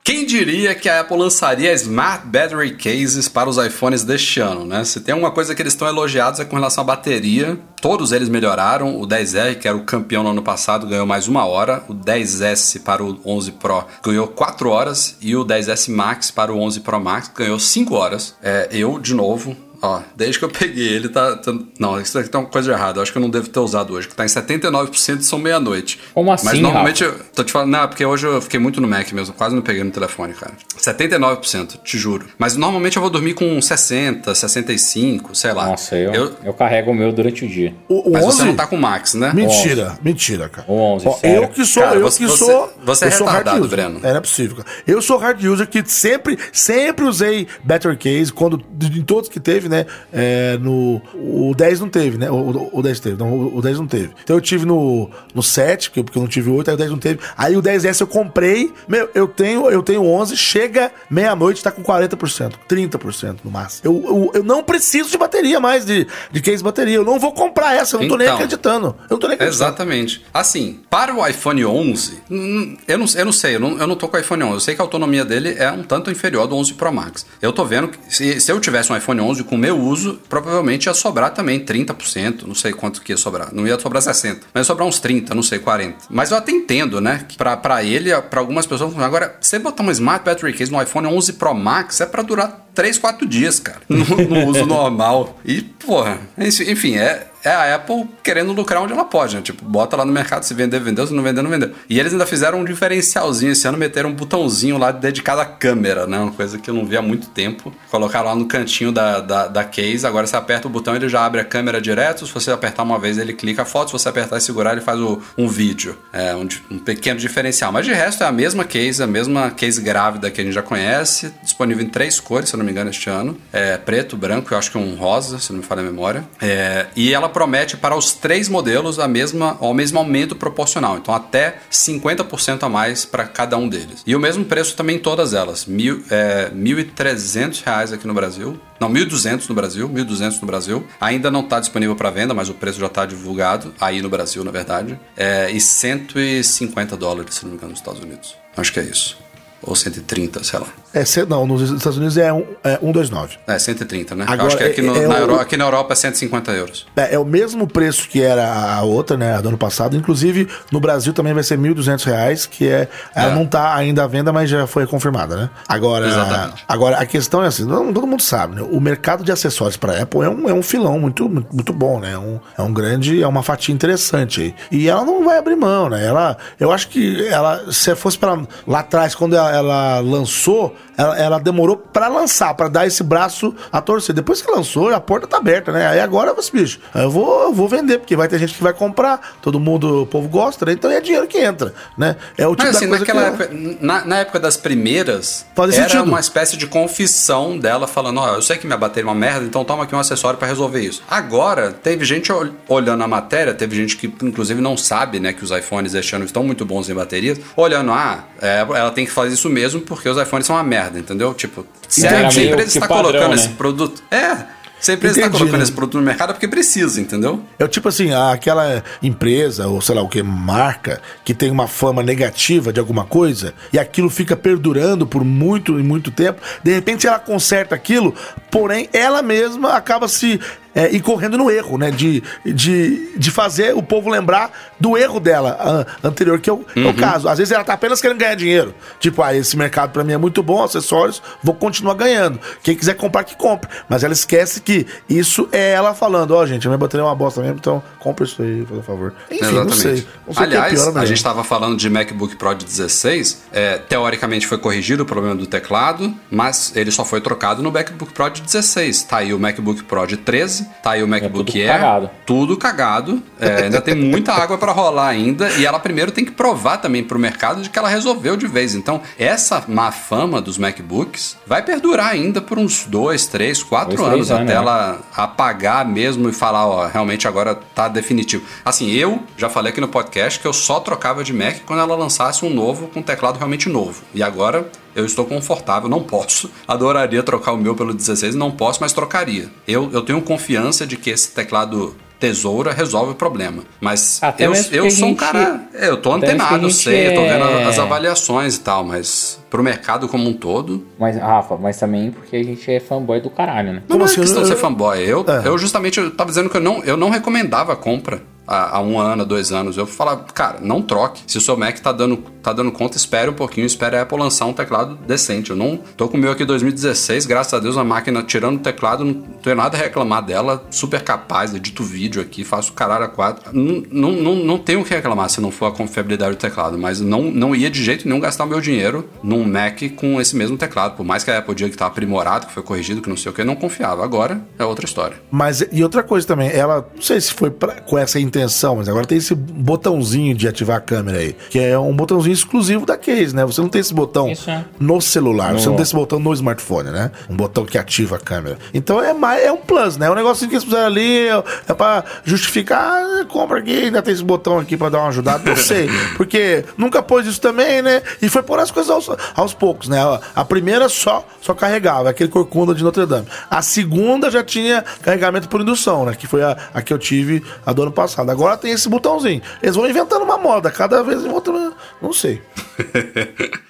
Quem 0.07 0.25
diria 0.25 0.73
que 0.73 0.87
a 0.87 1.01
Apple 1.01 1.17
lançaria 1.17 1.73
Smart 1.73 2.25
Battery 2.27 2.77
Cases 2.77 3.27
para 3.27 3.49
os 3.49 3.57
iPhones 3.57 4.05
deste 4.05 4.39
ano, 4.39 4.63
né? 4.63 4.85
Se 4.85 5.01
tem 5.01 5.13
uma 5.13 5.31
coisa 5.31 5.53
que 5.53 5.61
eles 5.61 5.73
estão 5.73 5.85
elogiados 5.85 6.39
é 6.39 6.45
com 6.45 6.55
relação 6.55 6.81
à 6.81 6.87
bateria. 6.87 7.59
Todos 7.81 8.13
eles 8.13 8.29
melhoraram. 8.29 9.01
O 9.01 9.05
10R, 9.05 9.59
que 9.59 9.67
era 9.67 9.75
o 9.75 9.83
campeão 9.83 10.23
no 10.23 10.29
ano 10.29 10.41
passado, 10.41 10.87
ganhou 10.87 11.05
mais 11.05 11.27
uma 11.27 11.45
hora. 11.45 11.83
O 11.89 11.93
10S 11.93 12.79
para 12.83 13.03
o 13.03 13.19
11 13.25 13.51
Pro 13.51 13.83
ganhou 14.01 14.29
4 14.29 14.69
horas. 14.69 15.17
E 15.19 15.35
o 15.35 15.43
10S 15.43 15.93
Max 15.93 16.31
para 16.31 16.53
o 16.53 16.57
11 16.57 16.79
Pro 16.79 17.01
Max 17.01 17.29
ganhou 17.35 17.59
5 17.59 17.93
horas. 17.93 18.33
É, 18.41 18.69
eu, 18.71 18.99
de 18.99 19.13
novo, 19.13 19.57
ó, 19.81 20.01
desde 20.15 20.39
que 20.39 20.45
eu 20.45 20.49
peguei 20.49 20.87
ele, 20.87 21.09
tá. 21.09 21.35
tá 21.35 21.53
não, 21.79 21.99
isso 21.99 22.17
aqui 22.17 22.29
tá 22.29 22.39
uma 22.39 22.47
coisa 22.47 22.71
errada. 22.71 22.99
Eu 22.99 23.03
acho 23.03 23.11
que 23.11 23.17
eu 23.17 23.21
não 23.21 23.29
devo 23.29 23.49
ter 23.49 23.59
usado 23.59 23.93
hoje, 23.93 24.07
que 24.07 24.15
tá 24.15 24.23
em 24.23 24.27
79% 24.27 25.21
são 25.21 25.39
meia-noite. 25.39 25.99
Como 26.13 26.31
assim? 26.31 26.45
Mas 26.45 26.59
normalmente 26.59 27.03
Rafa? 27.03 27.17
eu 27.17 27.25
tô 27.35 27.43
te 27.43 27.51
falando, 27.51 27.71
não, 27.71 27.87
porque 27.87 28.05
hoje 28.05 28.25
eu 28.25 28.41
fiquei 28.41 28.59
muito 28.59 28.81
no 28.81 28.87
Mac 28.87 29.11
mesmo, 29.11 29.33
quase 29.33 29.55
não 29.55 29.61
peguei 29.61 29.83
no 29.83 29.91
telefone, 29.91 30.33
cara. 30.33 30.53
79%, 30.77 31.81
te 31.83 31.97
juro. 31.97 32.27
Mas 32.37 32.55
normalmente 32.55 32.97
eu 32.97 33.01
vou 33.01 33.09
dormir 33.09 33.33
com 33.33 33.61
60, 33.61 34.33
65, 34.33 35.35
sei 35.35 35.53
lá. 35.53 35.67
Nossa, 35.67 35.95
eu, 35.95 36.13
eu, 36.13 36.35
eu 36.45 36.53
carrego 36.53 36.91
o 36.91 36.95
meu 36.95 37.11
durante 37.11 37.45
o 37.45 37.47
dia. 37.47 37.73
O, 37.87 38.09
o 38.09 38.13
Mas 38.13 38.25
11? 38.25 38.37
você 38.37 38.43
não 38.45 38.55
tá 38.55 38.67
com 38.67 38.77
Max, 38.77 39.13
né? 39.13 39.31
Mentira, 39.33 39.97
mentira, 40.01 40.49
cara. 40.49 40.65
O 40.69 40.73
11, 40.73 41.07
Ó, 41.07 41.19
Eu 41.23 41.47
que 41.47 41.65
sou, 41.65 41.83
cara, 41.83 41.95
eu 41.95 42.01
você, 42.01 42.25
que 42.25 42.29
sou. 42.29 42.73
Você, 42.83 43.05
é 43.05 43.09
retardado, 43.09 43.67
Breno. 43.67 43.99
É, 44.03 44.09
não 44.11 44.17
é 44.17 44.21
possível, 44.21 44.57
cara. 44.57 44.69
Eu 44.85 45.01
sou 45.01 45.17
hard 45.17 45.43
user 45.43 45.67
que 45.67 45.83
sempre, 45.85 46.37
sempre 46.51 47.05
usei 47.05 47.47
Better 47.63 47.97
Case, 47.97 48.31
quando, 48.31 48.63
em 48.81 49.01
todos 49.01 49.29
que 49.29 49.39
teve, 49.39 49.66
né? 49.67 49.85
É, 50.11 50.57
no, 50.59 51.01
o 51.13 51.53
10 51.55 51.79
não 51.79 51.89
teve, 51.89 52.17
né? 52.17 52.29
O, 52.29 52.69
o 52.73 52.81
10 52.81 52.99
teve, 52.99 53.17
não, 53.17 53.31
o, 53.31 53.57
o 53.57 53.61
10 53.61 53.79
não 53.79 53.87
teve. 53.87 54.11
Então 54.23 54.35
eu 54.35 54.41
tive 54.41 54.65
no, 54.65 55.09
no 55.33 55.43
7, 55.43 55.91
porque 55.91 56.17
eu 56.17 56.21
não 56.21 56.27
tive 56.27 56.49
8, 56.49 56.69
aí 56.69 56.75
o 56.75 56.77
10 56.77 56.91
não 56.91 56.97
teve. 56.97 57.19
Aí 57.37 57.57
o 57.57 57.61
10S 57.61 58.01
eu 58.01 58.07
comprei, 58.07 58.73
meu, 58.87 59.09
eu 59.13 59.27
tenho, 59.27 59.69
eu 59.69 59.81
tenho 59.83 60.03
11, 60.03 60.35
chega 60.35 60.91
meia-noite, 61.09 61.63
tá 61.63 61.71
com 61.71 61.83
40%, 61.83 62.53
30% 62.69 63.39
no 63.43 63.51
máximo. 63.51 63.81
Eu, 63.83 64.03
eu, 64.05 64.31
eu, 64.35 64.43
não 64.43 64.63
preciso 64.63 65.09
de 65.09 65.17
bateria 65.17 65.59
mais, 65.59 65.85
de, 65.85 66.07
de 66.31 66.41
case 66.41 66.63
bateria. 66.63 66.95
Eu 66.95 67.05
não 67.05 67.19
vou 67.19 67.33
comprar 67.33 67.75
essa, 67.75 67.95
eu 67.95 68.01
não 68.01 68.07
tô 68.07 68.15
então, 68.15 68.25
nem 68.25 68.27
acreditando. 68.27 68.87
Eu 68.87 69.11
não 69.11 69.19
tô 69.19 69.27
nem 69.27 69.35
acreditando. 69.35 69.63
Exatamente. 69.63 70.25
Assim, 70.33 70.79
para 70.89 71.13
o 71.13 71.25
iPhone 71.27 71.65
11, 71.65 72.23
hum, 72.29 72.77
eu 72.87 72.97
não, 72.97 73.05
eu 73.15 73.25
não 73.25 73.31
sei, 73.31 73.55
eu 73.55 73.59
não, 73.59 73.77
eu 73.77 73.87
não 73.87 73.95
tô 73.95 74.07
com 74.07 74.17
o 74.17 74.19
iPhone 74.19 74.43
11. 74.43 74.53
Eu 74.53 74.59
sei 74.59 74.75
que 74.75 74.81
a 74.81 74.83
autonomia 74.83 75.25
dele 75.25 75.55
é 75.57 75.71
um 75.71 75.83
tanto 75.83 76.11
inferior 76.11 76.47
do 76.47 76.55
11 76.55 76.73
Pro 76.73 76.91
Max. 76.91 77.25
Eu 77.41 77.51
tô 77.51 77.65
vendo 77.65 77.89
que 77.89 77.97
se, 78.13 78.39
se 78.39 78.51
eu 78.51 78.59
tivesse 78.59 78.91
um 78.91 78.97
iPhone 78.97 79.21
11 79.21 79.43
com 79.43 79.56
o 79.57 79.59
meu 79.59 79.77
uso, 79.77 80.19
provavelmente 80.29 80.85
ia 80.85 80.93
sobrar 80.93 81.33
também 81.33 81.59
30%, 81.59 82.43
não 82.45 82.53
sei 82.53 82.71
quanto 82.71 83.01
que 83.01 83.11
ia 83.11 83.17
sobrar. 83.17 83.49
Não 83.51 83.67
ia 83.67 83.79
sobrar 83.79 84.01
60, 84.01 84.41
mas 84.53 84.61
ia 84.61 84.63
sobrar 84.63 84.87
uns 84.87 84.99
30, 84.99 85.33
não 85.33 85.41
sei, 85.43 85.57
40. 85.59 85.97
Mas 86.09 86.31
eu 86.31 86.37
até 86.37 86.51
entendo, 86.51 87.01
né, 87.01 87.25
pra, 87.35 87.57
pra 87.57 87.83
ele, 87.83 88.15
pra 88.21 88.39
algumas 88.39 88.65
pessoas, 88.65 88.97
agora, 88.99 89.35
você 89.41 89.57
botar 89.57 89.81
uma 89.81 89.91
Smart 89.91 90.23
Battery 90.23 90.53
Case 90.53 90.71
no 90.71 90.81
iPhone 90.81 91.07
11 91.07 91.33
Pro 91.33 91.53
Max 91.55 91.99
é 92.01 92.05
para 92.05 92.21
durar 92.21 92.66
3, 92.77 92.99
4 92.99 93.27
dias, 93.27 93.59
cara, 93.59 93.81
no, 93.89 94.05
no 94.05 94.45
uso 94.45 94.63
normal. 94.67 95.39
E, 95.43 95.63
porra, 95.63 96.19
enfim, 96.37 96.95
é, 96.95 97.25
é 97.43 97.49
a 97.49 97.75
Apple 97.75 98.05
querendo 98.23 98.51
lucrar 98.51 98.81
onde 98.81 98.93
ela 98.93 99.05
pode, 99.05 99.35
né? 99.35 99.41
Tipo, 99.41 99.63
bota 99.63 99.95
lá 99.95 100.03
no 100.03 100.11
mercado, 100.11 100.43
se 100.43 100.53
vender, 100.53 100.79
vendeu, 100.79 101.07
se 101.07 101.13
não 101.13 101.23
vender, 101.23 101.41
não 101.41 101.49
vendeu. 101.49 101.71
E 101.89 101.99
eles 101.99 102.11
ainda 102.11 102.25
fizeram 102.25 102.59
um 102.59 102.65
diferencialzinho 102.65 103.51
esse 103.51 103.67
ano, 103.67 103.77
meteram 103.77 104.09
um 104.09 104.13
botãozinho 104.13 104.77
lá 104.77 104.91
dedicado 104.91 105.41
à 105.41 105.45
câmera, 105.45 106.05
né? 106.05 106.19
Uma 106.19 106.31
coisa 106.31 106.57
que 106.57 106.69
eu 106.69 106.73
não 106.73 106.85
vi 106.85 106.97
há 106.97 107.01
muito 107.01 107.29
tempo. 107.29 107.73
Colocaram 107.89 108.27
lá 108.27 108.35
no 108.35 108.45
cantinho 108.45 108.91
da, 108.91 109.21
da, 109.21 109.47
da 109.47 109.63
case, 109.63 110.05
agora 110.05 110.27
você 110.27 110.35
aperta 110.35 110.67
o 110.67 110.69
botão 110.69 110.95
ele 110.95 111.07
já 111.07 111.25
abre 111.25 111.39
a 111.39 111.45
câmera 111.45 111.79
direto. 111.79 112.25
Se 112.25 112.33
você 112.33 112.51
apertar 112.51 112.83
uma 112.83 112.99
vez, 112.99 113.17
ele 113.17 113.33
clica 113.33 113.61
a 113.61 113.65
foto. 113.65 113.87
Se 113.87 113.93
você 113.93 114.09
apertar 114.09 114.37
e 114.37 114.41
segurar, 114.41 114.73
ele 114.73 114.81
faz 114.81 114.99
o, 114.99 115.21
um 115.37 115.47
vídeo. 115.47 115.97
É 116.11 116.35
um, 116.35 116.47
um 116.69 116.79
pequeno 116.79 117.19
diferencial. 117.19 117.71
Mas 117.71 117.85
de 117.85 117.93
resto 117.93 118.23
é 118.23 118.27
a 118.27 118.31
mesma 118.31 118.65
case, 118.65 119.01
a 119.01 119.07
mesma 119.07 119.51
case 119.51 119.81
grávida 119.81 120.29
que 120.29 120.41
a 120.41 120.43
gente 120.43 120.53
já 120.53 120.61
conhece. 120.61 121.33
Disponível 121.41 121.83
em 121.85 121.89
três 121.89 122.19
cores, 122.19 122.49
se 122.49 122.55
eu 122.55 122.57
não 122.57 122.65
me 122.67 122.71
engano, 122.71 122.89
este 122.89 123.09
ano. 123.09 123.37
É 123.51 123.77
preto, 123.77 124.15
branco, 124.15 124.53
eu 124.53 124.57
acho 124.57 124.71
que 124.71 124.77
um 124.77 124.95
rosa, 124.95 125.39
se 125.39 125.51
não 125.51 125.59
me 125.59 125.65
falha 125.65 125.81
a 125.81 125.83
memória. 125.83 126.27
É, 126.41 126.87
e 126.95 127.13
ela 127.13 127.29
promete 127.29 127.75
para 127.77 127.95
os 127.95 128.13
três 128.13 128.47
modelos 128.47 128.99
a 128.99 129.07
mesma, 129.07 129.57
o 129.59 129.73
mesmo 129.73 129.97
aumento 129.97 130.35
proporcional. 130.35 130.97
Então, 130.97 131.13
até 131.13 131.59
50% 131.71 132.63
a 132.63 132.69
mais 132.69 133.05
para 133.05 133.25
cada 133.25 133.57
um 133.57 133.67
deles. 133.67 134.03
E 134.05 134.15
o 134.15 134.19
mesmo 134.19 134.45
preço 134.45 134.75
também 134.75 134.97
em 134.97 134.99
todas 134.99 135.33
elas. 135.33 135.65
Mil, 135.65 136.03
é, 136.09 136.51
R$ 136.53 136.55
1.300 136.55 137.93
aqui 137.93 138.05
no 138.05 138.13
Brasil. 138.13 138.59
Não, 138.79 138.91
1.200 138.91 139.49
no 139.49 139.55
Brasil, 139.55 139.89
1.200 139.89 140.41
no 140.41 140.47
Brasil. 140.47 140.87
Ainda 140.99 141.31
não 141.31 141.41
está 141.41 141.59
disponível 141.59 141.95
para 141.95 142.09
venda, 142.09 142.33
mas 142.33 142.49
o 142.49 142.53
preço 142.53 142.79
já 142.79 142.87
está 142.87 143.05
divulgado 143.05 143.73
aí 143.79 144.01
no 144.01 144.09
Brasil, 144.09 144.43
na 144.43 144.51
verdade. 144.51 144.99
É, 145.15 145.49
e 145.51 145.59
150 145.59 146.95
dólares, 146.95 147.35
se 147.35 147.43
não 147.43 147.51
me 147.51 147.57
engano, 147.57 147.71
nos 147.71 147.79
Estados 147.79 148.01
Unidos. 148.01 148.35
Acho 148.55 148.73
que 148.73 148.79
é 148.79 148.83
isso. 148.83 149.17
Ou 149.61 149.75
130, 149.75 150.43
sei 150.43 150.59
lá. 150.59 150.67
É, 150.93 151.03
não, 151.27 151.45
nos 151.45 151.61
Estados 151.69 151.97
Unidos 151.97 152.17
é, 152.17 152.31
um, 152.31 152.45
é 152.63 152.77
129. 152.77 153.37
É, 153.45 153.59
130, 153.59 154.15
né? 154.15 154.25
Agora, 154.27 154.47
acho 154.47 154.57
que 154.57 154.63
aqui, 154.63 154.81
no, 154.81 154.95
é, 154.95 155.03
é 155.03 155.07
na 155.07 155.19
Euro, 155.19 155.39
aqui 155.39 155.57
na 155.57 155.65
Europa 155.65 155.93
é 155.93 155.95
150 155.95 156.51
euros. 156.51 156.87
É, 156.95 157.15
é, 157.15 157.19
o 157.19 157.25
mesmo 157.25 157.67
preço 157.67 158.07
que 158.07 158.21
era 158.21 158.73
a 158.73 158.81
outra, 158.83 159.17
né? 159.17 159.35
A 159.35 159.41
do 159.41 159.49
ano 159.49 159.57
passado. 159.57 159.95
Inclusive, 159.95 160.47
no 160.71 160.79
Brasil 160.79 161.13
também 161.13 161.33
vai 161.33 161.43
ser 161.43 161.57
1.200 161.57 162.03
reais, 162.05 162.45
que 162.45 162.67
é. 162.67 162.87
Ela 163.13 163.31
é. 163.31 163.35
não 163.35 163.43
está 163.43 163.75
ainda 163.75 164.03
à 164.03 164.07
venda, 164.07 164.31
mas 164.31 164.49
já 164.49 164.65
foi 164.65 164.87
confirmada, 164.87 165.35
né? 165.35 165.49
Agora, 165.67 166.07
Exatamente. 166.07 166.63
agora 166.67 166.97
a 166.97 167.05
questão 167.05 167.43
é 167.43 167.47
assim: 167.47 167.67
todo 167.67 168.07
mundo 168.07 168.21
sabe, 168.21 168.55
né? 168.55 168.61
O 168.61 168.79
mercado 168.79 169.23
de 169.23 169.31
acessórios 169.31 169.77
para 169.77 170.01
Apple 170.01 170.21
é 170.21 170.29
um, 170.29 170.49
é 170.49 170.53
um 170.53 170.63
filão 170.63 170.99
muito, 170.99 171.27
muito, 171.27 171.53
muito 171.53 171.73
bom, 171.73 171.99
né? 171.99 172.13
É 172.13 172.17
um, 172.17 172.39
é 172.57 172.61
um 172.61 172.73
grande, 172.73 173.21
é 173.21 173.27
uma 173.27 173.43
fatia 173.43 173.73
interessante 173.73 174.41
aí. 174.41 174.55
E 174.71 174.87
ela 174.87 175.03
não 175.03 175.25
vai 175.25 175.37
abrir 175.37 175.55
mão, 175.55 175.89
né? 175.89 176.05
Ela, 176.05 176.37
eu 176.59 176.71
acho 176.71 176.87
que 176.87 177.27
ela, 177.27 177.71
se 177.71 177.93
fosse 177.95 178.17
para 178.17 178.39
lá 178.65 178.79
atrás, 178.79 179.13
quando 179.13 179.35
ela, 179.35 179.51
ela 179.51 179.99
lançou, 179.99 180.75
ela, 180.97 181.17
ela 181.17 181.39
demorou 181.39 181.77
para 181.77 182.07
lançar, 182.07 182.53
para 182.55 182.67
dar 182.67 182.87
esse 182.87 183.03
braço 183.03 183.55
a 183.71 183.79
torcer. 183.81 184.15
Depois 184.15 184.41
que 184.41 184.51
lançou, 184.51 184.93
a 184.93 184.99
porta 184.99 185.27
tá 185.27 185.37
aberta, 185.37 185.71
né? 185.71 185.87
Aí 185.87 185.99
agora, 185.99 186.33
você, 186.33 186.51
bicho, 186.51 186.79
eu 186.95 187.09
vou, 187.09 187.43
eu 187.43 187.53
vou 187.53 187.67
vender, 187.67 187.99
porque 187.99 188.15
vai 188.15 188.27
ter 188.27 188.39
gente 188.39 188.53
que 188.55 188.63
vai 188.63 188.73
comprar, 188.73 189.37
todo 189.41 189.59
mundo, 189.59 190.03
o 190.03 190.05
povo 190.07 190.27
gosta, 190.27 190.65
né? 190.65 190.73
Então 190.73 190.89
é 190.89 190.99
dinheiro 190.99 191.27
que 191.27 191.37
entra, 191.37 191.73
né? 191.97 192.15
É 192.37 192.47
o 192.47 192.55
tipo 192.55 192.67
Mas, 192.67 192.77
assim, 192.77 192.87
naquela 192.87 193.31
que... 193.31 193.43
época, 193.43 193.49
na, 193.79 194.05
na, 194.05 194.17
época 194.17 194.39
das 194.39 194.57
primeiras, 194.57 195.45
Faz 195.55 195.77
era 195.77 195.89
sentido. 195.89 196.07
uma 196.07 196.19
espécie 196.19 196.57
de 196.57 196.65
confissão 196.67 197.57
dela 197.57 197.87
falando, 197.87 198.19
ó, 198.19 198.31
oh, 198.31 198.35
eu 198.35 198.41
sei 198.41 198.57
que 198.57 198.65
minha 198.65 198.77
bateria 198.77 199.07
é 199.07 199.11
uma 199.11 199.15
merda, 199.15 199.45
então 199.45 199.63
toma 199.63 199.83
aqui 199.83 199.95
um 199.95 199.99
acessório 199.99 200.39
para 200.39 200.47
resolver 200.47 200.81
isso. 200.81 201.03
Agora, 201.09 201.71
teve 201.71 202.03
gente 202.05 202.31
olhando 202.67 203.03
a 203.03 203.07
matéria, 203.07 203.53
teve 203.53 203.75
gente 203.75 203.97
que 203.97 204.07
inclusive 204.25 204.61
não 204.61 204.75
sabe, 204.75 205.19
né, 205.19 205.33
que 205.33 205.43
os 205.43 205.51
iPhones 205.51 205.93
este 205.93 206.15
ano 206.15 206.25
estão 206.25 206.43
muito 206.43 206.65
bons 206.65 206.89
em 206.89 206.93
baterias, 206.93 207.39
olhando, 207.55 207.91
ah, 207.91 208.23
é, 208.41 208.59
ela 208.59 208.91
tem 208.91 209.05
que 209.05 209.11
fazer 209.11 209.33
isso 209.33 209.49
mesmo 209.49 209.81
porque 209.81 210.07
os 210.09 210.17
iPhones 210.17 210.45
são 210.45 210.55
uma 210.55 210.63
merda, 210.67 210.99
entendeu? 210.99 211.33
Tipo, 211.33 211.65
se 211.87 212.05
a, 212.05 212.27
empresa 212.27 212.63
está 212.63 212.87
colocando 212.87 213.29
né? 213.29 213.35
esse 213.35 213.49
produto. 213.49 214.03
É, 214.11 214.57
se 214.79 214.91
a 214.91 214.93
empresa 214.93 215.19
está 215.19 215.31
colocando 215.31 215.57
né? 215.57 215.63
esse 215.63 215.71
produto 215.71 215.97
no 215.97 216.03
mercado 216.03 216.29
é 216.29 216.33
porque 216.33 216.47
precisa, 216.47 217.01
entendeu? 217.01 217.41
É 217.57 217.67
tipo 217.67 217.89
assim, 217.89 218.13
aquela 218.13 218.83
empresa, 219.01 219.67
ou 219.67 219.81
sei 219.81 219.95
lá 219.95 220.01
o 220.01 220.07
que, 220.07 220.21
marca, 220.21 221.01
que 221.25 221.33
tem 221.33 221.49
uma 221.49 221.67
fama 221.67 222.03
negativa 222.03 222.71
de 222.71 222.79
alguma 222.79 223.03
coisa, 223.03 223.53
e 223.73 223.79
aquilo 223.79 224.09
fica 224.09 224.35
perdurando 224.35 225.07
por 225.07 225.23
muito 225.23 225.79
e 225.79 225.83
muito 225.83 226.11
tempo, 226.11 226.41
de 226.63 226.73
repente 226.73 227.07
ela 227.07 227.17
conserta 227.17 227.73
aquilo, 227.73 228.13
porém 228.51 228.87
ela 228.93 229.21
mesma 229.21 229.73
acaba 229.73 230.07
se 230.07 230.39
é, 230.77 230.95
incorrendo 230.95 231.39
no 231.39 231.49
erro, 231.49 231.75
né? 231.75 231.89
De, 231.89 232.21
de, 232.45 233.17
de 233.17 233.31
fazer 233.31 233.75
o 233.75 233.81
povo 233.81 234.11
lembrar 234.11 234.51
do 234.79 234.95
erro 234.95 235.19
dela 235.19 235.57
a, 235.59 236.07
anterior, 236.07 236.39
que 236.39 236.47
é 236.47 236.53
o, 236.53 236.57
uhum. 236.57 236.65
é 236.75 236.79
o, 236.81 236.85
uhum. 236.85 236.93
caso. 236.93 237.27
Às 237.27 237.39
vezes 237.39 237.51
ela 237.51 237.63
tá 237.63 237.73
apenas 237.73 237.99
querendo 237.99 238.19
ganhar 238.19 238.35
dinheiro. 238.35 238.75
Tipo, 238.99 239.23
ah, 239.23 239.33
esse 239.35 239.57
mercado 239.57 239.91
para 239.91 240.03
mim 240.03 240.13
é 240.13 240.17
muito 240.17 240.43
bom, 240.43 240.63
acessórios, 240.63 241.19
vou 241.41 241.55
continuar 241.55 241.95
ganhando. 241.95 242.39
Quem 242.61 242.75
quiser 242.75 242.93
comprar, 242.93 243.23
que 243.23 243.35
compre. 243.35 243.67
Mas 243.89 244.03
ela 244.03 244.13
esquece 244.13 244.61
que 244.61 244.85
isso 245.09 245.49
é 245.51 245.71
ela 245.71 245.95
falando, 245.95 246.31
ó, 246.31 246.43
oh, 246.43 246.45
gente, 246.45 246.67
a 246.67 246.69
minha 246.69 246.77
bateria 246.77 247.03
é 247.03 247.07
uma 247.07 247.15
bosta 247.15 247.41
mesmo, 247.41 247.57
então 247.57 247.81
compra 247.97 248.25
isso 248.25 248.39
aí, 248.39 248.63
por 248.63 248.83
favor. 248.83 249.13
Enfim, 249.31 249.45
Exatamente. 249.45 249.69
não 249.69 249.75
sei. 249.75 250.07
Não 250.27 250.33
sei 250.35 250.43
é 250.43 250.45
Aliás, 250.45 250.87
é 250.87 250.99
a 250.99 251.05
gente 251.05 251.17
estava 251.17 251.43
falando 251.43 251.75
de 251.75 251.89
MacBook 251.89 252.35
Pro 252.35 252.53
de 252.53 252.65
16, 252.65 253.45
é, 253.51 253.79
teoricamente 253.79 254.45
foi 254.45 254.59
corrigido 254.59 255.01
o 255.01 255.05
problema 255.07 255.35
do 255.35 255.47
teclado, 255.47 256.13
mas 256.29 256.71
ele 256.75 256.91
só 256.91 257.03
foi 257.03 257.19
trocado 257.19 257.63
no 257.63 257.71
MacBook 257.71 258.13
Pro 258.13 258.29
de 258.29 258.43
16. 258.43 259.03
Tá 259.03 259.17
aí 259.17 259.33
o 259.33 259.39
MacBook 259.39 259.83
Pro 259.83 260.05
de 260.05 260.17
13, 260.17 260.66
Tá 260.81 260.91
aí 260.91 261.03
o 261.03 261.07
MacBook 261.07 261.61
é 261.61 261.69
Air, 261.69 261.79
cagado. 261.79 262.09
tudo 262.25 262.57
cagado. 262.57 263.23
É, 263.39 263.63
ainda 263.65 263.81
tem 263.81 263.95
muita 263.95 264.33
água 264.33 264.57
para 264.57 264.71
rolar 264.71 265.07
ainda. 265.07 265.49
E 265.53 265.65
ela 265.65 265.79
primeiro 265.79 266.11
tem 266.11 266.25
que 266.25 266.31
provar 266.31 266.77
também 266.77 267.03
para 267.03 267.17
o 267.17 267.19
mercado 267.19 267.61
de 267.61 267.69
que 267.69 267.77
ela 267.77 267.89
resolveu 267.89 268.35
de 268.37 268.47
vez. 268.47 268.75
Então, 268.75 269.01
essa 269.17 269.63
má 269.67 269.91
fama 269.91 270.41
dos 270.41 270.57
MacBooks 270.57 271.37
vai 271.45 271.61
perdurar 271.61 272.07
ainda 272.07 272.41
por 272.41 272.57
uns 272.57 272.85
dois, 272.85 273.27
três, 273.27 273.61
quatro 273.63 273.97
dois, 273.97 274.13
anos, 274.13 274.31
anos 274.31 274.43
até 274.43 274.53
né? 274.53 274.55
ela 274.55 274.99
apagar 275.15 275.85
mesmo 275.85 276.29
e 276.29 276.33
falar, 276.33 276.67
ó, 276.67 276.87
realmente 276.87 277.27
agora 277.27 277.55
tá 277.55 277.87
definitivo. 277.87 278.43
Assim, 278.63 278.91
eu 278.91 279.23
já 279.37 279.49
falei 279.49 279.71
aqui 279.71 279.81
no 279.81 279.87
podcast 279.87 280.39
que 280.39 280.47
eu 280.47 280.53
só 280.53 280.79
trocava 280.79 281.23
de 281.23 281.33
Mac 281.33 281.57
quando 281.65 281.79
ela 281.79 281.95
lançasse 281.95 282.45
um 282.45 282.49
novo 282.49 282.87
com 282.87 283.01
teclado 283.01 283.37
realmente 283.37 283.69
novo. 283.69 284.01
E 284.13 284.23
agora 284.23 284.69
eu 284.97 285.05
estou 285.05 285.25
confortável, 285.25 285.87
não 285.87 286.01
posso. 286.01 286.49
Adoraria 286.67 287.21
trocar 287.21 287.53
o 287.53 287.57
meu 287.57 287.75
pelo 287.75 287.93
16, 287.93 288.33
não 288.33 288.49
posso, 288.49 288.79
mas 288.81 288.91
trocaria. 288.91 289.49
Eu, 289.67 289.91
eu 289.93 290.01
tenho 290.01 290.19
confiança 290.21 290.87
de 290.87 290.97
que 290.97 291.11
esse 291.11 291.31
teclado 291.31 291.95
tesoura 292.19 292.73
resolve 292.73 293.11
o 293.11 293.15
problema. 293.15 293.63
Mas 293.79 294.21
Até 294.23 294.47
eu, 294.47 294.53
eu 294.71 294.89
sou 294.89 295.09
um 295.09 295.15
cara. 295.15 295.61
Eu 295.71 295.97
tô 296.01 296.13
antenado, 296.13 296.69
sei, 296.71 297.07
é... 297.07 297.11
tô 297.11 297.21
vendo 297.21 297.45
é 297.45 297.65
as 297.65 297.77
avaliações 297.77 298.55
e 298.55 298.59
tal, 298.59 298.83
mas 298.83 299.39
pro 299.51 299.61
mercado 299.63 300.07
como 300.07 300.27
um 300.27 300.33
todo. 300.33 300.83
Mas, 300.97 301.15
Rafa, 301.15 301.55
mas 301.57 301.77
também 301.77 302.09
porque 302.09 302.35
a 302.35 302.43
gente 302.43 302.71
é 302.71 302.79
fanboy 302.79 303.21
do 303.21 303.29
caralho, 303.29 303.73
né? 303.73 303.83
Não, 303.87 303.99
não 303.99 304.05
é 304.07 304.09
questão 304.09 304.41
de 304.41 304.47
ser 304.47 304.55
fanboy. 304.55 304.99
Eu, 304.99 305.23
é. 305.27 305.47
eu 305.47 305.57
justamente 305.59 305.99
eu 305.99 306.09
tava 306.09 306.29
dizendo 306.29 306.49
que 306.49 306.57
eu 306.57 306.61
não, 306.61 306.83
eu 306.83 306.97
não 306.97 307.09
recomendava 307.09 307.73
a 307.73 307.75
compra. 307.75 308.21
Há, 308.47 308.77
há 308.77 308.81
um 308.81 308.99
ano, 308.99 309.25
dois 309.25 309.51
anos. 309.51 309.77
Eu 309.77 309.85
falava, 309.85 310.23
cara, 310.33 310.59
não 310.61 310.81
troque. 310.81 311.21
Se 311.27 311.37
o 311.37 311.41
seu 311.41 311.57
Mac 311.57 311.77
tá 311.79 311.91
dando, 311.91 312.17
tá 312.41 312.53
dando 312.53 312.71
conta, 312.71 312.97
espere 312.97 313.29
um 313.29 313.33
pouquinho, 313.33 313.65
espere 313.65 313.97
a 313.97 314.03
Apple 314.03 314.17
lançar 314.17 314.45
um 314.45 314.53
teclado 314.53 314.95
decente. 315.05 315.51
Eu 315.51 315.57
não 315.57 315.77
tô 315.97 316.07
com 316.07 316.17
o 316.17 316.19
meu 316.19 316.31
aqui 316.31 316.45
2016, 316.45 317.25
graças 317.25 317.53
a 317.53 317.59
Deus, 317.59 317.77
a 317.77 317.83
máquina 317.83 318.23
tirando 318.23 318.57
o 318.57 318.59
teclado, 318.59 319.03
não 319.03 319.13
tenho 319.13 319.55
nada 319.55 319.77
a 319.77 319.79
reclamar 319.79 320.23
dela, 320.23 320.65
super 320.69 321.01
capaz, 321.01 321.53
edito 321.53 321.83
vídeo 321.83 322.21
aqui, 322.21 322.43
faço 322.43 322.73
caralho 322.73 323.05
a 323.05 323.07
quatro. 323.07 323.51
Não, 323.53 323.83
não, 323.91 324.11
não, 324.11 324.35
não 324.35 324.57
tenho 324.57 324.81
o 324.81 324.85
que 324.85 324.93
reclamar 324.93 325.29
se 325.29 325.41
não 325.41 325.51
for 325.51 325.67
a 325.67 325.71
confiabilidade 325.71 326.35
do 326.35 326.37
teclado, 326.37 326.77
mas 326.77 327.01
não, 327.01 327.23
não 327.23 327.55
ia 327.55 327.69
de 327.69 327.83
jeito 327.83 328.07
nenhum 328.07 328.19
gastar 328.19 328.45
o 328.45 328.47
meu 328.47 328.61
dinheiro 328.61 329.07
num 329.23 329.43
Mac 329.43 329.81
com 329.95 330.19
esse 330.21 330.35
mesmo 330.35 330.57
teclado. 330.57 330.95
Por 330.95 331.05
mais 331.05 331.23
que 331.23 331.31
a 331.31 331.39
Apple 331.39 331.55
diga 331.55 331.69
que 331.69 331.77
tá 331.77 331.85
aprimorado, 331.85 332.47
que 332.47 332.53
foi 332.53 332.63
corrigido, 332.63 333.01
que 333.01 333.09
não 333.09 333.17
sei 333.17 333.31
o 333.31 333.35
que, 333.35 333.43
não 333.43 333.55
confiava. 333.55 334.03
Agora 334.03 334.41
é 334.57 334.63
outra 334.63 334.85
história. 334.85 335.17
Mas, 335.31 335.65
e 335.71 335.83
outra 335.83 336.03
coisa 336.03 336.25
também, 336.25 336.49
ela, 336.49 336.87
não 336.93 337.01
sei 337.01 337.19
se 337.19 337.33
foi 337.33 337.49
pra, 337.49 337.81
com 337.81 337.97
essa 337.97 338.19
intenção, 338.19 338.36
mas 338.75 338.89
agora 338.89 339.05
tem 339.05 339.17
esse 339.17 339.33
botãozinho 339.33 340.35
de 340.35 340.47
ativar 340.47 340.77
a 340.77 340.81
câmera 340.81 341.19
aí, 341.19 341.35
que 341.49 341.59
é 341.59 341.77
um 341.77 341.95
botãozinho 341.95 342.33
exclusivo 342.33 342.85
da 342.85 342.97
case, 342.97 343.35
né? 343.35 343.45
Você 343.45 343.61
não 343.61 343.69
tem 343.69 343.81
esse 343.81 343.93
botão 343.93 344.29
é. 344.29 344.63
no 344.79 345.01
celular, 345.01 345.53
no... 345.53 345.59
você 345.59 345.69
não 345.69 345.75
tem 345.75 345.83
esse 345.83 345.95
botão 345.95 346.19
no 346.19 346.33
smartphone, 346.33 346.89
né? 346.89 347.11
Um 347.29 347.35
botão 347.35 347.65
que 347.65 347.77
ativa 347.77 348.17
a 348.17 348.19
câmera. 348.19 348.57
Então 348.73 349.01
é 349.01 349.13
mais, 349.13 349.43
é 349.43 349.51
um 349.51 349.57
plus, 349.57 349.97
né? 349.97 350.07
É 350.07 350.11
um 350.11 350.15
negocinho 350.15 350.49
que 350.49 350.55
eles 350.55 350.63
fizeram 350.63 350.85
ali, 350.85 351.27
é, 351.27 351.43
é 351.67 351.73
pra 351.73 352.03
justificar, 352.23 352.81
ah, 352.81 353.25
compra 353.25 353.59
aqui, 353.59 353.85
ainda 353.85 354.01
tem 354.01 354.13
esse 354.13 354.23
botão 354.23 354.59
aqui 354.59 354.77
pra 354.77 354.89
dar 354.89 354.99
uma 354.99 355.09
ajudada, 355.09 355.49
não 355.49 355.57
sei. 355.57 355.89
Porque 356.17 356.65
nunca 356.77 357.01
pôs 357.01 357.25
isso 357.25 357.41
também, 357.41 357.81
né? 357.81 358.01
E 358.21 358.29
foi 358.29 358.43
por 358.43 358.59
as 358.59 358.71
coisas 358.71 358.91
aos, 358.91 359.09
aos 359.35 359.53
poucos, 359.53 359.87
né? 359.87 359.97
A 360.35 360.45
primeira 360.45 360.89
só, 360.89 361.25
só 361.41 361.53
carregava, 361.53 362.09
aquele 362.09 362.29
corcunda 362.29 362.73
de 362.73 362.83
Notre 362.83 363.05
Dame. 363.05 363.27
A 363.49 363.61
segunda 363.61 364.29
já 364.29 364.43
tinha 364.43 364.83
carregamento 365.01 365.47
por 365.47 365.61
indução, 365.61 366.05
né? 366.05 366.15
Que 366.15 366.27
foi 366.27 366.43
a, 366.43 366.57
a 366.73 366.81
que 366.81 366.93
eu 366.93 366.97
tive 366.97 367.43
a 367.65 367.73
do 367.73 367.83
ano 367.83 367.91
passado. 367.91 368.26
Agora 368.31 368.57
tem 368.57 368.71
esse 368.71 368.89
botãozinho. 368.89 369.41
Eles 369.61 369.75
vão 369.75 369.89
inventando 369.89 370.23
uma 370.23 370.37
moda, 370.37 370.71
cada 370.71 371.03
vez 371.03 371.23
outra. 371.25 371.73
Não 372.01 372.13
sei. 372.13 372.41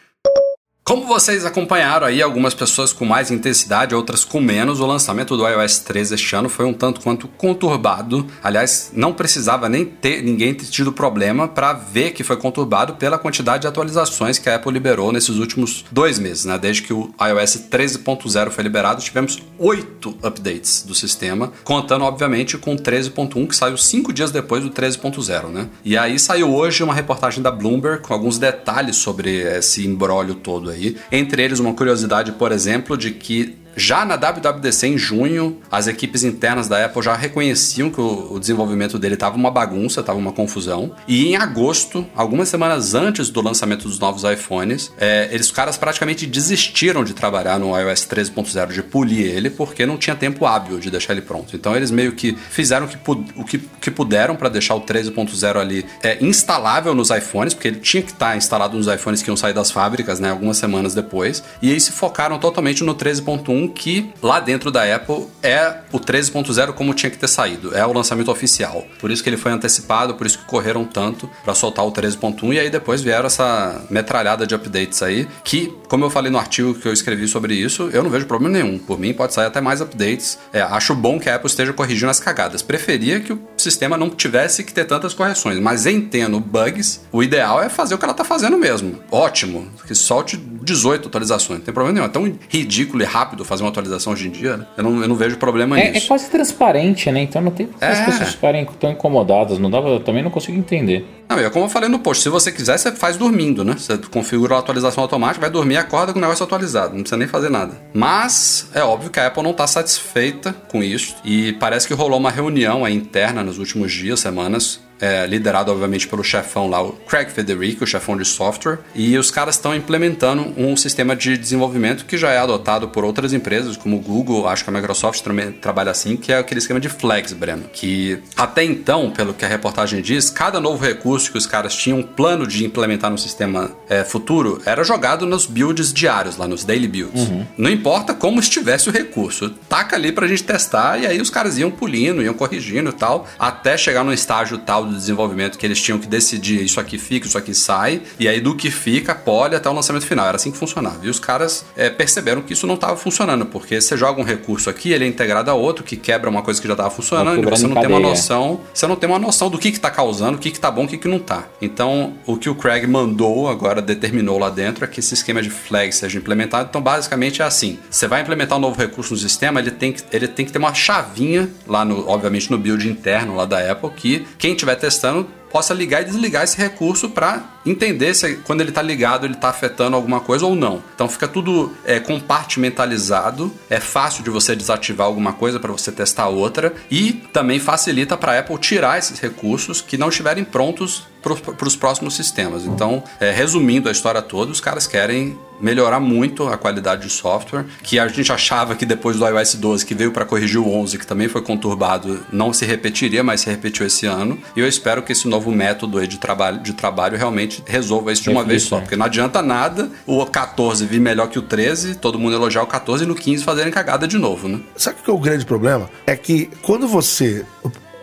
Como 0.88 1.06
vocês 1.06 1.46
acompanharam 1.46 2.08
aí, 2.08 2.22
algumas 2.22 2.54
pessoas 2.54 2.94
com 2.94 3.04
mais 3.04 3.30
intensidade, 3.30 3.94
outras 3.94 4.24
com 4.24 4.40
menos, 4.40 4.80
o 4.80 4.86
lançamento 4.86 5.36
do 5.36 5.46
iOS 5.46 5.80
13 5.80 6.16
este 6.16 6.34
ano 6.34 6.48
foi 6.48 6.66
um 6.66 6.72
tanto 6.72 7.02
quanto 7.02 7.28
conturbado. 7.28 8.26
Aliás, 8.42 8.92
não 8.94 9.12
precisava 9.12 9.68
nem 9.68 9.84
ter 9.84 10.24
ninguém 10.24 10.54
ter 10.54 10.66
tido 10.68 10.94
problema 10.94 11.46
para 11.46 11.74
ver 11.74 12.12
que 12.12 12.24
foi 12.24 12.38
conturbado 12.38 12.94
pela 12.94 13.18
quantidade 13.18 13.64
de 13.64 13.68
atualizações 13.68 14.40
que 14.40 14.50
a 14.50 14.56
Apple 14.56 14.72
liberou 14.72 15.12
nesses 15.12 15.36
últimos 15.36 15.84
dois 15.92 16.20
meses, 16.20 16.46
né? 16.46 16.58
Desde 16.58 16.82
que 16.82 16.94
o 16.94 17.14
iOS 17.20 17.68
13.0 17.70 18.50
foi 18.50 18.64
liberado, 18.64 19.02
tivemos 19.02 19.40
oito 19.60 20.18
updates 20.24 20.84
do 20.88 20.96
sistema, 20.96 21.52
contando 21.66 22.06
obviamente 22.06 22.58
com 22.58 22.76
o 22.76 22.78
13.1 22.78 23.46
que 23.46 23.58
saiu 23.58 23.76
cinco 23.76 24.14
dias 24.14 24.32
depois 24.32 24.64
do 24.64 24.70
13.0, 24.70 25.50
né? 25.50 25.68
E 25.84 25.98
aí 25.98 26.18
saiu 26.18 26.56
hoje 26.56 26.82
uma 26.82 26.94
reportagem 26.94 27.44
da 27.44 27.52
Bloomberg 27.52 28.02
com 28.04 28.14
alguns 28.14 28.38
detalhes 28.38 28.96
sobre 28.96 29.42
esse 29.42 29.86
embrólio 29.86 30.34
todo 30.34 30.70
aí 30.70 30.77
aí. 30.78 30.98
Entre 31.12 31.44
eles, 31.44 31.60
uma 31.60 31.74
curiosidade, 31.74 32.32
por 32.34 32.52
exemplo, 32.52 32.98
de 32.98 33.12
que 33.12 33.58
já 33.78 34.04
na 34.04 34.16
WWDC 34.16 34.88
em 34.88 34.98
junho, 34.98 35.58
as 35.72 35.86
equipes 35.86 36.24
internas 36.24 36.68
da 36.68 36.84
Apple 36.84 37.04
já 37.04 37.16
reconheciam 37.16 37.92
que 37.92 38.02
o, 38.02 38.40
desenvolvimento 38.40 38.98
dele 38.98 39.14
estava 39.14 39.36
uma 39.36 39.52
bagunça, 39.52 40.00
estava 40.00 40.18
uma 40.18 40.32
confusão. 40.32 40.96
E 41.08 41.28
em 41.28 41.36
agosto, 41.36 42.06
algumas 42.16 42.50
semanas 42.50 42.96
antes 42.96 43.30
do 43.30 43.40
lançamento 43.40 43.88
dos 43.88 44.00
novos 44.00 44.24
iPhones, 44.24 44.92
é, 44.98 45.30
eles 45.32 45.52
caras 45.52 45.78
praticamente 45.78 46.26
desistiram 46.26 47.04
de 47.04 47.14
trabalhar 47.14 47.60
no 47.60 47.78
iOS 47.78 48.08
13.0, 48.08 48.74
de 48.74 48.82
polir 48.82 49.28
ele, 49.28 49.52
porque 49.52 49.86
não 49.86 49.96
tinha 49.96 50.16
tempo 50.16 50.48
hábil 50.48 50.80
de 50.80 50.90
deixar 50.90 51.14
ele 51.14 51.22
pronto. 51.22 51.56
Então 51.56 51.76
eles 51.76 51.92
meio 51.92 52.14
que 52.14 52.36
fizeram 52.50 52.88
que, 52.88 52.98
o 53.36 53.44
que, 53.44 53.60
que 53.80 53.92
puderam 53.92 54.36
para 54.36 54.50
deixar 54.50 54.74
o 54.74 54.82
13.0 54.82 55.56
ali 55.56 55.86
é, 56.02 56.18
instalável 56.26 56.96
nos 56.96 57.12
iPhones, 57.12 57.54
porque 57.54 57.68
ele 57.68 57.80
tinha 57.80 58.02
que 58.02 58.12
estar 58.12 58.32
tá 58.32 58.38
instalado 58.38 58.76
nos 58.76 58.88
iPhones 58.88 59.22
que 59.22 59.30
iam 59.30 59.38
sair 59.38 59.54
das 59.54 59.70
fábricas, 59.70 60.20
né, 60.20 60.32
algumas 60.32 60.58
semanas 60.58 60.96
depois. 60.96 61.44
E 61.62 61.72
aí 61.72 61.80
se 61.80 61.92
focaram 61.92 62.40
totalmente 62.40 62.84
no 62.84 62.96
13.1 62.96 63.67
que 63.70 64.12
lá 64.22 64.40
dentro 64.40 64.72
da 64.72 64.84
Apple 64.96 65.28
é 65.42 65.78
o 65.92 66.00
13.0 66.00 66.74
como 66.74 66.94
tinha 66.94 67.10
que 67.10 67.18
ter 67.18 67.28
saído, 67.28 67.76
é 67.76 67.86
o 67.86 67.94
lançamento 67.94 68.32
oficial. 68.32 68.86
Por 69.00 69.12
isso 69.12 69.24
que 69.24 69.30
ele 69.30 69.38
foi 69.38 69.52
antecipado, 69.52 70.16
por 70.16 70.28
isso 70.28 70.40
que 70.40 70.46
correram 70.46 70.86
tanto 70.86 71.30
para 71.44 71.54
soltar 71.54 71.86
o 71.86 71.92
13.1 71.92 72.54
e 72.54 72.60
aí 72.60 72.70
depois 72.70 73.02
vieram 73.02 73.28
essa 73.28 73.86
metralhada 73.90 74.46
de 74.46 74.56
updates 74.56 75.02
aí, 75.02 75.28
que, 75.44 75.74
como 75.88 76.06
eu 76.06 76.10
falei 76.10 76.32
no 76.32 76.38
artigo 76.38 76.74
que 76.74 76.88
eu 76.88 76.94
escrevi 76.94 77.28
sobre 77.28 77.54
isso, 77.56 77.90
eu 77.94 78.04
não 78.04 78.10
vejo 78.10 78.26
problema 78.26 78.58
nenhum. 78.58 78.78
Por 78.78 79.00
mim 79.00 79.14
pode 79.14 79.34
sair 79.34 79.48
até 79.48 79.62
mais 79.62 79.82
updates. 79.82 80.38
É, 80.52 80.62
acho 80.62 80.96
bom 80.96 81.20
que 81.20 81.30
a 81.30 81.36
Apple 81.36 81.48
esteja 81.48 81.74
corrigindo 81.74 82.10
as 82.10 82.20
cagadas. 82.20 82.62
Preferia 82.62 83.20
que 83.20 83.34
o 83.34 83.40
sistema 83.58 83.98
não 83.98 84.10
tivesse 84.10 84.64
que 84.64 84.74
ter 84.74 84.86
tantas 84.86 85.14
correções, 85.14 85.60
mas 85.60 85.86
entendo 85.86 86.40
bugs, 86.40 87.02
o 87.12 87.24
ideal 87.24 87.62
é 87.62 87.70
fazer 87.70 87.96
o 87.96 87.98
que 87.98 88.06
ela 88.06 88.14
tá 88.14 88.24
fazendo 88.24 88.58
mesmo. 88.58 89.00
Ótimo, 89.12 89.68
que 89.86 89.96
solte 89.96 90.38
18 90.38 91.08
atualizações, 91.08 91.60
não 91.60 91.66
tem 91.66 91.74
problema 91.74 91.94
nenhum. 91.94 92.06
É 92.06 92.10
tão 92.10 92.40
ridículo 92.50 93.02
e 93.02 93.06
rápido 93.06 93.46
fazer 93.46 93.57
uma 93.62 93.70
atualização 93.70 94.14
hoje 94.14 94.28
em 94.28 94.32
dia, 94.32 94.58
né? 94.58 94.66
eu, 94.78 94.84
não, 94.84 95.02
eu 95.02 95.08
não 95.08 95.16
vejo 95.16 95.38
problema 95.38 95.80
é, 95.80 95.92
nisso. 95.92 96.06
É 96.06 96.08
quase 96.08 96.30
transparente, 96.30 97.12
né? 97.12 97.22
Então 97.22 97.42
não 97.42 97.52
tem 97.52 97.68
por 97.68 97.80
que 97.80 97.86
é. 97.86 97.90
as 97.90 98.06
pessoas 98.06 98.30
ficarem 98.34 98.66
tão 98.80 98.92
incomodadas. 98.92 99.60
Não 99.60 99.70
dava, 99.70 99.90
eu 99.90 100.00
também 100.00 100.24
não 100.24 100.32
consigo 100.32 100.58
entender. 100.58 101.06
Não, 101.30 101.38
é 101.38 101.50
como 101.50 101.66
eu 101.66 101.70
falei 101.70 101.90
no 101.90 102.00
post, 102.00 102.24
se 102.24 102.30
você 102.30 102.52
quiser, 102.52 102.78
você 102.78 102.92
faz 102.94 103.18
dormindo, 103.18 103.64
né? 103.64 103.76
Você 103.78 103.98
configura 103.98 104.56
a 104.56 104.60
atualização 104.60 105.04
automática, 105.04 105.42
vai 105.42 105.50
dormir 105.50 105.76
e 105.76 105.78
acorda 105.78 106.14
com 106.14 106.20
o 106.20 106.22
negócio 106.22 106.44
atualizado. 106.44 106.94
Não 106.94 107.02
precisa 107.02 107.18
nem 107.18 107.28
fazer 107.28 107.50
nada. 107.50 107.74
Mas 107.94 108.70
é 108.74 108.82
óbvio 108.82 109.10
que 109.10 109.20
a 109.20 109.28
Apple 109.28 109.44
não 109.44 109.52
está 109.52 109.68
satisfeita 109.68 110.54
com 110.70 110.82
isso. 110.82 111.16
E 111.26 111.54
parece 111.54 111.88
que 111.88 111.94
rolou 111.94 112.18
uma 112.18 112.32
reunião 112.32 112.86
aí 112.86 112.96
interna 112.96 113.44
nos 113.44 113.58
últimos 113.58 113.92
dias, 113.92 114.20
semanas, 114.20 114.80
é, 115.00 115.26
liderado 115.26 115.72
obviamente 115.72 116.08
pelo 116.08 116.24
chefão 116.24 116.70
lá, 116.70 116.82
o 116.82 116.94
Craig 116.94 117.30
Federico, 117.30 117.84
o 117.84 117.88
chefão 117.88 118.18
de 118.18 118.26
software, 118.26 118.80
e 118.96 119.18
os 119.18 119.32
caras 119.32 119.56
estão 119.56 119.76
implementando 119.76 120.54
um 120.58 120.76
sistema 120.76 121.16
de 121.16 121.38
desenvolvimento 121.38 122.06
que 122.06 122.18
já 122.18 122.32
é 122.32 122.38
adotado 122.38 122.88
por 122.90 123.04
outras 123.04 123.34
empresas, 123.34 123.78
como 123.78 123.98
o 123.98 124.00
Google, 124.00 124.48
acho 124.48 124.64
que 124.64 124.70
a 124.70 124.74
Microsoft 124.74 125.22
também 125.22 125.52
trabalha 125.52 125.92
assim, 125.92 126.18
que 126.18 126.32
é 126.32 126.38
aquele 126.38 126.60
esquema 126.60 126.80
de 126.80 126.90
Flex, 126.90 127.34
Breno, 127.34 127.66
que 127.72 128.20
até 128.36 128.64
então, 128.64 129.12
pelo 129.12 129.34
que 129.34 129.46
a 129.46 129.48
reportagem 129.48 130.02
diz, 130.02 130.30
cada 130.30 130.60
novo 130.60 130.84
recurso 130.84 131.32
que 131.32 131.38
os 131.38 131.46
caras 131.46 131.76
tinham 131.76 132.00
um 132.00 132.04
plano 132.04 132.48
de 132.48 132.66
implementar 132.66 133.12
no 133.12 133.18
sistema 133.18 133.72
é, 133.90 134.04
futuro 134.04 134.62
era 134.66 134.84
jogado 134.84 135.26
nos 135.26 135.46
builds 135.46 135.94
diários, 135.94 136.38
lá 136.38 136.48
nos 136.48 136.64
daily 136.64 136.88
builds. 136.88 137.28
Uhum. 137.28 137.46
Não 137.58 137.70
importa 137.70 138.14
como 138.14 138.40
estivesse 138.40 138.90
o 138.90 138.92
recurso, 138.92 139.50
taca 139.70 139.96
ali 139.96 140.12
pra 140.12 140.28
gente 140.28 140.44
testar, 140.44 141.00
e 141.00 141.06
aí 141.06 141.22
os 141.22 141.30
caras 141.30 141.58
iam 141.58 141.70
pulindo, 141.70 142.22
iam 142.22 142.34
corrigindo 142.34 142.90
e 142.90 142.94
tal, 142.94 143.28
até 143.38 143.78
chegar 143.78 144.04
no 144.04 144.14
estágio 144.14 144.58
tal 144.58 144.87
do 144.88 144.96
desenvolvimento 144.96 145.58
que 145.58 145.66
eles 145.66 145.82
tinham 145.82 146.00
que 146.00 146.08
decidir 146.08 146.64
isso 146.64 146.80
aqui 146.80 146.98
fica, 146.98 147.28
isso 147.28 147.38
aqui 147.38 147.54
sai, 147.54 148.02
e 148.20 148.28
aí 148.28 148.40
do 148.42 148.56
que 148.56 148.72
fica, 148.72 149.14
pode 149.14 149.56
até 149.56 149.70
o 149.70 149.74
lançamento 149.74 150.06
final. 150.06 150.26
Era 150.28 150.38
assim 150.38 150.52
que 150.52 150.58
funcionava. 150.58 151.06
E 151.06 151.10
os 151.10 151.20
caras 151.20 151.66
é, 151.76 151.90
perceberam 151.90 152.42
que 152.42 152.54
isso 152.54 152.66
não 152.66 152.76
estava 152.76 152.96
funcionando, 152.98 153.46
porque 153.46 153.80
você 153.80 153.96
joga 153.98 154.20
um 154.20 154.24
recurso 154.24 154.70
aqui, 154.70 154.92
ele 154.92 155.06
é 155.06 155.08
integrado 155.08 155.52
a 155.52 155.54
outro, 155.54 155.84
que 155.84 155.96
quebra 155.96 156.30
uma 156.30 156.42
coisa 156.42 156.62
que 156.62 156.68
já 156.68 156.74
estava 156.74 156.90
funcionando, 156.90 157.42
e 157.42 157.46
você 157.46 157.68
não 157.68 157.76
tem 157.76 157.88
uma 157.88 158.00
noção, 158.00 158.62
você 158.74 158.88
não 158.88 158.96
tem 158.96 159.10
uma 159.10 159.20
noção 159.20 159.50
do 159.50 159.58
que 159.58 159.70
está 159.70 159.90
causando, 159.90 160.38
o 160.38 160.40
que 160.40 160.50
está 160.50 160.72
bom, 160.72 160.86
o 160.86 160.88
que, 160.88 160.98
que 160.98 161.08
não 161.08 161.18
está. 161.18 161.48
Então, 161.62 162.14
o 162.26 162.38
que 162.38 162.50
o 162.50 162.56
Craig 162.56 162.88
mandou, 162.88 163.50
agora 163.50 163.82
determinou 163.82 164.38
lá 164.38 164.50
dentro, 164.50 164.84
é 164.84 164.88
que 164.88 165.00
esse 165.00 165.14
esquema 165.14 165.42
de 165.42 165.50
flag 165.50 165.92
seja 165.94 166.18
implementado. 166.18 166.68
Então, 166.70 166.82
basicamente 166.82 167.42
é 167.42 167.46
assim: 167.46 167.80
você 167.90 168.08
vai 168.08 168.22
implementar 168.22 168.58
um 168.58 168.62
novo 168.62 168.80
recurso 168.80 169.14
no 169.14 169.20
sistema, 169.20 169.60
ele 169.60 169.72
tem 169.72 169.92
que, 169.92 170.04
ele 170.12 170.28
tem 170.28 170.46
que 170.46 170.52
ter 170.52 170.60
uma 170.60 170.74
chavinha 170.74 171.50
lá 171.68 171.84
no, 171.84 172.08
obviamente, 172.08 172.50
no 172.50 172.58
build 172.58 172.88
interno 172.88 173.36
lá 173.36 173.46
da 173.46 173.72
Apple, 173.72 173.90
que 173.92 174.28
quem 174.38 174.56
tiver 174.56 174.76
testando 174.78 175.28
possa 175.50 175.74
ligar 175.74 176.02
e 176.02 176.06
desligar 176.06 176.44
esse 176.44 176.58
recurso 176.58 177.10
para 177.10 177.57
entender 177.70 178.14
se 178.14 178.38
quando 178.38 178.62
ele 178.62 178.70
está 178.70 178.82
ligado 178.82 179.26
ele 179.26 179.34
está 179.34 179.50
afetando 179.50 179.96
alguma 179.96 180.20
coisa 180.20 180.46
ou 180.46 180.56
não. 180.56 180.84
Então 180.94 181.08
fica 181.08 181.28
tudo 181.28 181.74
é, 181.86 182.00
compartimentalizado, 182.00 183.52
é 183.70 183.80
fácil 183.80 184.24
de 184.24 184.30
você 184.30 184.56
desativar 184.56 185.08
alguma 185.08 185.34
coisa 185.34 185.60
para 185.60 185.72
você 185.72 185.92
testar 185.92 186.28
outra 186.28 186.74
e 186.90 187.14
também 187.34 187.60
facilita 187.60 188.18
para 188.18 188.34
a 188.34 188.40
Apple 188.40 188.58
tirar 188.58 188.98
esses 188.98 189.20
recursos 189.20 189.82
que 189.82 189.98
não 189.98 190.10
estiverem 190.10 190.44
prontos 190.44 191.08
para 191.22 191.68
os 191.68 191.76
próximos 191.76 192.16
sistemas. 192.16 192.66
Então, 192.66 193.04
é, 193.20 193.32
resumindo 193.32 193.90
a 193.90 193.92
história 193.92 194.22
toda, 194.22 194.52
os 194.52 194.62
caras 194.62 194.88
querem 194.88 195.38
melhorar 195.60 196.00
muito 196.00 196.48
a 196.48 196.58
qualidade 196.58 197.04
de 197.04 197.10
software, 197.10 197.66
que 197.82 197.98
a 198.00 198.08
gente 198.08 198.32
achava 198.32 198.76
que 198.76 198.86
depois 198.86 199.18
do 199.18 199.28
iOS 199.28 199.56
12, 199.56 199.86
que 199.86 199.96
veio 199.96 200.12
para 200.12 200.24
corrigir 200.26 200.60
o 200.60 200.72
11, 200.72 201.00
que 201.00 201.08
também 201.08 201.28
foi 201.28 201.42
conturbado, 201.42 202.24
não 202.32 202.54
se 202.54 202.66
repetiria, 202.66 203.24
mas 203.24 203.42
se 203.42 203.50
repetiu 203.50 203.86
esse 203.86 204.06
ano. 204.06 204.40
E 204.56 204.60
eu 204.60 204.68
espero 204.68 205.02
que 205.02 205.12
esse 205.12 205.28
novo 205.28 205.52
método 205.52 206.06
de 206.08 206.18
trabalho, 206.18 206.60
de 206.60 206.74
trabalho 206.74 207.18
realmente 207.18 207.57
resolva 207.66 208.12
isso 208.12 208.24
de 208.24 208.30
uma 208.30 208.44
vez 208.44 208.64
só, 208.64 208.80
porque 208.80 208.96
não 208.96 209.06
adianta 209.06 209.42
nada 209.42 209.90
o 210.06 210.26
14 210.26 210.86
vir 210.86 211.00
melhor 211.00 211.30
que 211.30 211.40
o 211.40 211.42
13, 211.42 211.96
todo 211.96 212.20
mundo 212.20 212.36
elogiar 212.36 212.64
o 212.64 212.68
14 212.68 213.04
e 213.04 213.08
no 213.08 213.16
15 213.16 213.44
fazerem 213.44 213.72
cagada 213.72 214.08
de 214.08 214.18
novo, 214.18 214.48
né? 214.48 214.60
Sabe 214.76 215.00
o 215.00 215.04
que 215.04 215.10
é 215.10 215.14
o 215.14 215.18
grande 215.18 215.46
problema? 215.46 215.90
É 216.06 216.16
que 216.16 216.50
quando 216.62 216.88
você 216.88 217.46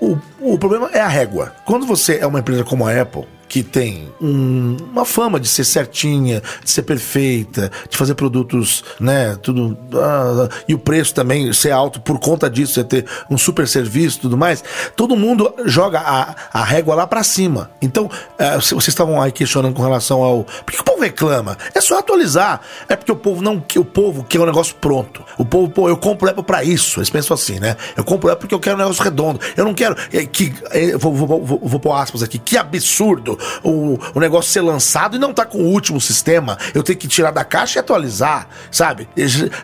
o, 0.00 0.18
o 0.40 0.58
problema 0.58 0.90
é 0.92 1.00
a 1.00 1.08
régua. 1.08 1.54
Quando 1.64 1.86
você 1.86 2.18
é 2.18 2.26
uma 2.26 2.40
empresa 2.40 2.62
como 2.62 2.86
a 2.86 3.00
Apple, 3.00 3.24
que 3.54 3.62
tem 3.62 4.12
um, 4.20 4.76
uma 4.90 5.04
fama 5.04 5.38
de 5.38 5.46
ser 5.46 5.62
certinha, 5.62 6.42
de 6.64 6.68
ser 6.68 6.82
perfeita, 6.82 7.70
de 7.88 7.96
fazer 7.96 8.16
produtos, 8.16 8.82
né, 8.98 9.38
tudo. 9.40 9.78
Ah, 9.94 10.48
e 10.66 10.74
o 10.74 10.78
preço 10.80 11.14
também 11.14 11.52
ser 11.52 11.70
alto 11.70 12.00
por 12.00 12.18
conta 12.18 12.50
disso, 12.50 12.74
você 12.74 12.82
ter 12.82 13.06
um 13.30 13.38
super 13.38 13.68
serviço 13.68 14.18
e 14.18 14.20
tudo 14.22 14.36
mais, 14.36 14.64
todo 14.96 15.14
mundo 15.14 15.54
joga 15.66 16.00
a, 16.00 16.34
a 16.52 16.64
régua 16.64 16.96
lá 16.96 17.06
para 17.06 17.22
cima. 17.22 17.70
Então, 17.80 18.10
é, 18.36 18.56
vocês 18.56 18.88
estavam 18.88 19.22
aí 19.22 19.30
questionando 19.30 19.72
com 19.72 19.82
relação 19.84 20.20
ao. 20.20 20.42
Por 20.42 20.72
que 20.72 20.80
o 20.80 20.84
povo 20.84 21.00
reclama? 21.00 21.56
É 21.72 21.80
só 21.80 22.00
atualizar. 22.00 22.60
É 22.88 22.96
porque 22.96 23.12
o 23.12 23.16
povo 23.16 23.40
não 23.40 23.64
o 23.76 23.84
povo 23.84 24.24
quer 24.24 24.40
um 24.40 24.46
negócio 24.46 24.74
pronto. 24.80 25.22
O 25.38 25.44
povo, 25.44 25.70
pô, 25.70 25.88
eu 25.88 25.96
compro 25.96 26.28
Apple 26.28 26.42
para 26.42 26.64
isso. 26.64 26.98
Eles 26.98 27.10
pensam 27.10 27.36
assim, 27.36 27.60
né? 27.60 27.76
Eu 27.96 28.02
compro 28.02 28.30
Apple 28.30 28.48
porque 28.48 28.54
eu 28.56 28.58
quero 28.58 28.74
um 28.74 28.80
negócio 28.80 29.04
redondo. 29.04 29.38
Eu 29.56 29.64
não 29.64 29.74
quero 29.74 29.96
é, 30.12 30.26
que. 30.26 30.52
É, 30.72 30.96
vou, 30.96 31.14
vou, 31.14 31.40
vou, 31.40 31.60
vou 31.62 31.78
pôr 31.78 31.92
aspas 31.92 32.20
aqui. 32.20 32.36
Que 32.36 32.58
absurdo 32.58 33.38
o, 33.62 33.98
o 34.14 34.20
negócio 34.20 34.50
ser 34.50 34.60
lançado 34.60 35.16
e 35.16 35.18
não 35.18 35.32
tá 35.32 35.44
com 35.44 35.58
o 35.58 35.66
último 35.66 36.00
sistema. 36.00 36.58
Eu 36.74 36.82
tenho 36.82 36.98
que 36.98 37.08
tirar 37.08 37.30
da 37.30 37.44
caixa 37.44 37.78
e 37.78 37.80
atualizar, 37.80 38.48
sabe? 38.70 39.08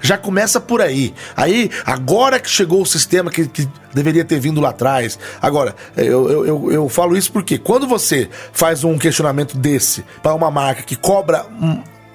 Já 0.00 0.16
começa 0.16 0.60
por 0.60 0.80
aí. 0.80 1.14
Aí, 1.36 1.70
agora 1.84 2.38
que 2.38 2.48
chegou 2.48 2.82
o 2.82 2.86
sistema 2.86 3.30
que, 3.30 3.46
que 3.46 3.68
deveria 3.94 4.24
ter 4.24 4.38
vindo 4.38 4.60
lá 4.60 4.70
atrás. 4.70 5.18
Agora, 5.40 5.74
eu, 5.96 6.30
eu, 6.30 6.46
eu, 6.46 6.72
eu 6.72 6.88
falo 6.88 7.16
isso 7.16 7.32
porque 7.32 7.58
quando 7.58 7.86
você 7.86 8.28
faz 8.52 8.84
um 8.84 8.98
questionamento 8.98 9.56
desse 9.56 10.04
para 10.22 10.34
uma 10.34 10.50
marca 10.50 10.82
que 10.82 10.96
cobra 10.96 11.46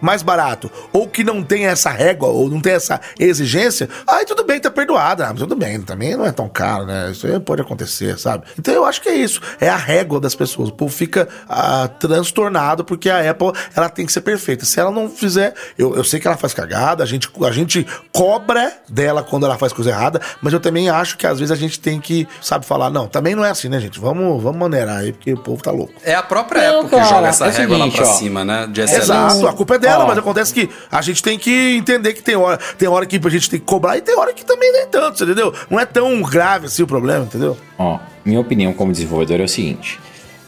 mais 0.01 0.21
barato, 0.21 0.69
ou 0.91 1.07
que 1.07 1.23
não 1.23 1.43
tem 1.43 1.65
essa 1.65 1.89
régua, 1.89 2.29
ou 2.29 2.49
não 2.49 2.59
tem 2.59 2.73
essa 2.73 2.99
exigência, 3.19 3.89
aí 4.07 4.25
tudo 4.25 4.43
bem, 4.43 4.59
tá 4.59 4.69
perdoada. 4.69 5.27
Ah, 5.27 5.33
tudo 5.33 5.55
bem, 5.55 5.81
também 5.81 6.15
não 6.15 6.25
é 6.25 6.31
tão 6.31 6.47
caro, 6.47 6.85
né? 6.85 7.11
Isso 7.11 7.25
aí 7.25 7.39
pode 7.39 7.61
acontecer, 7.61 8.17
sabe? 8.19 8.45
Então 8.59 8.73
eu 8.73 8.85
acho 8.85 9.01
que 9.01 9.09
é 9.09 9.15
isso. 9.15 9.41
É 9.59 9.69
a 9.69 9.75
régua 9.75 10.19
das 10.19 10.35
pessoas. 10.35 10.69
O 10.69 10.73
povo 10.73 10.93
fica 10.93 11.27
ah, 11.49 11.87
transtornado 11.99 12.83
porque 12.83 13.09
a 13.09 13.29
Apple 13.29 13.51
ela 13.75 13.89
tem 13.89 14.05
que 14.05 14.11
ser 14.11 14.21
perfeita. 14.21 14.65
Se 14.65 14.79
ela 14.79 14.91
não 14.91 15.09
fizer, 15.09 15.53
eu, 15.77 15.95
eu 15.95 16.03
sei 16.03 16.19
que 16.19 16.27
ela 16.27 16.37
faz 16.37 16.53
cagada, 16.53 17.03
a 17.03 17.07
gente, 17.07 17.29
a 17.43 17.51
gente 17.51 17.85
cobra 18.13 18.73
dela 18.89 19.23
quando 19.23 19.45
ela 19.45 19.57
faz 19.57 19.73
coisa 19.73 19.89
errada, 19.89 20.21
mas 20.41 20.53
eu 20.53 20.59
também 20.59 20.89
acho 20.89 21.17
que 21.17 21.25
às 21.25 21.39
vezes 21.39 21.51
a 21.51 21.55
gente 21.55 21.79
tem 21.79 21.99
que, 21.99 22.27
sabe, 22.41 22.65
falar, 22.65 22.89
não, 22.89 23.07
também 23.07 23.35
não 23.35 23.43
é 23.43 23.49
assim, 23.49 23.69
né, 23.69 23.79
gente? 23.79 23.99
Vamos, 23.99 24.41
vamos 24.41 24.59
maneirar 24.59 24.99
aí, 24.99 25.13
porque 25.13 25.33
o 25.33 25.37
povo 25.37 25.61
tá 25.61 25.71
louco. 25.71 25.93
É 26.03 26.13
a 26.13 26.23
própria 26.23 26.71
não, 26.71 26.81
Apple 26.81 26.99
que 26.99 27.05
joga 27.05 27.27
essa 27.27 27.47
é 27.47 27.49
régua 27.49 27.77
seguinte, 27.77 27.97
lá 27.97 28.03
pra 28.03 28.11
ó, 28.11 28.17
cima, 28.17 28.45
né? 28.45 28.67
De 28.67 28.81
excelência. 28.81 29.13
Exato, 29.13 29.47
a 29.47 29.53
culpa 29.53 29.75
é 29.75 29.79
dela 29.79 29.94
mas 30.03 30.17
acontece 30.17 30.53
que 30.53 30.69
a 30.91 31.01
gente 31.01 31.23
tem 31.23 31.39
que 31.39 31.75
entender 31.77 32.13
que 32.13 32.21
tem 32.21 32.35
hora, 32.35 32.57
tem 32.77 32.87
hora 32.87 33.05
que 33.05 33.19
a 33.23 33.29
gente 33.29 33.49
tem 33.49 33.59
que 33.59 33.65
cobrar 33.65 33.97
e 33.97 34.01
tem 34.01 34.17
hora 34.17 34.33
que 34.33 34.43
também 34.43 34.71
nem 34.71 34.87
tanto, 34.87 35.23
entendeu? 35.23 35.53
Não 35.69 35.79
é 35.79 35.85
tão 35.85 36.21
grave 36.21 36.65
assim 36.65 36.83
o 36.83 36.87
problema, 36.87 37.25
entendeu? 37.25 37.57
Ó, 37.77 37.99
minha 38.25 38.39
opinião 38.39 38.73
como 38.73 38.91
desenvolvedor 38.91 39.39
é 39.39 39.43
o 39.43 39.49
seguinte: 39.49 39.99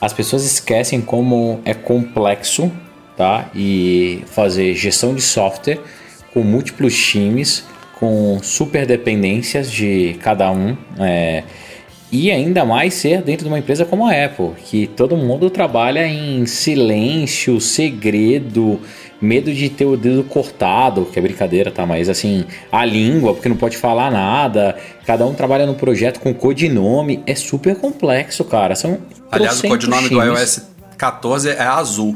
as 0.02 0.14
pessoas 0.14 0.44
esquecem 0.44 1.02
como 1.02 1.62
é 1.64 1.74
complexo, 1.74 2.72
tá? 3.16 3.50
E 3.56 4.24
fazer 4.28 4.76
gestão 4.76 5.14
de 5.16 5.22
software 5.22 5.80
com 6.34 6.42
múltiplos 6.42 6.96
times, 6.96 7.64
com 8.00 8.40
super 8.44 8.86
dependências 8.86 9.72
de 9.72 10.18
cada 10.22 10.52
um. 10.52 10.78
É, 11.00 11.44
e 12.12 12.32
ainda 12.32 12.64
mais 12.64 12.94
ser 12.94 13.22
dentro 13.22 13.44
de 13.44 13.50
uma 13.50 13.60
empresa 13.60 13.84
como 13.84 14.06
a 14.06 14.12
Apple, 14.12 14.52
que 14.64 14.88
todo 14.88 15.18
mundo 15.18 15.50
trabalha 15.50 16.08
em 16.08 16.46
silêncio, 16.46 17.60
segredo, 17.60 18.80
medo 19.22 19.54
de 19.54 19.70
ter 19.70 19.86
o 19.86 19.98
dedo 19.98 20.24
cortado, 20.24 21.06
que 21.06 21.18
é 21.18 21.22
brincadeira, 21.22 21.72
tá? 21.72 21.86
Mas 21.86 22.10
assim, 22.10 22.46
a 22.72 22.86
língua, 22.86 23.34
porque 23.34 23.50
não 23.50 23.58
pode 23.58 23.78
falar 23.78 24.12
nada, 24.12 24.78
cada 25.06 25.26
um 25.26 25.34
trabalha 25.34 25.66
no 25.66 25.76
projeto 25.76 26.20
com 26.20 26.34
codinome, 26.34 27.24
é 27.26 27.36
super 27.36 27.76
complexo, 27.76 28.44
cara. 28.44 28.76
São 28.76 29.00
Aliás, 29.32 29.60
o 29.60 29.68
codinome 29.68 30.10
do 30.10 30.22
iOS 30.22 30.62
14 30.98 31.50
é 31.50 31.62
azul. 31.62 32.16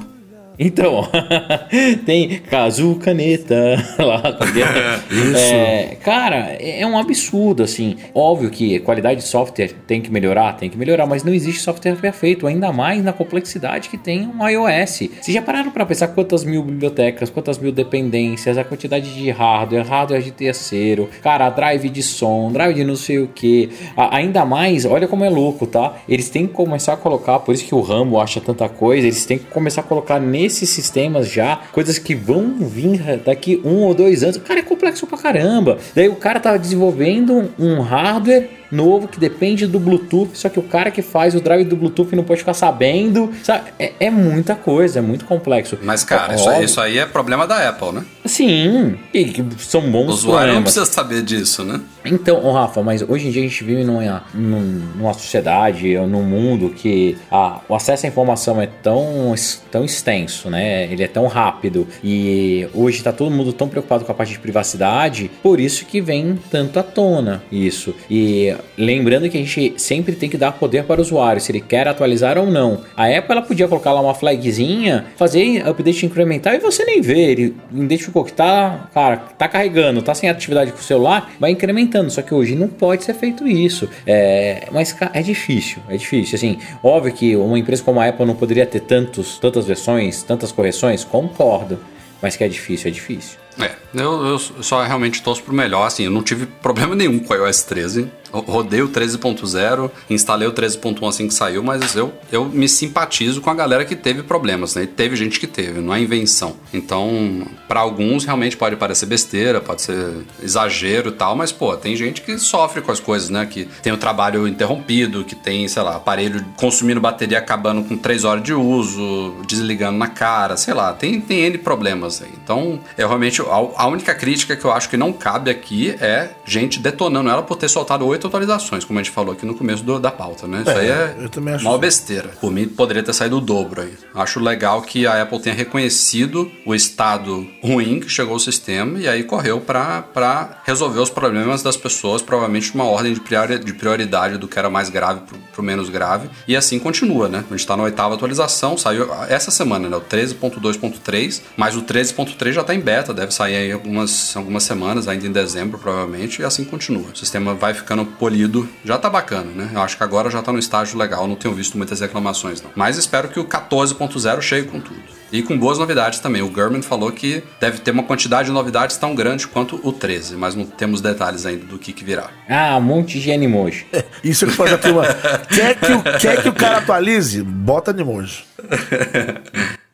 Então, 0.64 1.08
tem 2.06 2.38
Casu 2.38 2.94
Caneta 2.98 3.84
lá. 3.98 4.22
Isso. 5.10 5.36
É, 5.36 5.98
cara, 6.04 6.56
é 6.60 6.86
um 6.86 6.96
absurdo, 7.00 7.64
assim. 7.64 7.96
Óbvio 8.14 8.52
que 8.52 8.78
qualidade 8.80 9.22
de 9.22 9.28
software 9.28 9.72
tem 9.88 10.00
que 10.02 10.12
melhorar, 10.12 10.54
tem 10.54 10.70
que 10.70 10.78
melhorar, 10.78 11.08
mas 11.08 11.24
não 11.24 11.34
existe 11.34 11.62
software 11.62 11.96
perfeito, 11.96 12.46
ainda 12.46 12.72
mais 12.72 13.04
na 13.04 13.12
complexidade 13.12 13.90
que 13.90 13.98
tem 13.98 14.28
um 14.28 14.48
iOS. 14.48 15.10
Vocês 15.20 15.34
já 15.34 15.42
pararam 15.42 15.72
para 15.72 15.84
pensar 15.84 16.10
quantas 16.10 16.44
mil 16.44 16.62
bibliotecas, 16.62 17.32
quantas 17.32 17.58
mil 17.58 17.72
dependências, 17.72 18.56
a 18.56 18.64
quantidade 18.64 19.16
de 19.16 19.32
hardware, 19.32 19.84
hardware 19.84 20.22
de 20.22 20.30
terceiro, 20.30 21.10
cara, 21.24 21.50
drive 21.50 21.90
de 21.90 22.04
som, 22.04 22.52
drive 22.52 22.76
de 22.76 22.84
não 22.84 22.96
sei 22.96 23.18
o 23.18 23.28
que. 23.28 23.72
Ainda 23.98 24.46
mais, 24.46 24.86
olha 24.86 25.08
como 25.08 25.26
é 25.26 25.30
louco, 25.30 25.66
tá? 25.66 25.96
Eles 26.08 26.30
têm 26.30 26.46
que 26.46 26.54
começar 26.54 26.94
a 26.94 26.98
colocar, 26.98 27.40
por 27.40 27.56
isso 27.56 27.66
que 27.66 27.74
o 27.74 27.82
Rambo 27.82 28.20
acha 28.20 28.40
tanta 28.40 28.70
coisa, 28.70 29.08
eles 29.08 29.26
têm 29.26 29.40
que 29.40 29.46
começar 29.46 29.82
a 29.82 29.84
colocar 29.84 30.20
nesse 30.20 30.51
esses 30.52 30.70
sistemas 30.70 31.30
já, 31.30 31.58
coisas 31.72 31.98
que 31.98 32.16
vão 32.16 32.58
vir 32.60 33.22
daqui 33.26 33.62
um 33.64 33.82
ou 33.84 33.94
dois 33.94 34.24
anos. 34.24 34.38
Cara, 34.38 34.60
é 34.60 34.64
complexo 34.64 35.08
pra 35.08 35.18
caramba. 35.18 35.78
Daí 35.96 36.08
o 36.08 36.16
cara 36.16 36.40
tá 36.40 36.56
desenvolvendo 36.58 37.52
um 37.58 37.82
hardware 37.82 38.62
novo 38.72 39.08
que 39.08 39.20
depende 39.20 39.68
do 39.68 39.80
Bluetooth, 39.80 40.30
só 40.34 40.48
que 40.48 40.58
o 40.58 40.64
cara 40.64 40.90
que 40.90 41.02
faz 41.02 41.36
o 41.36 41.42
drive 41.42 41.66
do 41.66 41.76
Bluetooth 41.76 42.16
não 42.16 42.24
pode 42.24 42.40
ficar 42.40 42.54
sabendo, 42.54 43.30
sabe? 43.44 43.72
É, 43.78 43.92
é 44.00 44.10
muita 44.10 44.56
coisa, 44.56 45.00
é 45.00 45.02
muito 45.02 45.26
complexo. 45.26 45.78
Mas, 45.82 46.04
cara, 46.04 46.36
isso, 46.36 46.50
aí, 46.50 46.64
isso 46.64 46.80
aí 46.82 46.98
é 46.98 47.06
problema 47.06 47.46
da 47.46 47.68
Apple, 47.68 47.92
né? 47.92 48.06
Sim, 48.26 48.98
e 49.14 49.44
são 49.58 49.82
bons 49.92 50.08
O 50.08 50.14
usuário 50.14 50.54
problemas. 50.54 50.56
não 50.56 50.64
precisa 50.64 50.86
saber 50.86 51.22
disso, 51.22 51.64
né? 51.66 51.82
Então, 52.06 52.40
oh, 52.44 52.52
Rafa, 52.54 52.82
mas 52.82 53.02
hoje 53.02 53.28
em 53.28 53.32
dia 53.32 53.42
a 53.42 53.48
gente 53.48 53.64
vive 53.64 53.84
numa, 53.84 54.24
numa 54.34 55.14
sociedade, 55.14 55.96
num 55.98 56.24
mundo 56.24 56.70
que 56.70 57.18
a, 57.30 57.60
o 57.68 57.76
acesso 57.76 58.06
à 58.06 58.10
informação 58.10 58.62
é 58.62 58.68
tão, 58.68 59.36
tão 59.70 59.84
extenso, 59.84 60.41
né? 60.50 60.92
Ele 60.92 61.04
é 61.04 61.08
tão 61.08 61.28
rápido 61.28 61.88
e 62.04 62.68
hoje 62.74 62.98
está 62.98 63.12
todo 63.12 63.32
mundo 63.32 63.54
tão 63.54 63.68
preocupado 63.68 64.06
com 64.06 64.12
a 64.12 64.16
parte 64.16 64.34
de 64.34 64.40
privacidade, 64.40 65.30
por 65.42 65.60
isso 65.60 65.86
que 65.86 66.02
vem 66.02 66.40
tanto 66.50 66.80
à 66.80 66.84
tona 66.84 67.44
isso. 67.52 67.94
E 68.10 68.54
lembrando 68.78 69.30
que 69.30 69.38
a 69.38 69.42
gente 69.42 69.74
sempre 69.78 70.16
tem 70.16 70.30
que 70.30 70.38
dar 70.38 70.54
poder 70.54 70.84
para 70.84 71.00
o 71.00 71.04
usuário, 71.04 71.42
se 71.42 71.52
ele 71.52 71.62
quer 71.62 71.88
atualizar 71.88 72.38
ou 72.38 72.48
não. 72.50 72.82
A 72.96 73.06
Apple 73.06 73.32
ela 73.32 73.42
podia 73.42 73.68
colocar 73.68 73.92
lá 73.92 74.02
uma 74.02 74.14
flagzinha, 74.14 75.06
fazer 75.16 75.68
update 75.68 76.06
incremental 76.06 76.54
e 76.54 76.60
você 76.60 76.84
nem 76.86 77.02
vê. 77.02 77.32
Ele 77.32 77.56
identificou 77.72 78.24
que 78.24 78.34
tá, 78.34 78.90
cara, 78.94 79.18
tá 79.18 79.48
carregando, 79.48 80.02
tá 80.02 80.14
sem 80.14 80.30
atividade 80.30 80.72
com 80.72 80.80
o 80.80 80.84
celular, 80.84 81.32
vai 81.40 81.52
incrementando. 81.52 82.10
Só 82.12 82.22
que 82.22 82.34
hoje 82.34 82.56
não 82.56 82.68
pode 82.68 83.04
ser 83.04 83.14
feito 83.14 83.48
isso. 83.48 83.90
É, 84.06 84.68
mas 84.72 84.96
é 85.14 85.22
difícil, 85.22 85.82
é 85.90 85.98
difícil. 85.98 86.36
Assim, 86.36 86.58
óbvio 86.84 87.14
que 87.14 87.36
uma 87.36 87.58
empresa 87.58 87.84
como 87.84 88.00
a 88.00 88.08
Apple 88.08 88.26
não 88.26 88.36
poderia 88.36 88.66
ter 88.66 88.82
tantos, 88.82 89.40
tantas 89.40 89.66
versões, 89.66 90.21
tantas 90.24 90.52
correções, 90.52 91.04
concordo. 91.04 91.80
Mas 92.22 92.36
que 92.36 92.44
é 92.44 92.48
difícil, 92.48 92.90
é 92.90 92.92
difícil. 92.92 93.40
É, 93.62 93.76
eu, 93.94 94.26
eu 94.26 94.40
só 94.40 94.84
realmente 94.84 95.22
torço 95.22 95.44
pro 95.44 95.54
melhor, 95.54 95.86
assim, 95.86 96.06
eu 96.06 96.12
não 96.12 96.24
tive 96.24 96.46
problema 96.46 96.96
nenhum 96.96 97.20
com 97.20 97.34
o 97.34 97.38
iOS 97.38 97.64
13. 97.64 98.10
Rodei 98.32 98.82
o 98.82 98.88
13.0, 98.88 99.92
instalei 100.10 100.48
o 100.48 100.54
13.1 100.54 101.08
assim 101.08 101.28
que 101.28 101.34
saiu, 101.34 101.62
mas 101.62 101.96
eu, 101.96 102.14
eu 102.32 102.46
me 102.46 102.68
simpatizo 102.70 103.42
com 103.42 103.50
a 103.50 103.54
galera 103.54 103.84
que 103.84 103.96
teve 103.96 104.24
problemas, 104.24 104.74
né? 104.74 104.84
E 104.84 104.88
teve 104.88 105.18
gente 105.18 105.38
que 105.38 105.46
teve, 105.46 105.82
não 105.82 105.94
é 105.94 106.00
invenção. 106.00 106.56
Então, 106.74 107.46
para 107.68 107.82
alguns 107.82 108.24
realmente 108.24 108.56
pode 108.56 108.78
parecer 108.78 109.06
besteira, 109.06 109.60
pode 109.60 109.82
ser 109.82 110.26
exagero 110.42 111.10
e 111.10 111.12
tal, 111.12 111.36
mas 111.36 111.52
pô, 111.52 111.76
tem 111.76 111.94
gente 111.94 112.22
que 112.22 112.38
sofre 112.40 112.82
com 112.82 112.92
as 112.92 113.02
coisas, 113.02 113.30
né? 113.30 113.46
Que 113.46 113.66
tem 113.84 113.92
o 113.92 113.98
trabalho 113.98 114.48
interrompido, 114.48 115.26
que 115.26 115.36
tem, 115.36 115.68
sei 115.68 115.84
lá, 115.84 115.98
aparelho 115.98 116.46
consumindo 116.56 117.02
bateria 117.02 117.38
acabando 117.38 117.84
com 117.84 117.98
3 117.98 118.24
horas 118.24 118.44
de 118.44 118.54
uso, 118.54 119.36
desligando 119.46 119.98
na 119.98 120.08
cara, 120.08 120.56
sei 120.56 120.74
lá, 120.74 120.94
tem, 120.94 121.20
tem 121.20 121.42
N 121.42 121.58
problemas 121.58 122.22
aí. 122.22 122.32
Então, 122.42 122.80
eu 122.98 123.10
realmente, 123.10 123.42
a, 123.52 123.88
única 123.88 124.14
crítica 124.14 124.56
que 124.56 124.66
eu 124.66 124.72
acho 124.72 124.90
que 124.90 124.98
não 124.98 125.12
cabe 125.12 125.52
aqui 125.52 125.92
é 126.00 126.32
gente 126.46 126.80
detonando 126.80 127.30
ela 127.30 127.44
por 127.44 127.56
ter 127.56 127.70
soltado 127.70 128.06
8 128.06 128.28
atualizações, 128.28 128.86
como 128.86 129.00
a 129.00 129.04
gente 129.04 129.12
falou 129.12 129.34
aqui 129.34 129.46
no 129.46 129.56
começo 129.56 129.84
do, 129.84 130.00
da 130.00 130.12
pauta, 130.12 130.48
né? 130.48 130.62
Isso 130.62 130.72
é, 130.72 130.80
aí 130.80 130.90
é 130.90 131.16
eu 131.20 131.60
uma 131.62 131.78
besteira. 131.78 132.30
Por 132.40 132.52
mim, 132.52 132.68
poderia 132.68 133.04
ter 133.04 133.14
saído 133.14 133.38
o 133.38 133.42
dobro 133.42 133.82
aí. 133.82 133.94
Acho 134.16 134.40
legal 134.40 134.82
que 134.82 135.06
a 135.06 135.22
Apple 135.22 135.40
tenha 135.40 135.56
reconhecido 135.56 136.52
o 136.66 136.74
estado 136.74 137.48
ruim 137.64 138.00
que 138.00 138.10
chegou 138.10 138.36
o 138.36 138.40
sistema 138.40 139.00
e 139.00 139.08
aí 139.08 139.24
correu 139.24 139.60
para 139.60 140.62
resolver 140.64 141.00
os 141.00 141.10
problemas 141.10 141.62
das 141.62 141.78
pessoas, 141.78 142.22
provavelmente 142.22 142.76
numa 142.76 142.90
ordem 142.90 143.14
de 143.14 143.74
prioridade 143.74 144.38
do 144.38 144.48
que 144.48 144.58
era 144.58 144.70
mais 144.70 144.90
grave 144.90 145.22
para 145.52 145.62
o 145.62 145.64
menos 145.64 145.90
grave. 145.90 146.30
E 146.48 146.56
assim 146.56 146.80
continua, 146.80 147.28
né? 147.28 147.40
A 147.40 147.52
gente 147.52 147.60
está 147.60 147.76
na 147.76 147.84
oitava 147.84 148.16
atualização, 148.16 148.78
saiu 148.78 149.10
essa 149.28 149.52
semana, 149.52 149.90
né? 149.90 149.98
O 149.98 150.02
13.2.3, 150.02 151.42
mas 151.58 151.76
o 151.76 151.82
13.3 151.82 152.54
já 152.54 152.62
está 152.62 152.74
em 152.74 152.80
beta, 152.80 153.14
deve 153.14 153.31
sair 153.32 153.56
aí 153.56 153.72
algumas, 153.72 154.36
algumas 154.36 154.64
semanas, 154.64 155.08
ainda 155.08 155.26
em 155.26 155.32
dezembro, 155.32 155.78
provavelmente, 155.78 156.42
e 156.42 156.46
assim 156.46 156.64
continua. 156.64 157.12
O 157.14 157.18
sistema 157.18 157.54
vai 157.54 157.74
ficando 157.74 158.06
polido, 158.06 158.68
já 158.84 158.98
tá 158.98 159.10
bacana, 159.10 159.52
né? 159.52 159.72
Eu 159.74 159.82
acho 159.82 159.98
que 159.98 160.04
agora 160.04 160.30
já 160.30 160.42
tá 160.42 160.52
no 160.52 160.60
estágio 160.60 160.98
legal, 160.98 161.28
não 161.28 161.36
tenho 161.36 161.54
visto 161.54 161.78
muitas 161.78 162.00
reclamações 162.00 162.62
não. 162.62 162.72
Mas 162.76 162.98
espero 162.98 163.30
que 163.30 163.40
o 163.40 163.46
14.0 163.46 164.42
chegue 164.42 164.68
com 164.68 164.80
tudo. 164.80 165.02
E 165.32 165.42
com 165.42 165.58
boas 165.58 165.78
novidades 165.78 166.20
também. 166.20 166.42
O 166.42 166.50
Gurman 166.50 166.82
falou 166.82 167.10
que 167.12 167.42
deve 167.60 167.80
ter 167.80 167.92
uma 167.92 168.04
quantidade 168.04 168.48
de 168.48 168.52
novidades 168.54 168.98
tão 168.98 169.16
grande 169.16 169.48
quanto 169.48 169.80
o 169.82 169.94
13, 169.94 170.36
mas 170.36 170.56
não 170.56 170.66
temos 170.66 171.00
detalhes 171.00 171.46
ainda 171.46 171.66
do 171.66 171.80
que, 171.80 171.94
que 171.94 172.04
virá. 172.04 172.30
Ah, 172.50 172.76
um 172.78 172.82
monte 172.82 173.20
de 173.20 173.32
animoji. 173.32 173.88
Isso 174.22 174.46
que 174.46 174.52
faz 174.52 174.74
a 174.74 174.78
turma. 174.78 175.04
quer, 175.48 175.80
que 175.80 175.92
o, 175.94 176.04
quer 176.20 176.42
que 176.44 176.50
o 176.50 176.54
cara 176.54 176.80
atualize? 176.80 177.42
Bota 177.42 177.92
animoji. 177.92 178.44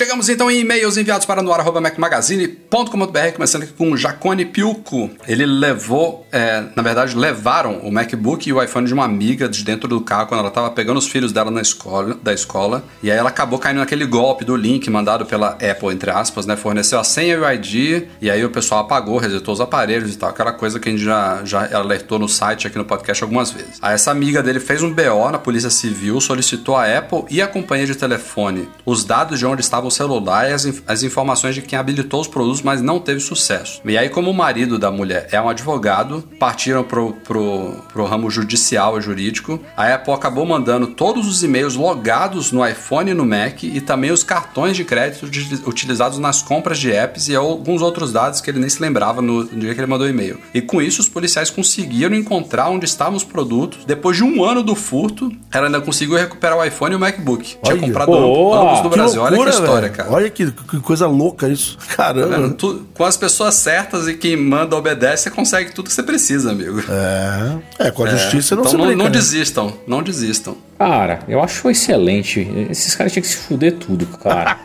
Chegamos 0.00 0.30
então 0.30 0.50
em 0.50 0.60
e-mails 0.60 0.96
enviados 0.96 1.26
para 1.26 1.42
noar.macmagazine.com.br, 1.42 3.32
começando 3.34 3.64
aqui 3.64 3.74
com 3.74 3.94
Jacone 3.94 4.46
Piuco. 4.46 5.10
Ele 5.28 5.44
levou, 5.44 6.26
é, 6.32 6.64
na 6.74 6.82
verdade, 6.82 7.14
levaram 7.14 7.80
o 7.80 7.92
MacBook 7.92 8.48
e 8.48 8.52
o 8.54 8.62
iPhone 8.62 8.86
de 8.86 8.94
uma 8.94 9.04
amiga 9.04 9.46
de 9.46 9.62
dentro 9.62 9.86
do 9.86 10.00
carro 10.00 10.26
quando 10.28 10.40
ela 10.40 10.48
estava 10.48 10.70
pegando 10.70 10.96
os 10.96 11.06
filhos 11.06 11.32
dela 11.32 11.50
na 11.50 11.60
escola, 11.60 12.18
da 12.22 12.32
escola. 12.32 12.82
E 13.02 13.10
aí 13.10 13.18
ela 13.18 13.28
acabou 13.28 13.58
caindo 13.58 13.76
naquele 13.76 14.06
golpe 14.06 14.42
do 14.42 14.56
link 14.56 14.88
mandado 14.88 15.26
pela 15.26 15.48
Apple, 15.48 15.92
entre 15.92 16.10
aspas, 16.10 16.46
né? 16.46 16.56
Forneceu 16.56 16.98
a 16.98 17.04
senha 17.04 17.34
e 17.34 17.38
o 17.38 17.52
ID, 17.52 18.04
e 18.22 18.30
aí 18.30 18.42
o 18.42 18.48
pessoal 18.48 18.80
apagou, 18.80 19.18
resetou 19.18 19.52
os 19.52 19.60
aparelhos 19.60 20.14
e 20.14 20.16
tal. 20.16 20.30
Aquela 20.30 20.54
coisa 20.54 20.80
que 20.80 20.88
a 20.88 20.92
gente 20.92 21.04
já, 21.04 21.42
já 21.44 21.76
alertou 21.76 22.18
no 22.18 22.26
site 22.26 22.66
aqui 22.66 22.78
no 22.78 22.86
podcast 22.86 23.22
algumas 23.22 23.50
vezes. 23.50 23.76
Aí 23.82 23.92
essa 23.92 24.10
amiga 24.10 24.42
dele 24.42 24.60
fez 24.60 24.82
um 24.82 24.90
BO 24.90 25.30
na 25.30 25.38
Polícia 25.38 25.68
Civil, 25.68 26.18
solicitou 26.22 26.74
a 26.74 26.86
Apple 26.86 27.24
e 27.28 27.42
a 27.42 27.46
companhia 27.46 27.84
de 27.84 27.94
telefone 27.94 28.66
os 28.86 29.04
dados 29.04 29.38
de 29.38 29.44
onde 29.44 29.60
estava 29.60 29.89
o 29.90 29.92
celular 29.92 30.48
e 30.48 30.52
as, 30.52 30.66
as 30.86 31.02
informações 31.02 31.54
de 31.54 31.62
quem 31.62 31.78
habilitou 31.78 32.20
os 32.20 32.28
produtos, 32.28 32.62
mas 32.62 32.80
não 32.80 32.98
teve 32.98 33.20
sucesso. 33.20 33.80
E 33.84 33.98
aí, 33.98 34.08
como 34.08 34.30
o 34.30 34.34
marido 34.34 34.78
da 34.78 34.90
mulher 34.90 35.28
é 35.30 35.40
um 35.40 35.48
advogado, 35.48 36.24
partiram 36.38 36.82
pro, 36.82 37.12
pro, 37.12 37.74
pro 37.92 38.04
ramo 38.04 38.30
judicial 38.30 38.98
e 38.98 39.02
jurídico. 39.02 39.60
A 39.76 39.94
Apple 39.94 40.12
acabou 40.12 40.46
mandando 40.46 40.88
todos 40.88 41.26
os 41.26 41.42
e-mails 41.42 41.74
logados 41.74 42.52
no 42.52 42.66
iPhone 42.66 43.10
e 43.10 43.14
no 43.14 43.26
Mac 43.26 43.62
e 43.62 43.80
também 43.80 44.10
os 44.10 44.22
cartões 44.22 44.76
de 44.76 44.84
crédito 44.84 45.28
de, 45.28 45.54
utilizados 45.66 46.18
nas 46.18 46.42
compras 46.42 46.78
de 46.78 46.90
apps 46.92 47.28
e 47.28 47.36
alguns 47.36 47.82
outros 47.82 48.12
dados 48.12 48.40
que 48.40 48.50
ele 48.50 48.58
nem 48.58 48.68
se 48.68 48.80
lembrava 48.80 49.20
no, 49.20 49.44
no 49.44 49.60
dia 49.60 49.74
que 49.74 49.80
ele 49.80 49.86
mandou 49.86 50.06
o 50.06 50.10
e-mail. 50.10 50.38
E 50.54 50.60
com 50.60 50.80
isso, 50.80 51.00
os 51.00 51.08
policiais 51.08 51.50
conseguiram 51.50 52.14
encontrar 52.14 52.68
onde 52.68 52.84
estavam 52.84 53.16
os 53.16 53.24
produtos. 53.24 53.84
Depois 53.84 54.16
de 54.16 54.24
um 54.24 54.44
ano 54.44 54.62
do 54.62 54.74
furto, 54.74 55.32
ela 55.52 55.66
ainda 55.66 55.80
conseguiu 55.80 56.16
recuperar 56.16 56.58
o 56.58 56.64
iPhone 56.64 56.92
e 56.92 56.96
o 56.96 57.00
MacBook. 57.00 57.56
Tinha 57.62 57.76
comprado 57.76 58.14
ambos 58.14 58.82
no 58.82 58.90
Brasil. 58.90 59.22
Olha 59.22 59.36
que 59.36 59.50
história, 59.50 59.69
véio. 59.78 59.92
cara. 59.92 60.10
Olha 60.10 60.30
que, 60.30 60.50
que, 60.50 60.80
coisa 60.80 61.06
louca 61.06 61.48
isso. 61.48 61.76
Caramba. 61.96 62.48
Tá 62.48 62.54
tu, 62.56 62.86
com 62.94 63.04
as 63.04 63.16
pessoas 63.16 63.54
certas 63.54 64.08
e 64.08 64.14
quem 64.14 64.36
manda 64.36 64.76
obedece, 64.76 65.24
você 65.24 65.30
consegue 65.30 65.72
tudo 65.72 65.88
que 65.88 65.94
você 65.94 66.02
precisa, 66.02 66.50
amigo. 66.50 66.82
É. 66.88 67.86
É, 67.86 67.90
com 67.90 68.04
a 68.04 68.08
é. 68.08 68.10
justiça 68.10 68.54
não 68.54 68.62
então 68.62 68.70
se 68.70 68.76
não, 68.76 68.86
brinca, 68.86 68.98
não 68.98 69.04
né? 69.06 69.10
desistam, 69.10 69.72
não 69.86 70.02
desistam. 70.02 70.56
Cara, 70.78 71.20
eu 71.28 71.42
acho 71.42 71.68
excelente. 71.70 72.40
Esses 72.70 72.94
caras 72.94 73.12
tinham 73.12 73.22
que 73.22 73.28
se 73.28 73.36
fuder 73.36 73.74
tudo, 73.74 74.06
cara. 74.18 74.58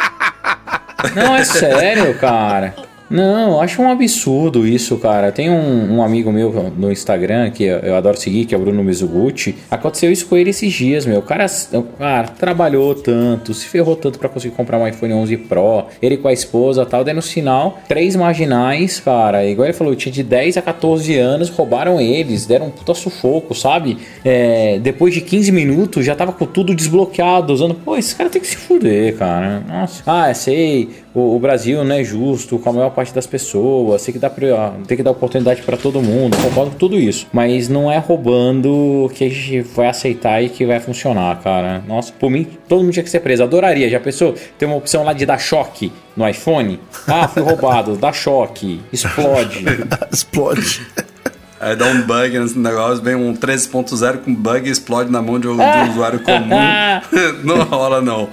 não, 1.15 1.35
é 1.35 1.43
sério, 1.43 2.17
cara. 2.17 2.75
Não, 3.09 3.61
acho 3.61 3.81
um 3.81 3.89
absurdo 3.89 4.67
isso, 4.67 4.97
cara. 4.97 5.31
Tem 5.31 5.49
um, 5.49 5.95
um, 5.95 6.01
amigo 6.01 6.31
meu 6.31 6.51
no 6.75 6.91
Instagram 6.91 7.51
que 7.51 7.63
eu, 7.63 7.77
eu, 7.79 7.95
adoro 7.95 8.17
seguir, 8.17 8.45
que 8.45 8.55
é 8.55 8.57
o 8.57 8.61
Bruno 8.61 8.83
Mizuguchi. 8.83 9.55
Aconteceu 9.69 10.11
isso 10.11 10.25
com 10.27 10.35
ele 10.35 10.49
esses 10.49 10.73
dias, 10.73 11.05
meu. 11.05 11.19
O 11.19 11.21
cara, 11.21 11.45
cara 11.97 12.27
trabalhou 12.27 12.95
tanto, 12.95 13.53
se 13.53 13.67
ferrou 13.67 13.95
tanto 13.95 14.17
para 14.17 14.29
conseguir 14.29 14.55
comprar 14.55 14.77
um 14.77 14.87
iPhone 14.87 15.13
11 15.13 15.37
Pro. 15.37 15.85
Ele 16.01 16.17
com 16.17 16.27
a 16.27 16.33
esposa 16.33 16.85
tal. 16.85 17.03
Daí 17.03 17.13
no 17.13 17.21
sinal, 17.21 17.79
três 17.87 18.15
marginais, 18.15 18.99
cara. 18.99 19.45
Igual 19.45 19.67
ele 19.67 19.73
falou, 19.73 19.95
tinha 19.95 20.11
de 20.11 20.23
10 20.23 20.57
a 20.57 20.61
14 20.61 21.15
anos, 21.17 21.49
roubaram 21.49 21.99
eles, 22.01 22.45
deram 22.45 22.67
um 22.67 22.71
puta 22.71 22.93
sufoco, 22.93 23.53
sabe? 23.53 23.97
É, 24.23 24.79
depois 24.81 25.13
de 25.13 25.21
15 25.21 25.51
minutos 25.51 26.05
já 26.05 26.15
tava 26.15 26.31
com 26.31 26.45
tudo 26.45 26.73
desbloqueado, 26.73 27.53
usando. 27.53 27.75
Pô, 27.75 27.95
esse 27.95 28.15
cara 28.15 28.29
tem 28.29 28.41
que 28.41 28.47
se 28.47 28.57
fuder, 28.57 29.15
cara. 29.15 29.59
Nossa. 29.67 30.03
Ah, 30.05 30.33
sei 30.33 31.04
o, 31.15 31.35
o, 31.35 31.39
Brasil 31.39 31.83
não 31.83 31.95
é 31.95 32.03
justo 32.03 32.59
com 32.59 32.69
a 32.69 32.73
maior 32.73 32.89
parte 32.91 33.13
das 33.13 33.25
pessoas, 33.25 34.03
tem 34.03 34.13
que 34.13 34.19
dar, 34.19 34.29
tem 34.85 34.97
que 34.97 35.01
dar 35.01 35.11
oportunidade 35.11 35.61
para 35.61 35.77
todo 35.77 36.01
mundo, 36.01 36.35
concordo 36.37 36.71
com 36.71 36.77
tudo 36.77 36.99
isso. 36.99 37.25
Mas 37.31 37.69
não 37.69 37.91
é 37.91 37.97
roubando 37.97 39.09
que 39.15 39.23
a 39.23 39.29
gente 39.29 39.61
vai 39.61 39.87
aceitar 39.87 40.43
e 40.43 40.49
que 40.49 40.65
vai 40.65 40.79
funcionar, 40.79 41.41
cara. 41.41 41.81
Nossa, 41.87 42.11
por 42.13 42.29
mim, 42.29 42.45
todo 42.67 42.83
mundo 42.83 42.91
tinha 42.91 43.03
que 43.03 43.09
ser 43.09 43.21
preso. 43.21 43.43
Adoraria, 43.43 43.89
já 43.89 43.99
pensou? 43.99 44.35
Tem 44.57 44.67
uma 44.67 44.77
opção 44.77 45.03
lá 45.03 45.13
de 45.13 45.25
dar 45.25 45.39
choque 45.39 45.91
no 46.15 46.27
iPhone? 46.27 46.79
Ah, 47.07 47.27
fui 47.27 47.41
roubado, 47.41 47.95
dá 47.95 48.11
choque, 48.11 48.81
explode. 48.91 49.65
explode. 50.11 50.81
Aí 51.65 51.75
dá 51.75 51.87
um 51.87 52.03
bug 52.03 52.37
nesse 52.37 52.59
negócio, 52.59 53.03
vem 53.03 53.15
um 53.15 53.33
13.0 53.33 54.19
com 54.19 54.35
bug 54.35 54.69
e 54.69 54.71
explode 54.71 55.11
na 55.11 55.19
mão 55.19 55.39
de 55.39 55.47
um, 55.47 55.57
de 55.57 55.63
um 55.63 55.89
usuário 55.89 56.19
comum. 56.19 56.47
não 57.43 57.63
rola, 57.63 58.01
não. 58.01 58.29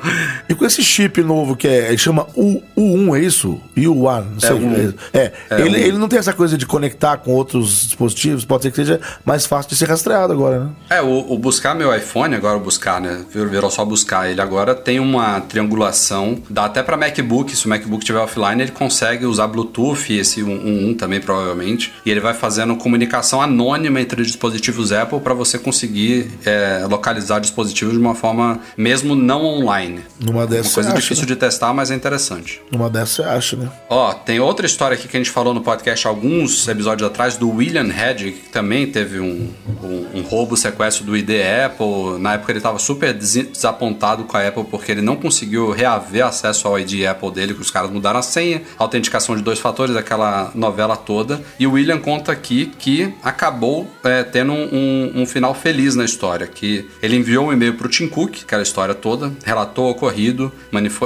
E 0.46 0.54
com 0.54 0.66
esse 0.66 0.82
chip 0.82 1.22
novo 1.22 1.56
que 1.56 1.66
é, 1.66 1.96
chama 1.96 2.26
U, 2.36 2.62
U1, 2.76 3.16
é 3.16 3.20
isso? 3.24 3.58
U1, 3.74 4.24
não 4.32 4.38
sei. 4.38 4.50
É, 4.50 4.54
um, 4.54 4.94
é, 5.14 5.32
é 5.48 5.60
ele, 5.62 5.70
um. 5.70 5.80
ele 5.80 5.98
não 5.98 6.08
tem 6.08 6.18
essa 6.18 6.34
coisa 6.34 6.58
de 6.58 6.66
conectar 6.66 7.16
com 7.16 7.32
outros 7.32 7.86
dispositivos, 7.86 8.44
pode 8.44 8.64
ser 8.64 8.70
que 8.70 8.76
seja 8.76 9.00
mais 9.24 9.46
fácil 9.46 9.70
de 9.70 9.76
ser 9.76 9.88
rastreado 9.88 10.30
agora, 10.34 10.64
né? 10.64 10.70
É, 10.90 11.00
o, 11.00 11.32
o 11.32 11.38
buscar 11.38 11.74
meu 11.74 11.96
iPhone, 11.96 12.34
agora 12.34 12.58
o 12.58 12.60
buscar, 12.60 13.00
né? 13.00 13.24
Virou 13.30 13.70
só 13.70 13.82
buscar. 13.82 14.30
Ele 14.30 14.42
agora 14.42 14.74
tem 14.74 15.00
uma 15.00 15.40
triangulação, 15.40 16.36
dá 16.50 16.66
até 16.66 16.82
para 16.82 16.98
MacBook, 16.98 17.56
se 17.56 17.64
o 17.64 17.70
MacBook 17.70 18.02
estiver 18.02 18.20
offline, 18.20 18.60
ele 18.60 18.72
consegue 18.72 19.24
usar 19.24 19.46
Bluetooth, 19.46 20.12
esse 20.12 20.42
1.1 20.42 20.98
também, 20.98 21.18
provavelmente, 21.18 21.94
e 22.04 22.10
ele 22.10 22.20
vai 22.20 22.34
fazendo 22.34 22.76
comunicação 22.76 23.21
comunicação 23.22 23.40
anônima 23.40 24.00
entre 24.00 24.22
dispositivos 24.22 24.92
Apple 24.92 25.20
para 25.20 25.32
você 25.32 25.58
conseguir 25.58 26.30
é, 26.44 26.84
localizar 26.88 27.38
dispositivos 27.38 27.94
de 27.94 28.00
uma 28.00 28.14
forma 28.14 28.60
mesmo 28.76 29.14
não 29.14 29.44
online. 29.44 30.00
Numa 30.20 30.46
dessas. 30.46 30.66
Uma 30.66 30.74
coisa 30.74 30.88
acha, 30.90 31.00
difícil 31.00 31.22
né? 31.22 31.28
de 31.28 31.36
testar, 31.36 31.72
mas 31.72 31.90
é 31.90 31.94
interessante. 31.94 32.60
Numa 32.70 32.90
dessas 32.90 33.12
você 33.12 33.22
acha, 33.22 33.56
né? 33.56 33.70
Ó, 33.88 34.12
tem 34.12 34.40
outra 34.40 34.66
história 34.66 34.94
aqui 34.94 35.06
que 35.06 35.16
a 35.16 35.20
gente 35.20 35.30
falou 35.30 35.54
no 35.54 35.60
podcast 35.60 36.06
alguns 36.06 36.66
episódios 36.66 37.06
atrás 37.08 37.36
do 37.36 37.48
William 37.50 37.88
Hedge, 37.88 38.32
que 38.32 38.48
também 38.50 38.86
teve 38.86 39.20
um, 39.20 39.50
um, 39.82 40.18
um 40.18 40.22
roubo, 40.22 40.56
sequestro 40.56 41.04
do 41.04 41.16
ID 41.16 41.30
Apple. 41.66 42.18
Na 42.18 42.34
época 42.34 42.52
ele 42.52 42.58
estava 42.58 42.78
super 42.78 43.12
desapontado 43.12 44.24
com 44.24 44.36
a 44.36 44.48
Apple 44.48 44.64
porque 44.64 44.92
ele 44.92 45.02
não 45.02 45.16
conseguiu 45.16 45.70
reaver 45.70 46.24
acesso 46.24 46.66
ao 46.66 46.78
ID 46.78 47.06
Apple 47.06 47.30
dele, 47.30 47.54
que 47.54 47.60
os 47.60 47.70
caras 47.70 47.90
mudaram 47.90 48.18
a 48.18 48.22
senha, 48.22 48.62
autenticação 48.78 49.36
de 49.36 49.42
dois 49.42 49.58
fatores, 49.58 49.94
aquela 49.94 50.50
novela 50.54 50.96
toda. 50.96 51.42
E 51.58 51.66
o 51.66 51.72
William 51.72 51.98
conta 51.98 52.32
aqui 52.32 52.72
que 52.78 53.01
acabou 53.22 53.90
é, 54.04 54.22
tendo 54.22 54.52
um, 54.52 55.12
um, 55.22 55.26
final 55.26 55.54
feliz 55.54 55.94
na 55.94 56.04
história, 56.04 56.46
que 56.46 56.88
ele 57.02 57.16
enviou 57.16 57.46
um 57.46 57.52
e-mail 57.52 57.74
para 57.74 57.86
o 57.86 57.90
Tim 57.90 58.08
Cook, 58.08 58.42
aquela 58.42 58.62
história 58.62 58.94
toda, 58.94 59.32
relatou 59.44 59.86
o 59.86 59.90
ocorrido, 59.90 60.52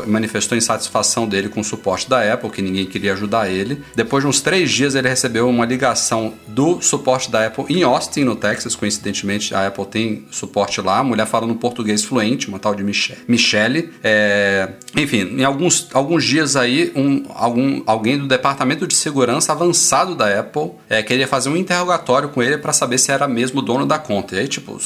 manifestou 0.06 0.56
insatisfação 0.56 1.28
dele 1.28 1.48
com 1.48 1.60
o 1.60 1.64
suporte 1.64 2.08
da 2.08 2.32
Apple, 2.32 2.50
que 2.50 2.62
ninguém 2.62 2.86
queria 2.86 3.12
ajudar 3.12 3.50
ele. 3.50 3.82
Depois 3.94 4.22
de 4.22 4.28
uns 4.28 4.40
três 4.40 4.70
dias, 4.70 4.94
ele 4.94 5.08
recebeu 5.08 5.48
uma 5.48 5.64
ligação 5.64 6.34
do 6.46 6.80
suporte 6.80 7.30
da 7.30 7.46
Apple 7.46 7.64
em 7.68 7.82
Austin, 7.82 8.24
no 8.24 8.36
Texas, 8.36 8.74
coincidentemente 8.74 9.54
a 9.54 9.66
Apple 9.66 9.86
tem 9.86 10.26
suporte 10.30 10.80
lá, 10.80 10.98
a 10.98 11.04
mulher 11.04 11.26
falando 11.26 11.54
português 11.54 12.04
fluente, 12.04 12.48
uma 12.48 12.58
tal 12.58 12.74
de 12.74 12.82
Michelle. 12.82 13.20
Michelle 13.26 13.90
é... 14.02 14.70
Enfim, 14.96 15.36
em 15.38 15.44
alguns, 15.44 15.88
alguns 15.92 16.24
dias 16.24 16.56
aí, 16.56 16.92
um, 16.94 17.24
algum, 17.34 17.82
alguém 17.86 18.18
do 18.18 18.26
departamento 18.26 18.86
de 18.86 18.94
segurança 18.94 19.52
avançado 19.52 20.14
da 20.14 20.40
Apple 20.40 20.72
é, 20.88 21.02
queria 21.02 21.26
fazer 21.26 21.48
um 21.48 21.56
interrogatório 21.56 21.85
interrogatório 21.86 22.28
com 22.28 22.42
ele 22.42 22.58
para 22.58 22.72
saber 22.72 22.98
se 22.98 23.12
era 23.12 23.28
mesmo 23.28 23.62
dono 23.62 23.86
da 23.86 23.98
conta. 23.98 24.34
E 24.34 24.40
aí, 24.40 24.48
tipo, 24.48 24.78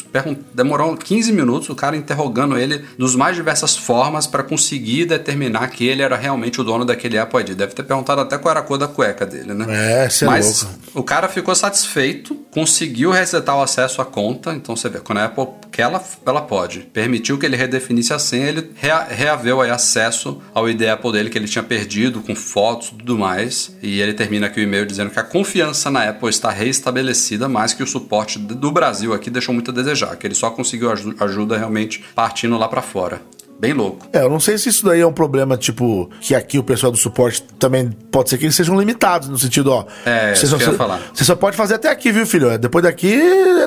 demorou 0.54 0.96
15 0.96 1.32
minutos 1.32 1.68
o 1.70 1.74
cara 1.74 1.96
interrogando 1.96 2.58
ele 2.58 2.84
dos 2.98 3.16
mais 3.16 3.34
diversas 3.34 3.76
formas 3.76 4.26
para 4.26 4.42
conseguir 4.42 5.06
determinar 5.06 5.68
que 5.68 5.86
ele 5.86 6.02
era 6.02 6.16
realmente 6.16 6.60
o 6.60 6.64
dono 6.64 6.84
daquele 6.84 7.18
Apple 7.18 7.40
ID. 7.40 7.50
Deve 7.54 7.72
ter 7.72 7.82
perguntado 7.82 8.20
até 8.20 8.36
qual 8.36 8.50
era 8.50 8.60
a 8.60 8.62
cor 8.62 8.78
da 8.78 8.86
cueca 8.86 9.24
dele, 9.24 9.54
né? 9.54 9.66
É, 9.68 10.08
é 10.08 10.26
Mas 10.26 10.62
louco. 10.62 10.78
o 10.94 11.02
cara 11.02 11.28
ficou 11.28 11.54
satisfeito, 11.54 12.34
conseguiu 12.50 13.10
resetar 13.10 13.56
o 13.56 13.62
acesso 13.62 14.02
à 14.02 14.04
conta. 14.04 14.52
Então 14.52 14.76
você 14.76 14.88
vê, 14.88 15.00
quando 15.00 15.18
a 15.18 15.24
Apple 15.24 15.46
que 15.72 15.80
ela, 15.80 16.02
ela 16.26 16.42
pode, 16.42 16.80
permitiu 16.80 17.38
que 17.38 17.46
ele 17.46 17.56
redefinisse 17.56 18.12
a 18.12 18.18
senha, 18.18 18.48
ele 18.48 18.70
rea, 18.74 19.06
reaveu 19.08 19.60
aí 19.60 19.70
acesso 19.70 20.42
ao 20.52 20.68
ID 20.68 20.82
Apple 20.82 21.12
dele 21.12 21.30
que 21.30 21.38
ele 21.38 21.46
tinha 21.46 21.62
perdido 21.62 22.20
com 22.20 22.34
fotos 22.34 22.88
e 22.88 22.94
tudo 22.96 23.16
mais. 23.16 23.76
E 23.80 24.00
ele 24.00 24.12
termina 24.12 24.46
aqui 24.46 24.60
o 24.60 24.62
e-mail 24.62 24.84
dizendo 24.84 25.10
que 25.10 25.18
a 25.18 25.22
confiança 25.22 25.90
na 25.90 26.08
Apple 26.08 26.28
está 26.28 26.50
reestabelecida 26.50 26.89
estabelecida, 26.90 27.48
mas 27.48 27.72
que 27.72 27.82
o 27.82 27.86
suporte 27.86 28.38
do 28.38 28.70
Brasil 28.70 29.14
aqui 29.14 29.30
deixou 29.30 29.54
muito 29.54 29.70
a 29.70 29.74
desejar, 29.74 30.16
que 30.16 30.26
ele 30.26 30.34
só 30.34 30.50
conseguiu 30.50 30.90
ajuda 30.90 31.56
realmente 31.56 32.04
partindo 32.14 32.58
lá 32.58 32.68
para 32.68 32.82
fora. 32.82 33.22
Bem 33.58 33.74
louco. 33.74 34.08
É, 34.10 34.22
eu 34.22 34.30
não 34.30 34.40
sei 34.40 34.56
se 34.56 34.70
isso 34.70 34.86
daí 34.86 35.00
é 35.00 35.06
um 35.06 35.12
problema, 35.12 35.56
tipo, 35.56 36.10
que 36.20 36.34
aqui 36.34 36.58
o 36.58 36.62
pessoal 36.62 36.90
do 36.90 36.96
suporte 36.96 37.42
também 37.58 37.90
pode 38.10 38.30
ser 38.30 38.38
que 38.38 38.46
eles 38.46 38.54
sejam 38.54 38.78
limitados, 38.78 39.28
no 39.28 39.38
sentido, 39.38 39.70
ó. 39.70 39.84
É, 40.06 40.34
você 40.34 40.46
só, 40.46 40.58
falar. 40.58 41.00
Você 41.12 41.24
só 41.24 41.36
pode 41.36 41.58
fazer 41.58 41.74
até 41.74 41.90
aqui, 41.90 42.10
viu, 42.10 42.26
filho? 42.26 42.58
Depois 42.58 42.82
daqui, 42.82 43.18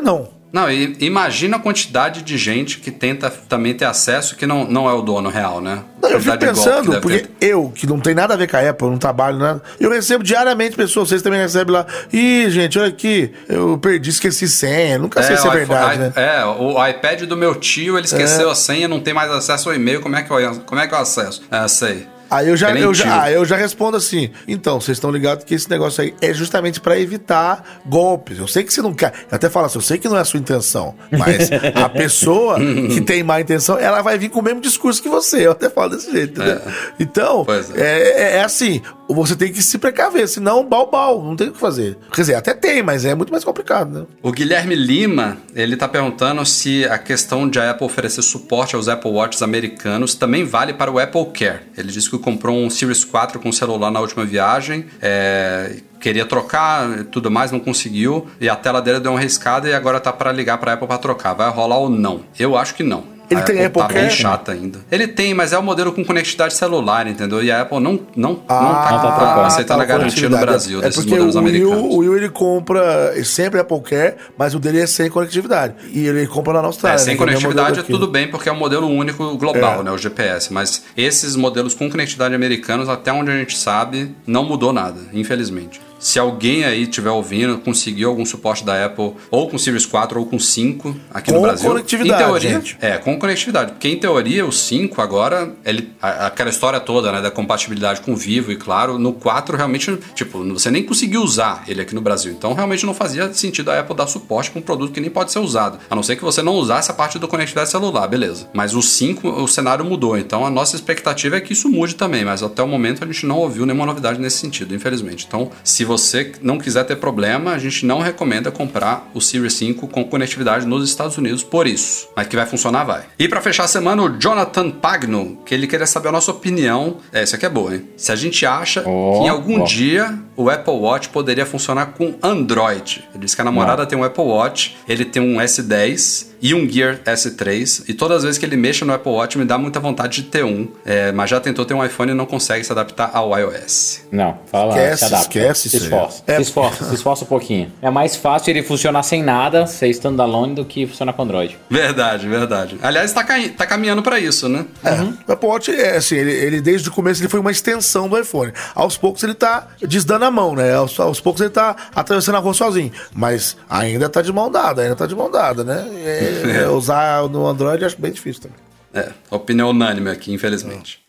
não. 0.01 0.42
Não, 0.53 0.69
e 0.69 0.95
imagina 0.99 1.57
a 1.57 1.59
quantidade 1.59 2.21
de 2.21 2.37
gente 2.37 2.77
que 2.77 2.91
tenta 2.91 3.27
também 3.27 3.73
ter 3.73 3.85
acesso 3.85 4.35
que 4.35 4.45
não, 4.45 4.63
não 4.65 4.87
é 4.87 4.93
o 4.93 5.01
dono 5.01 5.27
real, 5.27 5.59
né? 5.59 5.81
Não, 5.99 6.11
eu 6.11 6.21
fico 6.21 6.37
pensando, 6.37 7.01
porque 7.01 7.21
ter. 7.21 7.47
eu, 7.47 7.71
que 7.73 7.87
não 7.87 7.99
tem 7.99 8.13
nada 8.13 8.35
a 8.35 8.37
ver 8.37 8.47
com 8.47 8.57
a 8.57 8.69
Apple, 8.69 8.87
não 8.87 8.99
trabalho 8.99 9.39
nada, 9.39 9.63
eu 9.79 9.89
recebo 9.89 10.23
diariamente 10.23 10.75
pessoas, 10.75 11.09
vocês 11.09 11.23
também 11.23 11.39
recebem 11.39 11.73
lá. 11.73 11.87
Ih, 12.13 12.51
gente, 12.51 12.77
olha 12.77 12.89
aqui, 12.89 13.33
eu 13.49 13.79
perdi, 13.79 14.11
esqueci 14.11 14.47
senha. 14.47 14.99
Nunca 14.99 15.21
é, 15.21 15.23
sei 15.23 15.37
se 15.37 15.47
é 15.47 15.49
verdade, 15.49 15.95
iPhone, 15.95 16.13
né? 16.15 16.37
É, 16.41 16.45
o 16.45 16.87
iPad 16.87 17.23
do 17.23 17.35
meu 17.35 17.55
tio, 17.55 17.97
ele 17.97 18.05
esqueceu 18.05 18.49
é. 18.49 18.51
a 18.51 18.55
senha, 18.55 18.87
não 18.87 18.99
tem 18.99 19.11
mais 19.11 19.31
acesso 19.31 19.69
ao 19.69 19.75
e-mail, 19.75 20.01
como 20.01 20.15
é 20.15 20.21
que 20.21 20.31
eu, 20.31 20.59
como 20.67 20.79
é 20.79 20.85
que 20.85 20.93
eu 20.93 20.99
acesso? 20.99 21.41
É, 21.49 21.67
sei. 21.67 22.12
Aí 22.33 22.49
eu 22.49 22.57
já, 22.57 22.75
eu 22.75 22.93
já, 22.93 23.23
ah, 23.23 23.31
eu 23.31 23.45
já 23.45 23.55
respondo 23.55 23.95
assim. 23.95 24.31
Então, 24.47 24.81
vocês 24.81 24.97
estão 24.97 25.11
ligados 25.11 25.43
que 25.43 25.53
esse 25.53 25.69
negócio 25.69 26.03
aí 26.03 26.15
é 26.19 26.33
justamente 26.33 26.81
para 26.81 26.99
evitar 26.99 27.81
golpes. 27.85 28.39
Eu 28.39 28.47
sei 28.47 28.63
que 28.63 28.73
você 28.73 28.81
não 28.81 28.93
quer. 28.93 29.13
Eu 29.29 29.35
até 29.35 29.51
falo 29.51 29.67
assim, 29.67 29.77
eu 29.77 29.83
sei 29.83 29.97
que 29.99 30.09
não 30.09 30.17
é 30.17 30.21
a 30.21 30.25
sua 30.25 30.39
intenção. 30.39 30.95
Mas 31.11 31.51
a 31.75 31.87
pessoa 31.93 32.57
que 32.59 33.01
tem 33.01 33.21
má 33.21 33.39
intenção, 33.39 33.77
ela 33.77 34.01
vai 34.01 34.17
vir 34.17 34.29
com 34.29 34.39
o 34.39 34.43
mesmo 34.43 34.61
discurso 34.61 35.01
que 35.01 35.09
você. 35.09 35.45
Eu 35.45 35.51
até 35.51 35.69
falo 35.69 35.91
desse 35.91 36.11
jeito, 36.11 36.39
né? 36.39 36.59
Então, 36.99 37.45
é. 37.75 37.81
É, 37.81 38.21
é, 38.21 38.37
é 38.37 38.43
assim 38.43 38.81
você 39.09 39.35
tem 39.35 39.51
que 39.51 39.61
se 39.61 39.77
precaver, 39.77 40.27
senão 40.27 40.63
bal 40.67 41.23
não 41.23 41.35
tem 41.35 41.49
o 41.49 41.51
que 41.51 41.59
fazer. 41.59 41.97
Quer 42.11 42.21
dizer, 42.21 42.35
até 42.35 42.53
tem, 42.53 42.81
mas 42.81 43.05
é 43.05 43.13
muito 43.15 43.31
mais 43.31 43.43
complicado, 43.43 43.99
né? 43.99 44.05
O 44.21 44.31
Guilherme 44.31 44.75
Lima, 44.75 45.37
ele 45.55 45.75
tá 45.75 45.87
perguntando 45.87 46.45
se 46.45 46.85
a 46.85 46.97
questão 46.97 47.49
de 47.49 47.59
a 47.59 47.71
Apple 47.71 47.85
oferecer 47.85 48.21
suporte 48.21 48.75
aos 48.75 48.87
Apple 48.87 49.11
Watches 49.11 49.41
americanos 49.41 50.15
também 50.15 50.43
vale 50.43 50.73
para 50.73 50.91
o 50.91 50.99
Apple 50.99 51.25
Care. 51.33 51.61
Ele 51.77 51.91
disse 51.91 52.09
que 52.09 52.17
comprou 52.17 52.57
um 52.57 52.69
Series 52.69 53.03
4 53.03 53.39
com 53.39 53.51
celular 53.51 53.91
na 53.91 53.99
última 53.99 54.25
viagem, 54.25 54.85
é, 55.01 55.77
queria 55.99 56.25
trocar 56.25 57.05
tudo 57.05 57.31
mais, 57.31 57.51
não 57.51 57.59
conseguiu, 57.59 58.27
e 58.39 58.49
a 58.49 58.55
tela 58.55 58.81
dele 58.81 58.99
deu 58.99 59.11
uma 59.11 59.19
riscada 59.19 59.69
e 59.69 59.73
agora 59.73 59.99
tá 59.99 60.11
para 60.11 60.31
ligar 60.31 60.57
para 60.57 60.73
Apple 60.73 60.87
para 60.87 60.97
trocar. 60.97 61.33
Vai 61.33 61.49
rolar 61.49 61.77
ou 61.77 61.89
não? 61.89 62.23
Eu 62.37 62.57
acho 62.57 62.75
que 62.75 62.83
não. 62.83 63.12
Ele 63.29 63.39
a 63.39 63.43
tem 63.43 63.65
Apple, 63.65 63.81
Apple 63.81 63.95
tá 63.95 64.01
bem 64.01 64.09
chata 64.09 64.51
ainda. 64.51 64.79
Ele 64.91 65.07
tem, 65.07 65.33
mas 65.33 65.53
é 65.53 65.57
o 65.57 65.63
modelo 65.63 65.91
com 65.91 66.03
conectividade 66.03 66.53
celular, 66.53 67.07
entendeu? 67.07 67.43
E 67.43 67.51
a 67.51 67.61
Apple 67.61 67.79
não, 67.79 67.99
não, 68.15 68.43
ah, 68.47 68.61
não 68.61 68.73
tá, 68.73 68.99
tá, 68.99 69.35
tá 69.35 69.45
aceitando 69.45 69.77
tá, 69.79 69.83
a 69.83 69.87
garantia 69.87 70.29
no 70.29 70.37
Brasil 70.37 70.79
é, 70.79 70.83
desses 70.83 71.05
modelos 71.05 71.35
o 71.35 71.39
americanos. 71.39 71.75
Will, 71.75 71.91
o 71.91 71.97
Will 71.97 72.17
ele 72.17 72.29
compra 72.29 73.13
sempre 73.23 73.59
Apple 73.59 73.81
Care, 73.81 74.15
mas 74.37 74.53
o 74.53 74.59
dele 74.59 74.81
é 74.81 74.87
sem 74.87 75.09
conectividade. 75.09 75.75
E 75.91 76.05
ele 76.05 76.27
compra 76.27 76.53
lá 76.53 76.61
na 76.61 76.67
Austrália. 76.67 76.95
É, 76.95 76.97
sem 76.97 77.13
né, 77.13 77.17
conectividade 77.17 77.79
é 77.79 77.83
tudo 77.83 78.07
bem, 78.07 78.27
porque 78.29 78.49
é 78.49 78.51
um 78.51 78.57
modelo 78.57 78.87
único 78.87 79.37
global, 79.37 79.81
é. 79.81 79.83
né? 79.83 79.91
O 79.91 79.97
GPS. 79.97 80.51
Mas 80.51 80.83
esses 80.95 81.35
modelos 81.35 81.73
com 81.73 81.89
conectividade 81.89 82.35
americanos, 82.35 82.89
até 82.89 83.11
onde 83.11 83.31
a 83.31 83.37
gente 83.37 83.57
sabe, 83.57 84.15
não 84.27 84.43
mudou 84.43 84.73
nada, 84.73 84.99
infelizmente. 85.13 85.81
Se 86.03 86.19
alguém 86.19 86.65
aí 86.65 86.81
estiver 86.83 87.11
ouvindo, 87.11 87.57
conseguiu 87.59 88.09
algum 88.09 88.25
suporte 88.25 88.65
da 88.65 88.85
Apple, 88.85 89.13
ou 89.31 89.49
com 89.49 89.57
Series 89.57 89.85
4 89.85 90.19
ou 90.19 90.25
com 90.25 90.37
5 90.37 90.93
aqui 91.09 91.31
com 91.31 91.37
no 91.37 91.43
Brasil. 91.43 91.63
Com 91.63 91.69
conectividade. 91.71 92.21
Em 92.21 92.25
teoria, 92.25 92.49
gente. 92.49 92.77
é, 92.81 92.97
com 92.97 93.17
conectividade. 93.17 93.71
Porque 93.71 93.87
em 93.87 93.97
teoria, 93.97 94.45
o 94.45 94.51
5 94.51 95.01
agora, 95.01 95.53
ele, 95.63 95.93
aquela 96.01 96.49
história 96.49 96.77
toda, 96.81 97.09
né, 97.09 97.21
da 97.21 97.31
compatibilidade 97.31 98.01
com 98.01 98.11
o 98.11 98.17
Vivo 98.17 98.51
e 98.51 98.57
claro, 98.57 98.99
no 98.99 99.13
4 99.13 99.55
realmente, 99.55 99.97
tipo, 100.13 100.43
você 100.53 100.69
nem 100.69 100.83
conseguiu 100.83 101.21
usar 101.23 101.63
ele 101.69 101.81
aqui 101.81 101.95
no 101.95 102.01
Brasil. 102.01 102.33
Então 102.33 102.53
realmente 102.53 102.85
não 102.85 102.93
fazia 102.93 103.33
sentido 103.33 103.71
a 103.71 103.79
Apple 103.79 103.95
dar 103.95 104.07
suporte 104.07 104.51
para 104.51 104.59
um 104.59 104.61
produto 104.61 104.91
que 104.91 104.99
nem 104.99 105.09
pode 105.09 105.31
ser 105.31 105.39
usado. 105.39 105.79
A 105.89 105.95
não 105.95 106.03
ser 106.03 106.17
que 106.17 106.23
você 106.23 106.41
não 106.41 106.55
usasse 106.55 106.91
a 106.91 106.93
parte 106.93 107.17
da 107.17 107.27
conectividade 107.27 107.69
celular, 107.69 108.05
beleza. 108.07 108.49
Mas 108.53 108.75
o 108.75 108.81
5, 108.81 109.25
o 109.25 109.47
cenário 109.47 109.85
mudou. 109.85 110.17
Então 110.17 110.45
a 110.45 110.49
nossa 110.49 110.75
expectativa 110.75 111.37
é 111.37 111.41
que 111.41 111.53
isso 111.53 111.69
mude 111.69 111.95
também, 111.95 112.25
mas 112.25 112.43
até 112.43 112.61
o 112.61 112.67
momento 112.67 113.05
a 113.05 113.07
gente 113.07 113.25
não 113.25 113.37
ouviu 113.37 113.65
nenhuma 113.65 113.85
novidade 113.85 114.19
nesse 114.19 114.39
sentido, 114.39 114.75
infelizmente. 114.75 115.25
Então, 115.25 115.49
se 115.63 115.85
você 115.85 115.92
não 116.41 116.57
quiser 116.57 116.83
ter 116.85 116.95
problema, 116.97 117.51
a 117.51 117.59
gente 117.59 117.85
não 117.85 117.99
recomenda 117.99 118.51
comprar 118.51 119.09
o 119.13 119.21
Series 119.21 119.53
5 119.53 119.87
com 119.87 120.03
conectividade 120.03 120.65
nos 120.65 120.87
Estados 120.87 121.17
Unidos 121.17 121.43
por 121.43 121.67
isso. 121.67 122.09
Mas 122.15 122.27
que 122.27 122.35
vai 122.35 122.45
funcionar, 122.45 122.83
vai. 122.83 123.03
E 123.17 123.27
para 123.27 123.41
fechar 123.41 123.63
a 123.63 123.67
semana, 123.67 124.01
o 124.01 124.19
Jonathan 124.19 124.69
Pagno, 124.71 125.39
que 125.45 125.53
ele 125.53 125.67
queria 125.67 125.85
saber 125.85 126.09
a 126.09 126.11
nossa 126.11 126.31
opinião. 126.31 126.97
É, 127.11 127.23
isso 127.23 127.35
aqui 127.35 127.45
é 127.45 127.49
boa, 127.49 127.75
hein? 127.75 127.85
Se 127.97 128.11
a 128.11 128.15
gente 128.15 128.45
acha 128.45 128.83
oh, 128.87 129.19
que 129.19 129.25
em 129.25 129.29
algum 129.29 129.61
oh. 129.61 129.65
dia 129.65 130.17
o 130.35 130.49
Apple 130.49 130.73
Watch 130.73 131.09
poderia 131.09 131.45
funcionar 131.45 131.87
com 131.87 132.15
Android. 132.21 133.03
Ele 133.13 133.23
disse 133.23 133.35
que 133.35 133.41
a 133.41 133.45
namorada 133.45 133.83
não. 133.83 133.89
tem 133.89 133.97
um 133.97 134.03
Apple 134.03 134.23
Watch, 134.23 134.77
ele 134.87 135.05
tem 135.05 135.21
um 135.21 135.37
S10 135.37 136.33
e 136.41 136.53
um 136.53 136.69
Gear 136.69 136.99
S3. 137.05 137.85
E 137.87 137.93
todas 137.93 138.17
as 138.17 138.23
vezes 138.23 138.37
que 138.37 138.45
ele 138.45 138.57
mexe 138.57 138.83
no 138.83 138.93
Apple 138.93 139.11
Watch 139.11 139.37
me 139.37 139.45
dá 139.45 139.57
muita 139.57 139.79
vontade 139.79 140.21
de 140.21 140.27
ter 140.27 140.43
um. 140.43 140.67
É, 140.85 141.11
mas 141.11 141.29
já 141.29 141.39
tentou 141.39 141.63
ter 141.65 141.73
um 141.73 141.83
iPhone 141.83 142.11
e 142.11 142.13
não 142.13 142.25
consegue 142.25 142.63
se 142.65 142.71
adaptar 142.71 143.11
ao 143.13 143.37
iOS. 143.37 144.01
Não, 144.11 144.39
fala, 144.47 144.75
esquece, 144.75 144.97
se 144.97 145.05
adapta. 145.05 145.39
Esquece, 145.39 145.67
esforça. 145.83 146.23
É. 146.27 146.35
Se 146.35 146.41
esforça, 146.41 146.85
se 146.85 146.95
esforça 146.95 147.23
um 147.23 147.27
pouquinho. 147.27 147.71
É 147.81 147.89
mais 147.89 148.15
fácil 148.15 148.51
ele 148.51 148.63
funcionar 148.63 149.03
sem 149.03 149.23
nada, 149.23 149.67
ser 149.67 149.87
standalone, 149.89 150.55
do 150.55 150.65
que 150.65 150.85
funcionar 150.85 151.13
com 151.13 151.23
Android. 151.23 151.57
Verdade, 151.69 152.27
verdade. 152.27 152.77
Aliás, 152.81 153.11
tá, 153.13 153.25
tá 153.55 153.65
caminhando 153.65 154.01
para 154.01 154.19
isso, 154.19 154.47
né? 154.49 154.65
É. 154.83 154.91
Uhum. 154.91 155.17
O 155.27 155.31
Apple 155.31 155.47
Watch, 155.47 155.71
é 155.71 155.97
assim, 155.97 156.15
ele, 156.15 156.31
ele, 156.31 156.61
desde 156.61 156.89
o 156.89 156.91
começo 156.91 157.21
ele 157.21 157.29
foi 157.29 157.39
uma 157.39 157.51
extensão 157.51 158.07
do 158.07 158.19
iPhone. 158.19 158.51
Aos 158.75 158.97
poucos 158.97 159.23
ele 159.23 159.33
tá 159.33 159.67
desdando 159.81 160.25
a 160.25 160.31
mão, 160.31 160.55
né? 160.55 160.73
Aos, 160.73 160.99
aos 160.99 161.19
poucos 161.19 161.41
ele 161.41 161.51
tá 161.51 161.75
atravessando 161.95 162.35
a 162.35 162.39
rua 162.39 162.53
sozinho. 162.53 162.91
Mas 163.13 163.57
ainda 163.69 164.09
tá 164.09 164.21
de 164.21 164.31
mão 164.31 164.49
dada, 164.51 164.81
ainda 164.81 164.95
tá 164.95 165.05
de 165.05 165.15
mão 165.15 165.29
dada, 165.29 165.63
né? 165.63 165.87
É, 166.05 166.63
é. 166.63 166.67
usar 166.69 167.27
no 167.29 167.47
Android 167.47 167.83
acho 167.83 167.99
bem 167.99 168.11
difícil 168.11 168.43
também. 168.43 168.57
É, 168.93 169.11
opinião 169.31 169.69
unânime 169.69 170.09
aqui, 170.09 170.31
infelizmente. 170.31 171.02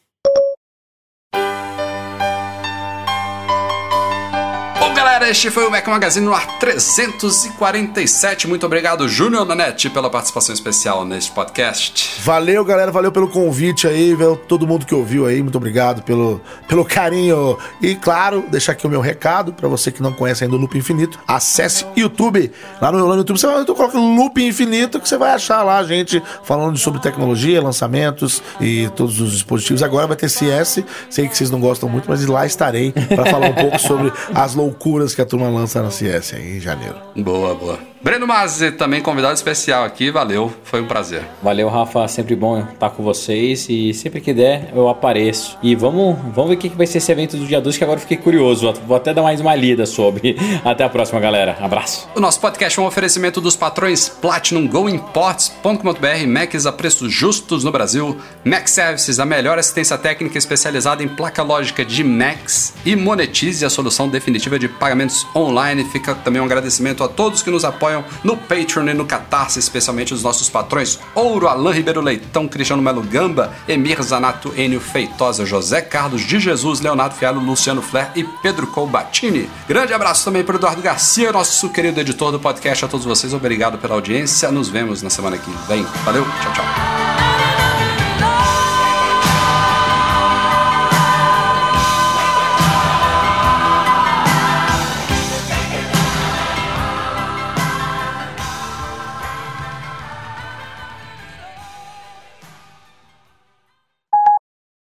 Galera, 5.14 5.30
este 5.30 5.48
foi 5.48 5.64
o 5.64 5.70
Mac 5.70 5.86
Magazine 5.86 6.26
no 6.26 6.34
ar 6.34 6.58
347. 6.58 8.48
Muito 8.48 8.66
obrigado, 8.66 9.08
Júnior 9.08 9.46
Nanete, 9.46 9.88
pela 9.88 10.10
participação 10.10 10.52
especial 10.52 11.04
neste 11.04 11.30
podcast. 11.30 12.20
Valeu, 12.22 12.64
galera, 12.64 12.90
valeu 12.90 13.12
pelo 13.12 13.28
convite 13.28 13.86
aí, 13.86 14.12
velho, 14.12 14.34
todo 14.36 14.66
mundo 14.66 14.84
que 14.84 14.92
ouviu 14.92 15.24
aí, 15.26 15.40
muito 15.40 15.56
obrigado 15.56 16.02
pelo, 16.02 16.40
pelo 16.66 16.84
carinho. 16.84 17.56
E 17.80 17.94
claro, 17.94 18.44
deixar 18.50 18.72
aqui 18.72 18.88
o 18.88 18.90
meu 18.90 19.00
recado 19.00 19.52
para 19.52 19.68
você 19.68 19.92
que 19.92 20.02
não 20.02 20.12
conhece 20.12 20.42
ainda 20.42 20.56
o 20.56 20.58
Loop 20.58 20.76
Infinito, 20.76 21.16
acesse 21.28 21.86
YouTube. 21.96 22.50
Lá 22.80 22.90
no, 22.90 23.06
lá 23.06 23.14
no 23.14 23.20
YouTube 23.20 23.38
você 23.38 23.46
coloca 23.72 23.96
Loop 23.96 24.44
Infinito 24.44 24.98
que 24.98 25.08
você 25.08 25.16
vai 25.16 25.30
achar 25.30 25.62
lá 25.62 25.78
a 25.78 25.84
gente 25.84 26.20
falando 26.42 26.76
sobre 26.76 27.00
tecnologia, 27.00 27.62
lançamentos 27.62 28.42
e 28.60 28.90
todos 28.96 29.20
os 29.20 29.30
dispositivos. 29.30 29.80
Agora 29.80 30.08
vai 30.08 30.16
ter 30.16 30.28
CS, 30.28 30.82
sei 31.08 31.28
que 31.28 31.36
vocês 31.36 31.52
não 31.52 31.60
gostam 31.60 31.88
muito, 31.88 32.10
mas 32.10 32.26
lá 32.26 32.44
estarei 32.44 32.90
para 32.90 33.26
falar 33.26 33.50
um 33.50 33.54
pouco 33.54 33.78
sobre 33.78 34.12
as 34.34 34.56
loucuras 34.56 35.03
que 35.12 35.20
a 35.20 35.26
turma 35.26 35.48
lança 35.50 35.82
na 35.82 35.90
CS 35.90 36.34
aí 36.34 36.58
em 36.58 36.60
janeiro. 36.60 36.96
Boa, 37.16 37.54
boa. 37.54 37.93
Breno 38.04 38.26
Mazzi, 38.26 38.70
também 38.70 39.00
convidado 39.00 39.32
especial 39.32 39.82
aqui, 39.82 40.10
valeu, 40.10 40.52
foi 40.62 40.82
um 40.82 40.86
prazer. 40.86 41.22
Valeu, 41.42 41.70
Rafa, 41.70 42.06
sempre 42.06 42.36
bom 42.36 42.60
estar 42.60 42.90
com 42.90 43.02
vocês 43.02 43.66
e 43.70 43.94
sempre 43.94 44.20
que 44.20 44.34
der 44.34 44.70
eu 44.74 44.90
apareço. 44.90 45.56
E 45.62 45.74
vamos, 45.74 46.18
vamos 46.34 46.50
ver 46.50 46.56
o 46.56 46.58
que 46.58 46.68
vai 46.68 46.86
ser 46.86 46.98
esse 46.98 47.10
evento 47.10 47.38
do 47.38 47.46
dia 47.46 47.62
2, 47.62 47.78
que 47.78 47.82
agora 47.82 47.98
fiquei 47.98 48.18
curioso, 48.18 48.70
vou 48.86 48.94
até 48.94 49.14
dar 49.14 49.22
mais 49.22 49.40
uma 49.40 49.54
lida 49.54 49.86
sobre. 49.86 50.36
Até 50.62 50.84
a 50.84 50.88
próxima, 50.90 51.18
galera, 51.18 51.56
abraço. 51.62 52.06
O 52.14 52.20
nosso 52.20 52.38
podcast 52.40 52.78
é 52.78 52.82
um 52.82 52.86
oferecimento 52.86 53.40
dos 53.40 53.56
patrões 53.56 54.06
Platinum 54.06 54.68
Go 54.68 54.86
Imports.com.br, 54.86 56.26
Macs 56.28 56.66
a 56.66 56.72
preços 56.72 57.10
justos 57.10 57.64
no 57.64 57.72
Brasil, 57.72 58.18
Mac 58.44 58.68
Services, 58.68 59.18
a 59.18 59.24
melhor 59.24 59.58
assistência 59.58 59.96
técnica 59.96 60.36
especializada 60.36 61.02
em 61.02 61.08
placa 61.08 61.42
lógica 61.42 61.82
de 61.82 62.04
Macs 62.04 62.74
e 62.84 62.94
monetize 62.94 63.64
a 63.64 63.70
solução 63.70 64.10
definitiva 64.10 64.58
de 64.58 64.68
pagamentos 64.68 65.26
online. 65.34 65.84
Fica 65.84 66.14
também 66.14 66.42
um 66.42 66.44
agradecimento 66.44 67.02
a 67.02 67.08
todos 67.08 67.42
que 67.42 67.50
nos 67.50 67.64
apoiam 67.64 67.93
apoiam 67.94 68.04
no 68.22 68.36
Patreon 68.36 68.88
e 68.88 68.94
no 68.94 69.04
Catarse, 69.04 69.58
especialmente 69.58 70.12
os 70.12 70.22
nossos 70.22 70.48
patrões 70.48 70.98
Ouro, 71.14 71.46
Alain 71.46 71.74
Ribeiro 71.74 72.00
Leitão, 72.00 72.48
Cristiano 72.48 72.82
Melo 72.82 73.02
Gamba, 73.02 73.52
Emir 73.68 74.02
Zanato, 74.02 74.52
Enio 74.56 74.80
Feitosa, 74.80 75.46
José 75.46 75.80
Carlos 75.80 76.22
de 76.22 76.40
Jesus, 76.40 76.80
Leonardo 76.80 77.14
Fialo, 77.14 77.40
Luciano 77.40 77.82
Flair 77.82 78.10
e 78.16 78.24
Pedro 78.24 78.66
Colbatini. 78.66 79.48
Grande 79.68 79.92
abraço 79.92 80.24
também 80.24 80.42
para 80.42 80.56
Eduardo 80.56 80.82
Garcia, 80.82 81.32
nosso 81.32 81.68
querido 81.70 82.00
editor 82.00 82.32
do 82.32 82.40
podcast. 82.40 82.84
A 82.84 82.88
todos 82.88 83.06
vocês, 83.06 83.32
obrigado 83.32 83.78
pela 83.78 83.94
audiência. 83.94 84.50
Nos 84.50 84.68
vemos 84.68 85.02
na 85.02 85.10
semana 85.10 85.38
que 85.38 85.50
vem. 85.68 85.84
Valeu, 86.04 86.24
tchau, 86.42 86.52
tchau. 86.52 87.13